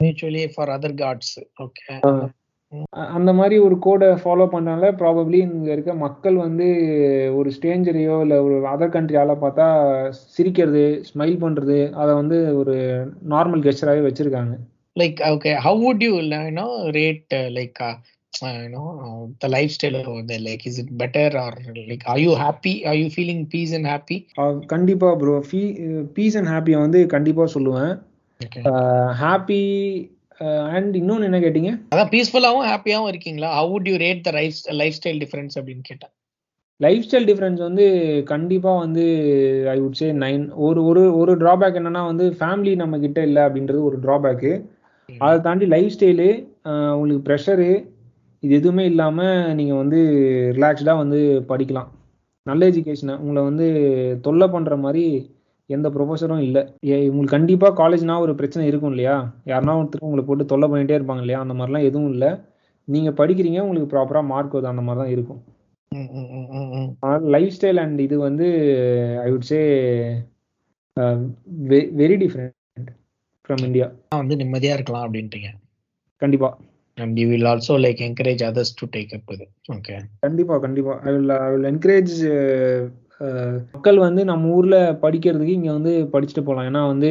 Mutually 0.00 0.48
for 0.54 0.68
other 0.68 0.94
guards 0.94 1.36
okay 1.62 1.86
அந்த 2.92 3.32
மாதிரி 3.32 3.58
ஒரு 3.58 3.78
கோடை 3.78 4.06
ஃபாலோ 4.06 4.46
பண்ணால 4.52 4.90
ப்ராபப்ளி 4.92 5.38
இங்க 5.38 5.72
இருக்க 5.72 5.94
மக்கள் 5.94 6.36
வந்து 6.36 6.66
ஒரு 7.34 7.50
ஸ்ட்ரேஞ்சரையோ 7.50 8.20
இல்ல 8.20 8.42
ஒரு 8.42 8.56
அதர் 8.66 8.88
கண்ட்ரி 8.88 9.16
ஆளை 9.16 9.34
பார்த்தா 9.34 9.66
சிரிக்கிறது 10.34 11.02
ஸ்மைல் 11.08 11.38
பண்றது 11.40 11.92
அதை 11.92 12.14
வந்து 12.14 12.56
ஒரு 12.56 12.76
நார்மல் 13.28 13.64
கெஸ்டராகவே 13.66 14.06
வச்சிருக்காங்க. 14.08 14.54
Like 14.96 15.20
okay 15.32 15.52
how 15.66 15.80
would 15.86 16.02
you 16.02 16.12
you know 16.20 16.68
rate 16.90 17.34
like 17.58 17.82
you 18.42 18.68
know 18.68 18.88
uh, 19.04 19.26
the 19.40 19.48
lifestyle 19.48 19.96
over 19.96 20.22
there 20.22 20.38
like 20.38 20.66
is 20.66 20.78
it 20.78 20.98
better 20.98 21.24
or 21.34 21.52
like 21.90 22.04
are 22.06 22.18
you 22.18 22.34
happy? 22.34 22.74
Are 22.84 22.94
you 22.94 23.08
feeling 23.10 23.40
peace 23.46 23.72
and 23.72 23.86
happy? 23.86 24.18
Ah 24.36 24.58
கண்டிப்பா 24.66 25.14
bro 25.14 25.42
fee 25.50 25.62
peace 26.14 26.36
and 26.36 26.48
ஹாப்பியை 26.48 26.78
வந்து 26.78 27.06
கண்டிப்பா 27.06 27.44
சொல்லுவேன். 27.54 27.92
Happy 29.22 29.62
and 30.76 30.94
இன்னொன்னு 31.00 31.28
என்ன 31.28 31.38
கேட்டீங்க? 31.44 31.70
அதான் 31.92 32.10
பீஸ்ஃபுல்லாவும் 32.14 32.68
ஹாப்பியாவும் 32.70 33.10
இருக்கீங்களா? 33.12 33.50
Would 33.72 33.86
you 33.90 33.96
rate 34.04 34.22
the 34.28 34.32
life 34.38 34.58
life 34.80 34.96
style 34.98 35.20
difference 35.24 35.56
அப்படின்னு 35.58 35.84
கேட்டேன். 35.90 36.12
லைஃப் 36.80 37.04
ஸ்டைல் 37.06 37.28
டிஃப்ரென்ஸ் 37.28 37.60
வந்து 37.66 37.84
கண்டிப்பா 38.32 38.72
வந்து 38.84 39.04
ஐ 39.74 39.76
வுட் 39.84 40.00
சே 40.00 40.08
நைன் 40.24 40.42
ஒரு 40.66 40.80
ஒரு 40.90 41.02
ஒரு 41.20 41.32
டிராபேக் 41.42 41.78
என்னன்னா 41.80 42.02
வந்து 42.10 42.26
ஃபேமிலி 42.40 42.74
நம்ம 42.82 42.98
கிட்ட 43.04 43.20
இல்லை 43.28 43.42
அப்படின்றது 43.46 43.80
ஒரு 43.88 43.96
டிராபேக்கு 44.04 44.52
அதை 45.08 45.36
தாண்டி 45.46 45.66
லைஃப் 45.74 45.94
ஸ்டைலு 45.94 46.28
உங்களுக்கு 46.98 47.22
ப்ரெஷரு 47.28 47.70
இது 48.42 48.52
எதுவுமே 48.60 48.84
இல்லாமல் 48.92 49.54
நீங்கள் 49.60 49.80
வந்து 49.82 50.00
ரிலாக்ஸ்டாக 50.56 51.02
வந்து 51.02 51.20
படிக்கலாம். 51.50 51.88
நல்ல 52.50 52.62
எஜுகேஷனை 52.70 53.14
உங்களை 53.22 53.42
வந்து 53.48 53.66
தொல்லை 54.26 54.46
பண்ணுற 54.54 54.76
மாதிரி 54.84 55.04
எந்த 55.74 55.88
ப்ரொஃபஸரும் 55.94 56.42
இல்லை. 56.46 56.62
உங்களுக்கு 57.10 57.36
கண்டிப்பாக 57.36 57.76
காலேஜ்னா 57.80 58.14
ஒரு 58.24 58.32
பிரச்சனை 58.38 58.64
இருக்கும் 58.70 58.92
இல்லையா? 58.94 59.16
யாருனா 59.50 59.74
ஒருத்தர் 59.80 60.06
உங்களை 60.08 60.24
போட்டு 60.28 60.44
தொல்லை 60.52 60.68
பண்ணிகிட்டே 60.72 60.98
இருப்பாங்க 60.98 61.22
இல்லையா? 61.24 61.40
அந்த 61.44 61.54
மாதிரிலாம் 61.58 61.86
எதுவும் 61.88 62.12
இல்லை. 62.14 62.30
நீங்கள் 62.94 63.16
படிக்கிறீங்க 63.20 63.60
உங்களுக்கு 63.66 63.92
ப்ராப்பராக 63.94 64.30
மார்க் 64.32 64.56
வருது 64.56 64.72
அந்த 64.72 64.84
மாதிரி 64.86 65.02
தான் 65.02 65.14
இருக்கும். 65.16 65.42
ஆனால் 67.08 67.28
லைஃப் 67.34 67.54
ஸ்டைல் 67.56 67.80
அண்ட் 67.84 68.00
இது 68.06 68.16
வந்து 68.28 68.46
I 69.24 69.28
would 69.34 69.48
say 69.52 69.60
very 72.02 72.16
different 72.24 72.90
from 73.46 73.64
India 73.68 73.88
வந்து 74.22 74.40
நிம்மதியா 74.42 74.76
இருக்கலாம் 74.78 75.06
அப்படின்றீங்க. 75.06 75.50
கண்டிப்பா. 76.24 76.50
And 77.02 77.18
you 77.20 77.26
will 77.30 77.46
also 77.50 77.72
like 77.84 78.00
encourage 78.06 78.40
others 78.46 78.70
to 78.78 78.84
take 78.94 79.10
up 79.16 79.26
with 79.30 79.42
it. 79.44 79.50
Okay. 79.74 79.98
கண்டிப்பா 80.24 80.54
கண்டிப்பா. 80.64 80.94
I 81.06 81.10
will 81.16 81.32
I 81.44 81.50
will 81.52 81.68
encourage 81.70 82.14
மக்கள் 83.72 83.98
வந்து 83.98 84.24
நம்ம 84.24 84.48
ஊர்ல 84.48 84.92
படிக்கிறதுக்கு 85.02 85.54
இங்க 85.58 85.72
வந்து 85.72 86.08
படிச்சுட்டு 86.12 86.44
போகலாம் 86.44 86.66
ஏன்னா 86.70 86.86
வந்து 86.86 87.10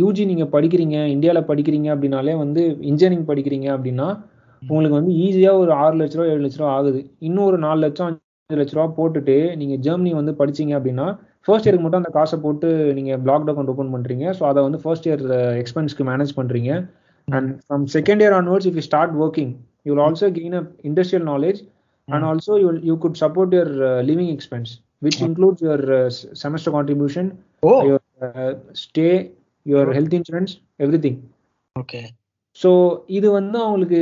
யூஜி 0.00 0.24
நீங்க 0.26 0.44
படிக்கிறீங்க 0.44 0.96
இந்தியால 1.14 1.40
படிக்கிறீங்க 1.50 1.88
அப்படின்னாலே 1.94 2.36
வந்து 2.36 2.76
இன்ஜினியரிங் 2.80 3.26
படிக்கிறீங்க 3.30 3.68
அப்படின்னா 3.76 4.08
உங்களுக்கு 4.62 4.98
வந்து 5.00 5.12
ஈஸியா 5.12 5.52
ஒரு 5.58 5.72
ஆறு 5.72 5.96
லட்ச 5.96 6.12
ரூபா 6.12 6.28
ஏழு 6.30 6.44
லட்ச 6.46 6.56
ரூபா 6.56 6.72
ஆகுது. 6.72 7.10
இன்னும் 7.18 7.44
ஒரு 7.44 7.58
நாலு 7.58 7.80
லட்சம் 7.80 8.06
அஞ்சு 8.06 8.60
லட்ச 8.60 8.76
ரூபா 8.78 8.86
போட்டுட்டு 8.98 9.56
நீங்க 9.56 9.76
ஜெர்மனி 9.76 10.12
வந்து 10.12 10.32
படிச்சீங்க 10.38 10.74
அப்படின்னா 10.78 11.18
ஃபர்ஸ்ட் 11.46 11.68
இயருக்கு 11.68 11.84
மட்டும் 11.86 12.02
அந்த 12.02 12.12
காசை 12.18 12.38
போட்டு 12.38 12.94
நீங்க 12.94 13.18
பிளாக் 13.18 13.48
அக்கௌண்ட் 13.48 13.72
ஓப்பன் 13.72 13.92
பண்றீங்க. 13.94 14.34
ஸோ 14.38 14.42
அதை 14.42 14.62
வந்து 14.62 14.78
ஃபர்ஸ்ட் 14.78 15.08
இயர் 15.08 15.24
எக்ஸ்பென்ஸ்க்கு 15.62 16.06
மேனேஜ் 16.10 16.32
பண்றீங்க. 16.36 16.90
And 17.28 17.50
from 17.66 17.84
second 17.96 18.22
year 18.24 18.36
you 18.76 18.84
start 18.90 19.10
working 19.24 19.50
you 19.84 19.94
will 19.94 20.04
also 20.06 20.28
gain 20.30 20.54
a 20.54 20.62
industrial 20.88 21.22
knowledge 21.28 21.60
and 22.08 22.24
also 22.24 22.56
you 22.56 22.66
will, 22.68 22.80
you 22.88 22.96
could 23.02 23.16
support 23.16 23.52
your 23.52 23.68
uh, 23.90 24.00
living 24.02 24.28
expense. 24.36 24.70
Which 25.02 25.20
includes 25.26 25.60
your 25.62 25.80
uh, 25.98 26.08
semester 26.42 26.70
contribution 26.70 27.26
oh. 27.62 27.78
your 27.88 28.00
uh, 28.28 28.52
stay 28.84 29.12
your 29.66 29.84
health 29.96 30.14
insurance 30.18 30.52
everything. 30.78 31.16
Okay. 31.76 32.04
So 32.56 32.70
இது 33.06 33.30
வந்து 33.30 33.58
அவங்களுக்கு 33.58 34.00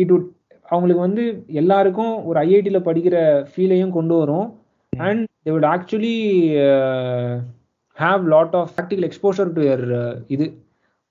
it 0.00 0.10
would 0.12 0.26
அவங்களுக்கு 0.66 1.00
வந்து 1.06 1.22
எல்லாருக்கும் 1.60 2.24
ஒரு 2.24 2.38
ஐஐடியில் 2.40 2.86
படிக்கிற 2.88 3.16
ஃபீலையும் 3.50 3.94
கொண்டு 3.96 4.14
வரும். 4.14 4.48
And 4.92 5.22
they 5.44 5.52
would 5.54 5.66
actually 5.74 6.16
have 7.96 8.22
lot 8.34 8.54
of 8.60 8.70
practical 8.76 9.06
exposure 9.08 9.52
to 9.56 9.62
your 9.70 9.84
இது 10.34 10.46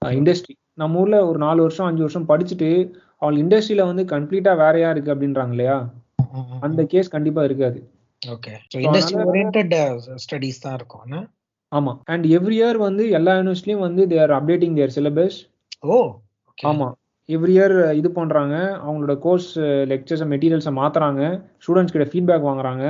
இண்டஸ்ட்ரி 0.01 0.55
நம்ம 0.81 0.99
ஊர்ல 1.01 1.17
ஒரு 1.29 1.37
நாலு 1.37 1.59
வருஷம் 1.61 1.87
அஞ்சு 1.89 2.01
வருஷம் 2.05 2.29
படிச்சுட்டு 2.29 2.69
அவங்க 3.21 3.37
இண்டஸ்ட்ரியில 3.43 3.83
வந்து 3.89 4.03
கம்ப்ளீட்டா 4.13 4.53
வேறையா 4.63 4.89
இருக்கு 4.89 5.13
அப்படின்றாங்க 5.13 5.53
இல்லையா? 5.57 5.75
அந்த 6.67 6.83
கேஸ் 6.93 7.13
கண்டிப்பா 7.15 7.43
இருக்காது. 7.43 7.79
ஓகே 8.35 8.53
இண்டஸ்ட்ரி 8.75 9.17
ஓரியன்ட் 9.29 9.75
ஸ்டடீஸ் 10.25 10.61
தான் 10.61 10.73
இருக்கும்? 10.73 11.29
ஆமா. 11.71 11.93
அண்ட் 12.05 12.25
எவ்ரி 12.25 12.55
இயர் 12.59 12.77
வந்து 12.77 13.09
எல்லா 13.09 13.33
யூனிவர்சிட்டியும் 13.35 13.85
வந்து 13.87 14.07
they 14.07 14.17
are 14.21 14.31
updating 14.31 14.75
their 14.75 14.95
syllabus 14.95 15.37
oh. 15.81 15.95
ஆமா. 16.57 16.87
எவ்ரி 17.29 17.53
இயர் 17.57 17.95
இது 17.95 18.11
பண்றாங்க. 18.11 18.55
அவங்களோட 18.87 19.19
கோர்ஸ் 19.19 19.59
லெக்சர்ஸ் 19.59 20.25
மெட்டீரியல்ஸை 20.33 20.73
மாத்துறாங்க. 20.81 21.21
ஸ்டூடெண்ட்ஸ் 21.63 21.95
கிட்ட 21.95 22.07
ஃபீட்பேக் 22.11 22.47
வாங்குறாங்க. 22.49 22.85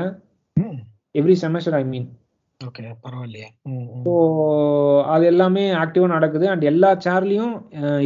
Every 1.16 1.36
semester 1.42 1.78
I 1.82 1.84
mean 1.84 2.08
okay 2.64 2.84
பரவாயில்லையே. 3.04 3.48
ஸோ 4.06 4.14
அது 5.14 5.24
எல்லாமே 5.32 5.64
ஆக்டிவாக 5.82 6.12
நடக்குது. 6.14 6.46
அண்ட் 6.52 6.64
எல்லா 6.72 6.90
சேர்லையும் 7.06 7.54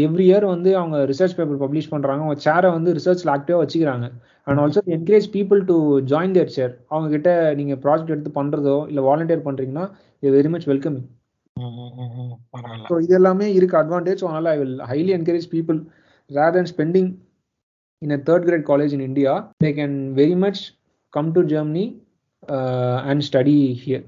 எவ்ரி 0.05 0.25
இயர் 0.27 0.45
வந்து 0.45 0.69
அவங்க 0.79 0.97
ரிசர்ச் 1.11 1.37
பேப்பர் 1.37 1.61
பப்ளிஷ் 1.63 1.91
பண்ணுறாங்க 1.93 2.23
அவங்க 2.23 2.45
சேரை 2.45 2.69
வந்து 2.77 2.95
ரிசர்ச்சில் 2.99 3.33
ஆக்டிவாக 3.35 3.61
வச்சுக்கிறாங்க. 3.63 4.07
And 4.47 4.61
also 4.63 4.81
encourage 4.97 5.27
people 5.35 5.61
to 5.69 5.75
join 6.11 6.35
their 6.37 6.55
chair 6.57 6.73
அவங்க 6.91 7.07
கிட்ட 7.15 7.29
நீங்கள் 7.59 7.81
ப்ராஜெக்ட் 7.85 8.15
எடுத்து 8.15 8.33
பண்ணுறதோ 8.39 8.77
இல்லை 8.89 9.03
வாலண்டியர் 9.09 9.45
பண்ணுறீங்கன்னா 9.47 9.85
இது 10.23 10.35
வெரி 10.37 10.51
மச் 10.53 10.67
வெல்கமிங் 10.71 11.07
ம், 11.55 11.75
ம், 11.77 11.93
ம், 12.01 12.11
ம். 12.23 12.33
பரவாயில்ல. 12.53 12.87
ஸோ 12.89 12.97
இது 13.05 13.13
எல்லாமே 13.15 13.47
இருக்கு 13.53 13.79
அட்வான்டேஜ் 13.79 14.25
அதனால் 14.25 14.49
I 14.51 14.57
will 14.59 14.77
highly 14.91 15.13
encourage 15.17 15.47
people 15.53 15.79
rare 16.29 16.53
than 16.55 16.67
spending 16.71 17.09
in 18.01 18.13
a 18.15 18.19
third 18.27 18.45
grade 18.47 18.67
college 18.69 18.93
in 18.95 19.05
India 19.07 19.33
they 19.63 19.69
can 19.73 19.95
very 20.15 20.35
much 20.43 20.61
come 21.13 21.31
to 21.31 21.41
Germany 21.53 21.85
and 23.09 23.23
study 23.27 23.55
here 23.83 24.05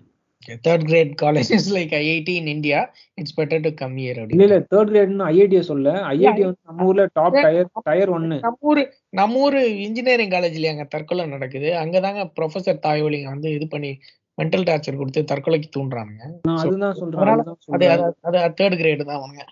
third 0.66 0.86
grade 0.90 1.14
colleges 1.22 1.68
like 1.76 1.94
IIT 1.98 2.34
in 2.40 2.52
India 2.54 2.80
it's 3.18 3.36
better 3.40 3.64
to 3.66 3.72
come 3.82 3.96
here 4.04 4.20
அப்படி 4.22 4.38
இல்ல 4.38 4.58
third 4.72 4.92
கிரேட்னு 4.92 5.26
ஐஐடியை 5.30 5.64
சொல்ல. 5.70 5.88
IIT 6.12 6.42
வந்து 6.46 6.62
நம்ம 6.70 6.88
ஊர்ல 6.90 7.06
top 7.18 7.38
tier 7.38 7.68
tyre 7.90 8.14
ஒன்னு. 8.18 8.38
நம்ம 8.46 8.70
ஊரு 8.72 8.84
நம்ம 9.14 9.40
ஊரு 9.40 9.62
இன்ஜினியரிங் 9.86 10.34
காலேஜ்ல 10.36 10.72
அங்க 10.74 10.86
தற்கொலை 10.96 11.26
நடக்குது. 11.34 11.70
அங்கதாங்க 11.84 12.24
ப்ரொஃபசர் 12.38 12.84
தாயோலிங்க 12.86 13.30
வந்து 13.30 13.52
இது 13.58 13.68
பண்ணி 13.68 13.92
மென்டல் 14.38 14.68
டார்ச்சர் 14.68 15.00
கொடுத்து 15.00 15.22
தற்கொலைக்கு 15.32 15.70
தூண்டுறாங்க 15.76 16.18
நான் 16.48 16.60
அதுதான் 16.62 16.98
சொல்றேன் 17.00 17.44
அது 17.78 17.88
அது 18.30 18.56
தேர்ட் 18.60 18.80
கிரேடு 18.82 19.04
தான் 19.04 19.20
அவனுங்க 19.20 19.46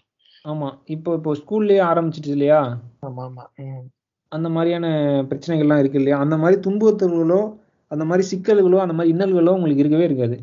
ஆமா 0.45 0.67
இப்போ 0.87 1.09
இப்போ 1.17 1.31
ஸ்கூல்லயே 1.39 1.81
ஆரம்பிச்சிட்டு 1.87 2.29
இல்லையா? 2.35 2.59
ஆமா 3.01 3.23
ஆமா. 3.25 3.43
அந்த 4.31 4.47
மாதிரியான 4.49 4.85
பிரச்சனைகள்லாம் 5.29 5.81
இருக்கு 5.81 5.99
இல்லையா? 6.01 6.17
அந்த 6.23 6.35
மாதிரி 6.37 6.57
துன்புறுத்தல்களோ 6.61 7.39
அந்த 7.91 8.03
மாதிரி 8.05 8.23
சிக்கல்களோ 8.29 8.77
அந்த 8.83 8.93
மாதிரி 8.93 9.11
இன்னல்களோ 9.13 9.51
உங்களுக்கு 9.57 9.83
இருக்கவே 9.83 10.07
இருக்காது. 10.07 10.37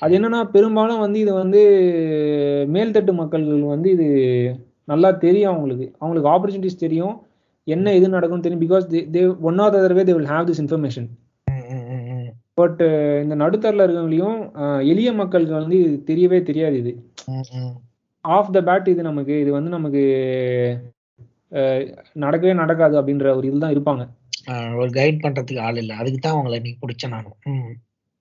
அது 0.00 0.12
என்னன்னா 0.16 0.40
பெரும்பாலும் 0.52 1.02
வந்து 1.04 1.18
இது 1.20 1.32
வந்து 1.34 1.60
மேல்தட்டு 2.74 3.12
மக்கள்கள் 3.20 3.62
வந்து 3.72 3.88
இது 3.90 4.06
நல்லா 4.88 5.10
தெரியும் 5.22 5.52
அவங்களுக்கு. 5.52 5.86
அவங்களுக்கு 6.00 6.30
ஆப்பர்ச்சுனிட்டிஸ் 6.30 6.82
தெரியும். 6.82 7.14
என்ன 7.66 7.92
எது 7.94 8.14
நடக்கும்னு 8.14 8.46
தெரியும். 8.46 8.64
Because 8.64 8.84
they 9.14 9.20
one 9.48 9.60
or 9.64 9.76
other 9.78 9.96
way 9.98 10.04
they 10.04 10.14
will 10.16 10.32
have 10.32 10.48
this 10.50 10.62
information. 10.64 11.06
But 12.58 12.80
இந்த 13.22 13.34
நடுத்தரில் 13.40 13.84
இருக்கவங்களையும் 13.84 14.36
அஹ், 14.62 14.82
எளிய 14.90 15.12
மக்களுக்கு 15.14 15.54
வந்து 15.54 15.76
இது 15.80 15.94
தெரியவே 16.10 16.38
தெரியாது 16.42 16.76
இது. 16.82 16.92
ஆஃப் 18.24 18.52
த 18.52 18.62
பேட் 18.68 18.88
இது 18.88 19.02
நமக்கு 19.02 19.34
இது 19.40 19.50
வந்து 19.52 19.70
நமக்கு 19.70 20.02
நடக்கவே 22.22 22.54
நடக்காது 22.60 22.94
அப்படின்ற 23.00 23.26
ஒரு 23.38 23.48
இதுல 23.48 23.64
தான் 23.64 23.74
இருப்பாங்க. 23.74 24.04
ஒரு 24.80 24.90
கைட் 24.92 25.22
பண்றதுக்கு 25.24 25.60
ஆள் 25.60 25.80
இல்ல. 25.82 25.92
அதுக்கு 25.94 26.18
தான் 26.18 26.36
அவங்கள 26.36 26.56
நீ 26.62 26.72
பிடிச்ச 26.80 27.04
நானும். 27.08 27.36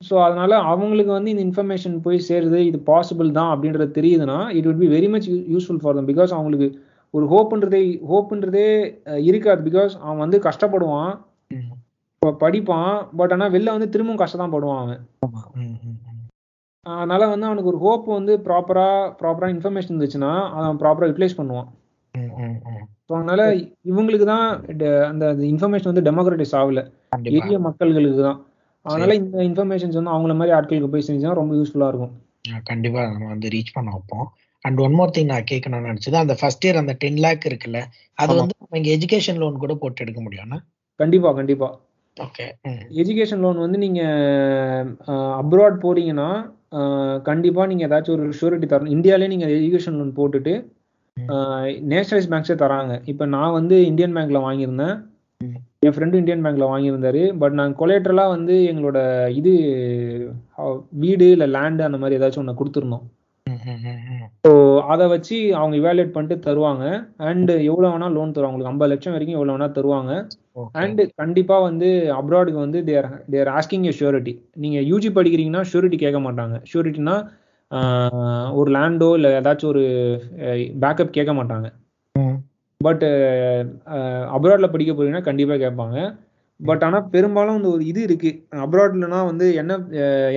ஸோ 0.04 0.16
அதனால 0.26 0.52
அவங்களுக்கு 0.70 1.12
வந்து 1.16 1.32
இந்த 1.34 1.44
இன்ஃபர்மேஷன் 1.48 1.96
போய் 2.06 2.26
சேருது 2.28 2.60
இது 2.70 2.80
பாசிபிள் 2.90 3.30
தான் 3.40 3.52
அப்படின்றது 3.54 3.98
தெரியுதுன்னா 3.98 4.38
it 4.58 4.68
would 4.70 4.82
be 4.84 4.90
very 4.96 5.10
much 5.14 5.28
useful 5.54 5.82
for 5.84 5.98
them 5.98 6.10
because 6.12 6.34
அவங்களுக்கு 6.38 6.68
ஒரு 7.14 7.26
ஹோப்ன்றதே 7.34 7.82
ஹோப்ன்றதே 8.12 8.68
இருக்காது 9.30 9.62
பிகாஸ் 9.70 9.94
அவன் 10.06 10.24
வந்து 10.26 10.40
கஷ்டப்படுவான் 10.48 11.12
படிப்பான் 12.42 12.92
பட் 13.20 13.34
ஆனால் 13.36 13.54
வெளில 13.56 13.74
வந்து 13.76 13.92
திரும்பவும் 13.94 14.22
கஷ்டம் 14.22 14.44
தான் 14.44 14.54
படுவான் 14.54 14.82
அவன். 14.84 15.02
அதனால 16.86 17.22
வந்து 17.32 17.48
அவனுக்கு 17.50 17.72
ஒரு 17.72 17.80
ஹோப் 17.84 18.08
வந்து 18.18 18.34
ப்ராப்பரா 18.48 18.88
ப்ராப்பரா 19.20 19.48
இன்ஃபர்மேஷன் 19.56 19.92
இருந்துச்சுன்னா 19.92 20.32
அவன் 20.56 20.80
ப்ராப்பரா 20.82 21.10
யூட்டிலைஸ் 21.10 21.40
பண்ணுவான். 21.40 21.70
ஸோ 23.08 23.14
அதனால 23.20 23.42
இவங்களுக்கு 23.92 24.28
தான் 24.32 24.46
அந்த 25.12 25.26
இன்ஃபர்மேஷன் 25.52 25.92
வந்து 25.92 26.06
டெமோக்ரட்டிஸ் 26.08 26.56
ஆகல. 26.62 26.82
எளிய 27.32 27.58
மக்கள்களுக்கு 27.68 28.24
தான் 28.30 28.40
அதனால 28.86 29.16
இந்த 29.22 29.38
இன்ஃபர்மேஷன்ஸ் 29.50 29.98
வந்து 30.00 30.14
அவங்கள 30.14 30.34
மாதிரி 30.40 30.56
ஆட்களுக்கு 30.58 30.94
போய் 30.94 31.08
செஞ்சுன்னா 31.08 31.34
ரொம்ப 31.40 31.54
யூஸ்ஃபுல்லா 31.60 31.90
இருக்கும். 31.92 32.14
கண்டிப்பா 32.72 33.02
நம்ம 33.12 33.28
வந்து 33.34 33.52
ரீச் 33.54 33.76
பண்ண 33.76 33.92
வைப்போம். 33.96 34.28
அண்ட் 34.66 34.80
ஒன் 34.86 34.96
மோர் 34.98 35.14
திங் 35.16 35.32
நான் 35.32 35.50
கேட்கணும்னு 35.52 35.90
நினைச்சது 35.92 36.18
அந்த 36.24 36.36
ஃபர்ஸ்ட் 36.40 36.66
இயர் 36.66 36.82
அந்த 36.82 36.94
டென் 37.04 37.22
லேக் 37.26 37.48
இருக்குல்ல 37.50 37.80
அது. 38.18 38.34
வந்து 38.42 38.56
இங்க 38.80 38.90
எஜுகேஷன் 38.98 39.40
லோன் 39.42 39.64
கூட 39.64 39.74
போட்டு 39.82 40.04
எடுக்க 40.06 40.20
முடியும்னா? 40.26 40.60
கண்டிப்பா 41.00 41.30
கண்டிப்பா. 41.40 41.70
ஓகே 42.18 42.46
எஜுகேஷன் 43.02 43.44
லோன் 43.44 43.64
வந்து 43.66 43.78
நீங்க 43.84 44.02
அப்ராட் 45.42 45.78
போறீங்கன்னா 45.86 46.30
கண்டிப்பா 47.30 47.62
நீங்க 47.72 47.84
ஏதாச்சும் 47.88 48.16
ஒரு 48.18 48.28
ஷூரிட்டி 48.40 48.68
தரணும். 48.70 48.94
இந்தியாலே 48.98 49.28
நீங்க 49.34 49.48
எஜுகேஷன் 49.58 49.98
லோன் 50.00 50.18
போட்டுட்டு 50.20 50.54
நேஷனலைஸ் 51.92 52.30
பேங்க்ஸே 52.32 52.56
தராங்க. 52.62 52.94
இப்போ 53.12 53.26
நான் 53.34 53.56
வந்து 53.58 53.76
இந்தியன் 53.90 54.16
பேங்க்ல 54.16 54.40
வாங்கியிருந்தேன். 54.48 54.96
என் 55.86 55.96
ஃப்ரெண்டு 55.96 56.20
இந்தியன் 56.22 56.44
பேங்க்ல 56.46 56.66
வாங்கியிருந்தாரு. 56.72 57.22
பட் 57.42 57.58
நாங்கள் 57.60 57.80
கொலேட்ரலா 57.82 58.26
வந்து 58.36 58.56
எங்களோட 58.72 59.00
இது 59.40 59.54
வீடு 61.04 61.28
இல்லை 61.36 61.48
லேண்டு 61.58 61.88
அந்த 61.88 62.00
மாதிரி 62.04 62.18
ஏதாச்சும் 62.20 62.44
ஒன்று 62.44 62.60
கொடுத்துருந்தோம். 62.62 63.06
ஸோ 64.46 64.52
அதை 64.94 65.06
வச்சு 65.14 65.38
அவங்க 65.60 65.76
இவாலுவேட் 65.82 66.14
பண்ணிட்டு 66.14 66.36
தருவாங்க. 66.46 66.86
அண்ட் 67.30 67.52
எவ்வளோ 67.70 67.90
வேணா 67.94 68.08
லோன் 68.18 68.34
தருவாங்க. 68.36 68.54
உங்களுக்கு 68.54 68.72
ஐம்பது 68.74 68.92
லட்சம் 68.92 69.16
வரைக்கும் 69.16 69.38
எவ்வளோ 69.40 69.54
வேணா 69.56 69.68
தருவாங்க. 69.78 70.12
அண்ட் 70.82 71.02
கண்டிப்பா 71.22 71.56
வந்து 71.68 71.90
அப்ராடுக்கு 72.20 72.60
வந்து 72.66 72.82
they're 72.90 73.10
they're 73.36 73.52
asking 73.58 73.88
a 73.90 73.94
surety 74.00 74.34
நீங்க 74.66 74.80
யூஜி 74.92 75.12
படிக்கிறீங்கன்னா 75.18 75.64
ஷூரிட்டி 75.72 76.00
கேட்க 76.06 76.22
மாட்டாங்க. 76.28 76.58
ஷூரிட்டினா 76.72 77.16
ஒரு 78.60 78.70
லேண்டோ 78.78 79.10
இல்லை 79.18 79.30
ஏதாச்சும் 79.40 79.72
ஒரு 79.74 79.84
பேக்கப் 80.84 81.16
கேட்க 81.18 81.34
மாட்டாங்க. 81.40 81.68
பட் 82.86 83.04
அப்ராட்ல 84.36 84.68
படிக்க 84.74 84.92
போறீங்கன்னா 84.94 85.28
கண்டிப்பா 85.30 85.56
கேட்பாங்க. 85.64 85.98
பட் 86.60 86.84
ஆனால் 86.88 87.08
பெரும்பாலும் 87.14 87.58
இந்த 87.60 87.70
ஒரு 87.76 87.84
இது 87.92 88.02
இருக்கு. 88.08 88.32
அப்ராட்லனா 88.66 89.20
வந்து 89.30 89.46
என்ன 89.62 89.78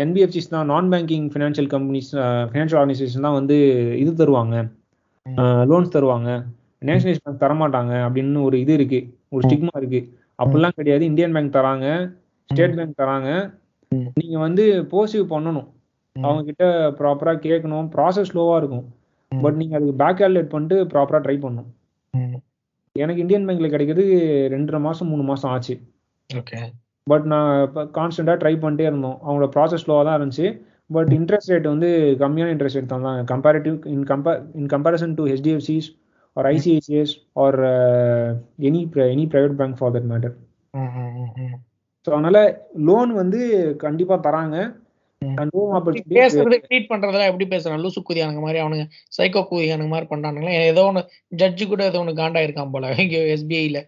என்பிஎஃப்சிஸ் 0.05 0.53
தான் 0.55 0.71
நான் 0.73 0.91
banking 0.93 1.27
financial 1.33 1.71
companies 1.75 2.11
financial 2.51 2.81
organisation 2.81 3.27
தான் 3.29 3.39
வந்து 3.41 3.57
இது 4.03 4.13
தருவாங்க. 4.23 4.57
லோன்ஸ் 5.71 5.95
தருவாங்க. 5.97 6.31
நேஷனலைஸ் 6.89 7.23
பேங்க் 7.25 7.43
தரமாட்டாங்க 7.45 7.93
அப்படின்னு 8.07 8.43
ஒரு 8.49 8.57
இது 8.65 8.73
இருக்கு. 8.79 9.01
ஒரு 9.35 9.43
ஸ்டிக்மா 9.47 9.75
இருக்கு. 9.83 10.01
அப்படிலாம் 10.43 10.77
கிடையாது. 10.79 11.05
இந்தியன் 11.11 11.35
பேங்க் 11.37 11.57
தராங்க. 11.59 11.87
ஸ்டேட் 12.51 12.77
பேங்க் 12.79 13.01
தராங்க. 13.03 13.31
நீங்க 14.21 14.37
வந்து 14.47 14.65
போசிவ் 14.93 15.25
பண்ணணும். 15.35 15.69
அவங்க 16.17 16.43
கிட்ட 16.51 16.65
ப்ராப்பரா 16.99 17.35
கேட்கணும். 17.47 17.87
ப்ராசஸ் 17.95 18.31
ஸ்லோவா 18.33 18.55
இருக்கும். 18.63 18.87
பட் 19.33 19.59
நீங்க 19.61 19.75
அதுக்கு 19.79 20.01
பேக் 20.03 20.19
கால்குலேட் 20.21 20.53
பண்ணிட்டு 20.53 20.77
ப்ராப்பரா 20.93 21.21
ட்ரை 21.27 21.37
பண்ணணும். 21.45 21.71
எனக்கு 22.97 23.23
இந்தியன் 23.23 23.47
பேங்க்ல 23.49 23.69
கிடைக்கிறது 23.73 24.05
ரெண்டரை 24.55 24.81
மாசம் 24.87 25.11
மூணு 25.13 25.25
மாசம் 25.31 25.51
ஆச்சு. 25.55 25.75
ஓகே. 26.31 26.59
பட் 27.07 27.27
நான் 27.33 27.51
கான்ஸ்டன்டா 27.99 28.35
ட்ரை 28.43 28.55
பண்ணிட்டே 28.63 28.87
இருந்தோம். 28.91 29.19
அவங்களோட 29.25 29.49
ப்ராசஸ் 29.57 29.85
ஸ்லோவாக 29.85 30.07
தான் 30.09 30.17
இருந்துச்சு. 30.19 30.47
பட் 30.91 31.11
இன்ட்ரெஸ்ட் 31.19 31.53
ரேட் 31.53 31.69
வந்து 31.73 31.89
கம்மியான 32.23 32.53
இன்ட்ரெஸ்ட் 32.55 32.79
ரேட் 32.79 32.93
தான். 32.95 33.21
Comparative 33.33 33.77
in 33.95 34.05
compare 34.11 34.41
in 34.61 34.71
comparison 34.75 35.15
to 35.19 35.25
HDFCs 35.33 35.89
or 36.37 36.47
ICICIs 36.55 37.15
or 37.45 37.59
any 38.69 38.81
any 39.15 39.27
private 39.33 39.59
bank 39.61 39.79
for 39.81 39.95
that 39.97 40.11
matter 40.13 40.35
so 42.07 42.11
அதனால 42.17 42.39
லோன் 42.89 43.13
வந்து 43.15 43.41
கண்டிப்பா 43.85 44.17
தராங்க. 44.27 44.57
ட்ரீட் 46.67 46.91
பண்றதுல 46.91 47.27
எப்படி 47.31 47.47
பேசுறான்? 47.53 47.83
லூசு 47.85 48.01
குதியானுங்க 48.09 48.41
மாதிரி 48.45 48.59
அவனுங்க 48.63 48.85
சைக்கோ 49.17 49.43
குதியானுங்க 49.51 49.91
மாதிரி 49.93 50.09
பண்றானுங்களா? 50.13 50.55
ஏதோ 50.73 50.83
ஒன்று 50.89 51.03
ஜட்ஜு 51.41 51.67
கூட 51.73 51.85
ஏதோ 51.91 52.01
ஒன்று 52.03 52.21
காண்டா 52.21 52.43
இருக்கான் 52.47 52.73
போல 52.75 52.91
இங்க 53.05 53.19
எஸ்பிஐல 53.35 53.81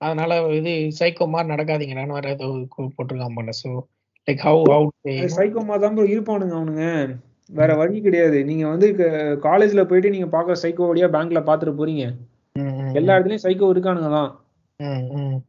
அதனால 0.00 0.38
இது 0.58 0.72
சைக்கோ 1.00 1.26
மாதிரி 1.34 1.52
நடக்காதீங்கடான்னு 1.52 2.16
வேற 2.18 2.28
ஏதோ 2.36 2.46
போட்டிருக்கான் 2.96 3.36
போல. 3.38 3.52
So 3.60 3.68
like 4.28 4.42
how 4.46 4.62
how 4.72 5.28
psycho 5.36 5.62
மாதிரி 5.68 5.84
தான் 5.84 6.12
இருப்பானுங்க 6.14 6.56
அவனுங்க. 6.58 6.84
வேற 7.50 7.70
வழி 7.80 7.96
கிடையாது. 8.06 8.38
நீங்க 8.48 8.64
வந்து 8.72 8.88
காலேஜ்ல 9.46 9.82
போயிட்டு 9.88 10.14
நீங்க 10.14 10.28
பாக்குற 10.34 10.54
சைக்கோ 10.62 10.88
வழியா 10.90 11.08
பேங்க்ல 11.16 11.40
பாத்துட்டு 11.48 11.78
போறீங்க. 11.80 12.04
எல்லா 12.98 13.14
இடத்துலயும் 13.16 13.44
சைக்கோ 13.46 13.72
இருக்கானுங்க 13.74 14.10
தான். 14.18 14.30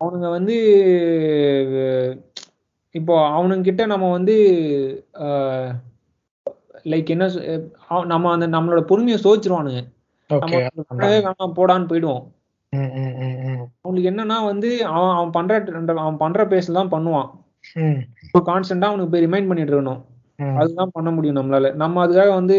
அவனுங்க 0.01 0.27
வந்து 0.37 0.55
இப்போ 2.95 3.13
அவனுங்க 3.37 3.63
கிட்ட 3.67 3.83
நம்ம 3.91 4.05
வந்து 4.11 4.35
லைக் 6.91 7.09
என்ன 7.15 7.25
நம்ம 8.11 8.31
அந்த 8.35 8.47
நம்மளோட 8.55 8.81
பொறுமையை 8.91 9.17
சோச்சிருவானுங்க 9.25 9.81
நம்ம 11.27 11.49
போடான்னு 11.59 11.89
போயிடுவோம். 11.91 12.23
அவனுக்கு 13.85 14.09
என்னன்னா 14.11 14.37
வந்து 14.51 14.69
அவன் 14.95 15.15
அவன் 15.17 15.33
பண்ற 15.37 15.59
அவன் 16.03 16.21
பண்ற 16.23 16.45
பேசல 16.53 16.79
தான் 16.79 16.93
பண்ணுவான். 16.95 17.29
இப்போ 18.25 18.39
கான்ஸ்டன்டா 18.49 18.89
அவனுக்கு 18.91 19.11
போய் 19.13 19.25
ரிமைண்ட் 19.25 19.49
பண்ணிட்டு 19.49 19.73
இருக்கணும். 19.73 20.01
அதுதான் 20.61 20.93
பண்ண 20.97 21.09
முடியும் 21.11 21.39
நம்மளால. 21.39 21.67
நம்ம 21.81 22.05
அதுக்காக 22.05 22.31
வந்து 22.39 22.57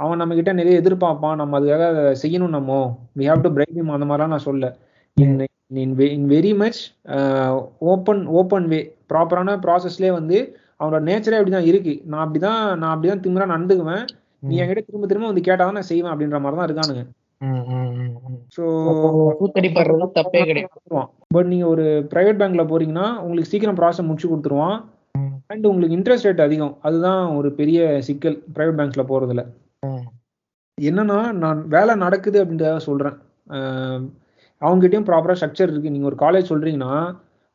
அவன் 0.00 0.20
நம்ம 0.20 0.34
கிட்ட 0.38 0.52
நிறைய 0.60 0.80
எதிர்பார்ப்பான். 0.82 1.38
நம்ம 1.40 1.58
அதுக்காக 1.60 2.14
செய்யணும் 2.22 2.56
நம்ம. 2.56 2.72
வி 3.18 3.26
ஹாவ் 3.30 3.44
டு 3.46 3.50
ஹிம் 3.76 3.94
அந்த 3.96 4.06
மாதிரிலாம் 4.08 4.34
நான் 4.34 4.48
சொல்ல 4.50 4.72
in 5.16 5.36
in 6.16 6.26
very 6.32 6.50
much 6.60 6.80
open 7.92 8.22
open 8.38 8.66
way 8.72 8.78
ப்ராப்பரான 9.10 9.54
ப்ராசஸ்லேயே 9.64 10.12
வந்து 10.16 10.38
அவனோட 10.80 10.98
நேச்சரே 11.08 11.38
அப்படிதான் 11.38 11.68
இருக்கு. 11.70 11.94
நான் 12.10 12.22
அப்படிதான் 12.24 12.60
நான் 12.80 12.92
அப்படிதான் 12.94 13.22
திமிரா 13.24 13.46
நடந்துக்குவேன் 13.52 14.04
நீ 14.48 14.56
என்கிட்ட 14.62 14.82
திரும்ப 14.88 15.06
திரும்ப 15.10 15.30
வந்து 15.30 15.46
கேட்டாதான் 15.46 15.78
நான் 15.78 15.90
செய்வேன் 15.92 16.12
அப்படின்ற 16.12 16.40
மாதிரி 16.44 16.58
தான் 16.58 16.68
இருக்கானுங்க 16.68 17.04
தப்பே 20.18 20.42
கிடையாது. 20.50 21.06
பட் 21.34 21.48
நீங்க 21.52 21.66
ஒரு 21.74 21.86
பிரைவேட் 22.12 22.40
பேங்க்ல 22.42 22.64
போறீங்கன்னா 22.72 23.06
உங்களுக்கு 23.22 23.52
சீக்கிரம் 23.52 23.78
ப்ராசஸ் 23.80 24.08
முடிச்சு 24.08 24.30
கொடுத்துருவான். 24.32 24.78
அண்ட் 25.52 25.66
உங்களுக்கு 25.70 25.96
இன்ட்ரெஸ்ட் 25.98 26.28
ரேட் 26.28 26.46
அதிகம். 26.46 26.74
அதுதான் 26.88 27.22
ஒரு 27.38 27.48
பெரிய 27.60 27.80
சிக்கல் 28.08 28.38
பிரைவேட் 28.54 28.78
பேங்க்ல 28.80 29.04
போறதுல. 29.10 29.44
என்னன்னா 30.78 31.18
நான் 31.42 31.60
வேலை 31.76 31.92
நடக்குது 32.04 32.38
அப்படின்றத 32.44 32.76
சொல்றேன். 32.88 33.18
அவங்ககிட்டயும் 34.64 35.08
ப்ராப்பரா 35.08 35.36
ஸ்ட்ரக்சர் 35.38 35.70
இருக்கு. 35.72 35.94
நீங்க 35.94 36.08
ஒரு 36.10 36.18
காலேஜ் 36.24 36.50
சொல்றீங்கன்னா 36.52 36.94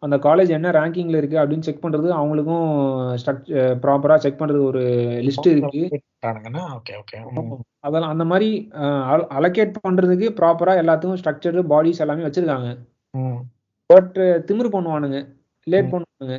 அந்த 0.03 0.15
காலேஜ் 0.25 0.51
என்ன 0.55 0.67
ரேங்கிங்ல 0.77 1.19
இருக்கு 1.21 1.37
அப்படின்னு 1.39 1.65
செக் 1.65 1.83
பண்றது 1.83 2.07
அவங்களுக்கும் 2.19 2.67
ப்ராப்பரா 3.83 4.15
செக் 4.23 4.39
பண்றது 4.39 4.61
ஒரு 4.69 4.81
லிஸ்ட் 5.27 5.49
இருக்கு. 5.51 5.81
அதெல்லாம் 7.87 8.13
அந்த 8.13 8.25
மாதிரி 8.31 8.49
அலோகேட் 9.37 9.75
பண்றதுக்கு 9.87 10.29
ப்ராப்பரா 10.39 10.73
எல்லாத்துக்கும் 10.83 11.19
ஸ்ட்ரக்சர் 11.21 11.59
பாடிஸ் 11.73 12.01
எல்லாமே 12.05 12.25
வச்சிருக்காங்க. 12.27 12.71
பட் 13.89 14.17
திமிரு 14.49 14.71
பண்ணுவானுங்க. 14.77 15.19
லேட் 15.67 15.91
பண்ணுவானுங்க. 15.93 16.37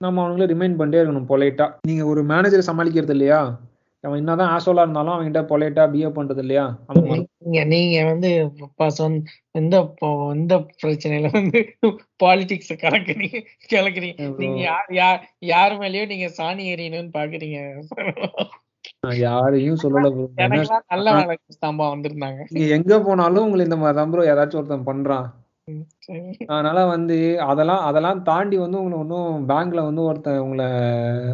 நம்ம 0.00 0.22
அவனுங்களை 0.24 0.46
ரிமைண்ட் 0.52 0.78
பண்ணிட்டே 0.78 1.02
இருக்கணும் 1.02 1.30
பொலைட்டா 1.32 1.66
நீங்க 1.88 2.04
ஒரு 2.12 2.22
மேனேஜரை 2.30 2.64
சமாளிக்கிறது 2.70 3.14
இல்லையா? 3.16 3.40
அவன் 4.04 4.20
என்னதான் 4.20 4.52
ஆசோலா 4.54 4.84
இருந்தாலும் 4.84 5.14
அவன்கிட்ட 5.14 5.42
பொலைட்டா 5.50 5.84
பிஹேவ் 5.92 6.16
பண்றது 6.16 6.42
இல்லையா 6.44 6.64
நீங்க 7.44 7.60
நீங்க 7.72 7.98
வந்து 8.10 8.30
இந்த 9.60 9.76
இந்த 10.34 10.56
பிரச்சனையில 10.80 11.30
வந்து 11.38 11.60
பாலிடிக்ஸ் 12.22 12.72
கலக்குறீங்க? 12.84 13.38
கலக்குறீங்க. 13.74 14.26
நீங்க 14.42 14.60
யார் 14.70 14.90
யார் 15.00 15.20
யார் 15.52 15.74
மேலயும் 15.82 16.12
நீங்க 16.12 16.28
சாணி 16.38 16.64
எறியணும்னு 16.74 17.14
பாக்குறீங்க. 17.18 17.60
யாரையும் 19.24 19.80
சொல்லல 19.82 20.10
நல்ல 20.92 21.36
ஸ்தாம்பா 21.56 21.86
வந்திருந்தாங்க. 21.94 22.40
நீங்க 22.54 22.68
எங்க 22.78 22.98
போனாலும் 23.08 23.44
உங்களை 23.46 23.66
இந்த 23.68 23.78
மாதிரி 23.82 23.98
தான் 24.00 24.12
ப்ரோ 24.12 24.26
யாராச்சும் 24.28 24.60
ஒருத்தன் 24.60 24.88
பண்றான். 24.90 25.26
அதனால 26.54 26.78
வந்து 26.92 27.16
அதெல்லாம் 27.50 27.82
அதெல்லாம் 27.88 28.18
தாண்டி 28.28 28.56
வந்து 28.62 28.78
உங்களை 28.80 28.96
ஒன்றும் 29.02 29.44
பேங்க்ல 29.50 29.82
வந்து 29.88 30.02
ஒருத்தன் 30.08 30.42
உங்களை 30.44 30.66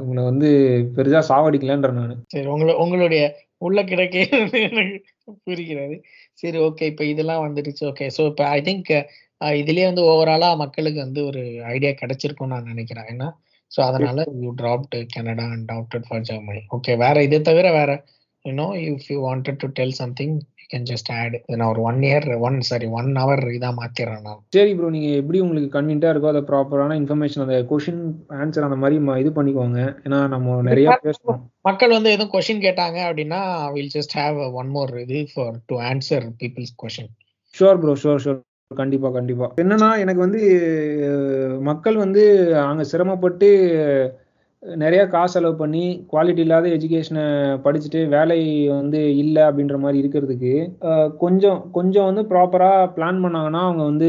உங்களை 0.02 0.22
வந்து 0.30 0.48
பெருசா 0.96 1.20
சாவடிக்கலன்ற 1.30 1.90
நானு. 1.98 2.14
சரி 2.34 2.48
உங்களை 2.54 2.74
உங்களுடைய 2.84 3.22
உள்ள 3.66 3.78
கிடக்கே 3.90 4.22
புரிகிறது. 5.46 5.96
சரி 6.42 6.58
ஓகே 6.66 6.84
இப்போ 6.92 7.04
இதெல்லாம் 7.12 7.42
வந்துடுச்சு. 7.46 7.82
ஓகே 7.90 8.06
ஸோ 8.16 8.22
இப்போ 8.30 8.44
ஐ 8.56 8.60
திங்க் 8.68 8.92
இதுலயே 9.60 9.88
வந்து 9.90 10.04
ஓவராலா 10.12 10.48
மக்களுக்கு 10.62 11.00
வந்து 11.06 11.20
ஒரு 11.30 11.42
ஐடியா 11.74 11.92
கிடைச்சிருக்கும்னு 12.00 12.54
நான் 12.54 12.70
நினைக்கிறேன். 12.72 13.08
ஏன்னா 13.14 13.28
ஸோ 13.70 13.80
அதனால 13.88 14.20
you 14.42 14.50
dropped 14.62 14.96
Canada 15.16 15.46
and 15.56 15.70
opted 15.78 16.06
for 16.08 16.24
Germany 16.30 16.62
okay 16.76 16.94
வேற 17.04 17.16
இதை 17.28 17.38
தவிர 17.50 17.66
வேற 17.78 17.90
you know 18.44 18.66
if 18.86 19.06
you 19.12 19.18
wanted 19.28 19.60
to 19.64 19.68
tell 19.78 19.96
something 20.02 20.34
can 20.70 20.86
just 20.90 21.10
add 21.14 21.36
நான் 21.52 21.70
ஒரு 21.70 21.80
one 21.82 22.00
year 22.02 22.26
one 22.40 22.58
sorry 22.68 22.86
one 22.92 23.08
hour 23.16 23.42
இதாக 23.54 23.72
மாத்திடுறேன் 23.78 24.24
நான் 24.26 24.40
சரி 24.56 24.72
ப்ரோ 24.74 24.90
நீங்க 24.90 25.08
எப்படி 25.16 25.40
உங்களுக்கு 25.40 25.70
கன்வீனியா 25.76 26.12
இருக்கோ 26.12 26.30
அதை 26.32 26.42
ப்ராப்பரான 26.50 26.98
இன்ஃபர்மேஷன் 27.00 27.44
அந்த 27.44 27.56
கொஷின் 27.70 28.02
ஆன்சர் 28.38 28.68
அந்த 28.68 28.78
மாதிரி 28.82 28.98
இது 29.22 29.32
பண்ணிக்கோங்க. 29.36 29.80
ஏன்னா 30.04 30.20
நம்ம 30.34 30.60
நிறைய 30.68 30.98
பேசணும் 31.04 31.40
மக்கள் 31.64 31.96
வந்து 31.96 32.12
எதுவும் 32.12 32.34
கொஷின் 32.34 32.64
கேட்டாங்க 32.66 32.98
அப்படின்னா 33.06 33.40
will 33.74 33.92
just 33.96 34.16
have 34.18 34.38
one 34.54 34.70
more 34.70 34.94
இது 34.98 35.20
for 35.32 35.56
to 35.66 35.76
answer 35.90 36.26
people's 36.40 36.74
question 36.82 37.10
sure 37.54 37.80
bro 37.82 37.94
sure 38.02 38.22
sure 38.24 38.40
கண்டிப்பா 38.76 39.08
கண்டிப்பா. 39.10 39.46
என்னன்னா 39.56 39.90
எனக்கு 40.02 40.20
வந்து 40.20 40.40
மக்கள் 41.62 41.96
வந்து 41.96 42.22
அங்க 42.64 42.82
சிரமப்பட்டு 42.84 43.48
நிறைய 44.62 45.02
காசு 45.12 45.32
செலவு 45.34 45.54
பண்ணி 45.60 45.82
குவாலிட்டி 46.10 46.42
இல்லாத 46.44 46.66
எஜுகேஷனை 46.76 47.22
படிச்சுட்டு 47.64 48.00
வேலை 48.14 48.36
வந்து 48.72 49.00
இல்லை 49.20 49.42
அப்படின்ற 49.46 49.76
மாதிரி 49.84 50.00
இருக்கிறதுக்கு 50.02 50.52
கொஞ்சம் 51.22 51.60
கொஞ்சம் 51.76 52.08
வந்து 52.08 52.22
ப்ராப்பரா 52.32 52.68
பிளான் 52.96 53.22
பண்ணாங்கன்னா 53.24 53.60
அவங்க 53.66 53.82
வந்து 53.90 54.08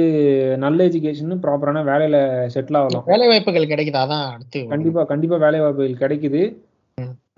நல்ல 0.63 0.87
எஜுகேஷன் 0.89 1.43
ப்ராப்பரான 1.45 1.83
வேலையில 1.91 2.17
செட்டில் 2.55 2.79
ஆகலாம். 2.79 3.05
வேலை 3.11 3.27
வாய்ப்புகள் 3.31 3.71
கிடைக்குது 3.71 4.01
அதான் 4.03 4.25
அடுத்து 4.33 4.61
கண்டிப்பா 4.73 5.03
கண்டிப்பா 5.11 5.39
வேலை 5.45 5.61
வாய்ப்புகள் 5.63 6.01
கிடைக்குது. 6.03 6.41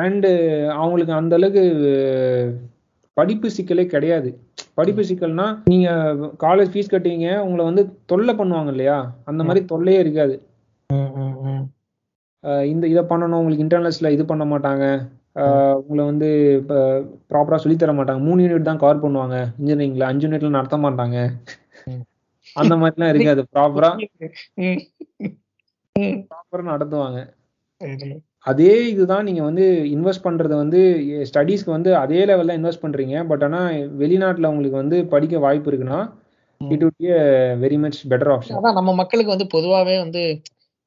அண்டு 0.06 0.32
அவங்களுக்கு 0.82 1.14
அந்த 1.20 1.38
அளவுக்கு 1.40 1.64
படிப்பு 3.18 3.48
சிக்கலே 3.58 3.86
கிடையாது. 3.94 4.30
படிப்பு 4.80 5.04
சிக்கல்னா 5.10 5.48
நீங்க 5.72 5.90
காலேஜ் 6.46 6.74
ஃபீஸ் 6.74 6.94
கட்டுவீங்க 6.94 7.30
உங்களை 7.46 7.64
வந்து 7.70 7.84
தொல்லை 8.12 8.36
பண்ணுவாங்க 8.40 8.74
இல்லையா? 8.76 8.98
அந்த 9.30 9.42
மாதிரி 9.44 9.64
தொல்லையே 9.74 10.02
இருக்காது. 10.06 10.36
இந்த 12.72 12.86
இதை 12.94 13.04
பண்ணணும் 13.12 13.40
உங்களுக்கு 13.42 13.66
இன்டர்னல்ஸ்ல 13.66 14.10
இது 14.16 14.24
பண்ண 14.32 14.44
மாட்டாங்க. 14.54 14.86
உங்களை 15.82 16.04
வந்து 16.10 16.28
இப்போ 16.62 16.78
ப்ராப்பரா 17.32 17.60
சொல்லி 17.64 17.78
தர 17.78 17.94
மாட்டாங்க. 18.00 18.22
மூணு 18.28 18.42
யூனிட் 18.44 18.70
தான் 18.70 18.82
கவர் 18.84 19.04
பண்ணுவாங்க. 19.06 19.38
இன்ஜினியரிங்ல 19.60 20.08
அஞ்சு 20.12 20.26
யூனிட்ல 20.28 20.58
நடத்த 20.58 20.78
மாட்டாங்க. 20.86 21.18
அந்த 22.56 22.74
மாதிரிலாம் 22.82 23.12
இருக்காது. 23.14 23.44
ப்ராப்பரா 23.54 23.92
ப்ராப்பரா 26.32 26.66
நடத்துவாங்க. 26.74 27.20
அதே 28.46 28.74
இதுதான் 28.94 29.26
நீங்க 29.28 29.42
வந்து 29.50 29.66
இன்வெஸ்ட் 29.96 30.26
பண்றது 30.26 30.54
வந்து 30.62 30.80
ஸ்டடீஸ்க்கு 31.30 31.76
வந்து 31.76 31.92
அதே 32.02 32.22
லெவல்ல 32.30 32.58
இன்வெஸ்ட் 32.60 32.84
பண்றீங்க. 32.86 33.16
பட் 33.30 33.44
ஆனா 33.48 33.62
வெளிநாட்டுல 34.02 34.52
உங்களுக்கு 34.54 34.82
வந்து 34.82 34.98
படிக்க 35.14 35.40
வாய்ப்பு 35.46 35.72
இருக்குன்னா 35.72 36.00
it 36.62 36.84
be 37.00 37.08
a 37.14 37.22
very 37.64 37.78
much 37.84 37.98
better 38.12 38.32
option 38.34 38.58
அதான் 38.58 38.78
நம்ம 38.80 38.92
மக்களுக்கு 39.00 39.34
வந்து 39.36 39.48
பொதுவாவே 39.56 39.96
வந்து 40.04 40.24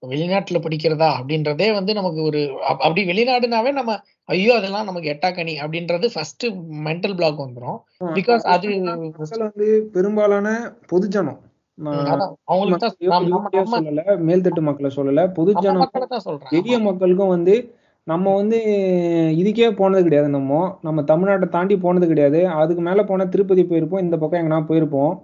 வெளிநாட்டுல 0.06 0.54
படிக்கிறதா 0.54 1.10
அப்படின்றதே 1.20 1.72
வந்து 1.72 1.94
நமக்கு 1.94 2.22
ஒரு 2.22 2.38
அப்- 2.38 2.58
அப்படி 2.58 3.04
வெளிநாடுனாவே 3.04 3.72
நம்ம 3.72 3.98
ஐயோ 4.24 4.54
அதெல்லாம் 4.54 4.84
நமக்கு 4.84 5.16
எட்டாக்கணி 5.16 5.54
அப்படின்றது 5.66 6.08
ஃபர்ஸ்ட் 6.12 6.46
மென்டல் 6.70 7.14
பிளாக் 7.14 7.40
வந்துரும். 7.40 7.78
பிகாஸ் 8.14 8.38
அது 8.38 8.68
வந்து 9.38 9.88
பெரும்பாலான 9.92 10.74
பொதுஜனம். 10.92 11.38
பெரிய 12.98 13.36
மேல்தட்டு 14.06 14.60
மக்களை 14.60 14.96
சொல்லல. 14.96 15.26
பொதுஜனம் 15.26 15.78
எளிய 16.50 16.78
மக்களுக்கும் 16.78 17.28
வந்து 17.28 17.74
நம்ம 18.04 18.34
வந்து 18.34 18.58
இதுக்கே 19.36 19.70
போனது 19.70 20.02
கிடையாது 20.02 20.28
நம்ம. 20.28 20.78
நம்ம 20.82 21.02
தமிழ்நாட்டை 21.02 21.48
தாண்டி 21.48 21.76
போனது 21.76 22.06
கிடையாது. 22.06 22.48
அதுக்கு 22.48 22.82
மேல 22.82 23.04
போனா 23.04 23.24
திருப்பதி 23.24 23.64
போயிருப்போம். 23.64 24.00
இந்த 24.00 24.16
பக்கம் 24.16 24.40
எங்கனா 24.40 24.70
போயிருப்போம். 24.70 25.22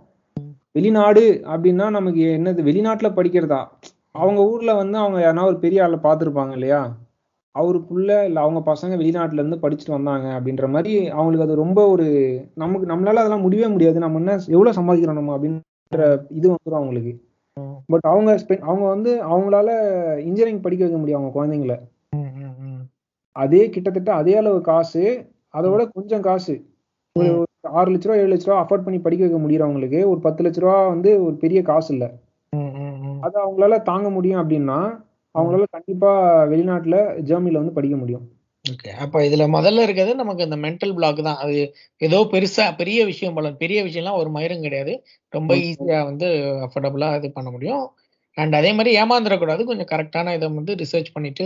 வெளிநாடு 0.73 1.41
அப்படின்னா 1.45 1.91
நமக்கு 1.91 2.41
என்னது? 2.41 2.59
வெளிநாட்டுல 2.63 3.13
படிக்கிறதா? 3.13 3.67
அவங்க 4.15 4.41
ஊர்ல 4.45 4.75
வந்து 4.75 4.99
அவங்க 4.99 5.19
யாருன்னா 5.21 5.45
ஒரு 5.45 5.59
பெரிய 5.59 5.85
ஆளை 5.85 5.99
பார்த்துருப்பாங்க 6.03 6.53
இல்லையா? 6.53 6.81
அவரு 7.55 7.79
புள்ள 7.89 8.11
இல்ல 8.25 8.39
அவங்க 8.41 8.61
பசங்க 8.71 8.95
வெளிநாட்டுல 8.97 9.43
இருந்து 9.43 9.63
படிச்சுட்டு 9.63 9.91
வந்தாங்க 9.91 10.27
அப்படின்ற 10.37 10.67
மாதிரி 10.69 10.93
அவங்களுக்கு 11.09 11.47
அது 11.47 11.55
ரொம்ப 11.55 11.81
ஒரு 11.89 12.07
நமக்கு 12.55 12.87
நம்மளால 12.87 13.23
அதெல்லாம் 13.23 13.41
முடியவே 13.41 13.69
முடியாது. 13.73 13.99
நம்ம 13.99 14.19
என்ன 14.19 14.35
எவ்வளவு 14.49 14.77
சம்பாதிக்கிறோம் 14.79 15.21
நம்ம 15.21 15.35
அப்படின்ற 15.37 16.07
இது 16.31 16.47
வந்துடும் 16.51 16.81
அவங்களுக்கு. 16.81 17.13
பட் 17.87 18.07
அவங்க 18.11 18.31
அவங்க 18.63 18.85
வந்து 18.89 19.13
அவங்களால 19.25 19.71
இன்ஜினியரிங் 20.19 20.61
படிக்க 20.61 20.85
வைக்க 20.85 21.01
முடியும் 21.01 21.21
அவங்க 21.21 21.33
குழந்தைங்கள. 21.37 21.75
அதே 23.37 23.63
கிட்டத்தட்ட 23.71 24.11
அதே 24.15 24.35
அளவு 24.37 24.61
காசு 24.61 25.05
அதோட 25.55 25.83
கொஞ்சம் 25.93 26.21
காசு. 26.21 26.55
ஒரு 27.17 27.31
ஒரு 27.39 27.49
ஆறு 27.79 27.91
லட்ச 27.93 28.07
ரூபா 28.07 28.17
ஏழு 28.17 28.33
லட்ச 28.35 28.47
ரூபா 28.47 28.61
அஃபோர்ட் 28.63 28.85
பண்ணி 28.85 29.01
படிக்க 29.01 29.27
வைக்க 29.27 29.41
முடியறவங்களுக்கு 29.45 30.01
ஒரு 30.07 30.21
பத்து 30.21 30.45
லட்ச 30.45 30.61
ரூபா 30.61 30.77
வந்து 30.87 31.11
ஒரு 31.25 31.35
பெரிய 31.35 31.63
காசு 31.63 31.91
இல்லை. 31.95 32.09
அது 33.23 33.43
அவங்களால 33.43 33.83
தாங்க 33.83 34.11
முடியும் 34.11 34.43
அப்படின்னா 34.43 35.03
அவங்களால 35.35 35.65
கண்டிப்பா 35.71 36.43
வெளிநாட்டுல 36.53 37.25
ஜெர்மனில 37.29 37.55
வந்து 37.55 37.73
படிக்க 37.73 37.97
முடியும். 37.97 38.29
ஓகே. 38.65 39.05
அப்ப 39.05 39.27
இதுல 39.27 39.55
முதல்ல 39.55 39.83
இருக்கிறது 39.83 40.15
நமக்கு 40.15 40.43
இந்த 40.43 40.57
மென்டல் 40.57 40.95
பிளாக் 40.95 41.29
தான். 41.29 41.37
அது 41.37 41.73
ஏதோ 42.01 42.29
பெருசா 42.33 42.77
பெரிய 42.77 43.05
விஷயம் 43.05 43.35
போல 43.35 43.57
பெரிய 43.63 43.85
விஷயம்லாம் 43.85 44.15
ஒரு 44.15 44.31
மயிரும் 44.31 44.61
கிடையாது. 44.61 45.03
ரொம்ப 45.33 45.55
Okay. 45.55 45.71
ஈஸியா 45.71 46.05
வந்து 46.05 46.57
அஃபோர்டபுளா 46.67 47.17
இது 47.17 47.33
பண்ண 47.33 47.51
முடியும். 47.51 47.91
அண்ட் 48.37 48.55
அதே 48.55 48.73
மாதிரி 48.73 49.01
ஏமாந்துடக்கூடாது. 49.01 49.65
கொஞ்சம் 49.65 49.87
கரெக்டான 49.91 50.35
இதை 50.35 50.53
வந்து 50.53 50.75
ரிசர்ச் 50.75 51.17
பண்ணிட்டு 51.17 51.45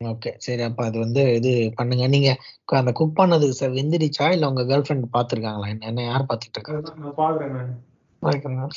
ஓகே. 0.00 0.34
சரி 0.38 0.62
அப்ப 0.62 0.84
அது 0.84 0.98
வந்து 0.98 1.38
இது 1.38 1.72
பண்ணுங்க. 1.74 2.08
நீங்க 2.08 2.36
அந்த 2.80 2.92
குக் 2.92 3.16
பண்ணது 3.16 3.52
சார் 3.52 3.70
வெந்திரிச்சா 3.70 4.34
இல்ல 4.34 4.48
உங்க 4.48 4.62
கேர்ள் 4.62 4.86
ஃப்ரெண்ட் 4.86 5.16
பாத்துருக்காங்களா 5.16 5.66
என்ன 5.66 5.86
என்ன 5.86 6.02
யார் 6.02 6.30
பாத்துட்டு 6.30 6.58
இருக்காங்க 6.58 8.68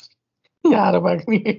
யார 0.64 0.96
பாக்குறீங்க 1.06 1.52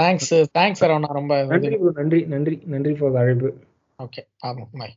தேங்க்ஸ் 0.00 0.34
தேங்க்ஸ் 0.58 0.80
சார் 0.82 0.90
நான் 0.90 1.16
ரொம்ப 1.20 1.44
நன்றி 1.44 1.78
நன்றி. 1.94 2.20
நன்றி 2.26 2.62
நன்றி 2.64 2.92
ஃபார் 2.94 3.16
அழைப்பு. 3.16 3.50
ஓகே 4.02 4.22
ஆமாம் 4.38 4.68
பாய் 4.78 4.94